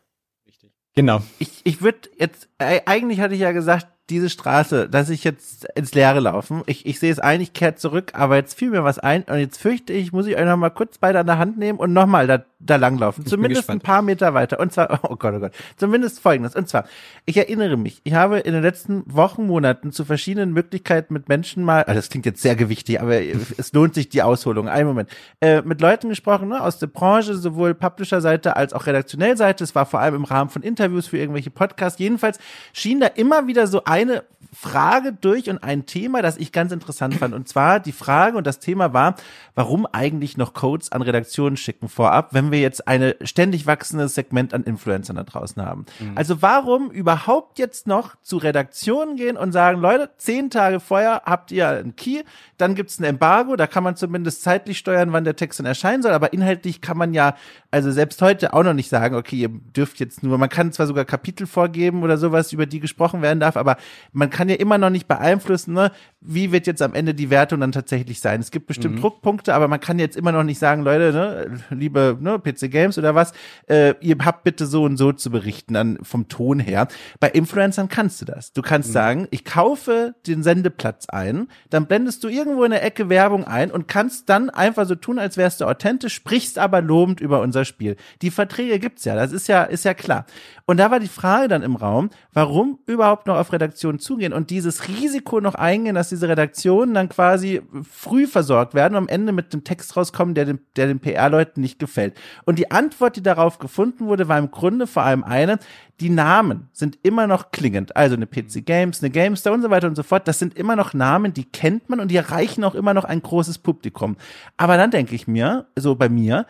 Genau. 0.94 1.20
ich, 1.38 1.60
ich 1.64 1.82
würde 1.82 2.08
jetzt, 2.18 2.48
äh, 2.56 2.80
eigentlich 2.86 3.20
hatte 3.20 3.34
ich 3.34 3.40
ja 3.40 3.52
gesagt, 3.52 3.86
diese 4.10 4.30
Straße, 4.30 4.88
dass 4.88 5.08
ich 5.08 5.24
jetzt 5.24 5.66
ins 5.74 5.92
Leere 5.94 6.20
laufen. 6.20 6.62
Ich, 6.66 6.86
ich 6.86 7.00
sehe 7.00 7.10
es 7.10 7.18
ein, 7.18 7.40
ich 7.40 7.52
kehre 7.52 7.74
zurück, 7.74 8.12
aber 8.14 8.36
jetzt 8.36 8.54
fiel 8.54 8.70
mir 8.70 8.84
was 8.84 9.00
ein 9.00 9.24
und 9.24 9.38
jetzt 9.38 9.60
fürchte 9.60 9.92
ich, 9.92 10.12
muss 10.12 10.26
ich 10.26 10.36
euch 10.36 10.44
noch 10.44 10.56
mal 10.56 10.70
kurz 10.70 10.98
beide 10.98 11.18
an 11.18 11.26
der 11.26 11.38
Hand 11.38 11.58
nehmen 11.58 11.78
und 11.78 11.92
nochmal 11.92 12.28
da, 12.28 12.44
da 12.60 12.76
langlaufen. 12.76 13.26
Zumindest 13.26 13.68
ein 13.68 13.80
paar 13.80 14.02
Meter 14.02 14.32
weiter. 14.32 14.60
Und 14.60 14.72
zwar, 14.72 15.00
oh 15.10 15.16
Gott, 15.16 15.34
oh 15.34 15.40
Gott. 15.40 15.52
Zumindest 15.76 16.20
folgendes. 16.20 16.54
Und 16.54 16.68
zwar, 16.68 16.86
ich 17.24 17.36
erinnere 17.36 17.76
mich, 17.76 18.00
ich 18.04 18.14
habe 18.14 18.38
in 18.38 18.52
den 18.52 18.62
letzten 18.62 19.02
Wochen, 19.06 19.46
Monaten 19.46 19.90
zu 19.90 20.04
verschiedenen 20.04 20.52
Möglichkeiten 20.52 21.12
mit 21.12 21.28
Menschen 21.28 21.64
mal, 21.64 21.82
also 21.82 21.98
das 21.98 22.08
klingt 22.08 22.26
jetzt 22.26 22.42
sehr 22.42 22.54
gewichtig, 22.54 23.00
aber 23.00 23.20
es 23.56 23.72
lohnt 23.72 23.94
sich 23.94 24.08
die 24.08 24.22
Ausholung. 24.22 24.68
Einen 24.68 24.86
Moment. 24.86 25.10
Äh, 25.40 25.62
mit 25.62 25.80
Leuten 25.80 26.08
gesprochen, 26.10 26.48
ne, 26.48 26.62
aus 26.62 26.78
der 26.78 26.86
Branche, 26.86 27.34
sowohl 27.34 27.74
Publisher-Seite 27.74 28.54
als 28.54 28.72
auch 28.72 28.86
redaktionell 28.86 29.36
Seite. 29.36 29.64
Es 29.64 29.74
war 29.74 29.86
vor 29.86 29.98
allem 29.98 30.14
im 30.14 30.24
Rahmen 30.24 30.50
von 30.50 30.62
Interviews 30.62 31.08
für 31.08 31.18
irgendwelche 31.18 31.50
Podcasts. 31.50 31.98
Jedenfalls 31.98 32.38
schien 32.72 33.00
da 33.00 33.06
immer 33.06 33.48
wieder 33.48 33.66
so 33.66 33.82
eine 33.96 34.24
Frage 34.52 35.12
durch 35.12 35.50
und 35.50 35.62
ein 35.62 35.84
Thema, 35.86 36.22
das 36.22 36.38
ich 36.38 36.50
ganz 36.50 36.72
interessant 36.72 37.14
fand. 37.14 37.34
Und 37.34 37.48
zwar 37.48 37.80
die 37.80 37.92
Frage 37.92 38.38
und 38.38 38.46
das 38.46 38.58
Thema 38.58 38.92
war, 38.92 39.16
warum 39.54 39.86
eigentlich 39.86 40.36
noch 40.36 40.54
Codes 40.54 40.92
an 40.92 41.02
Redaktionen 41.02 41.56
schicken 41.56 41.88
vorab, 41.88 42.32
wenn 42.32 42.50
wir 42.50 42.60
jetzt 42.60 42.88
eine 42.88 43.16
ständig 43.22 43.66
wachsendes 43.66 44.14
Segment 44.14 44.54
an 44.54 44.64
Influencern 44.64 45.16
da 45.16 45.24
draußen 45.24 45.62
haben. 45.62 45.84
Mhm. 45.98 46.12
Also 46.14 46.40
warum 46.40 46.90
überhaupt 46.90 47.58
jetzt 47.58 47.86
noch 47.86 48.16
zu 48.22 48.38
Redaktionen 48.38 49.16
gehen 49.16 49.36
und 49.36 49.52
sagen, 49.52 49.80
Leute, 49.80 50.10
zehn 50.16 50.48
Tage 50.48 50.80
vorher 50.80 51.22
habt 51.26 51.52
ihr 51.52 51.68
einen 51.68 51.96
Key, 51.96 52.22
dann 52.56 52.74
gibt's 52.74 52.98
ein 52.98 53.04
Embargo, 53.04 53.56
da 53.56 53.66
kann 53.66 53.84
man 53.84 53.96
zumindest 53.96 54.42
zeitlich 54.42 54.78
steuern, 54.78 55.12
wann 55.12 55.24
der 55.24 55.36
Text 55.36 55.58
dann 55.58 55.66
erscheinen 55.66 56.02
soll, 56.02 56.12
aber 56.12 56.32
inhaltlich 56.32 56.80
kann 56.80 56.96
man 56.96 57.12
ja, 57.12 57.34
also 57.76 57.90
selbst 57.90 58.22
heute 58.22 58.54
auch 58.54 58.62
noch 58.62 58.72
nicht 58.72 58.88
sagen, 58.88 59.16
okay, 59.16 59.36
ihr 59.36 59.50
dürft 59.50 60.00
jetzt 60.00 60.22
nur, 60.22 60.38
man 60.38 60.48
kann 60.48 60.72
zwar 60.72 60.86
sogar 60.86 61.04
Kapitel 61.04 61.46
vorgeben 61.46 62.02
oder 62.02 62.16
sowas, 62.16 62.50
über 62.54 62.64
die 62.64 62.80
gesprochen 62.80 63.20
werden 63.20 63.38
darf, 63.38 63.54
aber 63.54 63.76
man 64.14 64.30
kann 64.30 64.48
ja 64.48 64.54
immer 64.54 64.78
noch 64.78 64.88
nicht 64.88 65.06
beeinflussen, 65.06 65.74
ne, 65.74 65.92
wie 66.22 66.52
wird 66.52 66.66
jetzt 66.66 66.80
am 66.80 66.94
Ende 66.94 67.12
die 67.12 67.28
Wertung 67.28 67.60
dann 67.60 67.72
tatsächlich 67.72 68.20
sein. 68.20 68.40
Es 68.40 68.50
gibt 68.50 68.66
bestimmt 68.66 68.94
mhm. 68.94 69.00
Druckpunkte, 69.02 69.52
aber 69.52 69.68
man 69.68 69.78
kann 69.78 69.98
jetzt 69.98 70.16
immer 70.16 70.32
noch 70.32 70.42
nicht 70.42 70.58
sagen, 70.58 70.84
Leute, 70.84 71.12
ne, 71.12 71.60
liebe 71.68 72.16
ne, 72.18 72.38
PC 72.38 72.70
Games 72.70 72.96
oder 72.96 73.14
was, 73.14 73.34
äh, 73.68 73.94
ihr 74.00 74.16
habt 74.24 74.44
bitte 74.44 74.64
so 74.64 74.84
und 74.84 74.96
so 74.96 75.12
zu 75.12 75.30
berichten, 75.30 75.74
dann 75.74 75.98
vom 76.00 76.28
Ton 76.28 76.58
her. 76.58 76.88
Bei 77.20 77.28
Influencern 77.28 77.88
kannst 77.88 78.22
du 78.22 78.24
das. 78.24 78.54
Du 78.54 78.62
kannst 78.62 78.88
mhm. 78.88 78.94
sagen, 78.94 79.28
ich 79.30 79.44
kaufe 79.44 80.14
den 80.26 80.42
Sendeplatz 80.42 81.10
ein, 81.10 81.48
dann 81.68 81.84
blendest 81.84 82.24
du 82.24 82.28
irgendwo 82.28 82.64
in 82.64 82.70
der 82.70 82.82
Ecke 82.82 83.10
Werbung 83.10 83.44
ein 83.44 83.70
und 83.70 83.86
kannst 83.86 84.30
dann 84.30 84.48
einfach 84.48 84.86
so 84.86 84.94
tun, 84.94 85.18
als 85.18 85.36
wärst 85.36 85.60
du 85.60 85.66
authentisch, 85.66 86.14
sprichst 86.14 86.58
aber 86.58 86.80
lobend 86.80 87.20
über 87.20 87.42
unser 87.42 87.65
Spiel. 87.66 87.96
Die 88.22 88.30
Verträge 88.30 88.78
gibt's 88.78 89.04
ja, 89.04 89.14
das 89.14 89.32
ist 89.32 89.48
ja, 89.48 89.64
ist 89.64 89.84
ja 89.84 89.94
klar. 89.94 90.26
Und 90.66 90.78
da 90.78 90.90
war 90.90 90.98
die 90.98 91.08
Frage 91.08 91.48
dann 91.48 91.62
im 91.62 91.76
Raum, 91.76 92.10
warum 92.32 92.78
überhaupt 92.86 93.26
noch 93.26 93.36
auf 93.36 93.52
Redaktionen 93.52 93.98
zugehen 93.98 94.32
und 94.32 94.50
dieses 94.50 94.88
Risiko 94.88 95.40
noch 95.40 95.54
eingehen, 95.54 95.94
dass 95.94 96.08
diese 96.08 96.28
Redaktionen 96.28 96.94
dann 96.94 97.08
quasi 97.08 97.62
früh 97.88 98.26
versorgt 98.26 98.74
werden 98.74 98.94
und 98.94 99.04
am 99.04 99.08
Ende 99.08 99.32
mit 99.32 99.52
dem 99.52 99.62
Text 99.62 99.96
rauskommen, 99.96 100.34
der 100.34 100.44
den, 100.44 100.60
der 100.76 100.86
den 100.86 100.98
PR-Leuten 100.98 101.60
nicht 101.60 101.78
gefällt. 101.78 102.18
Und 102.44 102.58
die 102.58 102.70
Antwort, 102.70 103.16
die 103.16 103.22
darauf 103.22 103.58
gefunden 103.58 104.06
wurde, 104.06 104.28
war 104.28 104.38
im 104.38 104.50
Grunde 104.50 104.86
vor 104.86 105.04
allem 105.04 105.22
eine, 105.22 105.58
die 106.00 106.10
Namen 106.10 106.68
sind 106.72 106.98
immer 107.02 107.26
noch 107.26 107.52
klingend. 107.52 107.96
Also 107.96 108.16
eine 108.16 108.26
PC 108.26 108.66
Games, 108.66 109.02
eine 109.02 109.10
GameStar 109.10 109.52
und 109.52 109.62
so 109.62 109.70
weiter 109.70 109.88
und 109.88 109.96
so 109.96 110.02
fort. 110.02 110.28
Das 110.28 110.38
sind 110.38 110.56
immer 110.56 110.76
noch 110.76 110.92
Namen, 110.92 111.32
die 111.32 111.44
kennt 111.44 111.88
man 111.88 112.00
und 112.00 112.10
die 112.10 112.16
erreichen 112.16 112.64
auch 112.64 112.74
immer 112.74 112.92
noch 112.92 113.04
ein 113.04 113.22
großes 113.22 113.58
Publikum. 113.58 114.16
Aber 114.56 114.76
dann 114.76 114.90
denke 114.90 115.14
ich 115.14 115.26
mir, 115.26 115.66
so 115.76 115.94
bei 115.94 116.08
mir, 116.08 116.46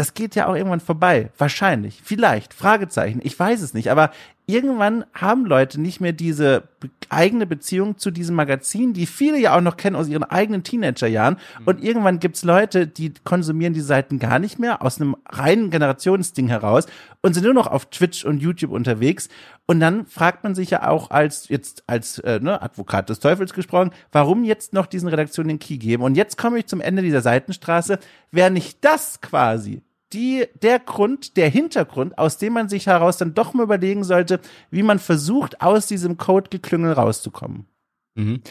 das 0.00 0.14
geht 0.14 0.34
ja 0.34 0.46
auch 0.46 0.54
irgendwann 0.54 0.80
vorbei. 0.80 1.28
Wahrscheinlich. 1.36 2.00
Vielleicht. 2.02 2.54
Fragezeichen. 2.54 3.20
Ich 3.22 3.38
weiß 3.38 3.60
es 3.60 3.74
nicht. 3.74 3.90
Aber 3.90 4.12
irgendwann 4.46 5.04
haben 5.12 5.44
Leute 5.44 5.78
nicht 5.78 6.00
mehr 6.00 6.14
diese 6.14 6.62
eigene 7.10 7.46
Beziehung 7.46 7.98
zu 7.98 8.10
diesem 8.10 8.34
Magazin, 8.34 8.94
die 8.94 9.04
viele 9.04 9.38
ja 9.38 9.54
auch 9.54 9.60
noch 9.60 9.76
kennen 9.76 9.96
aus 9.96 10.08
ihren 10.08 10.24
eigenen 10.24 10.62
Teenagerjahren. 10.62 11.34
Mhm. 11.34 11.66
Und 11.66 11.84
irgendwann 11.84 12.18
gibt's 12.18 12.44
Leute, 12.44 12.86
die 12.86 13.12
konsumieren 13.24 13.74
die 13.74 13.82
Seiten 13.82 14.18
gar 14.18 14.38
nicht 14.38 14.58
mehr 14.58 14.80
aus 14.80 15.02
einem 15.02 15.16
reinen 15.28 15.70
Generationsding 15.70 16.48
heraus 16.48 16.86
und 17.20 17.34
sind 17.34 17.44
nur 17.44 17.52
noch 17.52 17.66
auf 17.66 17.90
Twitch 17.90 18.24
und 18.24 18.40
YouTube 18.40 18.70
unterwegs. 18.70 19.28
Und 19.66 19.80
dann 19.80 20.06
fragt 20.06 20.44
man 20.44 20.54
sich 20.54 20.70
ja 20.70 20.88
auch 20.88 21.10
als 21.10 21.50
jetzt 21.50 21.84
als 21.86 22.20
äh, 22.20 22.40
ne, 22.40 22.62
Advokat 22.62 23.10
des 23.10 23.20
Teufels 23.20 23.52
gesprochen, 23.52 23.90
warum 24.12 24.44
jetzt 24.44 24.72
noch 24.72 24.86
diesen 24.86 25.10
Redaktionen 25.10 25.48
den 25.50 25.58
Key 25.58 25.76
geben? 25.76 26.02
Und 26.02 26.16
jetzt 26.16 26.38
komme 26.38 26.58
ich 26.58 26.66
zum 26.66 26.80
Ende 26.80 27.02
dieser 27.02 27.20
Seitenstraße. 27.20 27.98
Wäre 28.32 28.50
nicht 28.50 28.78
das 28.82 29.20
quasi 29.20 29.82
die, 30.12 30.46
der 30.60 30.78
Grund, 30.78 31.36
der 31.36 31.48
Hintergrund, 31.48 32.18
aus 32.18 32.38
dem 32.38 32.52
man 32.54 32.68
sich 32.68 32.86
heraus 32.86 33.16
dann 33.16 33.34
doch 33.34 33.54
mal 33.54 33.62
überlegen 33.62 34.04
sollte, 34.04 34.40
wie 34.70 34.82
man 34.82 34.98
versucht, 34.98 35.60
aus 35.60 35.86
diesem 35.86 36.16
Code-Geklüngel 36.16 36.92
rauszukommen. 36.92 37.66
Mhm. 38.14 38.42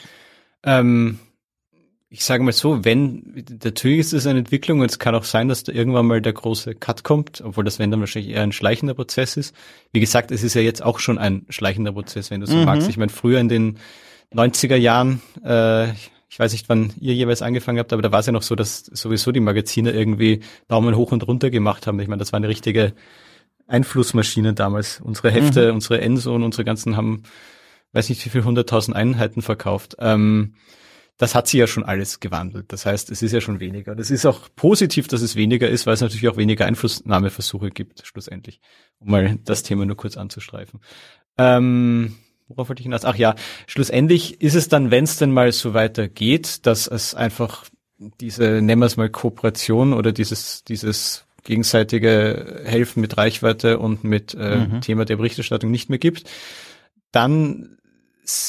Ähm, 0.63 1.19
ich 2.09 2.25
sage 2.25 2.43
mal 2.43 2.53
so, 2.53 2.83
wenn, 2.85 3.45
natürlich 3.63 3.99
ist 3.99 4.13
es 4.13 4.25
eine 4.25 4.39
Entwicklung 4.39 4.79
und 4.79 4.89
es 4.89 4.97
kann 4.97 5.13
auch 5.13 5.23
sein, 5.23 5.47
dass 5.47 5.63
da 5.63 5.71
irgendwann 5.71 6.07
mal 6.07 6.21
der 6.21 6.33
große 6.33 6.73
Cut 6.73 7.03
kommt, 7.03 7.41
obwohl 7.41 7.63
das 7.63 7.77
wenn 7.77 7.91
dann 7.91 7.99
wahrscheinlich 7.99 8.33
eher 8.33 8.41
ein 8.41 8.51
schleichender 8.51 8.95
Prozess 8.95 9.37
ist. 9.37 9.55
Wie 9.91 9.99
gesagt, 9.99 10.31
es 10.31 10.41
ist 10.41 10.55
ja 10.55 10.61
jetzt 10.61 10.81
auch 10.81 10.99
schon 10.99 11.19
ein 11.19 11.45
schleichender 11.49 11.91
Prozess, 11.91 12.31
wenn 12.31 12.41
du 12.41 12.47
so 12.47 12.55
mhm. 12.55 12.65
magst. 12.65 12.89
Ich 12.89 12.97
meine, 12.97 13.11
früher 13.11 13.39
in 13.39 13.49
den 13.49 13.77
90er 14.33 14.75
Jahren, 14.75 15.21
äh, 15.43 15.89
ich 16.29 16.39
weiß 16.39 16.51
nicht, 16.51 16.69
wann 16.69 16.93
ihr 16.99 17.15
jeweils 17.15 17.41
angefangen 17.41 17.79
habt, 17.79 17.91
aber 17.91 18.03
da 18.03 18.11
war 18.11 18.19
es 18.19 18.27
ja 18.27 18.31
noch 18.31 18.43
so, 18.43 18.55
dass 18.55 18.85
sowieso 18.85 19.31
die 19.31 19.39
Magazine 19.39 19.91
irgendwie 19.91 20.41
Daumen 20.67 20.95
hoch 20.95 21.11
und 21.11 21.27
runter 21.27 21.49
gemacht 21.49 21.87
haben. 21.87 21.99
Ich 21.99 22.07
meine, 22.07 22.19
das 22.19 22.31
war 22.31 22.37
eine 22.37 22.47
richtige 22.47 22.93
Einflussmaschine 23.67 24.53
damals. 24.53 25.01
Unsere 25.01 25.31
Hefte, 25.31 25.69
mhm. 25.69 25.75
unsere 25.75 26.01
Enso 26.01 26.35
und 26.35 26.43
unsere 26.43 26.65
ganzen 26.65 26.95
haben, 26.95 27.23
weiß 27.93 28.09
nicht 28.09 28.23
wie 28.25 28.29
viel, 28.29 28.43
hunderttausend 28.43 28.95
Einheiten 28.95 29.41
verkauft. 29.41 29.95
Ähm, 29.99 30.53
das 31.17 31.35
hat 31.35 31.47
sich 31.47 31.59
ja 31.59 31.67
schon 31.67 31.83
alles 31.83 32.19
gewandelt. 32.19 32.71
Das 32.71 32.85
heißt, 32.85 33.09
es 33.09 33.21
ist 33.21 33.33
ja 33.33 33.41
schon 33.41 33.59
weniger. 33.59 33.95
Das 33.95 34.09
ist 34.09 34.25
auch 34.25 34.47
positiv, 34.55 35.07
dass 35.07 35.21
es 35.21 35.35
weniger 35.35 35.67
ist, 35.67 35.85
weil 35.85 35.95
es 35.95 36.01
natürlich 36.01 36.29
auch 36.29 36.37
weniger 36.37 36.65
Einflussnahmeversuche 36.65 37.71
gibt, 37.71 38.05
schlussendlich. 38.05 38.61
Um 38.99 39.11
mal 39.11 39.37
das 39.43 39.63
Thema 39.63 39.85
nur 39.85 39.97
kurz 39.97 40.15
anzustreifen. 40.15 40.79
Ähm, 41.37 42.15
worauf 42.49 42.69
wollte 42.69 42.81
ich 42.81 42.85
hinaus? 42.85 43.05
Ach 43.05 43.15
ja, 43.15 43.35
schlussendlich 43.67 44.41
ist 44.41 44.55
es 44.55 44.67
dann, 44.67 44.91
wenn 44.91 45.05
es 45.05 45.17
denn 45.17 45.31
mal 45.31 45.51
so 45.51 45.73
weitergeht, 45.73 46.65
dass 46.65 46.87
es 46.87 47.15
einfach 47.15 47.65
diese, 47.97 48.61
nennen 48.61 48.81
wir 48.81 48.85
es 48.85 48.97
mal 48.97 49.09
Kooperation 49.09 49.93
oder 49.93 50.11
dieses, 50.11 50.63
dieses 50.63 51.25
gegenseitige 51.43 52.61
Helfen 52.65 53.01
mit 53.01 53.17
Reichweite 53.17 53.79
und 53.79 54.03
mit 54.03 54.33
äh, 54.33 54.57
mhm. 54.57 54.81
Thema 54.81 55.05
der 55.05 55.17
Berichterstattung 55.17 55.71
nicht 55.71 55.89
mehr 55.89 55.99
gibt, 55.99 56.29
dann 57.11 57.77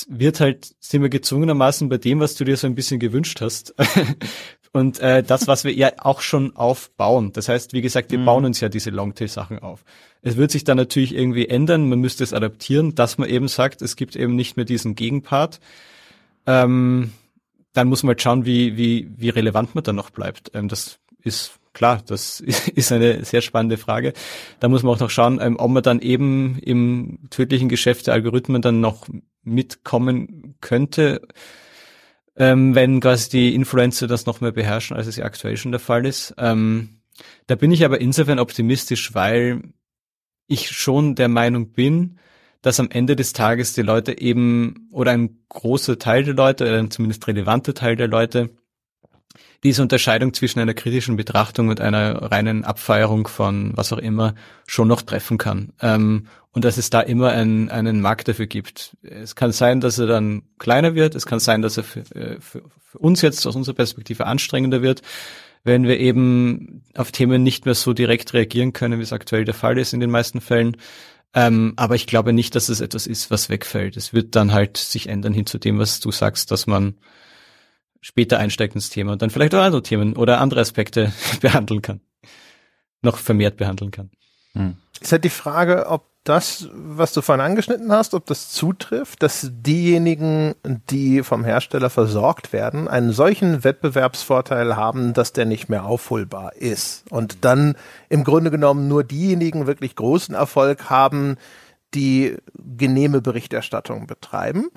wird 0.08 0.40
halt, 0.40 0.74
sind 0.80 1.02
wir 1.02 1.08
gezwungenermaßen 1.08 1.88
bei 1.88 1.98
dem, 1.98 2.20
was 2.20 2.34
du 2.34 2.44
dir 2.44 2.56
so 2.56 2.66
ein 2.66 2.74
bisschen 2.74 3.00
gewünscht 3.00 3.40
hast. 3.40 3.74
und 4.72 5.00
äh, 5.00 5.22
das, 5.22 5.46
was 5.46 5.64
wir 5.64 5.72
ja 5.72 5.92
auch 5.98 6.20
schon 6.20 6.54
aufbauen. 6.56 7.32
Das 7.32 7.48
heißt, 7.48 7.72
wie 7.72 7.80
gesagt, 7.80 8.10
wir 8.10 8.18
mhm. 8.18 8.24
bauen 8.26 8.44
uns 8.44 8.60
ja 8.60 8.68
diese 8.68 8.90
Longtail-Sachen 8.90 9.60
auf. 9.60 9.84
Es 10.22 10.36
wird 10.36 10.50
sich 10.50 10.64
dann 10.64 10.76
natürlich 10.76 11.14
irgendwie 11.14 11.48
ändern, 11.48 11.88
man 11.88 12.00
müsste 12.00 12.24
es 12.24 12.32
adaptieren, 12.32 12.94
dass 12.94 13.18
man 13.18 13.28
eben 13.28 13.48
sagt, 13.48 13.82
es 13.82 13.96
gibt 13.96 14.16
eben 14.16 14.36
nicht 14.36 14.56
mehr 14.56 14.66
diesen 14.66 14.94
Gegenpart. 14.94 15.60
Ähm, 16.46 17.12
dann 17.72 17.88
muss 17.88 18.02
man 18.02 18.10
halt 18.10 18.22
schauen, 18.22 18.44
wie, 18.44 18.76
wie, 18.76 19.10
wie 19.16 19.28
relevant 19.30 19.74
man 19.74 19.84
dann 19.84 19.96
noch 19.96 20.10
bleibt. 20.10 20.50
Ähm, 20.54 20.68
das 20.68 20.98
ist 21.22 21.52
klar, 21.72 22.02
das 22.06 22.40
ist 22.74 22.92
eine 22.92 23.24
sehr 23.24 23.40
spannende 23.40 23.76
Frage. 23.76 24.12
Da 24.58 24.68
muss 24.68 24.82
man 24.82 24.94
auch 24.94 25.00
noch 25.00 25.10
schauen, 25.10 25.38
ähm, 25.40 25.56
ob 25.58 25.70
man 25.70 25.82
dann 25.82 26.00
eben 26.00 26.58
im 26.58 27.18
tödlichen 27.30 27.68
Geschäft 27.68 28.06
der 28.06 28.14
Algorithmen 28.14 28.62
dann 28.62 28.80
noch 28.80 29.06
mitkommen 29.42 30.56
könnte, 30.60 31.22
ähm, 32.36 32.74
wenn 32.74 33.00
quasi 33.00 33.30
die 33.30 33.54
Influencer 33.54 34.06
das 34.06 34.26
noch 34.26 34.40
mehr 34.40 34.52
beherrschen, 34.52 34.96
als 34.96 35.06
es 35.06 35.16
ja 35.16 35.24
aktuell 35.24 35.56
schon 35.56 35.72
der 35.72 35.80
Fall 35.80 36.06
ist. 36.06 36.34
Ähm, 36.38 37.00
da 37.46 37.54
bin 37.54 37.72
ich 37.72 37.84
aber 37.84 38.00
insofern 38.00 38.38
optimistisch, 38.38 39.14
weil 39.14 39.62
ich 40.50 40.70
schon 40.70 41.14
der 41.14 41.28
Meinung 41.28 41.72
bin, 41.72 42.18
dass 42.62 42.80
am 42.80 42.90
Ende 42.90 43.16
des 43.16 43.32
Tages 43.32 43.72
die 43.72 43.82
Leute 43.82 44.20
eben 44.20 44.88
oder 44.90 45.12
ein 45.12 45.38
großer 45.48 45.98
Teil 45.98 46.24
der 46.24 46.34
Leute, 46.34 46.64
oder 46.64 46.78
ein 46.78 46.90
zumindest 46.90 47.26
relevanter 47.26 47.72
Teil 47.74 47.96
der 47.96 48.08
Leute, 48.08 48.50
diese 49.62 49.82
Unterscheidung 49.82 50.32
zwischen 50.32 50.58
einer 50.58 50.74
kritischen 50.74 51.16
Betrachtung 51.16 51.68
und 51.68 51.80
einer 51.80 52.30
reinen 52.30 52.64
Abfeierung 52.64 53.28
von 53.28 53.72
was 53.76 53.92
auch 53.92 53.98
immer 53.98 54.34
schon 54.66 54.88
noch 54.88 55.02
treffen 55.02 55.38
kann. 55.38 55.72
Ähm, 55.80 56.26
und 56.52 56.64
dass 56.64 56.78
es 56.78 56.90
da 56.90 57.00
immer 57.00 57.30
ein, 57.30 57.70
einen 57.70 58.00
Markt 58.00 58.26
dafür 58.26 58.46
gibt. 58.46 58.96
Es 59.02 59.36
kann 59.36 59.52
sein, 59.52 59.80
dass 59.80 59.98
er 59.98 60.06
dann 60.06 60.42
kleiner 60.58 60.94
wird, 60.94 61.14
es 61.14 61.26
kann 61.26 61.38
sein, 61.38 61.62
dass 61.62 61.76
er 61.76 61.84
für, 61.84 62.00
äh, 62.14 62.40
für, 62.40 62.62
für 62.78 62.98
uns 62.98 63.22
jetzt 63.22 63.46
aus 63.46 63.54
unserer 63.54 63.76
Perspektive 63.76 64.26
anstrengender 64.26 64.82
wird 64.82 65.02
wenn 65.64 65.84
wir 65.84 65.98
eben 65.98 66.82
auf 66.94 67.12
Themen 67.12 67.42
nicht 67.42 67.64
mehr 67.64 67.74
so 67.74 67.92
direkt 67.92 68.32
reagieren 68.32 68.72
können, 68.72 68.98
wie 68.98 69.02
es 69.02 69.12
aktuell 69.12 69.44
der 69.44 69.54
Fall 69.54 69.78
ist 69.78 69.92
in 69.92 70.00
den 70.00 70.10
meisten 70.10 70.40
Fällen. 70.40 70.76
Ähm, 71.34 71.74
aber 71.76 71.94
ich 71.94 72.06
glaube 72.06 72.32
nicht, 72.32 72.54
dass 72.54 72.68
es 72.68 72.80
etwas 72.80 73.06
ist, 73.06 73.30
was 73.30 73.50
wegfällt. 73.50 73.96
Es 73.96 74.12
wird 74.12 74.34
dann 74.34 74.52
halt 74.52 74.76
sich 74.76 75.08
ändern 75.08 75.32
hin 75.32 75.46
zu 75.46 75.58
dem, 75.58 75.78
was 75.78 76.00
du 76.00 76.10
sagst, 76.10 76.50
dass 76.50 76.66
man 76.66 76.94
später 78.00 78.38
einsteigt 78.38 78.74
ins 78.74 78.90
Thema 78.90 79.12
und 79.12 79.22
dann 79.22 79.30
vielleicht 79.30 79.54
auch 79.54 79.62
andere 79.62 79.82
Themen 79.82 80.16
oder 80.16 80.40
andere 80.40 80.60
Aspekte 80.60 81.12
behandeln 81.40 81.82
kann. 81.82 82.00
Noch 83.02 83.18
vermehrt 83.18 83.56
behandeln 83.56 83.90
kann. 83.90 84.10
Hm. 84.54 84.76
Ist 85.00 85.12
halt 85.12 85.24
die 85.24 85.30
Frage, 85.30 85.86
ob 85.86 86.09
das, 86.24 86.68
was 86.72 87.14
du 87.14 87.22
vorhin 87.22 87.44
angeschnitten 87.44 87.90
hast, 87.90 88.12
ob 88.12 88.26
das 88.26 88.50
zutrifft, 88.50 89.22
dass 89.22 89.48
diejenigen, 89.50 90.54
die 90.64 91.22
vom 91.22 91.44
Hersteller 91.44 91.88
versorgt 91.88 92.52
werden, 92.52 92.88
einen 92.88 93.12
solchen 93.12 93.64
Wettbewerbsvorteil 93.64 94.76
haben, 94.76 95.14
dass 95.14 95.32
der 95.32 95.46
nicht 95.46 95.70
mehr 95.70 95.86
aufholbar 95.86 96.56
ist. 96.56 97.04
Und 97.10 97.44
dann 97.44 97.74
im 98.10 98.24
Grunde 98.24 98.50
genommen 98.50 98.86
nur 98.86 99.02
diejenigen 99.02 99.66
wirklich 99.66 99.96
großen 99.96 100.34
Erfolg 100.34 100.90
haben, 100.90 101.36
die 101.94 102.36
genehme 102.54 103.22
Berichterstattung 103.22 104.06
betreiben. 104.06 104.68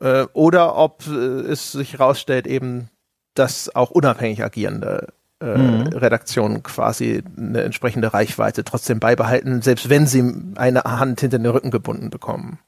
Äh, 0.00 0.26
oder 0.32 0.76
ob 0.76 1.06
äh, 1.06 1.12
es 1.12 1.72
sich 1.72 1.92
herausstellt 1.94 2.46
eben, 2.46 2.90
dass 3.34 3.74
auch 3.74 3.90
unabhängig 3.90 4.42
agierende 4.42 5.12
äh, 5.40 5.56
mhm. 5.56 5.86
Redaktionen 5.88 6.62
quasi 6.62 7.22
eine 7.36 7.62
entsprechende 7.62 8.12
Reichweite 8.12 8.64
trotzdem 8.64 9.00
beibehalten, 9.00 9.62
selbst 9.62 9.88
wenn 9.88 10.06
sie 10.06 10.24
eine 10.56 10.82
Hand 10.84 11.20
hinter 11.20 11.38
den 11.38 11.46
Rücken 11.46 11.70
gebunden 11.70 12.10
bekommen. 12.10 12.58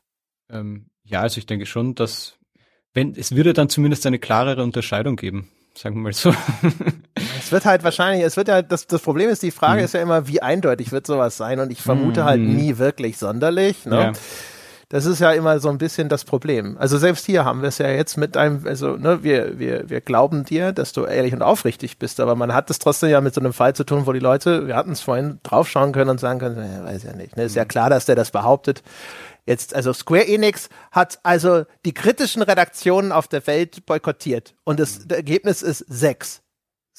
Ähm, 0.48 0.86
ja, 1.02 1.20
also 1.20 1.38
ich 1.38 1.46
denke 1.46 1.66
schon, 1.66 1.94
dass 1.94 2.38
wenn 2.92 3.14
es 3.14 3.34
würde 3.34 3.52
dann 3.52 3.68
zumindest 3.68 4.06
eine 4.06 4.18
klarere 4.18 4.62
Unterscheidung 4.62 5.16
geben, 5.16 5.48
sagen 5.74 5.96
wir 5.96 6.02
mal 6.02 6.12
so. 6.12 6.34
es 7.38 7.52
wird 7.52 7.64
halt 7.64 7.84
wahrscheinlich, 7.84 8.24
es 8.24 8.36
wird 8.36 8.48
ja, 8.48 8.62
das, 8.62 8.86
das 8.86 9.02
Problem 9.02 9.30
ist, 9.30 9.42
die 9.42 9.50
Frage 9.50 9.80
mhm. 9.80 9.84
ist 9.84 9.94
ja 9.94 10.02
immer, 10.02 10.28
wie 10.28 10.42
eindeutig 10.42 10.92
wird 10.92 11.06
sowas 11.06 11.36
sein 11.36 11.60
und 11.60 11.70
ich 11.70 11.82
vermute 11.82 12.24
halt 12.24 12.40
mhm. 12.40 12.48
halt 12.48 12.56
nie 12.56 12.78
wirklich 12.78 13.18
sonderlich. 13.18 13.86
Ne? 13.86 13.96
Ja. 13.96 14.12
Das 14.90 15.06
ist 15.06 15.20
ja 15.20 15.30
immer 15.30 15.60
so 15.60 15.68
ein 15.68 15.78
bisschen 15.78 16.08
das 16.08 16.24
Problem. 16.24 16.76
Also 16.76 16.98
selbst 16.98 17.24
hier 17.24 17.44
haben 17.44 17.62
wir 17.62 17.68
es 17.68 17.78
ja 17.78 17.88
jetzt 17.88 18.16
mit 18.16 18.36
einem, 18.36 18.66
also 18.66 18.96
ne, 18.96 19.22
wir, 19.22 19.56
wir, 19.60 19.88
wir 19.88 20.00
glauben 20.00 20.44
dir, 20.44 20.72
dass 20.72 20.92
du 20.92 21.04
ehrlich 21.04 21.32
und 21.32 21.42
aufrichtig 21.42 21.98
bist, 21.98 22.18
aber 22.18 22.34
man 22.34 22.52
hat 22.52 22.70
es 22.70 22.80
trotzdem 22.80 23.08
ja 23.08 23.20
mit 23.20 23.32
so 23.32 23.40
einem 23.40 23.52
Fall 23.52 23.72
zu 23.72 23.84
tun, 23.84 24.08
wo 24.08 24.12
die 24.12 24.18
Leute, 24.18 24.66
wir 24.66 24.74
hatten 24.74 24.90
es 24.90 25.00
vorhin, 25.00 25.38
draufschauen 25.44 25.92
können 25.92 26.10
und 26.10 26.18
sagen 26.18 26.40
können, 26.40 26.56
ja, 26.56 26.84
weiß 26.84 27.04
ja 27.04 27.14
nicht. 27.14 27.36
Ne? 27.36 27.44
Ist 27.44 27.54
ja 27.54 27.62
mhm. 27.62 27.68
klar, 27.68 27.88
dass 27.88 28.06
der 28.06 28.16
das 28.16 28.32
behauptet. 28.32 28.82
Jetzt, 29.46 29.76
also 29.76 29.92
Square 29.92 30.26
Enix 30.26 30.68
hat 30.90 31.20
also 31.22 31.66
die 31.84 31.94
kritischen 31.94 32.42
Redaktionen 32.42 33.12
auf 33.12 33.28
der 33.28 33.46
Welt 33.46 33.86
boykottiert 33.86 34.56
und 34.64 34.80
das, 34.80 35.06
das 35.06 35.18
Ergebnis 35.18 35.62
ist 35.62 35.84
sechs. 35.88 36.42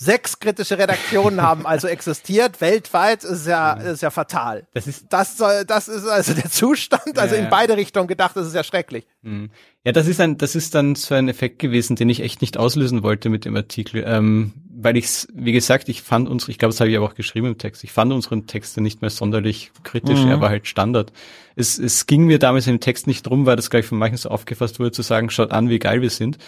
Sechs 0.04 0.40
kritische 0.40 0.80
Redaktionen 0.80 1.44
haben 1.44 1.68
also 1.68 1.88
existiert 1.88 2.60
weltweit, 2.60 3.24
ist 3.24 3.46
ja, 3.46 3.74
ist 3.74 4.02
ja 4.02 4.10
fatal. 4.10 4.66
Das 4.74 4.88
ist, 4.88 5.06
das 5.10 5.38
soll, 5.38 5.64
das 5.64 5.88
ist 5.88 6.08
also 6.08 6.34
der 6.34 6.50
Zustand, 6.50 7.20
also 7.20 7.36
ja, 7.36 7.44
in 7.44 7.52
beide 7.52 7.78
Richtungen 7.78 8.08
gedacht, 8.08 8.36
das 8.36 8.48
ist 8.48 8.56
ja 8.56 8.64
schrecklich. 8.64 9.06
Mhm. 9.22 9.52
Ja, 9.84 9.92
das 9.92 10.08
ist 10.08 10.20
ein, 10.20 10.40
das 10.40 10.56
ist 10.56 10.74
dann 10.74 10.96
so 10.96 11.14
ein 11.14 11.30
Effekt 11.30 11.60
gewesen, 11.60 11.96
den 11.96 12.10
ich 12.10 12.22
echt 12.22 12.42
nicht 12.42 12.58
auslösen 12.58 13.04
wollte 13.04 13.30
mit 13.30 13.46
dem 13.46 13.56
Artikel, 13.56 14.04
ähm, 14.04 14.54
weil 14.74 14.98
ich, 14.98 15.28
wie 15.36 15.52
gesagt, 15.52 15.88
ich 15.88 16.02
fand 16.02 16.28
uns, 16.30 16.48
ich 16.48 16.58
glaube, 16.58 16.72
das 16.72 16.80
habe 16.80 16.90
ich 16.90 16.98
aber 16.98 17.06
auch 17.06 17.14
geschrieben 17.14 17.46
im 17.46 17.60
Text, 17.60 17.84
ich 17.84 17.92
fand 17.92 18.12
unseren 18.12 18.48
Texte 18.48 18.82
nicht 18.82 19.02
mehr 19.02 19.12
sonderlich 19.12 19.72
kritisch, 19.84 20.22
mhm. 20.22 20.30
er 20.30 20.42
war 20.42 20.50
halt 20.50 20.66
Standard. 20.66 21.14
Es, 21.56 21.78
es 21.78 22.08
ging 22.08 22.26
mir 22.26 22.40
damals 22.40 22.66
im 22.66 22.80
Text 22.80 23.06
nicht 23.06 23.22
drum, 23.22 23.46
weil 23.46 23.56
das 23.56 23.70
gleich 23.70 23.86
von 23.86 24.00
manchen 24.00 24.18
so 24.18 24.30
aufgefasst 24.30 24.80
wurde, 24.80 24.94
zu 24.94 25.04
sagen, 25.04 25.30
schaut 25.30 25.52
an, 25.52 25.70
wie 25.70 25.78
geil 25.78 26.02
wir 26.02 26.10
sind, 26.10 26.40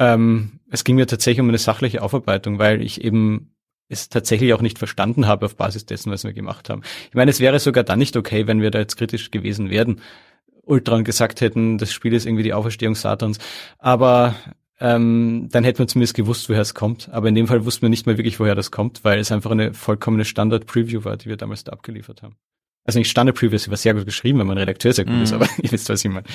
ähm, 0.00 0.60
es 0.70 0.82
ging 0.82 0.96
mir 0.96 1.06
tatsächlich 1.06 1.40
um 1.40 1.48
eine 1.48 1.58
sachliche 1.58 2.02
Aufarbeitung, 2.02 2.58
weil 2.58 2.82
ich 2.82 3.04
eben 3.04 3.54
es 3.88 4.08
tatsächlich 4.08 4.54
auch 4.54 4.62
nicht 4.62 4.78
verstanden 4.78 5.26
habe 5.26 5.46
auf 5.46 5.56
Basis 5.56 5.84
dessen, 5.84 6.10
was 6.10 6.24
wir 6.24 6.32
gemacht 6.32 6.70
haben. 6.70 6.82
Ich 7.08 7.14
meine, 7.14 7.30
es 7.30 7.40
wäre 7.40 7.58
sogar 7.58 7.84
dann 7.84 7.98
nicht 7.98 8.16
okay, 8.16 8.46
wenn 8.46 8.62
wir 8.62 8.70
da 8.70 8.78
jetzt 8.78 8.96
kritisch 8.96 9.30
gewesen 9.30 9.68
wären, 9.68 10.00
Ultron 10.64 11.04
gesagt 11.04 11.40
hätten, 11.40 11.78
das 11.78 11.92
Spiel 11.92 12.12
ist 12.12 12.26
irgendwie 12.26 12.44
die 12.44 12.54
Auferstehung 12.54 12.94
Satans. 12.94 13.38
Aber 13.78 14.36
ähm, 14.78 15.48
dann 15.50 15.64
hätten 15.64 15.80
wir 15.80 15.88
zumindest 15.88 16.14
gewusst, 16.14 16.48
woher 16.48 16.60
es 16.60 16.74
kommt. 16.74 17.08
Aber 17.10 17.28
in 17.28 17.34
dem 17.34 17.48
Fall 17.48 17.64
wussten 17.64 17.82
wir 17.82 17.88
nicht 17.88 18.06
mehr 18.06 18.16
wirklich, 18.16 18.40
woher 18.40 18.54
das 18.54 18.70
kommt, 18.70 19.04
weil 19.04 19.18
es 19.18 19.32
einfach 19.32 19.50
eine 19.50 19.74
vollkommene 19.74 20.24
Standard-Preview 20.24 21.04
war, 21.04 21.16
die 21.16 21.26
wir 21.26 21.36
damals 21.36 21.64
da 21.64 21.72
abgeliefert 21.72 22.22
haben. 22.22 22.36
Also 22.84 22.98
nicht 22.98 23.10
Standard-Preview, 23.10 23.58
sie 23.58 23.70
war 23.70 23.76
sehr 23.76 23.94
gut 23.94 24.06
geschrieben, 24.06 24.38
wenn 24.38 24.46
man 24.46 24.56
Redakteur 24.56 24.92
sehr 24.92 25.04
gut 25.04 25.16
mm. 25.16 25.22
ist, 25.22 25.32
aber 25.32 25.48
ihr 25.62 25.70
wisst, 25.70 25.88
was 25.90 26.04
ich 26.04 26.10
meine. 26.10 26.26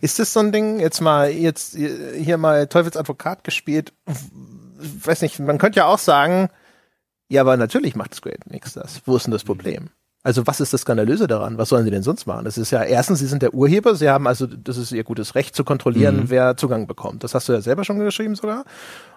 Ist 0.00 0.18
das 0.18 0.32
so 0.32 0.40
ein 0.40 0.52
Ding, 0.52 0.80
jetzt 0.80 1.00
mal, 1.00 1.30
jetzt 1.30 1.76
hier 1.76 2.36
mal 2.38 2.66
Teufelsadvokat 2.66 3.44
gespielt, 3.44 3.92
weiß 4.04 5.22
nicht, 5.22 5.38
man 5.38 5.58
könnte 5.58 5.78
ja 5.78 5.86
auch 5.86 5.98
sagen, 5.98 6.48
ja, 7.28 7.40
aber 7.40 7.56
natürlich 7.56 7.94
macht 7.96 8.14
Square 8.14 8.36
Enix 8.46 8.74
das. 8.74 9.00
Wo 9.06 9.16
ist 9.16 9.26
denn 9.26 9.32
das 9.32 9.44
Problem? 9.44 9.90
Also 10.24 10.46
was 10.46 10.60
ist 10.60 10.72
das 10.72 10.82
Skandalöse 10.82 11.26
daran? 11.26 11.58
Was 11.58 11.70
sollen 11.70 11.84
sie 11.84 11.90
denn 11.90 12.02
sonst 12.02 12.26
machen? 12.26 12.44
Das 12.44 12.56
ist 12.56 12.70
ja 12.70 12.82
erstens, 12.84 13.18
sie 13.18 13.26
sind 13.26 13.42
der 13.42 13.54
Urheber, 13.54 13.96
sie 13.96 14.08
haben 14.08 14.26
also, 14.26 14.46
das 14.46 14.76
ist 14.76 14.92
ihr 14.92 15.02
gutes 15.02 15.34
Recht 15.34 15.56
zu 15.56 15.64
kontrollieren, 15.64 16.16
mhm. 16.16 16.30
wer 16.30 16.56
Zugang 16.56 16.86
bekommt. 16.86 17.24
Das 17.24 17.34
hast 17.34 17.48
du 17.48 17.52
ja 17.52 17.60
selber 17.60 17.84
schon 17.84 17.98
geschrieben 17.98 18.36
sogar. 18.36 18.64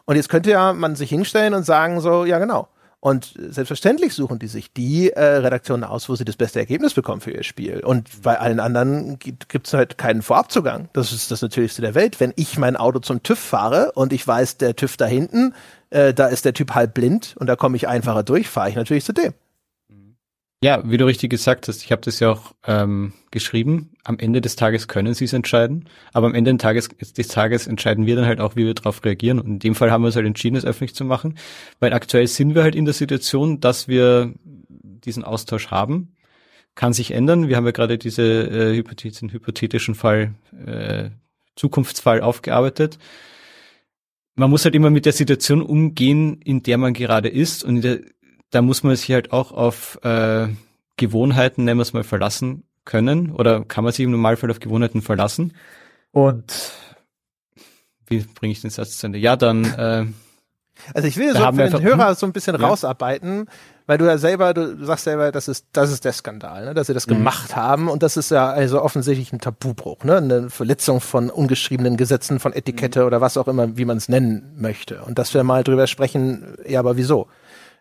Und 0.06 0.16
jetzt 0.16 0.30
könnte 0.30 0.50
ja 0.50 0.74
man 0.74 0.96
sich 0.96 1.10
hinstellen 1.10 1.54
und 1.54 1.64
sagen 1.64 2.02
so, 2.02 2.26
ja 2.26 2.40
genau, 2.40 2.70
und 3.06 3.36
selbstverständlich 3.38 4.16
suchen 4.16 4.40
die 4.40 4.48
sich 4.48 4.74
die 4.74 5.12
äh, 5.12 5.24
Redaktionen 5.24 5.84
aus, 5.84 6.10
wo 6.10 6.16
sie 6.16 6.26
das 6.26 6.38
beste 6.38 6.58
Ergebnis 6.58 6.96
bekommen 6.96 7.22
für 7.22 7.30
ihr 7.30 7.44
Spiel. 7.44 7.82
Und 7.82 8.24
bei 8.24 8.40
allen 8.40 8.60
anderen 8.60 9.20
gibt 9.20 9.68
es 9.68 9.74
halt 9.76 10.00
keinen 10.00 10.24
Vorabzugang. 10.24 10.90
Das 10.94 11.12
ist 11.12 11.30
das 11.30 11.44
Natürlichste 11.44 11.84
der 11.84 11.94
Welt. 11.94 12.20
Wenn 12.20 12.34
ich 12.36 12.58
mein 12.58 12.76
Auto 12.76 12.98
zum 12.98 13.22
TÜV 13.22 13.38
fahre 13.38 13.92
und 13.92 14.12
ich 14.12 14.28
weiß, 14.28 14.58
der 14.58 14.76
TÜV 14.76 14.98
da 14.98 15.06
hinten, 15.06 15.54
äh, 15.92 16.16
da 16.16 16.26
ist 16.26 16.46
der 16.46 16.56
Typ 16.56 16.74
halb 16.74 16.96
blind 16.96 17.36
und 17.38 17.46
da 17.46 17.56
komme 17.56 17.78
ich 17.78 17.88
einfacher 17.88 18.24
durch, 18.24 18.50
fahre 18.50 18.70
ich 18.70 18.76
natürlich 18.76 19.06
zu 19.06 19.14
dem. 19.14 19.36
Ja, 20.66 20.82
wie 20.84 20.98
du 20.98 21.06
richtig 21.06 21.30
gesagt 21.30 21.68
hast, 21.68 21.84
ich 21.84 21.92
habe 21.92 22.02
das 22.02 22.20
ja 22.20 22.32
auch 22.32 22.56
ähm, 22.66 23.14
geschrieben. 23.30 23.92
Am 24.04 24.18
Ende 24.18 24.42
des 24.42 24.56
Tages 24.56 24.88
können 24.88 25.14
sie 25.14 25.26
es 25.26 25.34
entscheiden, 25.34 25.88
aber 26.12 26.26
am 26.26 26.34
Ende 26.34 26.52
des 26.54 26.60
Tages, 26.60 26.90
des 26.90 27.28
Tages 27.28 27.68
entscheiden 27.68 28.08
wir 28.08 28.16
dann 28.16 28.26
halt 28.26 28.40
auch, 28.40 28.56
wie 28.56 28.66
wir 28.66 28.74
darauf 28.74 29.06
reagieren. 29.06 29.40
Und 29.40 29.46
in 29.46 29.60
dem 29.60 29.76
Fall 29.76 29.92
haben 29.92 30.02
wir 30.02 30.08
es 30.08 30.16
halt 30.16 30.26
entschieden, 30.26 30.56
es 30.56 30.66
öffentlich 30.66 30.96
zu 30.96 31.06
machen, 31.06 31.38
weil 31.80 31.94
aktuell 31.94 32.26
sind 32.26 32.56
wir 32.56 32.64
halt 32.64 32.74
in 32.74 32.86
der 32.86 32.96
Situation, 32.96 33.60
dass 33.60 33.88
wir 33.88 34.34
diesen 34.44 35.24
Austausch 35.24 35.68
haben. 35.68 36.16
Kann 36.74 36.94
sich 36.94 37.12
ändern. 37.12 37.48
Wir 37.48 37.58
haben 37.58 37.66
ja 37.68 37.72
gerade 37.72 38.00
diese 38.00 38.24
äh, 38.24 38.84
diesen 38.96 39.30
hypothetischen 39.30 39.94
Fall, 39.94 40.34
äh, 40.66 41.12
Zukunftsfall 41.56 42.22
aufgearbeitet. 42.22 42.98
Man 44.34 44.50
muss 44.50 44.66
halt 44.66 44.74
immer 44.74 44.90
mit 44.90 45.06
der 45.06 45.14
Situation 45.14 45.62
umgehen, 45.62 46.42
in 46.44 46.64
der 46.64 46.80
man 46.80 46.96
gerade 46.96 47.30
ist 47.30 47.64
und 47.64 47.76
in 47.76 47.82
der 47.84 48.00
da 48.56 48.62
muss 48.62 48.84
man 48.84 48.96
sich 48.96 49.12
halt 49.12 49.34
auch 49.34 49.52
auf 49.52 50.00
äh, 50.04 50.48
Gewohnheiten, 50.96 51.66
nennen 51.66 51.78
wir 51.78 51.84
es 51.84 51.92
mal, 51.92 52.06
verlassen 52.06 52.64
können 52.86 53.32
oder 53.32 53.66
kann 53.66 53.84
man 53.84 53.92
sich 53.92 54.06
im 54.06 54.12
Normalfall 54.12 54.50
auf 54.50 54.60
Gewohnheiten 54.60 55.02
verlassen. 55.02 55.54
Und 56.12 56.72
wie 58.08 58.20
bringe 58.20 58.54
ich 58.54 58.62
den 58.62 58.70
Satz 58.70 58.98
zu 58.98 59.08
Ende? 59.08 59.20
Ja, 59.20 59.36
dann. 59.36 59.66
Äh, 59.66 60.06
also 60.94 61.08
ich 61.08 61.18
will 61.18 61.34
so 61.34 61.40
für 61.40 61.70
den 61.70 61.82
Hörer 61.82 62.16
so 62.16 62.26
ein 62.26 62.32
bisschen 62.32 62.60
ja. 62.60 62.66
rausarbeiten, 62.66 63.48
weil 63.88 63.98
du 63.98 64.06
ja 64.06 64.18
selber, 64.18 64.54
du 64.54 64.86
sagst 64.86 65.06
selber, 65.06 65.32
das 65.32 65.48
ist, 65.48 65.68
das 65.74 65.92
ist 65.92 66.06
der 66.06 66.14
Skandal, 66.14 66.66
ne? 66.66 66.74
dass 66.74 66.88
sie 66.88 66.94
das 66.94 67.08
mhm. 67.08 67.16
gemacht 67.16 67.56
haben 67.56 67.88
und 67.88 68.04
das 68.04 68.18
ist 68.18 68.32
ja 68.32 68.50
also 68.50 68.82
offensichtlich 68.82 69.32
ein 69.34 69.40
Tabubruch, 69.40 70.04
ne? 70.04 70.18
eine 70.18 70.50
Verletzung 70.50 71.02
von 71.02 71.30
ungeschriebenen 71.30 71.96
Gesetzen, 71.98 72.40
von 72.40 72.54
Etikette 72.54 73.02
mhm. 73.02 73.08
oder 73.08 73.22
was 73.22 73.38
auch 73.38 73.48
immer, 73.48 73.78
wie 73.78 73.86
man 73.86 73.98
es 73.98 74.10
nennen 74.10 74.54
möchte. 74.58 75.02
Und 75.04 75.18
dass 75.18 75.34
wir 75.34 75.44
mal 75.44 75.64
drüber 75.64 75.88
sprechen, 75.88 76.56
ja, 76.68 76.80
aber 76.80 76.98
wieso? 76.98 77.28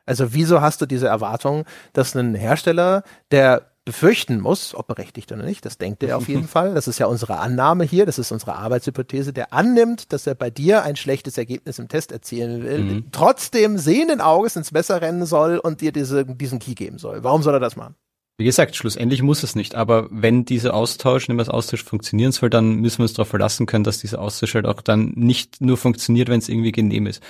Also 0.07 0.35
wieso 0.35 0.61
hast 0.61 0.81
du 0.81 0.87
diese 0.87 1.09
Erwartung, 1.09 1.65
dass 1.93 2.15
ein 2.15 2.35
Hersteller, 2.35 3.03
der 3.31 3.71
befürchten 3.85 4.41
muss, 4.41 4.75
ob 4.75 4.87
berechtigt 4.87 5.31
oder 5.31 5.43
nicht, 5.43 5.65
das 5.67 5.77
denkt 5.77 6.03
er 6.03 6.17
auf 6.17 6.29
jeden 6.29 6.49
Fall, 6.49 6.75
das 6.75 6.89
ist 6.89 6.99
ja 6.99 7.07
unsere 7.07 7.39
Annahme 7.39 7.85
hier, 7.85 8.07
das 8.07 8.19
ist 8.19 8.33
unsere 8.33 8.55
Arbeitshypothese, 8.57 9.33
der 9.33 9.53
annimmt, 9.53 10.13
dass 10.13 10.27
er 10.27 10.35
bei 10.35 10.51
dir 10.51 10.83
ein 10.83 10.97
schlechtes 10.97 11.37
Ergebnis 11.37 11.79
im 11.79 11.89
Test 11.89 12.11
erzielen 12.11 12.63
will, 12.63 12.79
mhm. 12.79 13.05
trotzdem 13.13 13.77
sehenden 13.77 14.21
Auges 14.21 14.57
ins 14.57 14.73
Messer 14.73 15.03
rennen 15.03 15.27
soll 15.27 15.59
und 15.59 15.83
dir 15.83 15.93
diese, 15.93 16.25
diesen 16.25 16.61
Key 16.61 16.75
geben 16.75 16.99
soll. 16.99 17.25
Warum 17.25 17.43
soll 17.43 17.55
er 17.55 17.61
das 17.61 17.77
machen? 17.77 17.95
Wie 18.37 18.45
gesagt, 18.45 18.75
schlussendlich 18.75 19.23
muss 19.23 19.45
es 19.45 19.55
nicht, 19.55 19.77
aber 19.77 20.09
wenn 20.11 20.45
dieser 20.45 20.75
Austausch, 20.75 21.29
wir 21.29 21.37
das 21.37 21.49
Austausch 21.49 21.85
funktionieren 21.85 22.33
soll, 22.33 22.51
dann 22.51 22.77
müssen 22.77 22.99
wir 22.99 23.05
uns 23.05 23.13
darauf 23.13 23.29
verlassen 23.29 23.67
können, 23.67 23.85
dass 23.85 23.99
dieser 23.99 24.21
Austausch 24.21 24.55
halt 24.55 24.67
auch 24.67 24.81
dann 24.81 25.13
nicht 25.15 25.61
nur 25.61 25.77
funktioniert, 25.77 26.29
wenn 26.29 26.41
es 26.41 26.49
irgendwie 26.49 26.73
genehm 26.73 27.07
ist. 27.07 27.23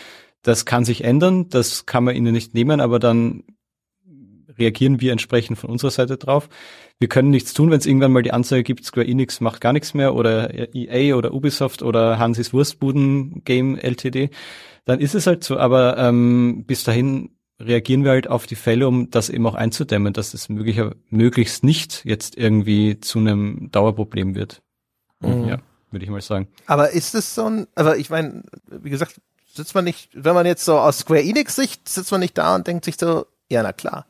Das 0.45 0.64
kann 0.64 0.84
sich 0.84 1.03
ändern, 1.03 1.49
das 1.49 1.86
kann 1.86 2.05
man 2.05 2.14
ihnen 2.14 2.32
nicht 2.32 2.55
nehmen, 2.55 2.80
aber 2.80 3.01
dann 3.01 3.42
reagieren 4.59 5.01
wir 5.01 5.11
entsprechend 5.11 5.59
von 5.59 5.70
unserer 5.70 5.90
Seite 5.90 6.16
drauf. 6.16 6.49
Wir 7.01 7.09
können 7.09 7.30
nichts 7.30 7.55
tun, 7.55 7.70
wenn 7.70 7.78
es 7.78 7.86
irgendwann 7.86 8.12
mal 8.12 8.22
die 8.22 8.32
Anzeige 8.32 8.62
gibt, 8.62 8.84
Square 8.84 9.07
Enix 9.07 9.40
macht 9.40 9.61
gar 9.61 9.72
nichts 9.72 9.95
mehr 9.95 10.14
oder 10.14 10.74
EA 10.74 11.16
oder 11.16 11.34
Ubisoft 11.34 11.82
oder 11.82 12.18
Hansis 12.18 12.53
Wurstbuden 12.53 13.42
Game 13.45 13.76
LTD. 13.76 14.30
Dann 14.84 15.01
ist 15.01 15.14
es 15.14 15.26
halt 15.26 15.42
so, 15.42 15.59
aber 15.59 15.99
ähm, 15.99 16.64
bis 16.66 16.84
dahin 16.84 17.30
reagieren 17.59 18.05
wir 18.05 18.11
halt 18.11 18.28
auf 18.28 18.47
die 18.47 18.55
Fälle, 18.55 18.86
um 18.86 19.11
das 19.11 19.30
eben 19.30 19.47
auch 19.47 19.55
einzudämmen, 19.55 20.12
dass 20.12 20.34
es 20.34 20.49
möglicher, 20.49 20.95
möglichst 21.09 21.64
nicht 21.64 22.05
jetzt 22.05 22.36
irgendwie 22.36 23.01
zu 23.01 23.18
einem 23.18 23.70
Dauerproblem 23.70 24.34
wird. 24.34 24.62
Mhm. 25.20 25.49
Ja, 25.49 25.59
würde 25.90 26.05
ich 26.05 26.11
mal 26.11 26.20
sagen. 26.20 26.49
Aber 26.66 26.90
ist 26.90 27.14
es 27.14 27.34
so 27.34 27.47
ein, 27.47 27.66
aber 27.74 27.97
ich 27.97 28.11
meine, 28.11 28.42
wie 28.70 28.90
gesagt, 28.90 29.20
sitzt 29.55 29.74
man 29.74 29.84
nicht, 29.84 30.11
wenn 30.12 30.34
man 30.34 30.46
jetzt 30.46 30.64
so 30.64 30.78
aus 30.78 30.98
Square 30.98 31.22
Enix 31.22 31.55
Sicht, 31.57 31.88
sitzt 31.88 32.11
man 32.11 32.20
nicht 32.20 32.36
da 32.36 32.55
und 32.55 32.66
denkt 32.66 32.84
sich 32.84 32.96
so, 32.98 33.26
ja, 33.48 33.62
na 33.62 33.72
klar. 33.72 34.07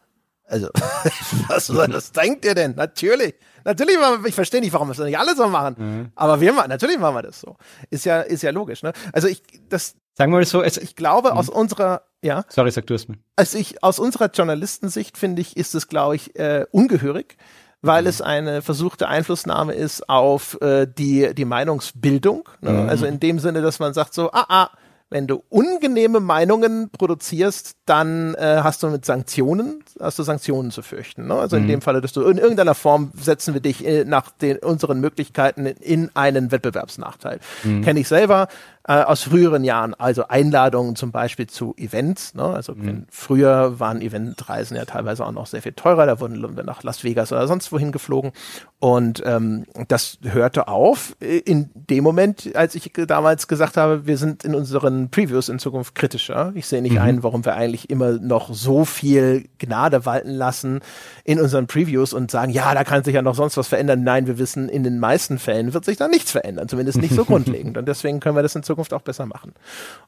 Also, 0.47 0.69
was, 1.49 1.75
was 1.75 2.13
denkt 2.13 2.45
ihr 2.45 2.55
denn? 2.55 2.75
Natürlich. 2.77 3.35
Natürlich, 3.65 3.97
ich 4.27 4.35
verstehe 4.35 4.61
nicht, 4.61 4.75
warum 4.75 4.89
wir 4.89 4.95
das 4.95 5.05
nicht 5.05 5.19
alle 5.19 5.35
so 5.35 5.49
machen. 5.49 5.75
Mhm. 5.79 6.13
Aber 6.15 6.41
wir 6.41 6.53
machen, 6.53 6.69
natürlich 6.69 6.99
machen 6.99 7.15
wir 7.15 7.23
das 7.23 7.41
so. 7.41 7.57
Ist 7.91 8.05
ja, 8.05 8.21
ist 8.21 8.43
ja 8.43 8.51
logisch, 8.51 8.83
ne? 8.83 8.93
Also 9.13 9.27
ich, 9.27 9.43
das. 9.69 9.97
Sagen 10.17 10.31
wir 10.33 10.37
mal 10.37 10.45
so, 10.45 10.63
es, 10.63 10.77
ich 10.77 10.95
glaube, 10.97 11.33
mhm. 11.33 11.39
aus 11.39 11.49
unserer, 11.49 12.03
ja. 12.23 12.45
Sorry, 12.49 12.71
sag 12.71 12.87
du 12.87 12.95
es 12.95 13.09
mir. 13.09 13.17
Also 13.37 13.59
ich, 13.59 13.83
aus 13.83 13.99
unserer 13.99 14.31
Journalistensicht 14.31 15.17
finde 15.17 15.41
ich, 15.41 15.57
ist 15.57 15.75
es, 15.75 15.89
glaube 15.89 16.17
ich, 16.17 16.39
äh, 16.39 16.67
ungehörig, 16.71 17.37
weil 17.81 18.03
mhm. 18.03 18.09
es 18.09 18.21
eine 18.21 18.63
versuchte 18.63 19.09
Einflussnahme 19.09 19.73
ist 19.73 20.09
auf 20.09 20.61
äh, 20.61 20.87
die, 20.87 21.35
die 21.35 21.47
Meinungsbildung. 21.47 22.49
Ne? 22.61 22.71
Mhm. 22.71 22.89
Also 22.89 23.07
in 23.07 23.19
dem 23.19 23.39
Sinne, 23.39 23.63
dass 23.63 23.79
man 23.79 23.95
sagt 23.95 24.13
so, 24.13 24.31
ah, 24.31 24.45
ah, 24.49 24.71
wenn 25.11 25.27
du 25.27 25.45
ungenehme 25.49 26.21
Meinungen 26.21 26.91
produzierst, 26.91 27.77
dann 27.87 28.35
äh, 28.35 28.61
hast 28.63 28.83
du 28.83 28.89
mit 28.89 29.05
Sanktionen, 29.05 29.85
hast 30.01 30.19
du 30.19 30.23
Sanktionen 30.23 30.71
zu 30.71 30.83
fürchten. 30.83 31.29
Ne? 31.29 31.35
Also 31.35 31.57
mhm. 31.57 31.63
in 31.63 31.69
dem 31.69 31.81
Falle, 31.83 32.01
dass 32.01 32.13
du 32.13 32.23
in 32.23 32.39
irgendeiner 32.39 32.75
Form 32.75 33.13
setzen 33.15 33.55
wir 33.55 33.61
dich 33.61 33.87
äh, 33.87 34.05
nach 34.05 34.31
den, 34.31 34.59
unseren 34.59 35.01
Möglichkeiten 35.01 35.67
in 35.67 36.11
einen 36.15 36.51
Wettbewerbsnachteil. 36.51 37.39
Mhm. 37.63 37.83
Kenne 37.83 38.01
ich 38.01 38.09
selber 38.09 38.49
äh, 38.87 39.03
aus 39.03 39.23
früheren 39.23 39.65
Jahren, 39.65 39.95
also 39.95 40.29
Einladungen 40.29 40.95
zum 40.95 41.11
Beispiel 41.11 41.47
zu 41.47 41.75
Events. 41.79 42.35
Ne? 42.35 42.43
Also 42.43 42.75
mhm. 42.75 43.07
früher 43.11 43.81
waren 43.81 44.03
Eventreisen 44.03 44.77
ja 44.77 44.85
teilweise 44.85 45.25
auch 45.25 45.33
noch 45.33 45.47
sehr 45.47 45.63
viel 45.63 45.73
teurer, 45.73 46.05
da 46.05 46.21
wurden 46.21 46.55
wir 46.55 46.65
nach 46.65 46.83
Las 46.83 47.03
Vegas 47.03 47.33
oder 47.33 47.47
sonst 47.47 47.73
wohin 47.73 47.93
geflogen. 47.93 48.33
Und 48.81 49.23
ähm, 49.25 49.65
das 49.89 50.19
hörte 50.23 50.69
auf 50.69 51.17
in 51.21 51.71
dem 51.75 52.05
Moment, 52.05 52.55
als 52.55 52.75
ich 52.75 52.93
damals 52.93 53.49
gesagt 53.49 53.79
habe, 53.79 54.07
wir 54.07 54.19
sind 54.19 54.45
in 54.45 54.55
unseren 54.55 55.09
Previews 55.09 55.49
in 55.49 55.59
Zukunft 55.59 55.95
kritischer. 55.95 56.53
Ich 56.55 56.67
sehe 56.67 56.83
nicht 56.83 56.97
mhm. 56.97 57.01
ein, 57.01 57.23
warum 57.23 57.47
wir 57.47 57.55
eigentlich 57.55 57.89
immer 57.89 58.13
noch 58.13 58.53
so 58.53 58.85
viel 58.85 59.47
Gnade 59.59 60.05
walten 60.05 60.33
lassen 60.33 60.81
in 61.25 61.41
unseren 61.41 61.67
Previews 61.67 62.13
und 62.13 62.31
sagen, 62.31 62.53
ja, 62.53 62.75
da 62.75 62.85
kann 62.85 63.03
sich 63.03 63.15
ja 63.15 63.23
noch 63.23 63.35
sonst 63.35 63.57
was 63.57 63.69
verändern. 63.69 64.03
Nein, 64.03 64.27
wir 64.27 64.37
wissen, 64.37 64.69
in 64.69 64.83
den 64.83 64.99
meisten 64.99 65.39
Fällen 65.39 65.73
wird 65.73 65.87
sich 65.87 65.97
da 65.97 66.07
nichts 66.07 66.33
verändern, 66.33 66.69
zumindest 66.69 67.01
nicht 67.01 67.15
so 67.15 67.25
grundlegend. 67.25 67.79
Und 67.79 67.89
deswegen 67.89 68.21
können 68.21 68.37
wir 68.37 68.43
das 68.43 68.55
in 68.55 68.63
Zukunft 68.63 68.74
Zukunft 68.75 68.93
auch 68.93 69.03
besser 69.03 69.27
machen. 69.27 69.55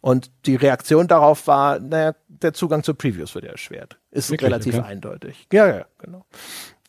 Und 0.01 0.31
die 0.47 0.57
Reaktion 0.57 1.07
darauf 1.07 1.47
war, 1.47 1.79
naja, 1.79 2.15
der 2.27 2.53
Zugang 2.53 2.83
zu 2.83 2.95
Previews 2.95 3.35
wird 3.35 3.45
erschwert. 3.45 3.99
Ist 4.11 4.31
Wirklich? 4.31 4.49
relativ 4.49 4.75
okay. 4.75 4.87
eindeutig. 4.87 5.47
Ja, 5.53 5.69
ja, 5.69 5.87
genau. 5.99 6.25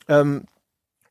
Ähm, 0.08 0.46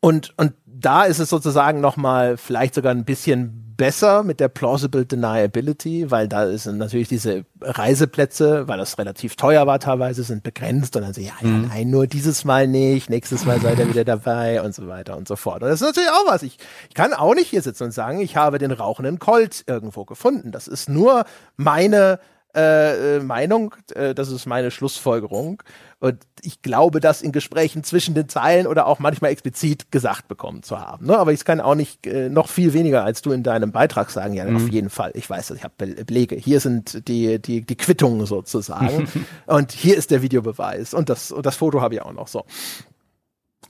und, 0.06 0.34
und 0.36 0.52
da 0.64 1.02
ist 1.02 1.18
es 1.18 1.30
sozusagen 1.30 1.80
nochmal 1.80 2.36
vielleicht 2.36 2.76
sogar 2.76 2.92
ein 2.92 3.04
bisschen 3.04 3.74
besser 3.76 4.22
mit 4.22 4.38
der 4.38 4.46
Plausible 4.46 5.04
Deniability, 5.04 6.12
weil 6.12 6.28
da 6.28 6.56
sind 6.56 6.78
natürlich 6.78 7.08
diese 7.08 7.44
Reiseplätze, 7.60 8.68
weil 8.68 8.78
das 8.78 8.98
relativ 8.98 9.34
teuer 9.34 9.66
war 9.66 9.80
teilweise, 9.80 10.22
sind 10.22 10.44
begrenzt 10.44 10.94
und 10.94 11.02
dann 11.02 11.12
so, 11.12 11.20
ja, 11.20 11.32
ja, 11.40 11.48
mhm. 11.48 11.66
nein, 11.66 11.90
nur 11.90 12.06
dieses 12.06 12.44
Mal 12.44 12.68
nicht, 12.68 13.10
nächstes 13.10 13.44
Mal 13.44 13.60
seid 13.60 13.80
ihr 13.80 13.88
wieder 13.88 14.04
dabei 14.04 14.62
und 14.62 14.76
so 14.76 14.86
weiter 14.86 15.16
und 15.16 15.26
so 15.26 15.34
fort. 15.34 15.64
Und 15.64 15.70
das 15.70 15.80
ist 15.80 15.88
natürlich 15.88 16.10
auch 16.10 16.30
was. 16.30 16.44
Ich, 16.44 16.58
ich 16.88 16.94
kann 16.94 17.12
auch 17.12 17.34
nicht 17.34 17.48
hier 17.48 17.62
sitzen 17.62 17.82
und 17.82 17.90
sagen, 17.90 18.20
ich 18.20 18.36
habe 18.36 18.58
den 18.58 18.70
rauchenden 18.70 19.18
Colt 19.18 19.64
irgendwo 19.66 20.04
gefunden. 20.04 20.52
Das 20.52 20.68
ist 20.68 20.88
nur 20.88 21.24
meine 21.56 22.20
äh, 22.56 23.16
äh, 23.16 23.20
Meinung, 23.20 23.74
äh, 23.94 24.14
das 24.14 24.32
ist 24.32 24.46
meine 24.46 24.70
Schlussfolgerung. 24.70 25.62
Und 25.98 26.18
ich 26.42 26.60
glaube, 26.60 27.00
das 27.00 27.22
in 27.22 27.32
Gesprächen 27.32 27.82
zwischen 27.82 28.14
den 28.14 28.28
Zeilen 28.28 28.66
oder 28.66 28.86
auch 28.86 28.98
manchmal 28.98 29.30
explizit 29.30 29.90
gesagt 29.90 30.28
bekommen 30.28 30.62
zu 30.62 30.78
haben. 30.78 31.06
Ne? 31.06 31.16
Aber 31.16 31.32
ich 31.32 31.44
kann 31.44 31.60
auch 31.60 31.74
nicht 31.74 32.06
äh, 32.06 32.28
noch 32.28 32.48
viel 32.48 32.74
weniger 32.74 33.02
als 33.02 33.22
du 33.22 33.32
in 33.32 33.42
deinem 33.42 33.72
Beitrag 33.72 34.10
sagen. 34.10 34.34
Ja, 34.34 34.44
mhm. 34.44 34.56
auf 34.56 34.68
jeden 34.68 34.90
Fall. 34.90 35.12
Ich 35.14 35.28
weiß, 35.28 35.50
ich 35.52 35.64
habe 35.64 35.74
Belege. 35.76 36.36
Hier 36.36 36.60
sind 36.60 37.08
die, 37.08 37.40
die, 37.40 37.62
die 37.62 37.76
Quittungen 37.76 38.26
sozusagen. 38.26 39.08
und 39.46 39.72
hier 39.72 39.96
ist 39.96 40.10
der 40.10 40.20
Videobeweis. 40.20 40.92
Und 40.92 41.08
das, 41.08 41.32
und 41.32 41.46
das 41.46 41.56
Foto 41.56 41.80
habe 41.80 41.94
ich 41.94 42.02
auch 42.02 42.12
noch 42.12 42.28
so 42.28 42.44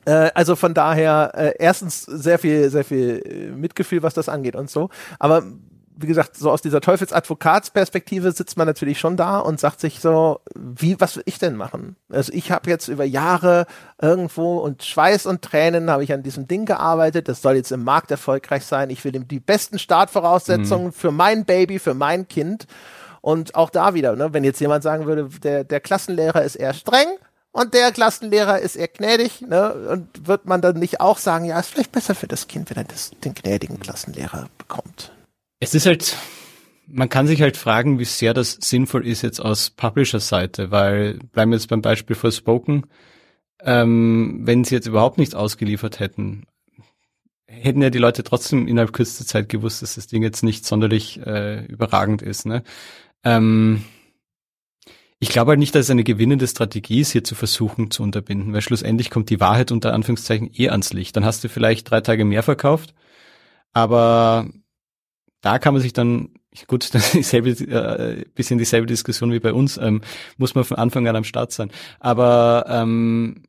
äh, 0.04 0.30
also 0.34 0.56
von 0.56 0.74
daher 0.74 1.32
äh, 1.34 1.54
erstens 1.58 2.02
sehr 2.02 2.38
viel, 2.38 2.70
sehr 2.70 2.84
viel 2.84 3.22
äh, 3.24 3.56
Mitgefühl, 3.56 4.02
was 4.02 4.14
das 4.14 4.28
angeht 4.28 4.56
und 4.56 4.70
so. 4.70 4.88
Aber 5.18 5.44
wie 5.96 6.06
gesagt, 6.06 6.36
so 6.36 6.50
aus 6.50 6.60
dieser 6.60 6.80
Teufelsadvokatsperspektive 6.80 8.30
sitzt 8.32 8.58
man 8.58 8.66
natürlich 8.66 9.00
schon 9.00 9.16
da 9.16 9.38
und 9.38 9.58
sagt 9.58 9.80
sich 9.80 10.00
so, 10.00 10.40
wie, 10.54 11.00
was 11.00 11.16
will 11.16 11.22
ich 11.26 11.38
denn 11.38 11.56
machen? 11.56 11.96
Also 12.10 12.32
ich 12.32 12.50
habe 12.50 12.68
jetzt 12.68 12.88
über 12.88 13.04
Jahre 13.04 13.66
irgendwo 14.00 14.58
und 14.58 14.84
Schweiß 14.84 15.24
und 15.26 15.42
Tränen 15.42 15.90
habe 15.90 16.04
ich 16.04 16.12
an 16.12 16.22
diesem 16.22 16.46
Ding 16.46 16.66
gearbeitet. 16.66 17.28
Das 17.28 17.40
soll 17.40 17.56
jetzt 17.56 17.72
im 17.72 17.82
Markt 17.82 18.10
erfolgreich 18.10 18.66
sein. 18.66 18.90
Ich 18.90 19.04
will 19.04 19.16
ihm 19.16 19.26
die 19.26 19.40
besten 19.40 19.78
Startvoraussetzungen 19.78 20.88
mhm. 20.88 20.92
für 20.92 21.12
mein 21.12 21.46
Baby, 21.46 21.78
für 21.78 21.94
mein 21.94 22.28
Kind. 22.28 22.66
Und 23.22 23.54
auch 23.54 23.70
da 23.70 23.94
wieder, 23.94 24.14
ne, 24.14 24.32
wenn 24.34 24.44
jetzt 24.44 24.60
jemand 24.60 24.82
sagen 24.82 25.06
würde, 25.06 25.28
der, 25.42 25.64
der 25.64 25.80
Klassenlehrer 25.80 26.42
ist 26.42 26.56
eher 26.56 26.74
streng, 26.74 27.08
und 27.56 27.72
der 27.72 27.90
Klassenlehrer 27.90 28.58
ist 28.58 28.76
eher 28.76 28.88
gnädig, 28.88 29.40
ne? 29.40 29.72
Und 29.72 30.28
wird 30.28 30.44
man 30.44 30.60
dann 30.60 30.78
nicht 30.78 31.00
auch 31.00 31.16
sagen, 31.16 31.46
ja, 31.46 31.58
ist 31.58 31.70
vielleicht 31.70 31.90
besser 31.90 32.14
für 32.14 32.28
das 32.28 32.48
Kind, 32.48 32.68
wenn 32.68 32.76
er 32.76 32.84
das, 32.84 33.12
den 33.24 33.32
gnädigen 33.32 33.80
Klassenlehrer 33.80 34.50
bekommt. 34.58 35.10
Es 35.58 35.74
ist 35.74 35.86
halt, 35.86 36.16
man 36.86 37.08
kann 37.08 37.26
sich 37.26 37.40
halt 37.40 37.56
fragen, 37.56 37.98
wie 37.98 38.04
sehr 38.04 38.34
das 38.34 38.58
sinnvoll 38.60 39.06
ist 39.06 39.22
jetzt 39.22 39.40
aus 39.40 39.70
Publisher-Seite, 39.70 40.70
weil 40.70 41.18
bleiben 41.32 41.50
wir 41.50 41.56
jetzt 41.56 41.68
beim 41.68 41.82
Beispiel 41.82 42.16
Forspoken, 42.16 42.86
ähm, 43.60 44.40
wenn 44.42 44.64
sie 44.64 44.74
jetzt 44.74 44.86
überhaupt 44.86 45.18
nichts 45.18 45.34
ausgeliefert 45.34 45.98
hätten, 45.98 46.44
hätten 47.46 47.80
ja 47.80 47.90
die 47.90 47.98
Leute 47.98 48.22
trotzdem 48.22 48.68
innerhalb 48.68 48.92
kürzester 48.92 49.24
Zeit 49.24 49.48
gewusst, 49.48 49.82
dass 49.82 49.94
das 49.94 50.06
Ding 50.08 50.22
jetzt 50.22 50.42
nicht 50.42 50.66
sonderlich 50.66 51.20
äh, 51.24 51.64
überragend 51.64 52.20
ist. 52.20 52.44
Ne? 52.44 52.62
Ähm, 53.24 53.84
ich 55.18 55.30
glaube 55.30 55.50
halt 55.50 55.58
nicht, 55.58 55.74
dass 55.74 55.86
es 55.86 55.90
eine 55.90 56.04
gewinnende 56.04 56.46
Strategie 56.46 57.00
ist, 57.00 57.12
hier 57.12 57.24
zu 57.24 57.34
versuchen 57.34 57.90
zu 57.90 58.02
unterbinden, 58.02 58.52
weil 58.52 58.60
schlussendlich 58.60 59.08
kommt 59.08 59.30
die 59.30 59.40
Wahrheit 59.40 59.72
unter 59.72 59.94
Anführungszeichen 59.94 60.50
eh 60.54 60.68
ans 60.68 60.92
Licht. 60.92 61.16
Dann 61.16 61.24
hast 61.24 61.42
du 61.42 61.48
vielleicht 61.48 61.90
drei 61.90 62.02
Tage 62.02 62.26
mehr 62.26 62.42
verkauft, 62.42 62.94
aber 63.72 64.50
da 65.40 65.58
kann 65.58 65.74
man 65.74 65.82
sich 65.82 65.92
dann, 65.92 66.30
gut, 66.66 66.88
das 66.94 67.06
ist 67.06 67.14
dieselbe, 67.14 67.50
äh, 67.50 68.24
bisschen 68.34 68.58
dieselbe 68.58 68.86
Diskussion 68.86 69.32
wie 69.32 69.40
bei 69.40 69.52
uns, 69.52 69.76
ähm, 69.76 70.02
muss 70.36 70.54
man 70.54 70.64
von 70.64 70.76
Anfang 70.76 71.06
an 71.08 71.16
am 71.16 71.24
Start 71.24 71.52
sein. 71.52 71.70
Aber 72.00 72.66
ähm, 72.68 73.44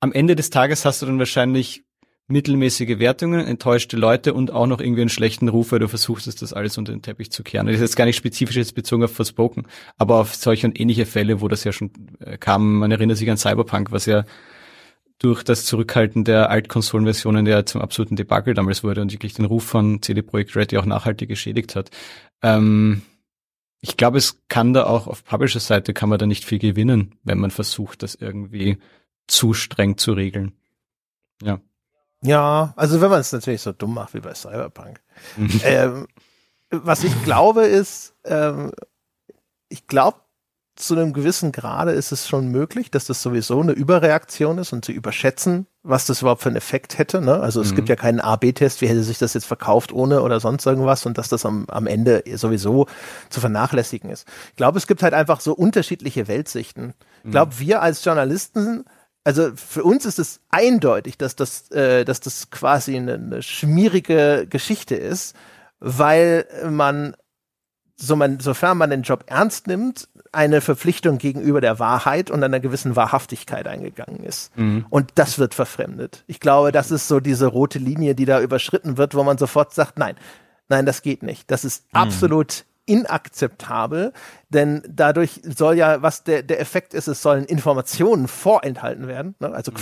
am 0.00 0.12
Ende 0.12 0.36
des 0.36 0.50
Tages 0.50 0.84
hast 0.84 1.02
du 1.02 1.06
dann 1.06 1.18
wahrscheinlich 1.18 1.84
mittelmäßige 2.28 2.98
Wertungen, 2.98 3.46
enttäuschte 3.46 3.96
Leute 3.96 4.34
und 4.34 4.50
auch 4.52 4.66
noch 4.66 4.80
irgendwie 4.80 5.00
einen 5.00 5.08
schlechten 5.08 5.48
Ruf, 5.48 5.72
weil 5.72 5.78
du 5.78 5.88
versuchst, 5.88 6.42
das 6.42 6.52
alles 6.52 6.76
unter 6.76 6.92
den 6.92 7.00
Teppich 7.00 7.32
zu 7.32 7.42
kehren. 7.42 7.66
Das 7.66 7.76
ist 7.76 7.80
jetzt 7.80 7.96
gar 7.96 8.04
nicht 8.04 8.16
spezifisch 8.16 8.56
jetzt 8.56 8.74
bezogen 8.74 9.02
auf 9.02 9.12
Forspoken, 9.12 9.66
aber 9.96 10.16
auf 10.16 10.34
solche 10.34 10.66
und 10.66 10.78
ähnliche 10.78 11.06
Fälle, 11.06 11.40
wo 11.40 11.48
das 11.48 11.64
ja 11.64 11.72
schon 11.72 11.90
äh, 12.20 12.36
kam. 12.36 12.80
Man 12.80 12.90
erinnert 12.90 13.16
sich 13.16 13.30
an 13.30 13.38
Cyberpunk, 13.38 13.92
was 13.92 14.04
ja 14.04 14.24
durch 15.18 15.42
das 15.42 15.64
Zurückhalten 15.64 16.24
der 16.24 16.50
Altkonsolenversionen 16.50 17.44
der 17.44 17.66
zum 17.66 17.80
absoluten 17.80 18.16
Debakel 18.16 18.54
damals 18.54 18.84
wurde 18.84 19.02
und 19.02 19.12
wirklich 19.12 19.34
den 19.34 19.44
Ruf 19.44 19.64
von 19.64 20.00
CD 20.00 20.22
Projekt 20.22 20.54
Red 20.54 20.72
ja 20.72 20.80
auch 20.80 20.86
nachhaltig 20.86 21.28
geschädigt 21.28 21.74
hat. 21.74 21.90
Ähm, 22.42 23.02
ich 23.80 23.96
glaube, 23.96 24.18
es 24.18 24.40
kann 24.48 24.72
da 24.72 24.86
auch 24.86 25.06
auf 25.06 25.24
Publisher-Seite 25.24 25.92
kann 25.92 26.08
man 26.08 26.18
da 26.18 26.26
nicht 26.26 26.44
viel 26.44 26.58
gewinnen, 26.58 27.16
wenn 27.24 27.38
man 27.38 27.50
versucht, 27.50 28.02
das 28.02 28.14
irgendwie 28.14 28.78
zu 29.26 29.54
streng 29.54 29.98
zu 29.98 30.12
regeln. 30.12 30.52
Ja. 31.42 31.60
Ja, 32.22 32.72
also 32.76 33.00
wenn 33.00 33.10
man 33.10 33.20
es 33.20 33.32
natürlich 33.32 33.62
so 33.62 33.72
dumm 33.72 33.94
macht 33.94 34.14
wie 34.14 34.20
bei 34.20 34.34
Cyberpunk. 34.34 35.00
Mhm. 35.36 35.60
ähm, 35.62 36.08
was 36.70 37.04
ich 37.04 37.22
glaube 37.24 37.66
ist, 37.66 38.14
ähm, 38.24 38.72
ich 39.68 39.86
glaube, 39.86 40.18
zu 40.78 40.94
einem 40.94 41.12
gewissen 41.12 41.50
Grade 41.50 41.90
ist 41.90 42.12
es 42.12 42.28
schon 42.28 42.48
möglich, 42.48 42.90
dass 42.90 43.06
das 43.06 43.20
sowieso 43.20 43.60
eine 43.60 43.72
Überreaktion 43.72 44.58
ist 44.58 44.72
und 44.72 44.84
zu 44.84 44.92
überschätzen, 44.92 45.66
was 45.82 46.06
das 46.06 46.22
überhaupt 46.22 46.42
für 46.42 46.50
einen 46.50 46.56
Effekt 46.56 46.98
hätte. 46.98 47.20
Ne? 47.20 47.40
Also 47.40 47.60
es 47.60 47.72
mhm. 47.72 47.76
gibt 47.76 47.88
ja 47.88 47.96
keinen 47.96 48.20
A-B-Test, 48.20 48.80
wie 48.80 48.86
hätte 48.86 49.02
sich 49.02 49.18
das 49.18 49.34
jetzt 49.34 49.46
verkauft 49.46 49.92
ohne 49.92 50.22
oder 50.22 50.38
sonst 50.38 50.64
irgendwas 50.66 51.04
und 51.04 51.18
dass 51.18 51.28
das 51.28 51.44
am, 51.44 51.66
am 51.68 51.88
Ende 51.88 52.22
sowieso 52.34 52.86
zu 53.28 53.40
vernachlässigen 53.40 54.08
ist. 54.08 54.28
Ich 54.50 54.56
glaube, 54.56 54.78
es 54.78 54.86
gibt 54.86 55.02
halt 55.02 55.14
einfach 55.14 55.40
so 55.40 55.52
unterschiedliche 55.52 56.28
Weltsichten. 56.28 56.94
Ich 57.24 57.32
glaube, 57.32 57.54
mhm. 57.54 57.60
wir 57.60 57.82
als 57.82 58.04
Journalisten 58.04 58.84
also 59.24 59.50
für 59.56 59.84
uns 59.84 60.06
ist 60.06 60.18
es 60.18 60.40
eindeutig, 60.48 61.18
dass 61.18 61.36
das, 61.36 61.70
äh, 61.70 62.06
dass 62.06 62.20
das 62.20 62.48
quasi 62.48 62.96
eine, 62.96 63.14
eine 63.14 63.42
schmierige 63.42 64.46
Geschichte 64.48 64.94
ist, 64.94 65.36
weil 65.80 66.46
man 66.70 67.14
so 67.98 68.16
man, 68.16 68.40
sofern 68.40 68.78
man 68.78 68.90
den 68.90 69.02
Job 69.02 69.24
ernst 69.26 69.66
nimmt, 69.66 70.08
eine 70.32 70.60
Verpflichtung 70.60 71.18
gegenüber 71.18 71.60
der 71.60 71.78
Wahrheit 71.78 72.30
und 72.30 72.42
einer 72.42 72.60
gewissen 72.60 72.96
Wahrhaftigkeit 72.96 73.66
eingegangen 73.66 74.24
ist. 74.24 74.56
Mhm. 74.56 74.86
Und 74.90 75.12
das 75.14 75.38
wird 75.38 75.54
verfremdet. 75.54 76.24
Ich 76.26 76.40
glaube, 76.40 76.72
das 76.72 76.90
ist 76.90 77.08
so 77.08 77.20
diese 77.20 77.46
rote 77.46 77.78
Linie, 77.78 78.14
die 78.14 78.24
da 78.24 78.40
überschritten 78.40 78.96
wird, 78.96 79.14
wo 79.14 79.22
man 79.24 79.38
sofort 79.38 79.74
sagt, 79.74 79.98
nein, 79.98 80.16
nein, 80.68 80.86
das 80.86 81.02
geht 81.02 81.22
nicht. 81.22 81.50
Das 81.50 81.64
ist 81.64 81.84
mhm. 81.92 82.00
absolut 82.00 82.64
inakzeptabel, 82.86 84.12
denn 84.48 84.82
dadurch 84.88 85.42
soll 85.44 85.76
ja, 85.76 86.00
was 86.00 86.24
der, 86.24 86.42
der 86.42 86.58
Effekt 86.58 86.94
ist, 86.94 87.06
es 87.06 87.20
sollen 87.20 87.44
Informationen 87.44 88.28
vorenthalten 88.28 89.06
werden, 89.06 89.34
ne? 89.40 89.52
also 89.52 89.70
mhm. 89.72 89.76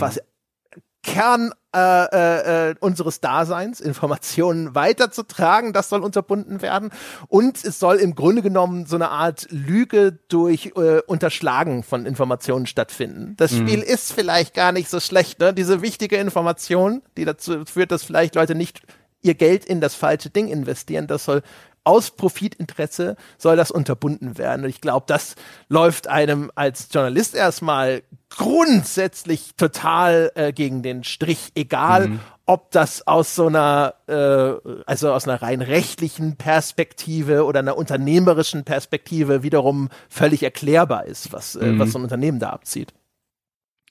Kern 1.06 1.52
äh, 1.74 1.78
äh, 1.78 2.70
äh, 2.70 2.74
unseres 2.80 3.20
Daseins, 3.20 3.80
Informationen 3.80 4.74
weiterzutragen, 4.74 5.72
das 5.72 5.88
soll 5.88 6.02
unterbunden 6.02 6.60
werden. 6.62 6.90
Und 7.28 7.64
es 7.64 7.78
soll 7.78 7.96
im 7.96 8.14
Grunde 8.14 8.42
genommen 8.42 8.86
so 8.86 8.96
eine 8.96 9.10
Art 9.10 9.46
Lüge 9.50 10.18
durch 10.28 10.72
äh, 10.76 11.00
Unterschlagen 11.06 11.84
von 11.84 12.04
Informationen 12.04 12.66
stattfinden. 12.66 13.34
Das 13.36 13.52
mhm. 13.52 13.68
Spiel 13.68 13.82
ist 13.82 14.12
vielleicht 14.12 14.52
gar 14.52 14.72
nicht 14.72 14.90
so 14.90 15.00
schlecht, 15.00 15.38
ne? 15.38 15.54
Diese 15.54 15.80
wichtige 15.80 16.16
Information, 16.16 17.02
die 17.16 17.24
dazu 17.24 17.64
führt, 17.64 17.92
dass 17.92 18.02
vielleicht 18.02 18.34
Leute 18.34 18.54
nicht 18.54 18.82
ihr 19.22 19.34
Geld 19.34 19.64
in 19.64 19.80
das 19.80 19.94
falsche 19.94 20.30
Ding 20.30 20.48
investieren, 20.48 21.06
das 21.06 21.24
soll 21.24 21.42
aus 21.86 22.10
Profitinteresse 22.10 23.16
soll 23.38 23.56
das 23.56 23.70
unterbunden 23.70 24.38
werden. 24.38 24.64
Und 24.64 24.70
ich 24.70 24.80
glaube, 24.80 25.04
das 25.06 25.36
läuft 25.68 26.08
einem 26.08 26.50
als 26.54 26.88
Journalist 26.92 27.36
erstmal 27.36 28.02
grundsätzlich 28.28 29.54
total 29.56 30.32
äh, 30.34 30.52
gegen 30.52 30.82
den 30.82 31.04
Strich, 31.04 31.52
egal 31.54 32.08
mhm. 32.08 32.20
ob 32.44 32.72
das 32.72 33.06
aus 33.06 33.36
so 33.36 33.46
einer, 33.46 33.94
äh, 34.08 34.72
also 34.84 35.12
aus 35.12 35.28
einer 35.28 35.40
rein 35.40 35.62
rechtlichen 35.62 36.36
Perspektive 36.36 37.44
oder 37.44 37.60
einer 37.60 37.78
unternehmerischen 37.78 38.64
Perspektive 38.64 39.44
wiederum 39.44 39.88
völlig 40.08 40.42
erklärbar 40.42 41.06
ist, 41.06 41.32
was, 41.32 41.54
äh, 41.54 41.66
mhm. 41.66 41.78
was 41.78 41.92
so 41.92 41.98
ein 41.98 42.02
Unternehmen 42.02 42.40
da 42.40 42.50
abzieht. 42.50 42.92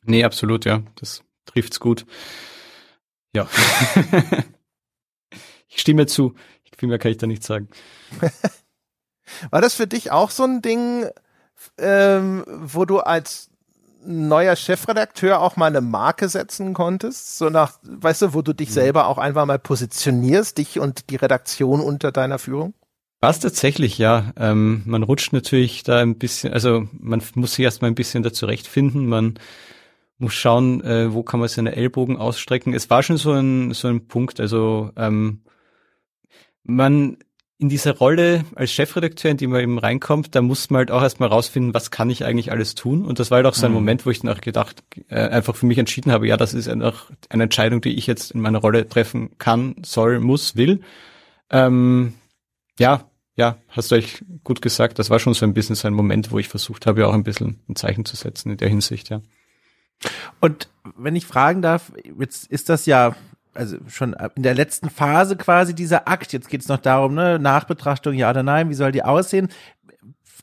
Nee, 0.04 0.26
absolut, 0.26 0.66
ja. 0.66 0.82
Das 0.96 1.24
trifft's 1.46 1.80
gut. 1.80 2.06
Ja. 3.34 3.48
ich 5.70 5.80
stimme 5.80 6.08
zu. 6.08 6.36
Viel 6.78 6.90
mehr 6.90 7.00
kann 7.00 7.12
ich 7.12 7.18
da 7.18 7.28
nicht 7.28 7.44
sagen. 7.44 7.70
War 9.50 9.62
das 9.62 9.76
für 9.76 9.88
dich 9.88 10.12
auch 10.12 10.30
so 10.30 10.44
ein 10.44 10.62
Ding, 10.62 11.08
ähm, 11.78 12.44
wo 12.48 12.86
du 12.86 13.00
als 13.00 13.50
neuer 14.06 14.56
Chefredakteur 14.56 15.40
auch 15.40 15.56
mal 15.56 15.68
eine 15.68 15.82
Marke 15.82 16.30
setzen 16.30 16.74
konntest? 16.74 17.38
So 17.38 17.50
nach, 17.50 17.80
weißt 17.84 18.24
du, 18.24 18.34
wo 18.34 18.42
du 18.42 18.54
dich 18.54 18.70
mhm. 18.70 18.74
selber 18.74 19.08
auch 19.08 19.18
einfach 19.18 19.46
mal 19.46 19.60
positionierst, 19.60 20.58
dich 20.58 20.80
und 20.80 21.10
die 21.10 21.16
Redaktion 21.16 21.82
unter 21.82 22.12
deiner 22.12 22.40
Führung? 22.40 22.74
Was 23.22 23.40
tatsächlich, 23.40 23.98
ja. 23.98 24.34
Ähm, 24.38 24.84
man 24.86 25.02
rutscht 25.02 25.34
natürlich 25.34 25.84
da 25.84 26.00
ein 26.00 26.18
bisschen, 26.18 26.54
also 26.54 26.88
man 26.92 27.24
muss 27.34 27.54
sich 27.54 27.66
erstmal 27.66 27.90
ein 27.90 27.96
bisschen 27.96 28.22
da 28.22 28.32
zurechtfinden. 28.32 29.08
Man 29.08 29.40
muss 30.18 30.34
schauen, 30.34 30.84
äh, 30.84 31.14
wo 31.14 31.24
kann 31.24 31.40
man 31.40 31.50
seine 31.50 31.76
Ellbogen 31.76 32.18
ausstrecken. 32.18 32.74
Es 32.74 32.90
war 32.90 33.04
schon 33.04 33.18
so 33.18 33.32
ein, 33.32 33.74
so 33.74 33.88
ein 33.88 34.08
Punkt, 34.08 34.40
also 34.40 34.92
ähm, 34.96 35.42
man 36.66 37.18
in 37.58 37.70
dieser 37.70 37.96
Rolle 37.96 38.44
als 38.56 38.74
Chefredakteur, 38.74 39.32
in 39.32 39.38
die 39.38 39.48
man 39.48 39.62
eben 39.62 39.80
reinkommt, 39.80 40.36
da 40.36 40.42
muss 40.42 40.70
man 40.70 40.80
halt 40.80 40.92
auch 40.92 41.02
erstmal 41.02 41.30
rausfinden, 41.30 41.74
was 41.74 41.90
kann 41.90 42.10
ich 42.10 42.26
eigentlich 42.26 42.52
alles 42.52 42.76
tun. 42.76 43.06
Und 43.06 43.20
das 43.20 43.32
war 43.32 43.38
halt 43.38 43.46
auch 43.46 43.54
so 43.54 43.66
ein 43.66 43.72
mhm. 43.72 43.76
Moment, 43.76 44.06
wo 44.06 44.10
ich 44.10 44.20
dann 44.20 44.36
auch 44.36 44.42
gedacht, 44.42 44.84
äh, 45.08 45.16
einfach 45.16 45.56
für 45.56 45.66
mich 45.66 45.78
entschieden 45.78 46.12
habe, 46.12 46.28
ja, 46.28 46.36
das 46.36 46.54
ist 46.54 46.68
einfach 46.68 47.12
eine 47.30 47.44
Entscheidung, 47.44 47.80
die 47.80 47.96
ich 47.96 48.08
jetzt 48.08 48.32
in 48.32 48.42
meiner 48.42 48.60
Rolle 48.60 48.90
treffen 48.90 49.38
kann, 49.38 49.76
soll, 49.86 50.20
muss, 50.20 50.58
will. 50.58 50.82
Ähm, 51.50 52.14
ja, 52.78 53.10
ja, 53.38 53.58
hast 53.70 53.92
du 53.92 53.96
euch 53.96 54.24
gut 54.44 54.62
gesagt. 54.62 55.00
Das 55.00 55.10
war 55.10 55.20
schon 55.20 55.34
so 55.34 55.46
ein 55.46 55.54
bisschen 55.54 55.76
so 55.76 55.88
ein 55.88 55.94
Moment, 55.94 56.32
wo 56.32 56.40
ich 56.40 56.50
versucht 56.50 56.86
habe, 56.86 57.02
ja 57.02 57.08
auch 57.08 57.14
ein 57.14 57.24
bisschen 57.24 57.62
ein 57.70 57.78
Zeichen 57.78 58.04
zu 58.04 58.18
setzen 58.18 58.52
in 58.52 58.58
der 58.58 58.70
Hinsicht, 58.70 59.10
ja. 59.10 59.22
Und 60.42 60.70
wenn 60.98 61.16
ich 61.16 61.26
fragen 61.26 61.62
darf, 61.62 61.94
jetzt 62.20 62.48
ist 62.48 62.68
das 62.68 62.86
ja 62.86 63.16
also 63.56 63.78
schon 63.88 64.16
in 64.36 64.44
der 64.44 64.54
letzten 64.54 64.90
Phase 64.90 65.36
quasi 65.36 65.74
dieser 65.74 66.08
Akt. 66.08 66.34
Jetzt 66.34 66.50
geht 66.50 66.62
es 66.62 66.68
noch 66.68 66.78
darum, 66.78 67.16
ne, 67.16 67.40
Nachbetrachtung, 67.40 68.14
ja 68.14 68.30
oder 68.30 68.44
nein, 68.44 68.70
wie 68.70 68.76
soll 68.76 68.92
die 68.92 69.04
aussehen? 69.04 69.50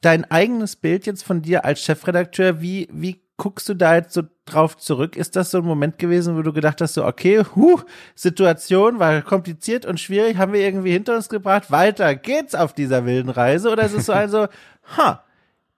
Dein 0.01 0.29
eigenes 0.31 0.77
Bild 0.77 1.07
jetzt 1.07 1.23
von 1.23 1.43
dir 1.43 1.65
als 1.65 1.81
Chefredakteur, 1.81 2.61
wie, 2.61 2.89
wie 2.93 3.23
guckst 3.37 3.69
du 3.69 3.75
da 3.75 3.95
jetzt 3.97 4.15
so 4.15 4.23
drauf 4.45 4.77
zurück? 4.77 5.17
Ist 5.17 5.37
das 5.37 5.51
so 5.51 5.59
ein 5.59 5.65
Moment 5.65 5.99
gewesen, 5.99 6.37
wo 6.37 6.43
du 6.43 6.53
gedacht 6.53 6.81
hast, 6.81 6.95
so, 6.95 7.05
okay, 7.05 7.43
huh, 7.55 7.81
Situation 8.15 8.99
war 8.99 9.23
kompliziert 9.23 9.87
und 9.87 10.01
schwierig, 10.01 10.37
haben 10.37 10.53
wir 10.53 10.61
irgendwie 10.61 10.93
hinter 10.93 11.17
uns 11.17 11.29
gebracht, 11.29 11.71
weiter 11.71 12.15
geht's 12.15 12.55
auf 12.55 12.73
dieser 12.73 13.05
wilden 13.07 13.31
Reise? 13.31 13.71
Oder 13.71 13.85
ist 13.85 13.95
es 13.95 14.07
so 14.07 14.13
also, 14.13 14.49
ha, 14.97 15.25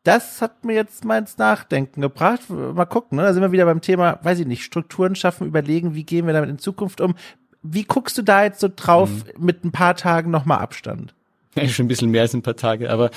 das 0.04 0.42
hat 0.42 0.64
mir 0.64 0.74
jetzt 0.74 1.04
mal 1.04 1.18
ins 1.18 1.38
Nachdenken 1.38 2.00
gebracht. 2.00 2.48
Mal 2.48 2.84
gucken, 2.84 3.16
ne? 3.16 3.22
da 3.22 3.32
sind 3.32 3.42
wir 3.42 3.52
wieder 3.52 3.64
beim 3.64 3.80
Thema, 3.80 4.20
weiß 4.22 4.38
ich 4.38 4.46
nicht, 4.46 4.62
Strukturen 4.62 5.16
schaffen, 5.16 5.46
überlegen, 5.46 5.94
wie 5.94 6.04
gehen 6.04 6.26
wir 6.26 6.34
damit 6.34 6.50
in 6.50 6.58
Zukunft 6.58 7.00
um. 7.00 7.14
Wie 7.62 7.84
guckst 7.84 8.16
du 8.18 8.22
da 8.22 8.44
jetzt 8.44 8.60
so 8.60 8.68
drauf 8.74 9.10
mhm. 9.10 9.44
mit 9.44 9.64
ein 9.64 9.72
paar 9.72 9.96
Tagen 9.96 10.30
nochmal 10.30 10.58
Abstand? 10.58 11.14
Ja, 11.54 11.66
schon 11.68 11.86
ein 11.86 11.88
bisschen 11.88 12.10
mehr 12.10 12.22
als 12.22 12.34
ein 12.34 12.42
paar 12.42 12.56
Tage, 12.56 12.90
aber 12.90 13.10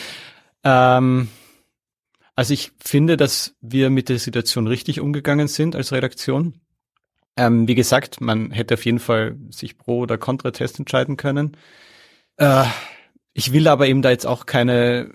ähm, 0.63 1.27
also 2.35 2.53
ich 2.53 2.71
finde, 2.79 3.17
dass 3.17 3.55
wir 3.61 3.89
mit 3.89 4.07
der 4.09 4.19
Situation 4.19 4.67
richtig 4.67 5.01
umgegangen 5.01 5.47
sind 5.47 5.75
als 5.75 5.91
Redaktion. 5.91 6.53
Ähm, 7.35 7.67
wie 7.67 7.75
gesagt, 7.75 8.21
man 8.21 8.51
hätte 8.51 8.75
auf 8.75 8.85
jeden 8.85 8.99
Fall 8.99 9.35
sich 9.49 9.77
pro 9.77 9.99
oder 9.99 10.17
contra 10.17 10.51
Test 10.51 10.79
entscheiden 10.79 11.17
können. 11.17 11.57
Äh, 12.37 12.63
ich 13.33 13.51
will 13.51 13.67
aber 13.67 13.87
eben 13.87 14.01
da 14.01 14.09
jetzt 14.09 14.25
auch 14.25 14.45
keine 14.45 15.11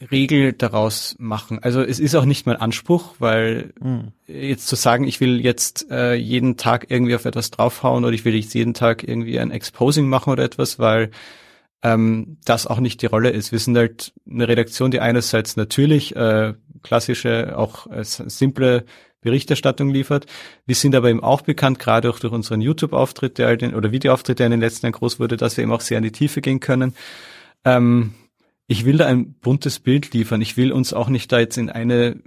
Regel 0.00 0.52
daraus 0.52 1.14
machen. 1.18 1.60
Also 1.62 1.80
es 1.82 2.00
ist 2.00 2.14
auch 2.14 2.24
nicht 2.24 2.46
mein 2.46 2.56
Anspruch, 2.56 3.14
weil 3.18 3.72
mhm. 3.80 4.12
jetzt 4.26 4.66
zu 4.66 4.76
sagen, 4.76 5.06
ich 5.06 5.20
will 5.20 5.40
jetzt 5.40 5.90
äh, 5.90 6.14
jeden 6.14 6.56
Tag 6.56 6.90
irgendwie 6.90 7.14
auf 7.14 7.24
etwas 7.24 7.50
draufhauen 7.50 8.04
oder 8.04 8.12
ich 8.12 8.24
will 8.24 8.34
jetzt 8.34 8.54
jeden 8.54 8.74
Tag 8.74 9.06
irgendwie 9.06 9.38
ein 9.38 9.50
Exposing 9.50 10.08
machen 10.08 10.32
oder 10.32 10.42
etwas, 10.42 10.78
weil 10.78 11.10
ähm, 11.82 12.38
das 12.44 12.66
auch 12.66 12.80
nicht 12.80 13.02
die 13.02 13.06
Rolle 13.06 13.30
ist. 13.30 13.52
Wir 13.52 13.58
sind 13.60 13.76
halt 13.76 14.12
eine 14.28 14.48
Redaktion, 14.48 14.90
die 14.90 15.00
einerseits 15.00 15.56
natürlich 15.56 16.16
äh, 16.16 16.54
klassische, 16.82 17.56
auch 17.56 17.86
äh, 17.86 18.02
simple 18.02 18.84
Berichterstattung 19.20 19.90
liefert. 19.90 20.26
Wir 20.66 20.74
sind 20.74 20.94
aber 20.94 21.08
eben 21.08 21.22
auch 21.22 21.42
bekannt, 21.42 21.78
gerade 21.78 22.10
auch 22.10 22.18
durch 22.18 22.32
unseren 22.32 22.60
YouTube-Auftritt, 22.60 23.38
der 23.38 23.46
halt 23.46 23.62
in, 23.62 23.74
oder 23.74 23.92
Videoauftritt, 23.92 24.38
der 24.38 24.46
in 24.46 24.52
den 24.52 24.60
letzten 24.60 24.86
Jahren 24.86 24.92
groß 24.92 25.20
wurde, 25.20 25.36
dass 25.36 25.56
wir 25.56 25.62
eben 25.62 25.72
auch 25.72 25.80
sehr 25.80 25.98
in 25.98 26.04
die 26.04 26.12
Tiefe 26.12 26.40
gehen 26.40 26.60
können. 26.60 26.94
Ähm, 27.64 28.14
ich 28.66 28.84
will 28.84 28.98
da 28.98 29.06
ein 29.06 29.34
buntes 29.34 29.78
Bild 29.78 30.12
liefern. 30.14 30.40
Ich 30.40 30.56
will 30.56 30.72
uns 30.72 30.92
auch 30.92 31.08
nicht 31.08 31.30
da 31.32 31.38
jetzt 31.38 31.58
in 31.58 31.70
eine 31.70 32.20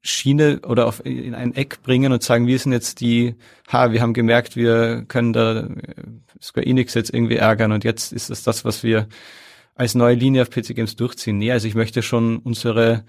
Schiene 0.00 0.60
oder 0.66 0.86
auf, 0.86 1.04
in 1.04 1.34
ein 1.34 1.54
Eck 1.54 1.82
bringen 1.82 2.12
und 2.12 2.22
sagen, 2.22 2.46
wir 2.46 2.58
sind 2.58 2.72
jetzt 2.72 3.00
die, 3.00 3.36
ha, 3.70 3.92
wir 3.92 4.00
haben 4.00 4.14
gemerkt, 4.14 4.56
wir 4.56 5.04
können 5.06 5.32
da 5.32 5.60
äh, 5.60 5.70
Square 6.40 6.66
Enix 6.66 6.94
jetzt 6.94 7.14
irgendwie 7.14 7.36
ärgern 7.36 7.70
und 7.70 7.84
jetzt 7.84 8.12
ist 8.12 8.30
das 8.30 8.42
das, 8.42 8.64
was 8.64 8.82
wir 8.82 9.06
als 9.74 9.94
neue 9.94 10.16
Linie 10.16 10.42
auf 10.42 10.50
PC 10.50 10.74
Games 10.74 10.96
durchziehen. 10.96 11.38
Nee, 11.38 11.52
also 11.52 11.68
ich 11.68 11.76
möchte 11.76 12.02
schon 12.02 12.38
unsere 12.38 13.04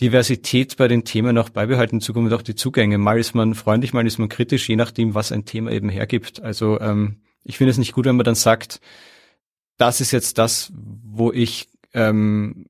Diversität 0.00 0.78
bei 0.78 0.88
den 0.88 1.04
Themen 1.04 1.36
auch 1.36 1.50
beibehalten, 1.50 1.96
in 1.96 2.00
Zukunft 2.00 2.32
auch 2.32 2.42
die 2.42 2.54
Zugänge. 2.54 2.96
Mal 2.96 3.18
ist 3.18 3.34
man 3.34 3.54
freundlich, 3.54 3.92
mal 3.92 4.06
ist 4.06 4.18
man 4.18 4.30
kritisch, 4.30 4.68
je 4.68 4.76
nachdem, 4.76 5.14
was 5.14 5.32
ein 5.32 5.44
Thema 5.44 5.70
eben 5.70 5.90
hergibt. 5.90 6.40
Also 6.42 6.80
ähm, 6.80 7.16
ich 7.44 7.58
finde 7.58 7.72
es 7.72 7.78
nicht 7.78 7.92
gut, 7.92 8.06
wenn 8.06 8.16
man 8.16 8.24
dann 8.24 8.34
sagt, 8.34 8.80
das 9.76 10.00
ist 10.00 10.12
jetzt 10.12 10.38
das, 10.38 10.72
wo 10.74 11.30
ich 11.32 11.68
ähm, 11.94 12.66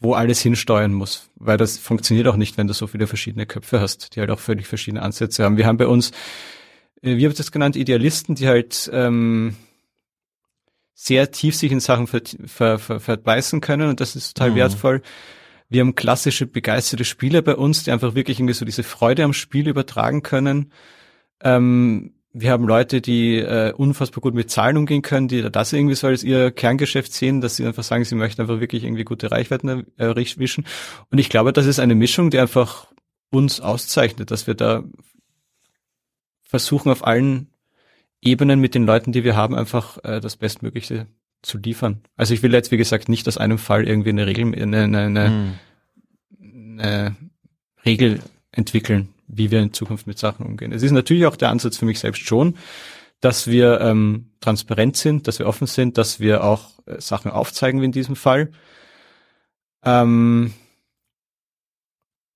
wo 0.00 0.14
alles 0.14 0.40
hinsteuern 0.40 0.92
muss, 0.92 1.30
weil 1.36 1.56
das 1.56 1.78
funktioniert 1.78 2.26
auch 2.26 2.36
nicht, 2.36 2.58
wenn 2.58 2.66
du 2.66 2.74
so 2.74 2.88
viele 2.88 3.06
verschiedene 3.06 3.46
Köpfe 3.46 3.80
hast, 3.80 4.14
die 4.14 4.20
halt 4.20 4.30
auch 4.30 4.40
völlig 4.40 4.66
verschiedene 4.66 5.02
Ansätze 5.02 5.44
haben. 5.44 5.56
Wir 5.56 5.66
haben 5.66 5.76
bei 5.76 5.86
uns, 5.86 6.10
äh, 7.02 7.16
wie 7.16 7.24
habt 7.24 7.34
ihr 7.34 7.38
das 7.38 7.52
genannt, 7.52 7.76
Idealisten, 7.76 8.34
die 8.34 8.48
halt 8.48 8.90
ähm, 8.92 9.56
sehr 10.94 11.30
tief 11.30 11.54
sich 11.54 11.70
in 11.70 11.80
Sachen 11.80 12.06
ver, 12.06 12.22
ver, 12.46 12.78
ver, 12.78 13.00
verbeißen 13.00 13.60
können 13.60 13.88
und 13.88 14.00
das 14.00 14.16
ist 14.16 14.36
total 14.36 14.50
mhm. 14.50 14.56
wertvoll. 14.56 15.02
Wir 15.68 15.80
haben 15.80 15.94
klassische 15.94 16.46
begeisterte 16.46 17.04
Spieler 17.04 17.40
bei 17.40 17.56
uns, 17.56 17.84
die 17.84 17.92
einfach 17.92 18.14
wirklich 18.14 18.38
irgendwie 18.38 18.54
so 18.54 18.64
diese 18.64 18.82
Freude 18.82 19.24
am 19.24 19.32
Spiel 19.32 19.68
übertragen 19.68 20.22
können. 20.22 20.72
Ähm, 21.42 22.14
wir 22.34 22.50
haben 22.50 22.66
Leute, 22.66 23.00
die 23.00 23.36
äh, 23.36 23.72
unfassbar 23.72 24.22
gut 24.22 24.34
mit 24.34 24.50
Zahlen 24.50 24.78
umgehen 24.78 25.02
können, 25.02 25.28
die 25.28 25.42
das 25.42 25.72
irgendwie 25.72 25.94
so 25.94 26.06
als 26.06 26.24
ihr 26.24 26.50
Kerngeschäft 26.50 27.12
sehen, 27.12 27.40
dass 27.40 27.56
sie 27.56 27.66
einfach 27.66 27.82
sagen, 27.82 28.04
sie 28.04 28.14
möchten 28.14 28.40
einfach 28.40 28.60
wirklich 28.60 28.84
irgendwie 28.84 29.04
gute 29.04 29.30
Reichweiten 29.30 29.86
erwischen. 29.98 30.64
Und 31.10 31.18
ich 31.18 31.28
glaube, 31.28 31.52
das 31.52 31.66
ist 31.66 31.78
eine 31.78 31.94
Mischung, 31.94 32.30
die 32.30 32.38
einfach 32.38 32.86
uns 33.30 33.60
auszeichnet, 33.60 34.30
dass 34.30 34.46
wir 34.46 34.54
da 34.54 34.82
versuchen, 36.42 36.90
auf 36.90 37.06
allen 37.06 37.48
Ebenen 38.22 38.60
mit 38.60 38.74
den 38.74 38.86
Leuten, 38.86 39.12
die 39.12 39.24
wir 39.24 39.36
haben, 39.36 39.54
einfach 39.54 39.98
äh, 40.04 40.20
das 40.20 40.36
Bestmögliche 40.36 41.06
zu 41.42 41.58
liefern. 41.58 42.02
Also 42.16 42.34
ich 42.34 42.42
will 42.42 42.52
jetzt, 42.52 42.70
wie 42.70 42.76
gesagt, 42.76 43.08
nicht 43.08 43.26
aus 43.28 43.36
einem 43.36 43.58
Fall 43.58 43.86
irgendwie 43.86 44.10
eine 44.10 44.26
Regel, 44.26 44.54
eine, 44.54 44.84
eine, 44.84 44.98
eine, 44.98 45.26
hm. 45.26 46.78
eine 46.78 47.16
Regel 47.84 48.20
entwickeln, 48.52 49.08
wie 49.32 49.50
wir 49.50 49.60
in 49.60 49.72
Zukunft 49.72 50.06
mit 50.06 50.18
Sachen 50.18 50.46
umgehen. 50.46 50.72
Es 50.72 50.82
ist 50.82 50.92
natürlich 50.92 51.26
auch 51.26 51.36
der 51.36 51.48
Ansatz 51.48 51.78
für 51.78 51.86
mich 51.86 51.98
selbst 51.98 52.22
schon, 52.22 52.56
dass 53.20 53.46
wir 53.46 53.80
ähm, 53.80 54.30
transparent 54.40 54.96
sind, 54.96 55.26
dass 55.26 55.38
wir 55.38 55.46
offen 55.46 55.66
sind, 55.66 55.96
dass 55.96 56.20
wir 56.20 56.44
auch 56.44 56.70
äh, 56.86 57.00
Sachen 57.00 57.30
aufzeigen 57.30 57.80
wie 57.80 57.86
in 57.86 57.92
diesem 57.92 58.16
Fall. 58.16 58.50
Ähm, 59.84 60.52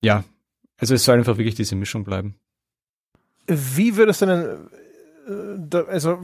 ja, 0.01 0.23
also 0.77 0.95
es 0.95 1.03
soll 1.03 1.17
einfach 1.17 1.37
wirklich 1.37 1.55
diese 1.55 1.75
Mischung 1.75 2.03
bleiben. 2.03 2.35
Wie 3.47 3.95
würdest 3.95 4.21
du 4.21 4.25
denn 4.25 4.69
also 5.89 6.19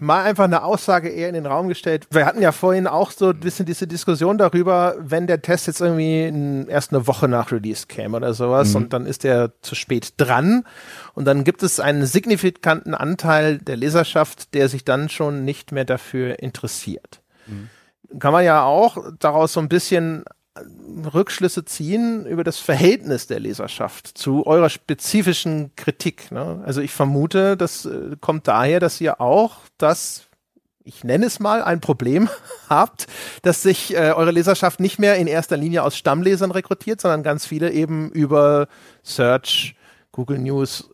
mal 0.00 0.22
einfach 0.22 0.44
eine 0.44 0.62
Aussage 0.62 1.08
eher 1.08 1.28
in 1.28 1.34
den 1.34 1.46
Raum 1.46 1.68
gestellt. 1.68 2.06
Wir 2.10 2.24
hatten 2.26 2.40
ja 2.40 2.52
vorhin 2.52 2.86
auch 2.86 3.10
so 3.10 3.30
ein 3.30 3.40
bisschen 3.40 3.66
diese 3.66 3.86
Diskussion 3.86 4.38
darüber, 4.38 4.94
wenn 4.98 5.26
der 5.26 5.42
Test 5.42 5.66
jetzt 5.66 5.80
irgendwie 5.80 6.66
erst 6.68 6.92
eine 6.92 7.06
Woche 7.06 7.28
nach 7.28 7.50
Release 7.50 7.86
käme 7.86 8.16
oder 8.16 8.34
sowas 8.34 8.70
mhm. 8.70 8.76
und 8.76 8.92
dann 8.92 9.06
ist 9.06 9.24
der 9.24 9.52
zu 9.62 9.74
spät 9.74 10.14
dran 10.16 10.64
und 11.14 11.24
dann 11.24 11.44
gibt 11.44 11.62
es 11.62 11.80
einen 11.80 12.06
signifikanten 12.06 12.94
Anteil 12.94 13.58
der 13.58 13.76
Leserschaft, 13.76 14.54
der 14.54 14.68
sich 14.68 14.84
dann 14.84 15.08
schon 15.08 15.44
nicht 15.44 15.72
mehr 15.72 15.84
dafür 15.84 16.38
interessiert. 16.40 17.22
Mhm. 17.46 17.68
Kann 18.20 18.32
man 18.32 18.44
ja 18.44 18.62
auch 18.62 18.98
daraus 19.18 19.52
so 19.54 19.60
ein 19.60 19.68
bisschen 19.68 20.24
Rückschlüsse 21.12 21.64
ziehen 21.64 22.26
über 22.26 22.44
das 22.44 22.58
Verhältnis 22.58 23.26
der 23.26 23.40
Leserschaft 23.40 24.16
zu 24.16 24.46
eurer 24.46 24.70
spezifischen 24.70 25.72
Kritik. 25.74 26.30
Ne? 26.30 26.62
Also 26.64 26.80
ich 26.80 26.92
vermute, 26.92 27.56
das 27.56 27.86
äh, 27.86 28.16
kommt 28.20 28.46
daher, 28.46 28.78
dass 28.80 29.00
ihr 29.00 29.20
auch 29.20 29.58
das 29.78 30.26
ich 30.84 31.02
nenne 31.02 31.24
es 31.26 31.40
mal, 31.40 31.62
ein 31.62 31.80
Problem 31.80 32.28
habt, 32.68 33.06
dass 33.42 33.62
sich 33.62 33.94
äh, 33.94 34.12
eure 34.12 34.30
Leserschaft 34.30 34.80
nicht 34.80 34.98
mehr 34.98 35.16
in 35.16 35.26
erster 35.26 35.56
Linie 35.56 35.82
aus 35.82 35.96
Stammlesern 35.96 36.50
rekrutiert, 36.50 37.00
sondern 37.00 37.22
ganz 37.22 37.46
viele 37.46 37.72
eben 37.72 38.10
über 38.10 38.68
Search, 39.02 39.76
Google 40.12 40.38
News, 40.38 40.90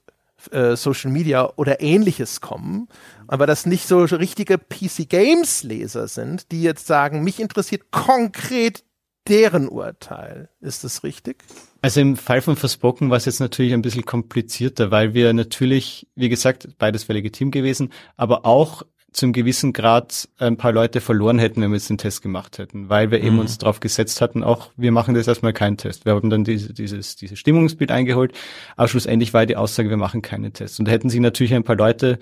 äh, 0.52 0.76
Social 0.76 1.10
Media 1.10 1.52
oder 1.56 1.80
ähnliches 1.80 2.40
kommen, 2.40 2.88
aber 3.26 3.46
das 3.46 3.66
nicht 3.66 3.86
so 3.86 4.04
richtige 4.04 4.58
PC 4.58 5.08
Games 5.08 5.64
Leser 5.64 6.08
sind, 6.08 6.50
die 6.52 6.62
jetzt 6.62 6.86
sagen, 6.86 7.22
mich 7.22 7.40
interessiert 7.40 7.90
konkret 7.90 8.84
deren 9.30 9.68
Urteil. 9.68 10.48
Ist 10.60 10.84
das 10.84 11.04
richtig? 11.04 11.44
Also 11.80 12.00
im 12.00 12.16
Fall 12.16 12.42
von 12.42 12.56
Verspoken 12.56 13.08
war 13.08 13.16
es 13.16 13.24
jetzt 13.24 13.40
natürlich 13.40 13.72
ein 13.72 13.82
bisschen 13.82 14.04
komplizierter, 14.04 14.90
weil 14.90 15.14
wir 15.14 15.32
natürlich, 15.32 16.08
wie 16.16 16.28
gesagt, 16.28 16.68
beides 16.78 17.08
wäre 17.08 17.18
legitim 17.18 17.50
gewesen, 17.50 17.90
aber 18.16 18.44
auch 18.44 18.82
zum 19.12 19.32
gewissen 19.32 19.72
Grad 19.72 20.28
ein 20.38 20.56
paar 20.56 20.72
Leute 20.72 21.00
verloren 21.00 21.38
hätten, 21.38 21.62
wenn 21.62 21.70
wir 21.70 21.76
jetzt 21.76 21.90
den 21.90 21.98
Test 21.98 22.22
gemacht 22.22 22.58
hätten, 22.58 22.88
weil 22.88 23.10
wir 23.10 23.18
mhm. 23.20 23.26
eben 23.26 23.38
uns 23.40 23.58
darauf 23.58 23.80
gesetzt 23.80 24.20
hatten, 24.20 24.44
auch 24.44 24.70
wir 24.76 24.92
machen 24.92 25.14
das 25.14 25.26
erstmal 25.26 25.52
keinen 25.52 25.76
Test. 25.76 26.04
Wir 26.04 26.14
haben 26.14 26.30
dann 26.30 26.44
diese, 26.44 26.72
dieses, 26.72 27.16
dieses 27.16 27.38
Stimmungsbild 27.38 27.90
eingeholt, 27.90 28.32
aber 28.76 28.88
schlussendlich 28.88 29.34
war 29.34 29.46
die 29.46 29.56
Aussage, 29.56 29.90
wir 29.90 29.96
machen 29.96 30.22
keine 30.22 30.52
Tests. 30.52 30.78
Und 30.78 30.86
da 30.86 30.92
hätten 30.92 31.10
sich 31.10 31.20
natürlich 31.20 31.54
ein 31.54 31.64
paar 31.64 31.76
Leute 31.76 32.18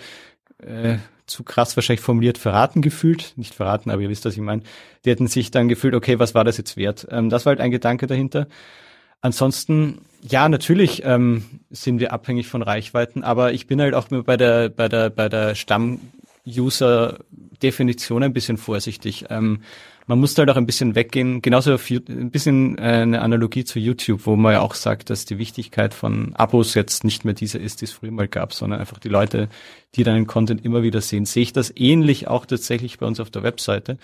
äh, 0.59 0.97
zu 1.29 1.45
krass 1.45 1.77
wahrscheinlich 1.77 2.01
formuliert 2.01 2.39
verraten 2.39 2.83
gefühlt, 2.83 3.35
nicht 3.37 3.55
verraten, 3.55 3.91
aber 3.91 4.03
ihr 4.03 4.09
wisst, 4.09 4.25
was 4.25 4.35
ich 4.35 4.41
meine. 4.41 4.63
Die 5.05 5.11
hätten 5.11 5.29
sich 5.29 5.51
dann 5.51 5.69
gefühlt, 5.69 5.95
okay, 5.95 6.19
was 6.19 6.35
war 6.35 6.45
das 6.45 6.57
jetzt 6.57 6.77
wert? 6.77 7.07
Ähm, 7.11 7.31
das 7.31 7.47
war 7.47 7.51
halt 7.51 7.61
ein 7.61 7.71
Gedanke 7.71 8.07
dahinter. 8.07 8.49
Ansonsten, 9.21 10.01
ja, 10.23 10.49
natürlich 10.49 11.03
ähm, 11.05 11.45
sind 11.71 12.01
wir 12.01 12.13
abhängig 12.13 12.49
von 12.49 12.63
Reichweiten, 12.63 13.23
aber 13.25 13.53
ich 13.53 13.67
bin 13.67 13.81
halt 13.81 13.95
auch 13.95 14.09
bei 14.09 14.37
der, 14.37 14.69
bei 14.69 14.89
der, 14.89 15.11
bei 15.11 15.29
der 15.29 15.55
Stamm 15.55 16.01
User-Definition 16.47 18.23
ein 18.23 18.33
bisschen 18.33 18.57
vorsichtig. 18.57 19.27
Ähm, 19.29 19.63
man 20.09 20.19
muss 20.19 20.37
halt 20.37 20.51
auch 20.51 20.57
ein 20.57 20.67
bisschen 20.67 20.95
weggehen, 20.95 21.43
genauso 21.43 21.75
auf, 21.75 21.89
ein 21.91 22.31
bisschen 22.31 22.79
äh, 22.79 22.81
eine 22.81 23.21
Analogie 23.21 23.65
zu 23.65 23.79
YouTube, 23.79 24.27
wo 24.27 24.37
man 24.37 24.55
ja 24.55 24.61
auch 24.61 24.75
sagt, 24.75 25.11
dass 25.11 25.27
die 25.27 25.39
Wichtigkeit 25.39 25.93
von 25.95 26.35
Abos 26.35 26.75
jetzt 26.75 27.05
nicht 27.05 27.25
mehr 27.25 27.35
diese 27.35 27.59
ist, 27.59 27.83
die 27.83 27.85
es 27.85 27.93
früher 27.93 28.11
mal 28.11 28.27
gab, 28.27 28.55
sondern 28.55 28.81
einfach 28.81 28.99
die 28.99 29.11
Leute, 29.11 29.49
die 29.95 30.05
deinen 30.05 30.27
Content 30.27 30.65
immer 30.65 30.83
wieder 30.83 31.03
sehen. 31.03 31.27
Sehe 31.27 31.43
ich 31.43 31.53
das 31.53 31.73
ähnlich 31.77 32.27
auch 32.27 32.47
tatsächlich 32.47 32.99
bei 32.99 33.07
uns 33.07 33.21
auf 33.21 33.31
der 33.31 33.43
Webseite. 33.43 33.99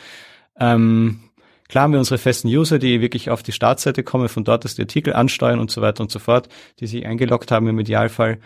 Ähm, 0.60 1.20
Klar 1.68 1.85
haben 1.85 1.93
wir 1.93 1.98
unsere 1.98 2.18
festen 2.18 2.48
User, 2.48 2.78
die 2.78 3.01
wirklich 3.01 3.31
auf 3.31 3.43
die 3.43 3.52
Startseite 3.52 4.02
kommen, 4.02 4.28
von 4.28 4.44
dort 4.44 4.64
das 4.64 4.74
die 4.74 4.82
Artikel 4.82 5.14
ansteuern 5.14 5.59
und 5.59 5.70
so 5.70 5.81
weiter 5.81 6.02
und 6.02 6.10
so 6.10 6.18
fort, 6.18 6.51
die 6.78 6.86
sich 6.86 7.06
eingeloggt 7.06 7.51
haben 7.51 7.66
im 7.66 7.78
Idealfall. 7.78 8.39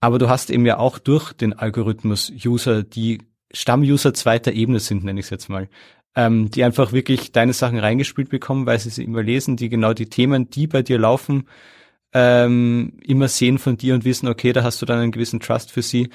Aber 0.00 0.18
du 0.18 0.28
hast 0.28 0.50
eben 0.50 0.66
ja 0.66 0.76
auch 0.78 0.98
durch 0.98 1.32
den 1.32 1.54
Algorithmus 1.54 2.30
User, 2.44 2.82
die 2.82 3.22
Stammuser 3.52 4.12
zweiter 4.12 4.52
Ebene 4.52 4.80
sind, 4.80 5.04
nenne 5.04 5.20
ich 5.20 5.26
es 5.26 5.30
jetzt 5.30 5.48
mal, 5.48 5.68
ähm, 6.14 6.50
die 6.50 6.64
einfach 6.64 6.92
wirklich 6.92 7.32
deine 7.32 7.52
Sachen 7.52 7.78
reingespielt 7.78 8.28
bekommen, 8.28 8.66
weil 8.66 8.78
sie 8.78 8.90
sie 8.90 9.04
immer 9.04 9.22
lesen, 9.22 9.56
die 9.56 9.68
genau 9.68 9.92
die 9.92 10.08
Themen, 10.08 10.50
die 10.50 10.66
bei 10.66 10.82
dir 10.82 10.98
laufen, 10.98 11.48
ähm, 12.12 12.98
immer 13.04 13.28
sehen 13.28 13.58
von 13.58 13.76
dir 13.76 13.94
und 13.94 14.04
wissen, 14.04 14.28
okay, 14.28 14.52
da 14.52 14.62
hast 14.62 14.80
du 14.82 14.86
dann 14.86 15.00
einen 15.00 15.12
gewissen 15.12 15.40
Trust 15.40 15.70
für 15.70 15.82
sie 15.82 16.10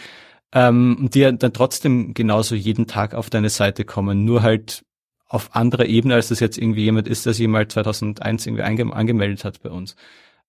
ähm, 0.53 0.98
und 0.99 1.15
die 1.15 1.22
dann 1.38 1.53
trotzdem 1.53 2.14
genauso 2.14 2.56
jeden 2.56 2.88
Tag 2.88 3.14
auf 3.14 3.30
deine 3.30 3.49
Seite 3.49 3.86
kommen, 3.86 4.26
nur 4.26 4.41
halt 4.41 4.84
auf 5.28 5.56
anderer 5.56 5.86
Ebene, 5.86 6.15
als 6.15 6.28
das 6.28 6.40
jetzt 6.40 6.57
irgendwie 6.57 6.84
jemand 6.84 7.07
ist, 7.07 7.26
der 7.26 7.34
sich 7.34 7.48
mal 7.48 7.68
2001 7.68 8.45
irgendwie 8.45 8.64
angemeldet 8.64 9.45
hat 9.45 9.61
bei 9.64 9.70
uns. 9.70 9.95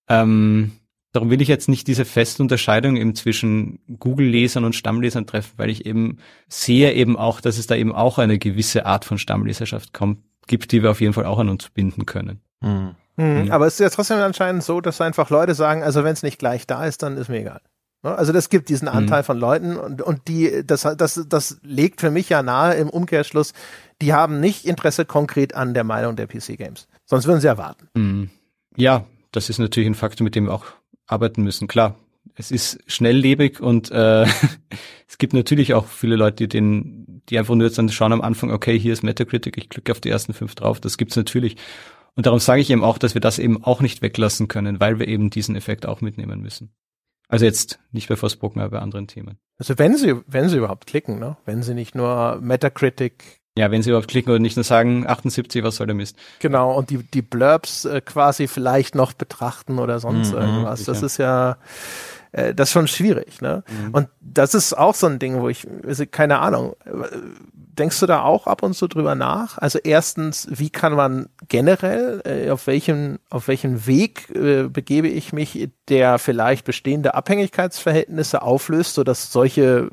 Ähm, 0.07 0.73
Darum 1.15 1.29
will 1.29 1.41
ich 1.41 1.47
jetzt 1.47 1.69
nicht 1.69 1.87
diese 1.87 2.03
feste 2.03 2.43
Unterscheidung 2.43 2.97
eben 2.97 3.15
zwischen 3.15 3.79
Google-Lesern 3.99 4.65
und 4.65 4.75
Stammlesern 4.75 5.25
treffen, 5.25 5.53
weil 5.55 5.69
ich 5.69 5.85
eben 5.85 6.17
sehe 6.49 6.91
eben 6.91 7.15
auch, 7.15 7.39
dass 7.39 7.57
es 7.57 7.67
da 7.67 7.75
eben 7.75 7.95
auch 7.95 8.17
eine 8.17 8.37
gewisse 8.37 8.85
Art 8.85 9.05
von 9.05 9.17
Stammleserschaft 9.17 9.93
kommt, 9.93 10.19
gibt, 10.45 10.73
die 10.73 10.83
wir 10.83 10.91
auf 10.91 10.99
jeden 10.99 11.13
Fall 11.13 11.25
auch 11.25 11.39
an 11.39 11.47
uns 11.47 11.69
binden 11.69 12.05
können. 12.05 12.41
Mhm. 12.59 12.95
Mhm. 13.15 13.49
Aber 13.49 13.65
es 13.65 13.75
ist 13.75 13.79
ja 13.79 13.89
trotzdem 13.89 14.17
anscheinend 14.17 14.65
so, 14.65 14.81
dass 14.81 14.99
einfach 14.99 15.29
Leute 15.29 15.55
sagen, 15.55 15.83
also 15.83 16.03
wenn 16.03 16.11
es 16.11 16.21
nicht 16.21 16.37
gleich 16.37 16.67
da 16.67 16.85
ist, 16.85 17.01
dann 17.01 17.15
ist 17.15 17.29
mir 17.29 17.39
egal. 17.39 17.61
Ne? 18.03 18.13
Also 18.13 18.33
das 18.33 18.49
gibt 18.49 18.67
diesen 18.67 18.89
mhm. 18.89 18.95
Anteil 18.95 19.21
mhm. 19.21 19.25
von 19.25 19.37
Leuten 19.37 19.77
und, 19.77 20.01
und 20.01 20.27
die, 20.27 20.63
das, 20.65 20.81
das, 20.97 21.25
das 21.29 21.59
legt 21.63 22.01
für 22.01 22.11
mich 22.11 22.27
ja 22.27 22.43
nahe 22.43 22.73
im 22.73 22.89
Umkehrschluss, 22.89 23.53
die 24.01 24.11
haben 24.11 24.41
nicht 24.41 24.65
Interesse 24.65 25.05
konkret 25.05 25.55
an 25.55 25.73
der 25.73 25.85
Meinung 25.85 26.17
der 26.17 26.27
PC 26.27 26.57
Games. 26.57 26.89
Sonst 27.05 27.25
würden 27.25 27.39
sie 27.39 27.47
erwarten. 27.47 27.87
Mhm. 27.93 28.29
Ja, 28.75 29.05
das 29.31 29.49
ist 29.49 29.59
natürlich 29.59 29.87
ein 29.87 29.95
Faktor, 29.95 30.23
mit 30.23 30.35
dem 30.35 30.45
wir 30.45 30.53
auch 30.53 30.65
arbeiten 31.07 31.43
müssen. 31.43 31.67
Klar, 31.67 31.95
es 32.35 32.51
ist 32.51 32.79
schnelllebig 32.87 33.61
und 33.61 33.91
äh, 33.91 34.23
es 35.07 35.17
gibt 35.17 35.33
natürlich 35.33 35.73
auch 35.73 35.87
viele 35.87 36.15
Leute, 36.15 36.37
die 36.37 36.47
den, 36.47 37.21
die 37.29 37.37
einfach 37.37 37.55
nur 37.55 37.67
jetzt 37.67 37.77
dann 37.77 37.89
schauen 37.89 38.13
am 38.13 38.21
Anfang, 38.21 38.51
okay, 38.51 38.77
hier 38.77 38.93
ist 38.93 39.03
Metacritic, 39.03 39.57
ich 39.57 39.69
klicke 39.69 39.91
auf 39.91 40.01
die 40.01 40.09
ersten 40.09 40.33
fünf 40.33 40.55
drauf. 40.55 40.79
Das 40.79 40.97
gibt's 40.97 41.15
natürlich. 41.15 41.57
Und 42.15 42.25
darum 42.25 42.39
sage 42.39 42.61
ich 42.61 42.69
eben 42.69 42.83
auch, 42.83 42.97
dass 42.97 43.13
wir 43.13 43.21
das 43.21 43.39
eben 43.39 43.63
auch 43.63 43.81
nicht 43.81 44.01
weglassen 44.01 44.47
können, 44.47 44.79
weil 44.79 44.99
wir 44.99 45.07
eben 45.07 45.29
diesen 45.29 45.55
Effekt 45.55 45.85
auch 45.85 46.01
mitnehmen 46.01 46.41
müssen. 46.41 46.73
Also 47.27 47.45
jetzt 47.45 47.79
nicht 47.91 48.07
bei 48.07 48.15
Forspoken, 48.15 48.61
aber 48.61 48.77
bei 48.77 48.79
anderen 48.79 49.07
Themen. 49.07 49.37
Also 49.57 49.77
wenn 49.77 49.97
sie, 49.97 50.15
wenn 50.27 50.47
sie 50.47 50.57
überhaupt 50.57 50.85
klicken, 50.85 51.19
ne? 51.19 51.37
Wenn 51.45 51.63
sie 51.63 51.73
nicht 51.73 51.95
nur 51.95 52.39
Metacritic 52.41 53.41
ja, 53.57 53.71
wenn 53.71 53.81
sie 53.81 53.89
überhaupt 53.89 54.09
klicken 54.09 54.33
und 54.33 54.41
nicht 54.41 54.57
nur 54.57 54.65
sagen, 54.65 55.07
78, 55.07 55.63
was 55.63 55.77
soll 55.77 55.87
der 55.87 55.95
Mist. 55.95 56.17
Genau, 56.39 56.77
und 56.77 56.89
die, 56.89 56.97
die 56.97 57.21
Blurbs 57.21 57.85
äh, 57.85 58.01
quasi 58.01 58.47
vielleicht 58.47 58.95
noch 58.95 59.13
betrachten 59.13 59.79
oder 59.79 59.99
sonst 59.99 60.33
mhm, 60.33 60.39
irgendwas. 60.39 60.79
Sicher. 60.79 60.91
Das 60.91 61.03
ist 61.03 61.17
ja, 61.17 61.57
äh, 62.33 62.53
das 62.53 62.69
ist 62.69 62.73
schon 62.73 62.87
schwierig, 62.87 63.41
ne? 63.41 63.63
Mhm. 63.67 63.93
Und 63.93 64.09
das 64.19 64.55
ist 64.55 64.77
auch 64.77 64.93
so 64.93 65.07
ein 65.07 65.19
Ding, 65.19 65.39
wo 65.39 65.47
ich, 65.47 65.65
keine 66.11 66.39
Ahnung, 66.39 66.75
denkst 67.79 67.99
du 67.99 68.05
da 68.05 68.23
auch 68.23 68.47
ab 68.47 68.63
und 68.63 68.73
zu 68.73 68.87
drüber 68.87 69.15
nach? 69.15 69.57
Also 69.57 69.79
erstens, 69.81 70.47
wie 70.49 70.69
kann 70.69 70.93
man 70.93 71.27
generell, 71.47 72.21
äh, 72.25 72.49
auf 72.49 72.67
welchem, 72.67 73.19
auf 73.29 73.47
welchen 73.47 73.85
Weg 73.87 74.29
äh, 74.35 74.63
begebe 74.63 75.07
ich 75.07 75.33
mich, 75.33 75.69
der 75.87 76.19
vielleicht 76.19 76.65
bestehende 76.65 77.13
Abhängigkeitsverhältnisse 77.13 78.41
auflöst, 78.41 78.95
sodass 78.95 79.31
solche 79.31 79.89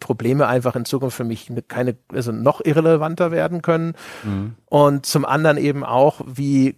Probleme 0.00 0.46
einfach 0.46 0.76
in 0.76 0.84
Zukunft 0.84 1.16
für 1.16 1.24
mich 1.24 1.50
keine, 1.68 1.96
also 2.12 2.32
noch 2.32 2.60
irrelevanter 2.64 3.30
werden 3.30 3.62
können. 3.62 3.94
Mhm. 4.24 4.54
Und 4.66 5.06
zum 5.06 5.24
anderen 5.24 5.56
eben 5.56 5.84
auch, 5.84 6.20
wie, 6.26 6.76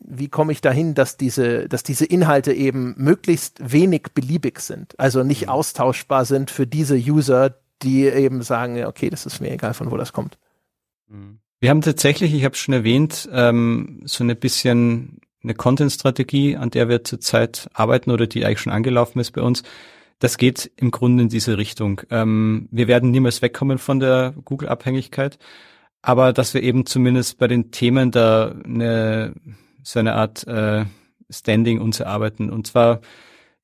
wie 0.00 0.28
komme 0.28 0.52
ich 0.52 0.60
dahin, 0.60 0.94
dass 0.94 1.16
diese, 1.16 1.68
dass 1.68 1.82
diese 1.82 2.04
Inhalte 2.04 2.52
eben 2.52 2.94
möglichst 2.98 3.72
wenig 3.72 4.08
beliebig 4.14 4.60
sind, 4.60 4.98
also 4.98 5.22
nicht 5.22 5.42
mhm. 5.42 5.48
austauschbar 5.50 6.24
sind 6.24 6.50
für 6.50 6.66
diese 6.66 6.96
User, 6.96 7.56
die 7.82 8.04
eben 8.06 8.42
sagen, 8.42 8.84
okay, 8.86 9.10
das 9.10 9.26
ist 9.26 9.40
mir 9.40 9.50
egal, 9.50 9.74
von 9.74 9.90
wo 9.90 9.96
das 9.96 10.12
kommt. 10.12 10.38
Mhm. 11.08 11.38
Wir 11.58 11.70
haben 11.70 11.80
tatsächlich, 11.80 12.34
ich 12.34 12.44
habe 12.44 12.52
es 12.52 12.58
schon 12.58 12.74
erwähnt, 12.74 13.28
ähm, 13.32 14.02
so 14.04 14.22
eine 14.22 14.34
bisschen 14.34 15.20
eine 15.42 15.54
Content-Strategie, 15.54 16.56
an 16.56 16.70
der 16.70 16.88
wir 16.88 17.04
zurzeit 17.04 17.68
arbeiten 17.72 18.10
oder 18.10 18.26
die 18.26 18.44
eigentlich 18.44 18.60
schon 18.60 18.72
angelaufen 18.72 19.20
ist 19.20 19.30
bei 19.30 19.42
uns. 19.42 19.62
Das 20.18 20.38
geht 20.38 20.70
im 20.76 20.90
Grunde 20.90 21.24
in 21.24 21.28
diese 21.28 21.58
Richtung. 21.58 22.00
Ähm, 22.10 22.68
wir 22.70 22.88
werden 22.88 23.10
niemals 23.10 23.42
wegkommen 23.42 23.78
von 23.78 24.00
der 24.00 24.34
Google-Abhängigkeit, 24.44 25.38
aber 26.00 26.32
dass 26.32 26.54
wir 26.54 26.62
eben 26.62 26.86
zumindest 26.86 27.38
bei 27.38 27.48
den 27.48 27.70
Themen 27.70 28.10
da 28.10 28.54
eine, 28.64 29.34
so 29.82 29.98
eine 29.98 30.14
Art 30.14 30.46
äh, 30.46 30.84
Standing 31.28 31.80
uns 31.80 32.00
erarbeiten. 32.00 32.50
Und 32.50 32.66
zwar 32.66 33.00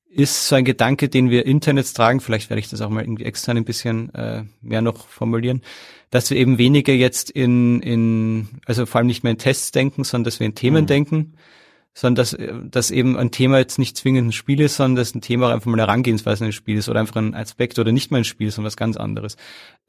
ist 0.09 0.47
so 0.47 0.55
ein 0.55 0.65
Gedanke, 0.65 1.09
den 1.09 1.29
wir 1.29 1.45
intern 1.45 1.77
jetzt 1.77 1.93
tragen, 1.93 2.19
vielleicht 2.19 2.49
werde 2.49 2.59
ich 2.59 2.69
das 2.69 2.81
auch 2.81 2.89
mal 2.89 3.03
irgendwie 3.03 3.25
extern 3.25 3.57
ein 3.57 3.65
bisschen 3.65 4.13
äh, 4.13 4.43
mehr 4.61 4.81
noch 4.81 5.07
formulieren, 5.07 5.61
dass 6.11 6.29
wir 6.29 6.37
eben 6.37 6.59
weniger 6.59 6.93
jetzt 6.93 7.31
in, 7.31 7.81
in, 7.81 8.47
also 8.65 8.85
vor 8.85 8.99
allem 8.99 9.07
nicht 9.07 9.23
mehr 9.23 9.31
in 9.31 9.39
Tests 9.39 9.71
denken, 9.71 10.03
sondern 10.03 10.25
dass 10.25 10.39
wir 10.39 10.45
in 10.45 10.55
Themen 10.55 10.83
mhm. 10.83 10.87
denken, 10.87 11.33
sondern 11.93 12.15
dass, 12.15 12.37
dass 12.63 12.91
eben 12.91 13.17
ein 13.17 13.31
Thema 13.31 13.59
jetzt 13.59 13.77
nicht 13.77 13.95
zwingend 13.95 14.29
ein 14.29 14.31
Spiel 14.31 14.61
ist, 14.61 14.77
sondern 14.77 14.95
dass 14.95 15.13
ein 15.13 15.21
Thema 15.21 15.53
einfach 15.53 15.67
mal 15.67 15.73
eine 15.73 15.83
Herangehensweise 15.83 16.45
ein 16.45 16.51
Spiel 16.51 16.77
ist 16.77 16.89
oder 16.89 16.99
einfach 16.99 17.17
ein 17.17 17.35
Aspekt 17.35 17.77
oder 17.77 17.91
nicht 17.91 18.09
mal 18.09 18.17
ein 18.17 18.23
Spiel, 18.23 18.49
sondern 18.49 18.67
was 18.67 18.77
ganz 18.77 18.97
anderes. 18.97 19.37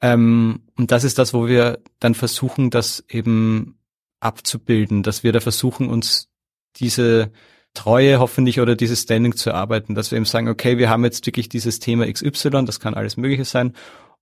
Ähm, 0.01 0.61
und 0.77 0.91
das 0.91 1.03
ist 1.03 1.17
das, 1.17 1.33
wo 1.33 1.47
wir 1.47 1.79
dann 1.99 2.13
versuchen, 2.13 2.69
das 2.69 3.03
eben 3.09 3.79
abzubilden, 4.19 5.03
dass 5.03 5.23
wir 5.23 5.31
da 5.31 5.39
versuchen, 5.39 5.89
uns 5.89 6.29
diese 6.75 7.31
Treue 7.73 8.19
hoffentlich 8.19 8.59
oder 8.61 8.75
dieses 8.75 9.01
Standing 9.01 9.35
zu 9.35 9.49
erarbeiten, 9.49 9.95
dass 9.95 10.11
wir 10.11 10.17
eben 10.17 10.25
sagen, 10.25 10.47
okay, 10.47 10.77
wir 10.77 10.89
haben 10.89 11.03
jetzt 11.03 11.25
wirklich 11.25 11.49
dieses 11.49 11.79
Thema 11.79 12.11
XY, 12.11 12.65
das 12.65 12.79
kann 12.79 12.93
alles 12.93 13.17
Mögliche 13.17 13.45
sein, 13.45 13.73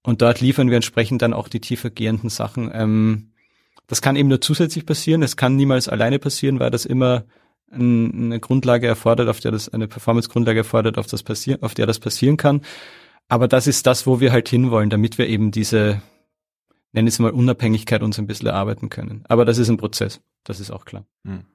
und 0.01 0.21
dort 0.21 0.41
liefern 0.41 0.69
wir 0.69 0.75
entsprechend 0.75 1.21
dann 1.21 1.33
auch 1.33 1.47
die 1.47 1.61
tiefer 1.61 1.89
gehenden 1.89 2.29
Sachen. 2.29 2.69
Ähm, 2.73 3.31
das 3.87 4.01
kann 4.01 4.17
eben 4.17 4.29
nur 4.29 4.41
zusätzlich 4.41 4.85
passieren, 4.85 5.23
es 5.23 5.37
kann 5.37 5.55
niemals 5.55 5.87
alleine 5.87 6.19
passieren, 6.19 6.59
weil 6.59 6.71
das 6.71 6.85
immer 6.85 7.25
eine 7.73 8.39
Grundlage 8.39 8.87
erfordert, 8.87 9.29
auf 9.29 9.39
der 9.39 9.51
das 9.51 9.69
eine 9.69 9.87
Performance-Grundlage 9.87 10.59
erfordert, 10.59 10.97
auf 10.97 11.07
das 11.07 11.23
passieren, 11.23 11.61
auf 11.63 11.73
der 11.73 11.85
das 11.85 11.99
passieren 11.99 12.37
kann. 12.37 12.61
Aber 13.29 13.47
das 13.47 13.67
ist 13.67 13.87
das, 13.87 14.05
wo 14.05 14.19
wir 14.19 14.31
halt 14.31 14.49
hinwollen, 14.49 14.89
damit 14.89 15.17
wir 15.17 15.27
eben 15.27 15.51
diese, 15.51 16.01
nennen 16.91 17.07
es 17.07 17.19
mal 17.19 17.31
Unabhängigkeit 17.31 18.03
uns 18.03 18.19
ein 18.19 18.27
bisschen 18.27 18.47
erarbeiten 18.47 18.89
können. 18.89 19.23
Aber 19.27 19.45
das 19.45 19.57
ist 19.57 19.69
ein 19.69 19.77
Prozess, 19.77 20.21
das 20.43 20.59
ist 20.59 20.71
auch 20.71 20.85
klar. 20.85 21.05
Hm. 21.25 21.45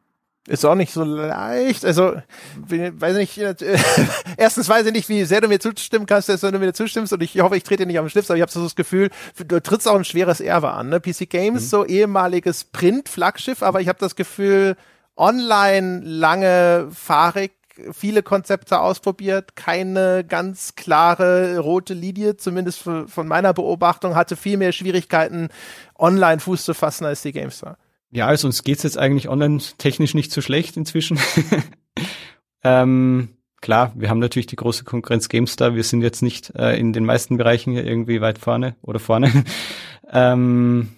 Ist 0.49 0.65
auch 0.65 0.74
nicht 0.74 0.93
so 0.95 1.05
leicht. 1.05 1.85
Also, 1.85 2.15
weiß 2.57 3.16
nicht, 3.16 3.36
äh, 3.36 3.55
erstens 4.39 4.66
weiß 4.66 4.86
ich 4.86 4.93
nicht, 4.93 5.11
wie 5.11 5.24
sehr 5.24 5.43
du 5.43 5.49
mir 5.49 5.61
zustimmen 5.61 6.07
kannst, 6.07 6.31
dass 6.31 6.40
du 6.40 6.51
mir 6.59 6.73
zustimmst 6.73 7.12
und 7.12 7.23
ich 7.23 7.39
hoffe, 7.40 7.57
ich 7.57 7.65
trete 7.65 7.82
dir 7.82 7.86
nicht 7.86 7.99
am 7.99 8.09
Schlips, 8.09 8.31
aber 8.31 8.39
ich 8.39 8.43
habe 8.43 8.51
so 8.51 8.62
das 8.62 8.74
Gefühl, 8.74 9.11
du 9.47 9.61
trittst 9.61 9.86
auch 9.86 9.97
ein 9.97 10.05
schweres 10.05 10.40
Erbe 10.40 10.70
an. 10.70 10.89
Ne? 10.89 11.01
PC 11.01 11.28
Games, 11.28 11.65
mhm. 11.65 11.66
so 11.66 11.85
ehemaliges 11.85 12.65
Print-Flaggschiff, 12.65 13.62
aber 13.62 13.82
ich 13.82 13.89
habe 13.89 13.99
das 13.99 14.16
Gefühl, 14.16 14.77
online 15.19 16.01
lange 16.05 16.89
fahrig 16.93 17.53
viele 17.93 18.23
Konzepte 18.23 18.81
ausprobiert, 18.81 19.57
keine 19.57 20.24
ganz 20.24 20.74
klare 20.74 21.59
rote 21.59 21.95
Linie, 21.95 22.36
zumindest 22.36 22.81
von 22.81 23.28
meiner 23.28 23.53
Beobachtung, 23.55 24.15
hatte 24.15 24.36
viel 24.36 24.57
mehr 24.57 24.73
Schwierigkeiten, 24.73 25.49
online 25.97 26.40
Fuß 26.40 26.65
zu 26.65 26.74
fassen 26.74 27.05
als 27.05 27.23
die 27.23 27.32
GameStar. 27.32 27.78
Ja, 28.11 28.27
also 28.27 28.47
uns 28.47 28.65
geht's 28.65 28.82
jetzt 28.82 28.99
eigentlich 28.99 29.28
online 29.28 29.59
technisch 29.77 30.15
nicht 30.15 30.32
so 30.32 30.40
schlecht 30.40 30.77
inzwischen. 30.77 31.19
ähm, 32.65 33.28
klar, 33.61 33.93
wir 33.97 34.09
haben 34.09 34.19
natürlich 34.19 34.47
die 34.47 34.57
große 34.57 34.85
Konkurrenz 34.85 35.28
GameStar. 35.28 35.74
Wir 35.74 35.85
sind 35.85 36.03
jetzt 36.03 36.23
nicht 36.23 36.55
äh, 36.57 36.78
in 36.78 36.93
den 36.93 37.05
meisten 37.05 37.36
Bereichen 37.36 37.73
hier 37.73 37.85
irgendwie 37.85 38.20
weit 38.20 38.39
vorne 38.39 38.77
oder 38.82 38.99
vorne. 38.99 39.45
ähm, 40.11 40.89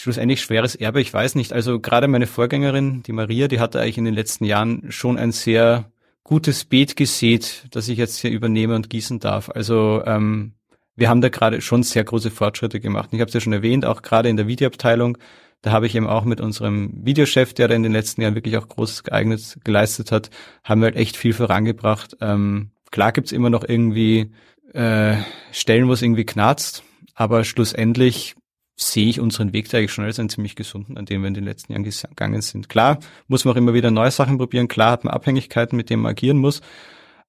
schlussendlich 0.00 0.40
schweres 0.40 0.74
Erbe, 0.74 1.00
ich 1.00 1.12
weiß 1.12 1.34
nicht. 1.34 1.52
Also 1.52 1.80
gerade 1.80 2.08
meine 2.08 2.26
Vorgängerin, 2.26 3.02
die 3.02 3.12
Maria, 3.12 3.48
die 3.48 3.60
hatte 3.60 3.80
eigentlich 3.80 3.98
in 3.98 4.04
den 4.04 4.14
letzten 4.14 4.44
Jahren 4.44 4.90
schon 4.90 5.18
ein 5.18 5.32
sehr 5.32 5.90
gutes 6.24 6.64
Beet 6.64 6.96
gesät, 6.96 7.66
das 7.70 7.88
ich 7.88 7.98
jetzt 7.98 8.18
hier 8.18 8.30
übernehme 8.30 8.74
und 8.74 8.90
gießen 8.90 9.20
darf. 9.20 9.50
Also 9.50 10.02
ähm, 10.06 10.54
wir 10.96 11.08
haben 11.08 11.20
da 11.20 11.28
gerade 11.28 11.60
schon 11.60 11.82
sehr 11.82 12.04
große 12.04 12.30
Fortschritte 12.30 12.80
gemacht. 12.80 13.10
Ich 13.12 13.20
habe 13.20 13.28
es 13.28 13.34
ja 13.34 13.40
schon 13.40 13.52
erwähnt, 13.52 13.84
auch 13.84 14.02
gerade 14.02 14.28
in 14.28 14.36
der 14.36 14.46
Videoabteilung 14.46 15.18
da 15.62 15.72
habe 15.72 15.86
ich 15.86 15.94
eben 15.94 16.06
auch 16.06 16.24
mit 16.24 16.40
unserem 16.40 16.90
Videochef, 17.04 17.52
der 17.52 17.68
da 17.68 17.74
in 17.74 17.82
den 17.82 17.92
letzten 17.92 18.22
Jahren 18.22 18.34
wirklich 18.34 18.56
auch 18.56 18.68
Großes 18.68 19.04
geeignet 19.04 19.58
geleistet 19.62 20.10
hat, 20.10 20.30
haben 20.64 20.80
wir 20.80 20.86
halt 20.86 20.96
echt 20.96 21.16
viel 21.16 21.34
vorangebracht. 21.34 22.16
Ähm, 22.20 22.70
klar 22.90 23.12
gibt's 23.12 23.32
immer 23.32 23.50
noch 23.50 23.64
irgendwie 23.66 24.32
äh, 24.72 25.16
Stellen, 25.52 25.88
wo 25.88 25.92
es 25.92 26.02
irgendwie 26.02 26.24
knarzt, 26.24 26.82
aber 27.14 27.44
schlussendlich 27.44 28.36
sehe 28.82 29.08
ich 29.08 29.20
unseren 29.20 29.52
Weg 29.52 29.68
da 29.68 29.78
eigentlich 29.78 29.92
schon 29.92 30.04
als 30.04 30.18
einen 30.18 30.28
ziemlich 30.28 30.56
gesunden, 30.56 30.96
an 30.96 31.04
dem 31.04 31.22
wir 31.22 31.28
in 31.28 31.34
den 31.34 31.44
letzten 31.44 31.72
Jahren 31.72 31.84
gegangen 31.84 32.42
sind. 32.42 32.68
Klar 32.68 32.98
muss 33.28 33.44
man 33.44 33.54
auch 33.54 33.58
immer 33.58 33.74
wieder 33.74 33.90
neue 33.90 34.10
Sachen 34.10 34.38
probieren, 34.38 34.68
klar 34.68 34.92
hat 34.92 35.04
man 35.04 35.12
Abhängigkeiten, 35.12 35.76
mit 35.76 35.90
denen 35.90 36.02
man 36.02 36.10
agieren 36.10 36.38
muss, 36.38 36.60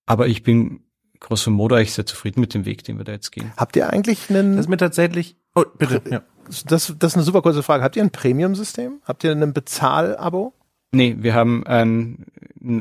aber 0.05 0.27
ich 0.27 0.43
bin 0.43 0.81
grosso 1.19 1.51
modo 1.51 1.75
eigentlich 1.75 1.93
sehr 1.93 2.05
zufrieden 2.05 2.41
mit 2.41 2.53
dem 2.53 2.65
Weg, 2.65 2.83
den 2.83 2.97
wir 2.97 3.03
da 3.03 3.11
jetzt 3.11 3.31
gehen. 3.31 3.51
Habt 3.57 3.75
ihr 3.75 3.89
eigentlich 3.89 4.29
einen... 4.29 4.55
Das 4.55 4.65
ist 4.65 4.69
mir 4.69 4.77
tatsächlich... 4.77 5.35
Oh, 5.53 5.65
bitte. 5.77 6.01
Ja 6.09 6.23
das, 6.65 6.93
das 6.97 7.11
ist 7.11 7.15
eine 7.15 7.23
super 7.23 7.41
kurze 7.41 7.63
Frage. 7.63 7.83
Habt 7.83 7.95
ihr 7.95 8.03
ein 8.03 8.11
Premium-System? 8.11 9.01
Habt 9.03 9.23
ihr 9.23 9.31
ein 9.31 9.53
Bezahl-Abo? 9.53 10.53
Nee, 10.91 11.15
wir 11.19 11.33
haben 11.33 11.65
ein, 11.65 12.25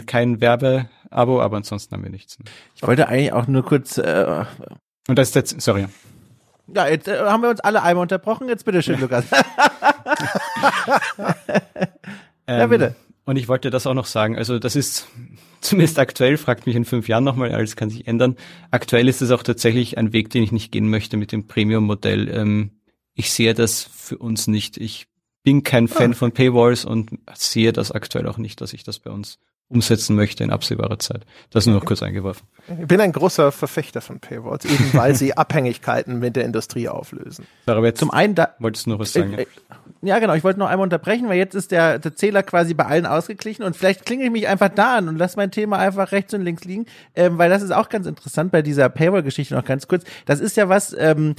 kein 0.07 0.41
Werbe-Abo, 0.41 1.41
aber 1.41 1.59
ansonsten 1.59 1.95
haben 1.95 2.03
wir 2.03 2.11
nichts. 2.11 2.39
Ich 2.75 2.83
wollte 2.83 3.09
eigentlich 3.09 3.33
auch 3.33 3.47
nur 3.47 3.65
kurz. 3.65 3.99
Äh, 3.99 4.45
Und 5.09 5.19
das 5.19 5.29
ist 5.29 5.35
jetzt, 5.35 5.61
sorry. 5.61 5.87
Ja, 6.75 6.89
jetzt 6.89 7.09
äh, 7.09 7.19
haben 7.19 7.43
wir 7.43 7.51
uns 7.51 7.61
alle 7.61 7.83
einmal 7.83 8.03
unterbrochen. 8.03 8.49
Jetzt 8.49 8.65
bitte 8.65 8.83
schön, 8.83 9.01
Lukas. 9.01 9.25
ja, 12.49 12.67
bitte. 12.67 12.85
Ähm, 12.87 12.95
und 13.25 13.37
ich 13.37 13.49
wollte 13.49 13.71
das 13.71 13.87
auch 13.87 13.95
noch 13.95 14.07
sagen. 14.07 14.37
Also 14.37 14.59
das 14.59 14.77
ist 14.77 15.09
zumindest 15.61 15.99
aktuell, 15.99 16.37
fragt 16.37 16.67
mich 16.67 16.77
in 16.77 16.85
fünf 16.85 17.09
Jahren 17.09 17.25
nochmal, 17.25 17.53
alles 17.53 17.77
kann 17.77 17.91
sich 17.91 18.07
ändern. 18.07 18.37
Aktuell 18.71 19.09
ist 19.09 19.23
es 19.23 19.31
auch 19.31 19.43
tatsächlich 19.43 19.99
ein 19.99 20.13
Weg, 20.13 20.31
den 20.31 20.43
ich 20.43 20.53
nicht 20.53 20.73
gehen 20.73 20.89
möchte 20.89 21.17
mit 21.17 21.33
dem 21.33 21.47
Premium-Modell. 21.47 22.29
Ähm, 22.29 22.71
ich 23.15 23.33
sehe 23.33 23.55
das 23.55 23.83
für 23.83 24.19
uns 24.19 24.47
nicht. 24.47 24.77
Ich 24.77 25.07
bin 25.43 25.63
kein 25.63 25.89
Fan 25.89 26.13
ah. 26.13 26.15
von 26.15 26.33
Paywalls 26.33 26.85
und 26.85 27.11
sehe 27.35 27.73
das 27.73 27.93
aktuell 27.93 28.27
auch 28.27 28.39
nicht, 28.39 28.61
dass 28.61 28.73
ich 28.73 28.85
das 28.85 28.99
bei 28.99 29.11
uns 29.11 29.39
umsetzen 29.71 30.17
möchte 30.17 30.45
in 30.45 30.51
absehbarer 30.51 30.99
Zeit. 30.99 31.25
Das 31.51 31.65
nur 31.65 31.77
noch 31.77 31.85
kurz 31.85 32.03
eingeworfen. 32.03 32.47
Ich 32.81 32.87
bin 32.87 33.01
ein 33.01 33.13
großer 33.13 33.53
Verfechter 33.53 34.01
von 34.01 34.21
Paywalls, 34.21 34.65
eben 34.65 34.93
weil 34.93 35.15
sie 35.15 35.35
Abhängigkeiten 35.37 36.19
mit 36.19 36.37
der 36.37 36.45
Industrie 36.45 36.89
auflösen. 36.89 37.47
Aber 37.67 37.87
jetzt 37.87 38.01
Zum 38.01 38.11
einen 38.11 38.35
da 38.35 38.55
wolltest 38.59 38.87
du 38.87 38.91
noch 38.91 38.99
was 38.99 39.13
sagen. 39.13 39.33
Äh, 39.35 39.43
äh, 39.43 39.47
ja, 40.03 40.19
genau. 40.19 40.35
Ich 40.35 40.45
wollte 40.45 40.59
noch 40.59 40.69
einmal 40.69 40.85
unterbrechen, 40.85 41.29
weil 41.29 41.37
jetzt 41.37 41.55
ist 41.55 41.73
der, 41.73 41.99
der 41.99 42.15
Zähler 42.15 42.43
quasi 42.43 42.73
bei 42.73 42.87
allen 42.87 43.05
ausgeglichen 43.05 43.63
und 43.63 43.77
vielleicht 43.77 44.07
klinge 44.07 44.25
ich 44.25 44.31
mich 44.31 44.49
einfach 44.49 44.71
da 44.71 44.97
an 44.97 45.09
und 45.09 45.19
lass 45.19 45.37
mein 45.37 45.51
Thema 45.51 45.79
einfach 45.79 46.13
rechts 46.13 46.33
und 46.33 46.41
links 46.41 46.65
liegen, 46.65 46.87
ähm, 47.15 47.37
weil 47.37 47.51
das 47.51 47.61
ist 47.61 47.71
auch 47.71 47.91
ganz 47.91 48.07
interessant 48.07 48.51
bei 48.51 48.63
dieser 48.63 48.89
Paywall-Geschichte 48.89 49.55
noch 49.55 49.65
ganz 49.65 49.89
kurz. 49.89 50.05
Das 50.25 50.41
ist 50.41 50.57
ja 50.57 50.71
was, 50.71 50.97
ähm, 50.99 51.35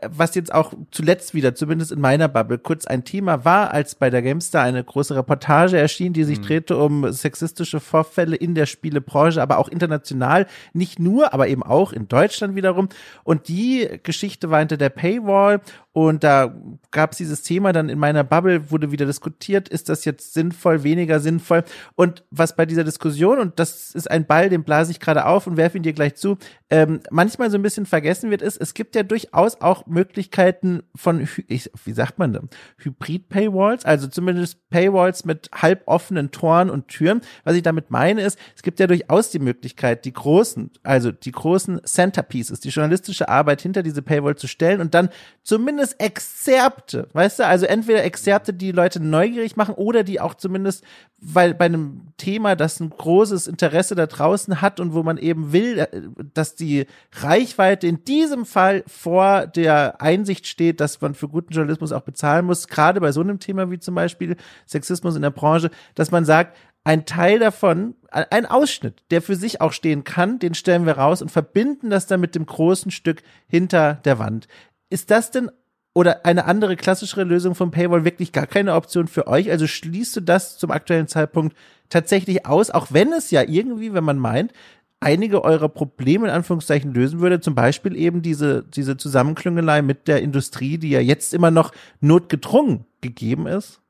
was 0.00 0.34
jetzt 0.34 0.54
auch 0.54 0.72
zuletzt 0.90 1.34
wieder, 1.34 1.54
zumindest 1.54 1.92
in 1.92 2.00
meiner 2.00 2.28
Bubble, 2.28 2.58
kurz 2.58 2.86
ein 2.86 3.04
Thema 3.04 3.44
war, 3.44 3.72
als 3.72 3.94
bei 3.94 4.08
der 4.08 4.22
GameStar 4.22 4.62
eine 4.62 4.82
große 4.82 5.14
Reportage 5.14 5.76
erschien, 5.76 6.14
die 6.14 6.24
sich 6.24 6.38
mhm. 6.38 6.44
drehte 6.44 6.76
um 6.78 7.12
sexistische 7.12 7.78
Vorfälle 7.78 8.36
in 8.36 8.54
der 8.54 8.64
Spielebranche, 8.64 9.42
aber 9.42 9.58
auch 9.58 9.68
international. 9.68 10.46
Nicht 10.72 10.98
nur, 10.98 11.34
aber 11.34 11.48
eben 11.48 11.62
auch 11.62 11.92
in 11.92 12.08
Deutschland 12.08 12.54
wiederum. 12.54 12.88
Und 13.22 13.48
die 13.48 13.86
Geschichte 14.02 14.48
war 14.50 14.60
hinter 14.60 14.78
der 14.78 14.88
Paywall 14.88 15.60
und 15.92 16.22
da 16.22 16.54
gab 16.92 17.10
es 17.10 17.18
dieses 17.18 17.42
Thema 17.42 17.72
dann 17.72 17.88
in 17.98 18.00
meiner 18.00 18.24
Bubble, 18.24 18.70
wurde 18.70 18.90
wieder 18.92 19.06
diskutiert, 19.06 19.68
ist 19.68 19.88
das 19.88 20.04
jetzt 20.04 20.34
sinnvoll, 20.34 20.82
weniger 20.82 21.20
sinnvoll? 21.20 21.64
Und 21.94 22.24
was 22.30 22.56
bei 22.56 22.66
dieser 22.66 22.84
Diskussion, 22.84 23.38
und 23.38 23.58
das 23.58 23.94
ist 23.94 24.10
ein 24.10 24.26
Ball, 24.26 24.48
den 24.48 24.64
blase 24.64 24.90
ich 24.90 25.00
gerade 25.00 25.26
auf 25.26 25.46
und 25.46 25.56
werfe 25.56 25.76
ihn 25.76 25.82
dir 25.82 25.92
gleich 25.92 26.14
zu, 26.16 26.38
ähm, 26.70 27.00
manchmal 27.10 27.50
so 27.50 27.58
ein 27.58 27.62
bisschen 27.62 27.86
vergessen 27.86 28.30
wird, 28.30 28.42
ist, 28.42 28.56
es 28.56 28.74
gibt 28.74 28.94
ja 28.94 29.02
durchaus 29.02 29.60
auch 29.60 29.86
Möglichkeiten 29.86 30.82
von, 30.94 31.26
ich, 31.48 31.70
wie 31.84 31.92
sagt 31.92 32.18
man 32.18 32.32
denn, 32.32 32.48
Hybrid-Paywalls, 32.78 33.84
also 33.84 34.06
zumindest 34.06 34.68
Paywalls 34.70 35.24
mit 35.24 35.50
halboffenen 35.54 36.30
Toren 36.30 36.70
und 36.70 36.88
Türen. 36.88 37.20
Was 37.44 37.56
ich 37.56 37.62
damit 37.62 37.90
meine 37.90 38.22
ist, 38.22 38.38
es 38.54 38.62
gibt 38.62 38.80
ja 38.80 38.86
durchaus 38.86 39.30
die 39.30 39.38
Möglichkeit, 39.38 40.04
die 40.04 40.12
großen, 40.12 40.70
also 40.82 41.12
die 41.12 41.32
großen 41.32 41.80
Centerpieces, 41.84 42.60
die 42.60 42.68
journalistische 42.68 43.28
Arbeit 43.28 43.62
hinter 43.62 43.82
diese 43.82 44.02
Paywall 44.02 44.36
zu 44.36 44.46
stellen 44.46 44.80
und 44.80 44.94
dann 44.94 45.08
zumindest 45.42 45.68
zumindest 45.68 46.00
Exzerpte, 46.00 47.08
weißt 47.12 47.40
du? 47.40 47.46
Also 47.46 47.66
entweder 47.66 47.87
Exzerpte, 47.96 48.52
die 48.52 48.72
Leute 48.72 49.00
neugierig 49.00 49.56
machen 49.56 49.74
oder 49.74 50.04
die 50.04 50.20
auch 50.20 50.34
zumindest, 50.34 50.84
weil 51.20 51.54
bei 51.54 51.66
einem 51.66 52.08
Thema, 52.16 52.56
das 52.56 52.80
ein 52.80 52.90
großes 52.90 53.46
Interesse 53.46 53.94
da 53.94 54.06
draußen 54.06 54.60
hat 54.60 54.80
und 54.80 54.94
wo 54.94 55.02
man 55.02 55.18
eben 55.18 55.52
will, 55.52 55.78
äh, 55.78 55.88
dass 56.34 56.54
die 56.54 56.86
Reichweite 57.12 57.86
in 57.86 58.04
diesem 58.04 58.46
Fall 58.46 58.84
vor 58.86 59.46
der 59.46 60.00
Einsicht 60.00 60.46
steht, 60.46 60.80
dass 60.80 61.00
man 61.00 61.14
für 61.14 61.28
guten 61.28 61.52
Journalismus 61.52 61.92
auch 61.92 62.02
bezahlen 62.02 62.46
muss, 62.46 62.68
gerade 62.68 63.00
bei 63.00 63.12
so 63.12 63.20
einem 63.20 63.38
Thema 63.38 63.70
wie 63.70 63.78
zum 63.78 63.94
Beispiel 63.94 64.36
Sexismus 64.66 65.16
in 65.16 65.22
der 65.22 65.30
Branche, 65.30 65.70
dass 65.94 66.10
man 66.10 66.24
sagt, 66.24 66.56
ein 66.84 67.04
Teil 67.04 67.38
davon, 67.38 67.96
ein 68.10 68.46
Ausschnitt, 68.46 69.02
der 69.10 69.20
für 69.20 69.36
sich 69.36 69.60
auch 69.60 69.72
stehen 69.72 70.04
kann, 70.04 70.38
den 70.38 70.54
stellen 70.54 70.86
wir 70.86 70.96
raus 70.96 71.20
und 71.20 71.30
verbinden 71.30 71.90
das 71.90 72.06
dann 72.06 72.20
mit 72.20 72.34
dem 72.34 72.46
großen 72.46 72.90
Stück 72.90 73.22
hinter 73.46 73.94
der 74.06 74.18
Wand. 74.18 74.48
Ist 74.88 75.10
das 75.10 75.30
denn 75.30 75.50
oder 75.98 76.24
eine 76.24 76.44
andere 76.44 76.76
klassischere 76.76 77.24
Lösung 77.24 77.56
von 77.56 77.72
Paywall 77.72 78.04
wirklich 78.04 78.30
gar 78.30 78.46
keine 78.46 78.74
Option 78.74 79.08
für 79.08 79.26
euch? 79.26 79.50
Also 79.50 79.66
schließt 79.66 80.14
du 80.14 80.20
das 80.20 80.56
zum 80.56 80.70
aktuellen 80.70 81.08
Zeitpunkt 81.08 81.56
tatsächlich 81.88 82.46
aus, 82.46 82.70
auch 82.70 82.86
wenn 82.90 83.12
es 83.12 83.32
ja 83.32 83.42
irgendwie, 83.42 83.92
wenn 83.94 84.04
man 84.04 84.16
meint, 84.16 84.52
einige 85.00 85.42
eurer 85.42 85.68
Probleme 85.68 86.28
in 86.28 86.32
Anführungszeichen 86.32 86.94
lösen 86.94 87.18
würde, 87.18 87.40
zum 87.40 87.56
Beispiel 87.56 87.96
eben 87.96 88.22
diese, 88.22 88.62
diese 88.62 88.96
Zusammenklüngelei 88.96 89.82
mit 89.82 90.06
der 90.06 90.22
Industrie, 90.22 90.78
die 90.78 90.90
ja 90.90 91.00
jetzt 91.00 91.34
immer 91.34 91.50
noch 91.50 91.72
notgedrungen 92.00 92.84
gegeben 93.00 93.48
ist? 93.48 93.80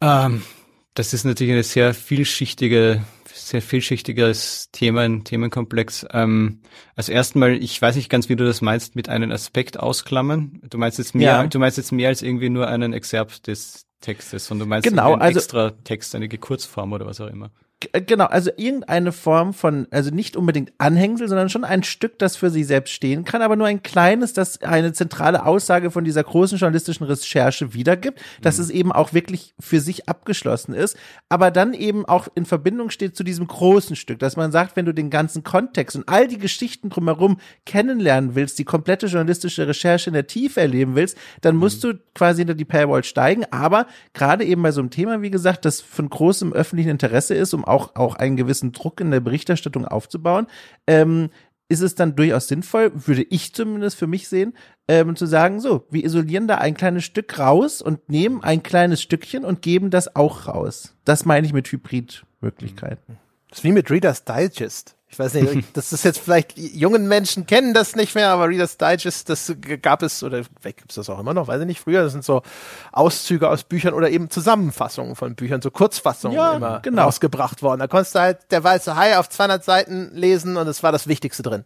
Ähm, 0.00 0.42
das 0.94 1.14
ist 1.14 1.22
natürlich 1.22 1.52
eine 1.52 1.62
sehr 1.62 1.94
vielschichtige 1.94 3.00
sehr 3.48 3.62
vielschichtiges 3.62 4.70
Thema, 4.72 5.02
ein 5.02 5.24
Themenkomplex. 5.24 6.06
Ähm, 6.12 6.60
also 6.96 7.12
erstmal, 7.12 7.52
ich 7.52 7.80
weiß 7.80 7.96
nicht 7.96 8.10
ganz, 8.10 8.28
wie 8.28 8.36
du 8.36 8.44
das 8.44 8.60
meinst, 8.60 8.96
mit 8.96 9.08
einem 9.08 9.30
Aspekt 9.32 9.78
ausklammern. 9.78 10.60
Du 10.68 10.78
meinst 10.78 10.98
jetzt 10.98 11.14
mehr, 11.14 11.32
ja. 11.32 11.46
du 11.46 11.58
meinst 11.58 11.78
jetzt 11.78 11.92
mehr 11.92 12.08
als 12.08 12.22
irgendwie 12.22 12.50
nur 12.50 12.68
einen 12.68 12.92
Exerpt 12.92 13.46
des 13.46 13.86
Textes, 14.00 14.46
sondern 14.46 14.66
du 14.66 14.70
meinst 14.70 14.88
genau, 14.88 15.12
einen 15.12 15.22
also, 15.22 15.38
extra 15.38 15.70
Text, 15.84 16.14
eine 16.14 16.28
Kurzform 16.28 16.92
oder 16.92 17.06
was 17.06 17.20
auch 17.20 17.28
immer. 17.28 17.50
Äh, 17.92 18.02
genau, 18.02 18.26
also 18.26 18.50
irgendeine 18.56 19.12
Form 19.12 19.54
von, 19.54 19.86
also 19.90 20.10
nicht 20.10 20.36
unbedingt 20.36 20.72
Anhängsel, 20.78 21.28
sondern 21.28 21.48
schon 21.48 21.64
ein 21.64 21.82
Stück, 21.82 22.18
das 22.18 22.36
für 22.36 22.50
sich 22.50 22.66
selbst 22.66 22.92
stehen 22.92 23.24
kann, 23.24 23.42
aber 23.42 23.56
nur 23.56 23.66
ein 23.66 23.82
kleines, 23.82 24.32
das 24.32 24.62
eine 24.62 24.92
zentrale 24.92 25.46
Aussage 25.46 25.90
von 25.90 26.04
dieser 26.04 26.24
großen 26.24 26.58
journalistischen 26.58 27.06
Recherche 27.06 27.74
wiedergibt, 27.74 28.20
dass 28.42 28.58
mhm. 28.58 28.64
es 28.64 28.70
eben 28.70 28.92
auch 28.92 29.12
wirklich 29.12 29.54
für 29.60 29.80
sich 29.80 30.08
abgeschlossen 30.08 30.74
ist, 30.74 30.96
aber 31.28 31.50
dann 31.50 31.72
eben 31.72 32.04
auch 32.04 32.28
in 32.34 32.46
Verbindung 32.46 32.90
steht 32.90 33.16
zu 33.16 33.22
diesem 33.22 33.46
großen 33.46 33.94
Stück, 33.94 34.18
dass 34.18 34.36
man 34.36 34.50
sagt, 34.50 34.76
wenn 34.76 34.86
du 34.86 34.92
den 34.92 35.10
ganzen 35.10 35.44
Kontext 35.44 35.96
und 35.96 36.08
all 36.08 36.26
die 36.26 36.38
Geschichten 36.38 36.90
drumherum 36.90 37.38
kennenlernen 37.64 38.34
willst, 38.34 38.58
die 38.58 38.64
komplette 38.64 39.06
journalistische 39.06 39.68
Recherche 39.68 40.10
in 40.10 40.14
der 40.14 40.26
Tiefe 40.26 40.60
erleben 40.60 40.96
willst, 40.96 41.16
dann 41.42 41.54
musst 41.54 41.84
mhm. 41.84 41.90
du 41.90 41.98
quasi 42.14 42.40
hinter 42.40 42.54
die 42.54 42.64
Paywall 42.64 43.04
steigen, 43.04 43.44
aber 43.52 43.86
gerade 44.14 44.44
eben 44.44 44.62
bei 44.62 44.72
so 44.72 44.80
einem 44.80 44.90
Thema, 44.90 45.22
wie 45.22 45.30
gesagt, 45.30 45.64
das 45.64 45.80
von 45.80 46.10
großem 46.10 46.52
öffentlichen 46.52 46.90
Interesse 46.90 47.34
ist, 47.34 47.54
um 47.54 47.67
auch, 47.68 47.94
auch 47.96 48.16
einen 48.16 48.36
gewissen 48.36 48.72
Druck 48.72 49.00
in 49.00 49.10
der 49.10 49.20
Berichterstattung 49.20 49.86
aufzubauen, 49.86 50.46
ähm, 50.86 51.30
ist 51.68 51.82
es 51.82 51.94
dann 51.94 52.16
durchaus 52.16 52.48
sinnvoll, 52.48 52.90
würde 52.94 53.22
ich 53.22 53.54
zumindest 53.54 53.98
für 53.98 54.06
mich 54.06 54.28
sehen, 54.28 54.54
ähm, 54.88 55.16
zu 55.16 55.26
sagen, 55.26 55.60
so, 55.60 55.86
wir 55.90 56.04
isolieren 56.04 56.48
da 56.48 56.56
ein 56.56 56.74
kleines 56.74 57.04
Stück 57.04 57.38
raus 57.38 57.82
und 57.82 58.08
nehmen 58.08 58.42
ein 58.42 58.62
kleines 58.62 59.02
Stückchen 59.02 59.44
und 59.44 59.60
geben 59.60 59.90
das 59.90 60.16
auch 60.16 60.48
raus. 60.48 60.94
Das 61.04 61.26
meine 61.26 61.46
ich 61.46 61.52
mit 61.52 61.70
Hybrid 61.70 62.24
Möglichkeiten. 62.40 63.18
Das 63.50 63.58
ist 63.58 63.64
wie 63.64 63.72
mit 63.72 63.90
Reader's 63.90 64.24
Digest. 64.24 64.97
Ich 65.10 65.18
weiß 65.18 65.34
nicht, 65.34 65.64
das 65.72 65.92
ist 65.92 66.04
jetzt 66.04 66.18
vielleicht, 66.18 66.56
jungen 66.58 67.08
Menschen 67.08 67.46
kennen 67.46 67.72
das 67.72 67.96
nicht 67.96 68.14
mehr, 68.14 68.30
aber 68.30 68.48
Reader's 68.48 68.76
Digest, 68.76 69.28
das 69.28 69.54
gab 69.82 70.02
es, 70.02 70.22
oder 70.22 70.44
vielleicht 70.60 70.78
gibt 70.78 70.90
es 70.90 70.96
das 70.96 71.08
auch 71.08 71.18
immer 71.18 71.34
noch, 71.34 71.48
weiß 71.48 71.60
ich 71.60 71.66
nicht, 71.66 71.80
früher, 71.80 72.02
das 72.02 72.12
sind 72.12 72.24
so 72.24 72.42
Auszüge 72.92 73.48
aus 73.48 73.64
Büchern 73.64 73.94
oder 73.94 74.10
eben 74.10 74.30
Zusammenfassungen 74.30 75.16
von 75.16 75.34
Büchern, 75.34 75.62
so 75.62 75.70
Kurzfassungen 75.70 76.36
Ja, 76.36 76.56
immer 76.56 76.80
genau. 76.80 77.04
rausgebracht 77.04 77.62
worden. 77.62 77.80
Da 77.80 77.86
konntest 77.86 78.14
du 78.14 78.20
halt 78.20 78.38
der 78.50 78.62
weiße 78.62 78.96
Hai 78.96 79.16
auf 79.18 79.28
200 79.28 79.64
Seiten 79.64 80.10
lesen 80.14 80.56
und 80.56 80.66
es 80.68 80.82
war 80.82 80.92
das 80.92 81.08
Wichtigste 81.08 81.42
drin. 81.42 81.64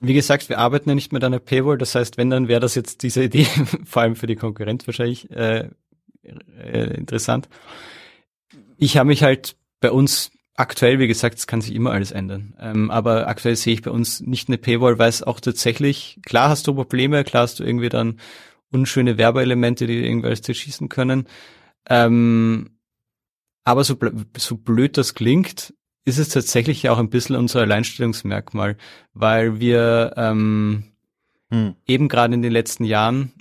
Wie 0.00 0.14
gesagt, 0.14 0.48
wir 0.48 0.58
arbeiten 0.58 0.88
ja 0.88 0.94
nicht 0.94 1.12
mit 1.12 1.24
einer 1.24 1.40
Paywall, 1.40 1.76
das 1.76 1.94
heißt, 1.94 2.16
wenn, 2.16 2.30
dann 2.30 2.48
wäre 2.48 2.60
das 2.60 2.74
jetzt 2.74 3.02
diese 3.02 3.24
Idee, 3.24 3.46
vor 3.84 4.02
allem 4.02 4.16
für 4.16 4.26
die 4.26 4.36
Konkurrenz 4.36 4.86
wahrscheinlich 4.86 5.30
äh, 5.30 5.68
äh, 6.22 6.94
interessant. 6.94 7.48
Ich 8.76 8.96
habe 8.96 9.08
mich 9.08 9.22
halt 9.22 9.56
bei 9.80 9.90
uns 9.90 10.30
aktuell, 10.58 10.98
wie 10.98 11.06
gesagt, 11.06 11.38
es 11.38 11.46
kann 11.46 11.60
sich 11.60 11.74
immer 11.74 11.92
alles 11.92 12.10
ändern, 12.10 12.54
ähm, 12.60 12.90
aber 12.90 13.28
aktuell 13.28 13.56
sehe 13.56 13.74
ich 13.74 13.82
bei 13.82 13.90
uns 13.90 14.20
nicht 14.20 14.48
eine 14.48 14.58
Paywall, 14.58 14.98
weil 14.98 15.08
es 15.08 15.22
auch 15.22 15.40
tatsächlich, 15.40 16.18
klar 16.26 16.48
hast 16.48 16.66
du 16.66 16.74
Probleme, 16.74 17.22
klar 17.24 17.44
hast 17.44 17.60
du 17.60 17.64
irgendwie 17.64 17.88
dann 17.88 18.18
unschöne 18.70 19.16
Werbeelemente, 19.18 19.86
die 19.86 20.04
irgendwie 20.04 20.26
alles 20.26 20.42
zerschießen 20.42 20.88
können, 20.88 21.28
ähm, 21.88 22.70
aber 23.64 23.84
so, 23.84 23.94
bl- 23.94 24.26
so 24.36 24.56
blöd 24.56 24.96
das 24.96 25.14
klingt, 25.14 25.74
ist 26.04 26.18
es 26.18 26.30
tatsächlich 26.30 26.82
ja 26.82 26.92
auch 26.92 26.98
ein 26.98 27.10
bisschen 27.10 27.36
unser 27.36 27.60
Alleinstellungsmerkmal, 27.60 28.76
weil 29.12 29.60
wir 29.60 30.14
ähm, 30.16 30.84
Hm. 31.50 31.76
eben 31.86 32.08
gerade 32.08 32.34
in 32.34 32.42
den 32.42 32.52
letzten 32.52 32.84
Jahren 32.84 33.32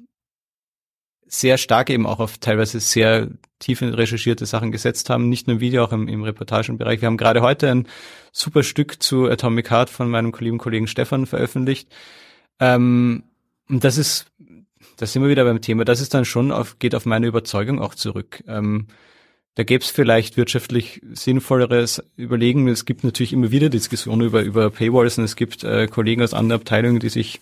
sehr 1.27 1.57
stark 1.57 1.89
eben 1.89 2.05
auch 2.05 2.19
auf 2.19 2.37
teilweise 2.37 2.79
sehr 2.79 3.29
tiefe 3.59 3.97
recherchierte 3.97 4.45
Sachen 4.45 4.71
gesetzt 4.71 5.09
haben, 5.09 5.29
nicht 5.29 5.47
nur 5.47 5.55
im 5.55 5.59
Video, 5.59 5.83
auch 5.83 5.91
im, 5.91 6.07
im 6.07 6.23
Reportagenbereich. 6.23 7.01
Wir 7.01 7.07
haben 7.07 7.17
gerade 7.17 7.41
heute 7.41 7.69
ein 7.69 7.87
super 8.31 8.63
Stück 8.63 9.01
zu 9.01 9.25
Atomic 9.29 9.71
Heart 9.71 9.89
von 9.89 10.09
meinem 10.09 10.33
lieben 10.39 10.57
Kollegen 10.57 10.87
Stefan 10.87 11.25
veröffentlicht. 11.25 11.89
Ähm, 12.59 13.23
und 13.69 13.83
das 13.83 13.97
ist, 13.97 14.27
da 14.97 15.05
sind 15.05 15.21
wir 15.21 15.29
wieder 15.29 15.43
beim 15.43 15.61
Thema, 15.61 15.85
das 15.85 16.01
ist 16.01 16.13
dann 16.13 16.25
schon 16.25 16.51
auf, 16.51 16.79
geht 16.79 16.95
auf 16.95 17.05
meine 17.05 17.27
Überzeugung 17.27 17.81
auch 17.81 17.95
zurück. 17.95 18.43
Ähm, 18.47 18.87
da 19.55 19.63
gäbe 19.63 19.83
es 19.83 19.89
vielleicht 19.89 20.37
wirtschaftlich 20.37 21.01
sinnvolleres 21.13 22.03
Überlegen. 22.15 22.67
Es 22.67 22.85
gibt 22.85 23.03
natürlich 23.03 23.33
immer 23.33 23.49
wieder 23.49 23.69
Diskussionen 23.69 24.21
über, 24.21 24.43
über 24.43 24.69
Paywalls 24.69 25.17
und 25.17 25.23
es 25.23 25.35
gibt 25.35 25.63
äh, 25.63 25.87
Kollegen 25.87 26.21
aus 26.21 26.35
anderen 26.35 26.61
Abteilungen, 26.61 26.99
die 26.99 27.09
sich 27.09 27.41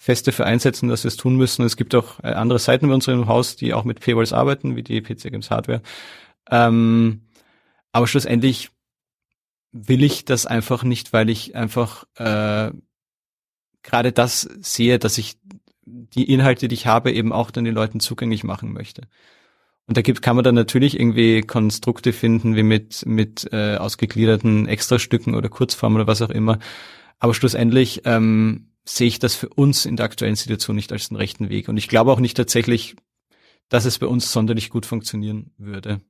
fest 0.00 0.28
dafür 0.28 0.46
einsetzen, 0.46 0.88
dass 0.88 1.02
wir 1.02 1.08
es 1.08 1.16
tun 1.16 1.36
müssen. 1.36 1.64
Es 1.64 1.76
gibt 1.76 1.94
auch 1.94 2.20
äh, 2.22 2.28
andere 2.28 2.60
Seiten 2.60 2.86
bei 2.86 2.94
uns 2.94 3.08
im 3.08 3.26
Haus, 3.26 3.56
die 3.56 3.74
auch 3.74 3.84
mit 3.84 4.00
Paywalls 4.00 4.32
arbeiten, 4.32 4.76
wie 4.76 4.84
die 4.84 5.02
PC 5.02 5.24
Games 5.24 5.50
Hardware. 5.50 5.82
Ähm, 6.50 7.22
aber 7.90 8.06
schlussendlich 8.06 8.70
will 9.72 10.04
ich 10.04 10.24
das 10.24 10.46
einfach 10.46 10.84
nicht, 10.84 11.12
weil 11.12 11.28
ich 11.28 11.56
einfach 11.56 12.04
äh, 12.14 12.70
gerade 13.82 14.12
das 14.12 14.42
sehe, 14.60 15.00
dass 15.00 15.18
ich 15.18 15.36
die 15.84 16.32
Inhalte, 16.32 16.68
die 16.68 16.74
ich 16.74 16.86
habe, 16.86 17.12
eben 17.12 17.32
auch 17.32 17.50
dann 17.50 17.64
den 17.64 17.74
Leuten 17.74 17.98
zugänglich 17.98 18.44
machen 18.44 18.72
möchte. 18.72 19.02
Und 19.86 19.96
da 19.96 20.02
gibt, 20.02 20.22
kann 20.22 20.36
man 20.36 20.44
dann 20.44 20.54
natürlich 20.54 20.98
irgendwie 20.98 21.40
Konstrukte 21.40 22.12
finden, 22.12 22.54
wie 22.54 22.62
mit, 22.62 23.04
mit 23.06 23.48
äh, 23.52 23.76
ausgegliederten 23.76 24.68
Extrastücken 24.68 25.34
oder 25.34 25.48
Kurzformen 25.48 25.96
oder 25.96 26.06
was 26.06 26.22
auch 26.22 26.30
immer. 26.30 26.58
Aber 27.18 27.34
schlussendlich 27.34 28.02
ähm, 28.04 28.67
sehe 28.88 29.08
ich 29.08 29.18
das 29.18 29.34
für 29.34 29.48
uns 29.48 29.84
in 29.84 29.96
der 29.96 30.06
aktuellen 30.06 30.36
Situation 30.36 30.76
nicht 30.76 30.92
als 30.92 31.08
den 31.08 31.16
rechten 31.16 31.48
Weg. 31.48 31.68
Und 31.68 31.76
ich 31.76 31.88
glaube 31.88 32.12
auch 32.12 32.20
nicht 32.20 32.36
tatsächlich, 32.36 32.96
dass 33.68 33.84
es 33.84 33.98
bei 33.98 34.06
uns 34.06 34.32
sonderlich 34.32 34.70
gut 34.70 34.86
funktionieren 34.86 35.52
würde. 35.58 36.00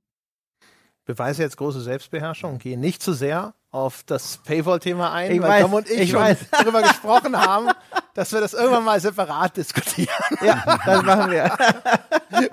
Beweise 1.04 1.42
jetzt 1.42 1.56
große 1.56 1.80
Selbstbeherrschung 1.80 2.58
gehe 2.58 2.78
nicht 2.78 3.02
zu 3.02 3.14
sehr 3.14 3.54
auf 3.70 4.02
das 4.04 4.38
Paywall-Thema 4.44 5.12
ein, 5.12 5.32
Ich 5.32 5.40
weil 5.40 5.48
weiß, 5.48 5.62
Tom 5.62 5.72
und 5.74 5.90
ich, 5.90 6.00
ich 6.00 6.10
schon 6.10 6.20
weiß. 6.20 6.38
darüber 6.50 6.82
gesprochen 6.82 7.36
haben, 7.36 7.70
dass 8.14 8.32
wir 8.32 8.40
das 8.40 8.52
irgendwann 8.54 8.84
mal 8.84 9.00
separat 9.00 9.56
diskutieren. 9.56 10.08
Ja, 10.42 10.78
das 10.84 11.02
machen 11.02 11.30
wir. 11.30 11.56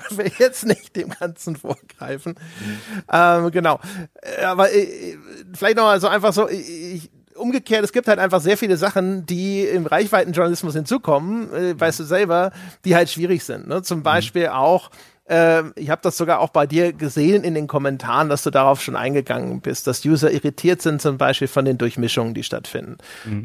Ich 0.09 0.17
will 0.17 0.31
jetzt 0.39 0.65
nicht 0.65 0.95
dem 0.95 1.09
Ganzen 1.09 1.57
vorgreifen. 1.57 2.35
Ähm, 3.11 3.51
genau. 3.51 3.79
Äh, 4.21 4.43
Aber 4.45 4.73
äh, 4.73 5.17
vielleicht 5.53 5.75
noch 5.75 5.83
mal 5.83 5.99
so 5.99 6.07
einfach 6.07 6.33
so, 6.33 6.49
ich, 6.49 7.11
umgekehrt, 7.35 7.83
es 7.83 7.91
gibt 7.91 8.07
halt 8.07 8.19
einfach 8.19 8.41
sehr 8.41 8.57
viele 8.57 8.77
Sachen, 8.77 9.25
die 9.25 9.63
im 9.63 9.85
Reichweitenjournalismus 9.85 10.73
hinzukommen, 10.73 11.53
äh, 11.53 11.79
weißt 11.79 11.99
du 11.99 12.03
selber, 12.03 12.51
die 12.85 12.95
halt 12.95 13.09
schwierig 13.09 13.43
sind. 13.43 13.67
Ne? 13.67 13.81
Zum 13.81 14.03
Beispiel 14.03 14.47
auch, 14.47 14.89
äh, 15.29 15.63
ich 15.75 15.89
habe 15.89 16.01
das 16.01 16.17
sogar 16.17 16.39
auch 16.39 16.49
bei 16.49 16.65
dir 16.67 16.93
gesehen 16.93 17.43
in 17.43 17.53
den 17.53 17.67
Kommentaren, 17.67 18.29
dass 18.29 18.43
du 18.43 18.51
darauf 18.51 18.81
schon 18.81 18.95
eingegangen 18.95 19.61
bist, 19.61 19.87
dass 19.87 20.05
User 20.05 20.31
irritiert 20.31 20.81
sind 20.81 21.01
zum 21.01 21.17
Beispiel 21.17 21.47
von 21.47 21.65
den 21.65 21.77
Durchmischungen, 21.77 22.33
die 22.33 22.43
stattfinden. 22.43 22.97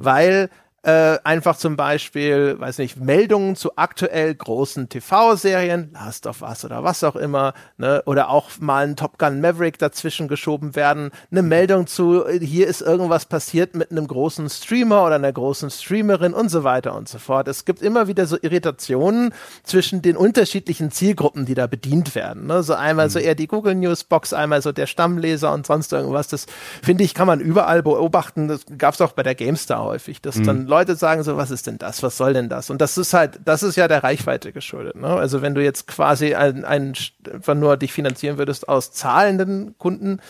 Weil 0.02 0.50
äh, 0.82 1.18
einfach 1.24 1.56
zum 1.56 1.76
Beispiel, 1.76 2.58
weiß 2.58 2.78
nicht, 2.78 2.96
Meldungen 2.96 3.54
zu 3.54 3.76
aktuell 3.76 4.34
großen 4.34 4.88
TV-Serien, 4.88 5.90
Last 5.92 6.26
of 6.26 6.40
Us 6.40 6.64
oder 6.64 6.82
was 6.82 7.04
auch 7.04 7.16
immer, 7.16 7.52
ne, 7.76 8.02
oder 8.06 8.30
auch 8.30 8.48
mal 8.60 8.86
ein 8.86 8.96
Top 8.96 9.18
Gun 9.18 9.42
Maverick 9.42 9.78
dazwischen 9.78 10.26
geschoben 10.26 10.74
werden, 10.76 11.10
eine 11.30 11.42
Meldung 11.42 11.86
zu, 11.86 12.24
äh, 12.24 12.40
hier 12.40 12.66
ist 12.66 12.80
irgendwas 12.80 13.26
passiert 13.26 13.74
mit 13.74 13.90
einem 13.90 14.06
großen 14.06 14.48
Streamer 14.48 15.04
oder 15.04 15.16
einer 15.16 15.32
großen 15.32 15.68
Streamerin 15.68 16.32
und 16.32 16.48
so 16.48 16.64
weiter 16.64 16.94
und 16.94 17.10
so 17.10 17.18
fort. 17.18 17.46
Es 17.48 17.66
gibt 17.66 17.82
immer 17.82 18.06
wieder 18.06 18.24
so 18.24 18.38
Irritationen 18.40 19.34
zwischen 19.64 20.00
den 20.00 20.16
unterschiedlichen 20.16 20.90
Zielgruppen, 20.90 21.44
die 21.44 21.54
da 21.54 21.66
bedient 21.66 22.14
werden. 22.14 22.46
Ne? 22.46 22.62
So 22.62 22.72
einmal 22.72 23.10
so 23.10 23.18
eher 23.18 23.34
die 23.34 23.48
Google 23.48 23.74
News 23.74 24.04
Box, 24.04 24.32
einmal 24.32 24.62
so 24.62 24.72
der 24.72 24.86
Stammleser 24.86 25.52
und 25.52 25.66
sonst 25.66 25.92
irgendwas. 25.92 26.28
Das 26.28 26.46
finde 26.82 27.04
ich, 27.04 27.12
kann 27.12 27.26
man 27.26 27.40
überall 27.40 27.82
beobachten. 27.82 28.48
Das 28.48 28.64
gab 28.78 28.94
es 28.94 29.02
auch 29.02 29.12
bei 29.12 29.22
der 29.22 29.34
GameStar 29.34 29.84
häufig, 29.84 30.22
dass 30.22 30.40
dann 30.40 30.69
Leute 30.70 30.96
sagen 30.96 31.22
so, 31.22 31.36
was 31.36 31.50
ist 31.50 31.66
denn 31.66 31.76
das? 31.76 32.02
Was 32.02 32.16
soll 32.16 32.32
denn 32.32 32.48
das? 32.48 32.70
Und 32.70 32.80
das 32.80 32.96
ist 32.96 33.12
halt, 33.12 33.40
das 33.44 33.62
ist 33.62 33.76
ja 33.76 33.88
der 33.88 34.02
Reichweite 34.02 34.52
geschuldet. 34.52 34.96
Ne? 34.96 35.08
Also 35.08 35.42
wenn 35.42 35.54
du 35.54 35.62
jetzt 35.62 35.86
quasi 35.86 36.34
ein, 36.34 36.64
ein, 36.64 36.94
einfach 37.30 37.54
nur 37.54 37.76
dich 37.76 37.92
finanzieren 37.92 38.38
würdest 38.38 38.68
aus 38.68 38.92
zahlenden 38.92 39.76
Kunden, 39.76 40.20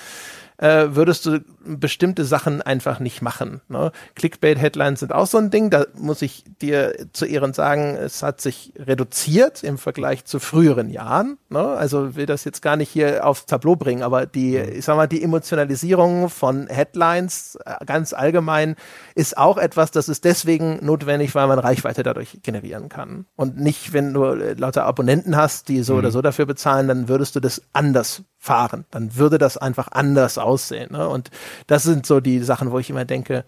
äh, 0.57 0.89
würdest 0.91 1.27
du 1.27 1.41
bestimmte 1.65 2.25
Sachen 2.25 2.63
einfach 2.63 3.01
nicht 3.01 3.23
machen. 3.23 3.61
Ne? 3.69 3.93
Clickbait-Headlines 4.15 5.01
sind 5.01 5.13
auch 5.13 5.27
so 5.27 5.39
ein 5.39 5.51
Ding, 5.51 5.71
da 5.71 5.85
muss 5.95 6.23
ich 6.23 6.45
dir 6.61 6.95
zu 7.13 7.27
Ehren 7.27 7.53
sagen, 7.53 7.97
es 7.97 8.23
hat 8.23 8.41
sich 8.41 8.73
reduziert 8.79 9.63
im 9.63 9.79
Vergleich 9.79 10.25
zu 10.25 10.39
früheren 10.39 10.91
Jahren. 10.91 11.39
Ne? 11.49 11.61
Also 11.61 12.17
will 12.17 12.27
das 12.27 12.45
jetzt 12.45 12.63
gar 12.63 12.77
nicht 12.77 12.91
hier 12.91 13.27
aufs 13.27 13.47
Tableau 13.47 13.77
bringen, 13.77 14.03
aber 14.03 14.27
die, 14.27 14.57
ich 14.57 14.85
sag 14.85 14.97
mal, 14.97 15.07
die 15.07 15.23
Emotionalisierung 15.23 16.29
von 16.31 16.67
Headlines 16.69 17.59
äh, 17.65 17.85
ganz 17.85 18.13
allgemein 18.13 18.77
ist 19.15 19.37
auch 19.37 19.59
etwas, 19.59 19.91
das 19.91 20.09
ist 20.09 20.25
deswegen 20.25 20.85
notwendig, 20.85 21.35
weil 21.35 21.47
man 21.47 21.59
Reichweite 21.59 22.03
dadurch 22.03 22.41
generieren 22.43 22.89
kann. 22.89 23.27
Und 23.37 23.59
nicht, 23.59 23.93
wenn 23.93 24.15
du 24.15 24.25
äh, 24.25 24.55
lauter 24.55 24.85
Abonnenten 24.87 25.37
hast, 25.37 25.69
die 25.69 25.83
so 25.83 25.97
oder 25.97 26.11
so 26.11 26.23
dafür 26.23 26.47
bezahlen, 26.47 26.89
dann 26.89 27.09
würdest 27.09 27.37
du 27.37 27.41
das 27.41 27.63
anders 27.73 28.23
fahren. 28.39 28.87
Dann 28.91 29.17
würde 29.17 29.37
das 29.37 29.59
einfach 29.59 29.89
anders 29.93 30.39
aussehen. 30.39 30.93
Ne? 30.93 31.07
Und 31.07 31.31
das 31.67 31.83
sind 31.83 32.07
so 32.07 32.21
die 32.21 32.41
Sachen, 32.41 32.71
wo 32.71 32.79
ich 32.79 32.91
immer 32.91 33.05
denke, 33.05 33.45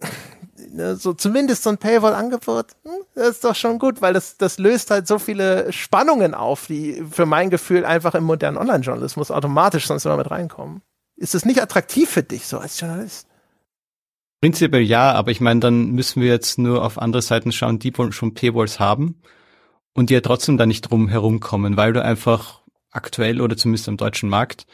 ne, 0.72 0.96
so 0.96 1.12
zumindest 1.12 1.62
so 1.62 1.70
ein 1.70 1.78
Paywall-Angebot, 1.78 2.66
hm, 2.84 2.92
das 3.14 3.28
ist 3.28 3.44
doch 3.44 3.54
schon 3.54 3.78
gut, 3.78 4.02
weil 4.02 4.14
das, 4.14 4.36
das 4.36 4.58
löst 4.58 4.90
halt 4.90 5.06
so 5.06 5.18
viele 5.18 5.72
Spannungen 5.72 6.34
auf, 6.34 6.66
die 6.66 7.02
für 7.10 7.26
mein 7.26 7.50
Gefühl 7.50 7.84
einfach 7.84 8.14
im 8.14 8.24
modernen 8.24 8.58
Online-Journalismus 8.58 9.30
automatisch 9.30 9.86
sonst 9.86 10.04
immer 10.04 10.16
mit 10.16 10.30
reinkommen. 10.30 10.82
Ist 11.16 11.34
es 11.34 11.44
nicht 11.44 11.62
attraktiv 11.62 12.10
für 12.10 12.22
dich 12.22 12.46
so 12.46 12.58
als 12.58 12.78
Journalist? 12.78 13.26
Prinzipiell 14.42 14.82
ja, 14.82 15.12
aber 15.12 15.30
ich 15.30 15.40
meine, 15.40 15.60
dann 15.60 15.92
müssen 15.92 16.20
wir 16.20 16.28
jetzt 16.28 16.58
nur 16.58 16.84
auf 16.84 16.98
andere 16.98 17.22
Seiten 17.22 17.52
schauen, 17.52 17.78
die 17.78 17.92
schon 18.10 18.34
Paywalls 18.34 18.78
haben 18.78 19.22
und 19.94 20.10
die 20.10 20.14
ja 20.14 20.20
trotzdem 20.20 20.58
da 20.58 20.66
nicht 20.66 20.82
drum 20.82 21.08
herumkommen, 21.08 21.76
weil 21.78 21.94
du 21.94 22.02
einfach 22.02 22.60
aktuell 22.90 23.40
oder 23.40 23.56
zumindest 23.56 23.88
am 23.88 23.96
deutschen 23.96 24.28
Markt 24.28 24.66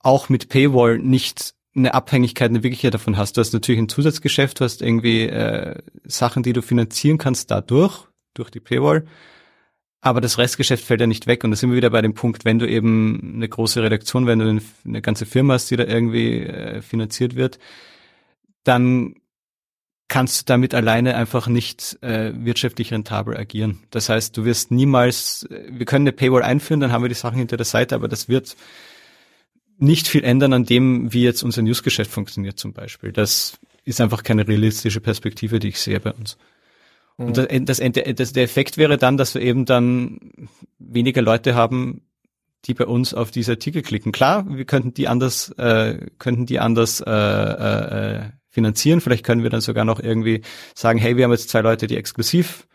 auch 0.00 0.28
mit 0.28 0.48
Paywall 0.48 0.98
nicht 0.98 1.54
eine 1.74 1.94
Abhängigkeit, 1.94 2.50
eine 2.50 2.62
wirkliche 2.62 2.90
davon 2.90 3.16
hast. 3.16 3.36
Du 3.36 3.40
hast 3.40 3.52
natürlich 3.52 3.80
ein 3.80 3.88
Zusatzgeschäft, 3.88 4.60
du 4.60 4.64
hast 4.64 4.82
irgendwie 4.82 5.22
äh, 5.22 5.78
Sachen, 6.04 6.42
die 6.42 6.52
du 6.52 6.62
finanzieren 6.62 7.18
kannst 7.18 7.50
dadurch, 7.50 8.08
durch 8.34 8.50
die 8.50 8.60
Paywall. 8.60 9.06
Aber 10.00 10.20
das 10.20 10.38
Restgeschäft 10.38 10.84
fällt 10.84 11.00
ja 11.00 11.06
nicht 11.06 11.26
weg. 11.26 11.44
Und 11.44 11.50
da 11.50 11.56
sind 11.56 11.70
wir 11.70 11.76
wieder 11.76 11.90
bei 11.90 12.02
dem 12.02 12.14
Punkt, 12.14 12.44
wenn 12.44 12.58
du 12.58 12.68
eben 12.68 13.34
eine 13.34 13.48
große 13.48 13.82
Redaktion, 13.82 14.26
wenn 14.26 14.38
du 14.38 14.60
eine, 14.86 15.02
ganze 15.02 15.26
Firma 15.26 15.54
hast, 15.54 15.70
die 15.70 15.76
da 15.76 15.84
irgendwie 15.84 16.40
äh, 16.40 16.80
finanziert 16.80 17.36
wird, 17.36 17.58
dann 18.64 19.14
kannst 20.08 20.40
du 20.40 20.44
damit 20.46 20.74
alleine 20.74 21.14
einfach 21.14 21.46
nicht 21.46 21.98
äh, 22.02 22.32
wirtschaftlich 22.34 22.92
rentabel 22.92 23.36
agieren. 23.36 23.80
Das 23.90 24.08
heißt, 24.08 24.36
du 24.36 24.44
wirst 24.44 24.70
niemals, 24.70 25.44
äh, 25.44 25.68
wir 25.70 25.86
können 25.86 26.04
eine 26.04 26.12
Paywall 26.12 26.42
einführen, 26.42 26.80
dann 26.80 26.92
haben 26.92 27.04
wir 27.04 27.08
die 27.08 27.14
Sachen 27.14 27.38
hinter 27.38 27.56
der 27.58 27.66
Seite, 27.66 27.94
aber 27.94 28.08
das 28.08 28.28
wird 28.28 28.56
nicht 29.80 30.08
viel 30.08 30.24
ändern 30.24 30.52
an 30.52 30.64
dem, 30.64 31.12
wie 31.12 31.22
jetzt 31.22 31.42
unser 31.42 31.62
Newsgeschäft 31.62 32.10
funktioniert 32.10 32.58
zum 32.58 32.72
Beispiel. 32.72 33.12
Das 33.12 33.58
ist 33.84 34.00
einfach 34.00 34.22
keine 34.22 34.46
realistische 34.46 35.00
Perspektive, 35.00 35.58
die 35.58 35.68
ich 35.68 35.80
sehe 35.80 36.00
bei 36.00 36.12
uns. 36.12 36.36
Und 37.16 37.36
das, 37.36 37.48
das, 37.50 37.80
das, 38.14 38.32
der 38.32 38.44
Effekt 38.44 38.78
wäre 38.78 38.96
dann, 38.96 39.18
dass 39.18 39.34
wir 39.34 39.42
eben 39.42 39.66
dann 39.66 40.48
weniger 40.78 41.20
Leute 41.20 41.54
haben, 41.54 42.02
die 42.64 42.74
bei 42.74 42.86
uns 42.86 43.14
auf 43.14 43.30
diese 43.30 43.52
Artikel 43.52 43.82
klicken. 43.82 44.12
Klar, 44.12 44.46
wir 44.48 44.64
könnten 44.64 44.94
die 44.94 45.08
anders, 45.08 45.50
äh, 45.58 45.98
könnten 46.18 46.46
die 46.46 46.60
anders 46.60 47.00
äh, 47.00 47.10
äh, 47.10 48.16
äh, 48.16 48.20
finanzieren. 48.48 49.00
Vielleicht 49.00 49.24
können 49.24 49.42
wir 49.42 49.50
dann 49.50 49.60
sogar 49.60 49.84
noch 49.84 50.00
irgendwie 50.00 50.42
sagen, 50.74 50.98
hey, 50.98 51.16
wir 51.16 51.24
haben 51.24 51.32
jetzt 51.32 51.50
zwei 51.50 51.60
Leute, 51.60 51.86
die 51.86 51.96
exklusiv 51.96 52.66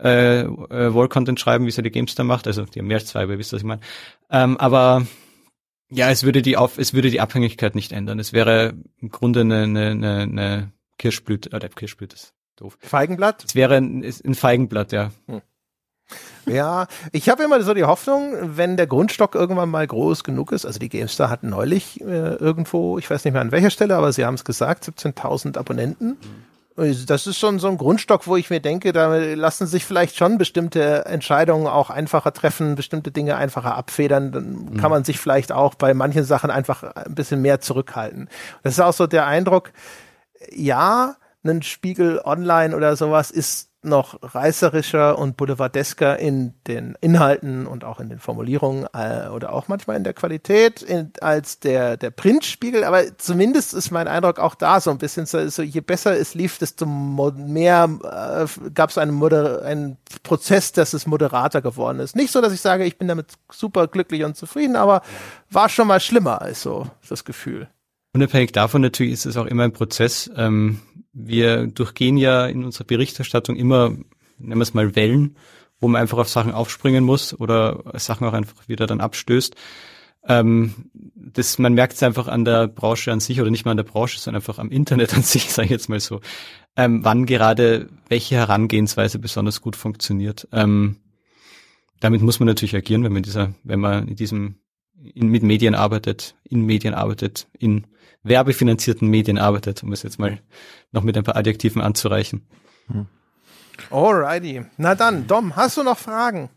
äh, 0.00 0.42
äh, 0.42 0.94
Wall-Content 0.94 1.38
schreiben, 1.38 1.64
wie 1.64 1.68
es 1.68 1.76
ja 1.76 1.82
die 1.82 1.90
Gamestar 1.90 2.24
macht. 2.24 2.46
Also 2.46 2.64
die 2.64 2.80
haben 2.80 2.86
mehr 2.86 2.98
als 2.98 3.06
zwei, 3.06 3.22
aber 3.22 3.32
ihr 3.32 3.38
wisst, 3.38 3.52
was 3.52 3.60
ich 3.60 3.66
meine. 3.66 3.80
Ähm, 4.30 4.56
aber 4.58 5.06
ja, 5.92 6.10
es 6.10 6.24
würde 6.24 6.42
die 6.42 6.56
auf, 6.56 6.78
es 6.78 6.94
würde 6.94 7.10
die 7.10 7.20
Abhängigkeit 7.20 7.74
nicht 7.74 7.92
ändern. 7.92 8.18
Es 8.18 8.32
wäre 8.32 8.74
im 8.98 9.10
Grunde 9.10 9.40
eine, 9.40 9.62
eine, 9.62 9.90
eine 10.22 10.72
Kirschblüte, 10.98 11.52
äh, 11.52 11.68
Kirschblüte 11.68 12.14
ist 12.14 12.34
doof. 12.56 12.78
Feigenblatt? 12.80 13.44
Es 13.44 13.54
wäre 13.54 13.76
ein, 13.76 14.02
ein 14.02 14.34
Feigenblatt, 14.34 14.92
ja. 14.92 15.10
Hm. 15.26 15.42
Ja, 16.46 16.88
ich 17.12 17.28
habe 17.28 17.42
immer 17.42 17.62
so 17.62 17.72
die 17.72 17.84
Hoffnung, 17.84 18.56
wenn 18.56 18.76
der 18.76 18.86
Grundstock 18.86 19.34
irgendwann 19.34 19.70
mal 19.70 19.86
groß 19.86 20.24
genug 20.24 20.52
ist, 20.52 20.66
also 20.66 20.78
die 20.78 20.88
GameStar 20.88 21.30
hat 21.30 21.42
neulich 21.42 22.00
äh, 22.00 22.34
irgendwo, 22.34 22.98
ich 22.98 23.08
weiß 23.08 23.24
nicht 23.24 23.32
mehr 23.32 23.42
an 23.42 23.52
welcher 23.52 23.70
Stelle, 23.70 23.96
aber 23.96 24.12
sie 24.12 24.24
haben 24.24 24.34
es 24.34 24.44
gesagt, 24.44 24.84
17.000 24.84 25.56
Abonnenten. 25.56 26.08
Mhm. 26.08 26.44
Das 26.74 27.26
ist 27.26 27.38
schon 27.38 27.58
so 27.58 27.68
ein 27.68 27.76
Grundstock, 27.76 28.26
wo 28.26 28.36
ich 28.36 28.48
mir 28.48 28.60
denke, 28.60 28.92
da 28.92 29.14
lassen 29.14 29.66
sich 29.66 29.84
vielleicht 29.84 30.16
schon 30.16 30.38
bestimmte 30.38 31.04
Entscheidungen 31.04 31.66
auch 31.66 31.90
einfacher 31.90 32.32
treffen, 32.32 32.76
bestimmte 32.76 33.10
Dinge 33.10 33.36
einfacher 33.36 33.76
abfedern. 33.76 34.32
Dann 34.32 34.52
mhm. 34.52 34.76
kann 34.78 34.90
man 34.90 35.04
sich 35.04 35.18
vielleicht 35.18 35.52
auch 35.52 35.74
bei 35.74 35.92
manchen 35.92 36.24
Sachen 36.24 36.50
einfach 36.50 36.82
ein 36.82 37.14
bisschen 37.14 37.42
mehr 37.42 37.60
zurückhalten. 37.60 38.28
Das 38.62 38.74
ist 38.74 38.80
auch 38.80 38.94
so 38.94 39.06
der 39.06 39.26
Eindruck, 39.26 39.72
ja, 40.50 41.16
ein 41.44 41.62
Spiegel 41.62 42.20
online 42.24 42.74
oder 42.74 42.96
sowas 42.96 43.30
ist 43.30 43.71
noch 43.84 44.18
reißerischer 44.22 45.18
und 45.18 45.36
boulevardesker 45.36 46.18
in 46.18 46.54
den 46.66 46.96
Inhalten 47.00 47.66
und 47.66 47.84
auch 47.84 48.00
in 48.00 48.08
den 48.08 48.18
Formulierungen 48.18 48.86
äh, 48.92 49.28
oder 49.28 49.52
auch 49.52 49.68
manchmal 49.68 49.96
in 49.96 50.04
der 50.04 50.14
Qualität 50.14 50.82
in, 50.82 51.12
als 51.20 51.58
der, 51.58 51.96
der 51.96 52.10
Printspiegel. 52.10 52.84
Aber 52.84 53.18
zumindest 53.18 53.74
ist 53.74 53.90
mein 53.90 54.08
Eindruck 54.08 54.38
auch 54.38 54.54
da 54.54 54.80
so 54.80 54.90
ein 54.90 54.98
bisschen 54.98 55.26
so, 55.26 55.48
so 55.48 55.62
je 55.62 55.80
besser 55.80 56.16
es 56.16 56.34
lief, 56.34 56.58
desto 56.58 56.86
mehr 56.86 57.88
äh, 58.02 58.70
gab 58.70 58.90
es 58.90 58.98
einen, 58.98 59.12
Moder 59.12 59.62
einen 59.62 59.96
Prozess, 60.22 60.72
dass 60.72 60.92
es 60.92 61.06
moderater 61.06 61.60
geworden 61.60 61.98
ist. 62.00 62.14
Nicht 62.14 62.32
so, 62.32 62.40
dass 62.40 62.52
ich 62.52 62.60
sage, 62.60 62.84
ich 62.84 62.98
bin 62.98 63.08
damit 63.08 63.32
super 63.50 63.88
glücklich 63.88 64.24
und 64.24 64.36
zufrieden, 64.36 64.76
aber 64.76 65.02
war 65.50 65.68
schon 65.68 65.88
mal 65.88 66.00
schlimmer 66.00 66.40
als 66.40 66.62
so 66.62 66.86
das 67.08 67.24
Gefühl. 67.24 67.68
Unabhängig 68.14 68.52
davon 68.52 68.82
natürlich 68.82 69.14
ist 69.14 69.26
es 69.26 69.38
auch 69.38 69.46
immer 69.46 69.64
ein 69.64 69.72
Prozess. 69.72 70.30
Ähm, 70.36 70.80
wir 71.12 71.66
durchgehen 71.66 72.16
ja 72.16 72.46
in 72.46 72.64
unserer 72.64 72.84
Berichterstattung 72.84 73.56
immer, 73.56 73.90
nennen 74.38 74.58
wir 74.58 74.62
es 74.62 74.74
mal 74.74 74.96
Wellen, 74.96 75.36
wo 75.80 75.88
man 75.88 76.00
einfach 76.00 76.18
auf 76.18 76.28
Sachen 76.28 76.52
aufspringen 76.52 77.04
muss 77.04 77.38
oder 77.38 77.82
Sachen 77.98 78.26
auch 78.26 78.32
einfach 78.32 78.68
wieder 78.68 78.86
dann 78.86 79.00
abstößt. 79.00 79.56
Ähm, 80.28 80.90
das, 80.94 81.58
man 81.58 81.74
merkt 81.74 81.94
es 81.94 82.02
einfach 82.02 82.28
an 82.28 82.44
der 82.44 82.68
Branche 82.68 83.10
an 83.10 83.20
sich 83.20 83.40
oder 83.40 83.50
nicht 83.50 83.64
mal 83.64 83.72
an 83.72 83.76
der 83.76 83.84
Branche, 83.84 84.18
sondern 84.18 84.40
einfach 84.40 84.58
am 84.58 84.70
Internet 84.70 85.14
an 85.14 85.22
sich, 85.22 85.44
sage 85.52 85.66
ich 85.66 85.72
jetzt 85.72 85.88
mal 85.88 86.00
so, 86.00 86.20
ähm, 86.76 87.04
wann 87.04 87.26
gerade 87.26 87.88
welche 88.08 88.36
Herangehensweise 88.36 89.18
besonders 89.18 89.60
gut 89.60 89.76
funktioniert. 89.76 90.48
Ähm, 90.52 90.98
damit 92.00 92.22
muss 92.22 92.40
man 92.40 92.46
natürlich 92.46 92.74
agieren, 92.76 93.04
wenn 93.04 93.12
man 93.12 93.22
dieser, 93.22 93.54
wenn 93.64 93.80
man 93.80 94.08
in 94.08 94.16
diesem 94.16 94.56
in, 95.14 95.28
mit 95.28 95.42
Medien 95.42 95.74
arbeitet, 95.74 96.34
in 96.44 96.62
Medien 96.62 96.94
arbeitet, 96.94 97.46
in 97.58 97.86
werbefinanzierten 98.22 99.08
Medien 99.08 99.38
arbeitet, 99.38 99.82
um 99.82 99.92
es 99.92 100.02
jetzt 100.02 100.18
mal 100.18 100.38
noch 100.92 101.02
mit 101.02 101.16
ein 101.16 101.24
paar 101.24 101.36
Adjektiven 101.36 101.82
anzureichen. 101.82 102.42
Alrighty. 103.90 104.64
Na 104.76 104.94
dann, 104.94 105.26
Dom, 105.26 105.56
hast 105.56 105.76
du 105.76 105.82
noch 105.82 105.98
Fragen? 105.98 106.50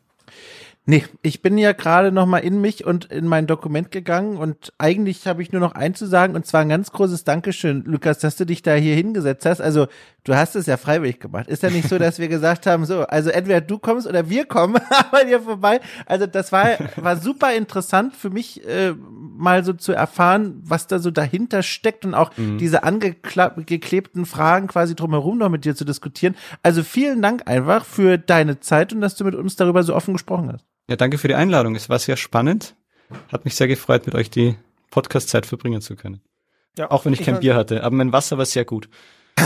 Nee, 0.87 1.03
ich 1.23 1.41
bin 1.41 1.57
ja 1.57 1.71
gerade 1.71 2.11
noch 2.11 2.27
mal 2.27 2.39
in 2.39 2.61
mich 2.61 2.85
und 2.85 3.05
in 3.05 3.27
mein 3.27 3.47
Dokument 3.47 3.89
gegangen 3.89 4.37
und 4.37 4.71
eigentlich 4.77 5.25
habe 5.25 5.41
ich 5.41 5.51
nur 5.51 5.59
noch 5.59 5.73
eins 5.73 5.97
zu 5.97 6.05
sagen 6.05 6.35
und 6.35 6.45
zwar 6.45 6.61
ein 6.61 6.69
ganz 6.69 6.91
großes 6.91 7.23
Dankeschön, 7.23 7.83
Lukas, 7.85 8.19
dass 8.19 8.35
du 8.35 8.45
dich 8.45 8.61
da 8.61 8.75
hier 8.75 8.93
hingesetzt 8.93 9.47
hast. 9.47 9.61
Also 9.61 9.87
du 10.25 10.35
hast 10.35 10.55
es 10.55 10.67
ja 10.67 10.77
freiwillig 10.77 11.19
gemacht. 11.19 11.47
Ist 11.47 11.63
ja 11.63 11.71
nicht 11.71 11.89
so, 11.89 11.97
dass 11.97 12.19
wir 12.19 12.27
gesagt 12.27 12.67
haben, 12.67 12.85
so, 12.85 13.01
also 13.01 13.31
entweder 13.31 13.61
du 13.61 13.79
kommst 13.79 14.05
oder 14.05 14.29
wir 14.29 14.45
kommen 14.45 14.75
bei 15.11 15.23
dir 15.23 15.41
vorbei. 15.41 15.79
Also 16.05 16.27
das 16.27 16.51
war, 16.51 16.67
war 16.97 17.17
super 17.17 17.55
interessant 17.55 18.15
für 18.15 18.29
mich, 18.29 18.63
äh, 18.67 18.93
mal 18.93 19.65
so 19.65 19.73
zu 19.73 19.91
erfahren, 19.91 20.61
was 20.63 20.85
da 20.85 20.99
so 20.99 21.09
dahinter 21.09 21.63
steckt 21.63 22.05
und 22.05 22.13
auch 22.13 22.29
mhm. 22.37 22.59
diese 22.59 22.83
angeklebten 22.83 24.27
Fragen 24.27 24.67
quasi 24.67 24.93
drumherum 24.93 25.39
noch 25.39 25.49
mit 25.49 25.65
dir 25.65 25.75
zu 25.75 25.83
diskutieren. 25.83 26.35
Also 26.61 26.83
vielen 26.83 27.23
Dank 27.23 27.47
einfach 27.47 27.85
für 27.85 28.19
deine 28.19 28.59
Zeit 28.59 28.93
und 28.93 29.01
dass 29.01 29.15
du 29.15 29.23
mit 29.23 29.33
uns 29.33 29.55
darüber 29.55 29.81
so 29.81 29.95
offen 29.95 30.13
gesprochen 30.13 30.51
hast. 30.53 30.74
Ja, 30.89 30.95
danke 30.95 31.17
für 31.17 31.27
die 31.27 31.35
Einladung. 31.35 31.75
Es 31.75 31.89
war 31.89 31.99
sehr 31.99 32.17
spannend. 32.17 32.75
Hat 33.31 33.45
mich 33.45 33.55
sehr 33.55 33.67
gefreut, 33.67 34.05
mit 34.05 34.15
euch 34.15 34.29
die 34.29 34.55
Podcast-Zeit 34.91 35.45
verbringen 35.45 35.81
zu 35.81 35.95
können. 35.95 36.21
Ja, 36.77 36.91
auch 36.91 37.05
wenn 37.05 37.13
ich, 37.13 37.21
ich 37.21 37.25
kein 37.25 37.39
Bier 37.39 37.55
hatte, 37.55 37.83
aber 37.83 37.95
mein 37.95 38.11
Wasser 38.11 38.37
war 38.37 38.45
sehr 38.45 38.65
gut. 38.65 38.89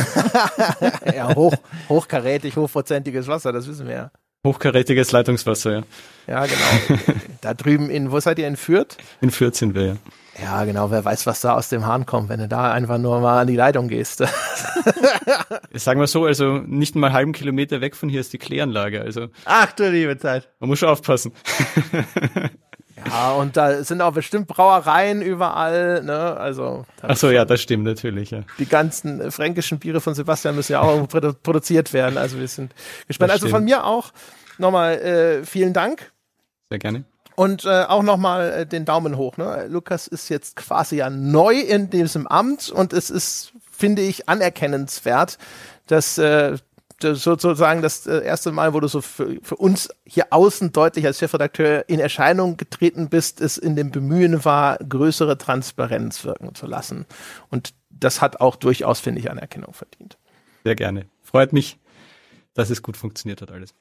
ja, 1.16 1.36
hoch, 1.36 1.53
hochkarätig, 1.88 2.56
hochprozentiges 2.56 3.28
Wasser, 3.28 3.52
das 3.52 3.68
wissen 3.68 3.88
wir 3.88 3.95
ja. 3.95 4.11
Hochkarätiges 4.45 5.11
Leitungswasser, 5.11 5.72
ja. 5.72 5.84
Ja, 6.28 6.45
genau. 6.45 7.02
da 7.41 7.53
drüben 7.53 7.90
in, 7.90 8.11
wo 8.11 8.20
seid 8.20 8.40
ihr, 8.40 8.48
in 8.48 8.56
Fürth? 8.56 8.98
In 9.22 9.32
Fürth 9.32 9.56
sind 9.56 9.76
wir, 9.76 9.86
ja. 9.86 9.95
Ja, 10.41 10.64
genau. 10.66 10.91
Wer 10.91 11.03
weiß, 11.03 11.26
was 11.26 11.41
da 11.41 11.56
aus 11.56 11.70
dem 11.70 11.86
Hahn 11.86 12.06
kommt, 12.06 12.30
wenn 12.30 12.40
du 12.40 12.48
da 12.48 12.72
einfach 12.72 12.98
nur 12.98 13.20
mal 13.20 13.41
an 13.41 13.48
die 13.48 13.56
Leitung 13.56 13.88
gehst. 13.88 14.20
Sagen 15.74 15.99
wir 15.99 16.07
so, 16.07 16.26
also 16.26 16.60
nicht 16.60 16.95
mal 16.95 17.07
einen 17.07 17.16
halben 17.16 17.32
Kilometer 17.34 17.82
weg 17.82 17.95
von 17.95 18.10
hier 18.10 18.22
ist 18.22 18.34
die 18.34 18.38
Kläranlage. 18.38 19.02
Also 19.02 19.28
Ach 19.45 19.72
du 19.74 19.90
liebe 19.90 20.18
Zeit. 20.18 20.49
Man 20.60 20.70
muss 20.70 20.80
schon 20.80 20.90
aufpassen. 20.90 21.34
Ja, 23.07 23.32
und 23.32 23.56
da 23.56 23.84
sind 23.84 24.02
auch 24.02 24.14
bestimmt 24.14 24.48
Brauereien 24.48 25.22
überall, 25.22 26.03
ne? 26.03 26.38
Also. 26.38 26.86
Ach 27.02 27.16
so, 27.16 27.30
ja, 27.30 27.45
das 27.45 27.61
stimmt 27.61 27.86
natürlich, 27.86 28.32
ja. 28.32 28.41
Die 28.57 28.66
ganzen 28.66 29.32
fränkischen 29.32 29.80
Biere 29.80 30.02
von 30.02 30.16
Sebastian 30.16 30.56
müssen 30.56 30.74
ja 30.74 30.82
auch 30.82 31.07
produziert 31.07 31.94
werden. 31.94 32.18
Also 32.18 32.40
wir 32.40 32.48
sind 32.48 32.74
gespannt. 33.07 33.32
also 33.32 33.48
von 33.48 33.64
mir 33.64 33.86
auch 33.86 34.11
nochmal 34.57 34.95
äh, 34.99 35.45
vielen 35.45 35.74
Dank. 35.74 36.11
Sehr 36.70 36.80
gerne. 36.80 37.06
Und 37.40 37.64
äh, 37.64 37.86
auch 37.88 38.03
nochmal 38.03 38.52
äh, 38.52 38.66
den 38.66 38.84
Daumen 38.84 39.16
hoch. 39.16 39.38
Ne? 39.38 39.68
Lukas 39.70 40.07
ist 40.07 40.28
jetzt 40.28 40.57
quasi 40.57 40.98
ja 40.98 41.10
neu 41.10 41.57
in 41.57 41.90
diesem 41.90 42.28
Amt 42.28 42.70
und 42.70 42.91
es 42.91 43.10
ist, 43.10 43.53
finde 43.72 44.02
ich, 44.02 44.28
anerkennenswert, 44.28 45.38
dass 45.88 46.18
äh, 46.18 46.57
sozusagen 47.02 47.82
das 47.82 48.06
äh, 48.07 48.26
erste 48.26 48.52
Mal, 48.52 48.74
wo 48.74 48.82
du 48.82 48.90
so 48.90 48.99
für, 48.99 49.38
für 49.41 49.56
uns 49.56 49.88
hier 50.03 50.26
außen 50.32 50.74
deutlich 50.74 51.06
als 51.06 51.20
Chefredakteur 51.20 51.88
in 51.88 52.02
Erscheinung 52.02 52.57
getreten 52.57 53.07
bist, 53.07 53.40
es 53.40 53.57
in 53.57 53.78
dem 53.78 53.90
Bemühen 53.91 54.44
war, 54.44 54.78
größere 54.80 55.38
Transparenz 55.38 56.26
wirken 56.26 56.53
zu 56.56 56.68
lassen. 56.68 57.06
Und 57.49 57.74
das 57.90 58.20
hat 58.20 58.41
auch 58.41 58.57
durchaus, 58.57 58.99
finde 58.99 59.22
ich, 59.22 59.32
Anerkennung 59.32 59.72
verdient. 59.72 60.18
Sehr 60.66 60.76
gerne. 60.76 61.06
Freut 61.24 61.53
mich, 61.53 61.78
dass 62.53 62.70
es 62.70 62.82
gut 62.82 62.98
funktioniert 62.98 63.41
hat 63.41 63.49
alles. 63.49 63.74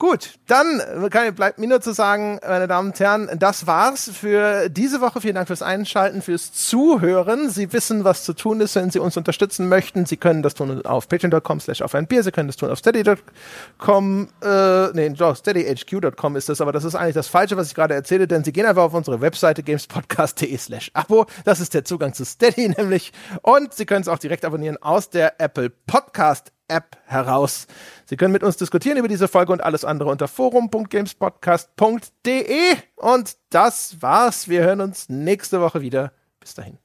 Gut, 0.00 0.38
dann 0.46 0.80
kann, 1.10 1.34
bleibt 1.34 1.58
mir 1.58 1.66
nur 1.66 1.82
zu 1.82 1.92
sagen, 1.92 2.40
meine 2.42 2.66
Damen 2.66 2.88
und 2.88 2.98
Herren, 2.98 3.28
das 3.38 3.66
war's 3.66 4.10
für 4.10 4.70
diese 4.70 5.02
Woche. 5.02 5.20
Vielen 5.20 5.34
Dank 5.34 5.46
fürs 5.46 5.60
Einschalten, 5.60 6.22
fürs 6.22 6.54
Zuhören. 6.54 7.50
Sie 7.50 7.74
wissen, 7.74 8.02
was 8.02 8.24
zu 8.24 8.32
tun 8.32 8.62
ist, 8.62 8.76
wenn 8.76 8.90
Sie 8.90 8.98
uns 8.98 9.18
unterstützen 9.18 9.68
möchten. 9.68 10.06
Sie 10.06 10.16
können 10.16 10.42
das 10.42 10.54
tun 10.54 10.86
auf 10.86 11.06
patreon.com 11.06 11.60
slash 11.60 11.82
auf 11.82 11.94
ein 11.94 12.06
Bier. 12.06 12.22
Sie 12.22 12.32
können 12.32 12.48
das 12.48 12.56
tun 12.56 12.70
auf 12.70 12.78
steady.com, 12.78 14.28
äh, 14.42 14.86
nee, 14.94 15.14
steadyhq.com 15.14 16.36
ist 16.36 16.48
das, 16.48 16.62
aber 16.62 16.72
das 16.72 16.84
ist 16.84 16.94
eigentlich 16.94 17.16
das 17.16 17.28
Falsche, 17.28 17.58
was 17.58 17.66
ich 17.66 17.74
gerade 17.74 17.92
erzähle, 17.92 18.26
denn 18.26 18.42
Sie 18.42 18.52
gehen 18.54 18.64
einfach 18.64 18.84
auf 18.84 18.94
unsere 18.94 19.20
Webseite 19.20 19.62
gamespodcast.de 19.62 20.56
slash 20.56 20.90
abo. 20.94 21.26
Das 21.44 21.60
ist 21.60 21.74
der 21.74 21.84
Zugang 21.84 22.14
zu 22.14 22.24
Steady 22.24 22.68
nämlich. 22.78 23.12
Und 23.42 23.74
Sie 23.74 23.84
können 23.84 24.00
es 24.00 24.08
auch 24.08 24.18
direkt 24.18 24.46
abonnieren 24.46 24.78
aus 24.80 25.10
der 25.10 25.38
Apple 25.42 25.68
Podcast 25.68 26.52
App 26.70 26.96
heraus. 27.04 27.66
Sie 28.06 28.16
können 28.16 28.32
mit 28.32 28.42
uns 28.42 28.56
diskutieren 28.56 28.96
über 28.96 29.08
diese 29.08 29.28
Folge 29.28 29.52
und 29.52 29.62
alles 29.62 29.84
andere 29.84 30.08
unter 30.08 30.26
forum.gamespodcast.de. 30.28 32.76
Und 32.96 33.36
das 33.50 34.00
war's. 34.00 34.48
Wir 34.48 34.62
hören 34.62 34.80
uns 34.80 35.10
nächste 35.10 35.60
Woche 35.60 35.82
wieder. 35.82 36.12
Bis 36.40 36.54
dahin. 36.54 36.78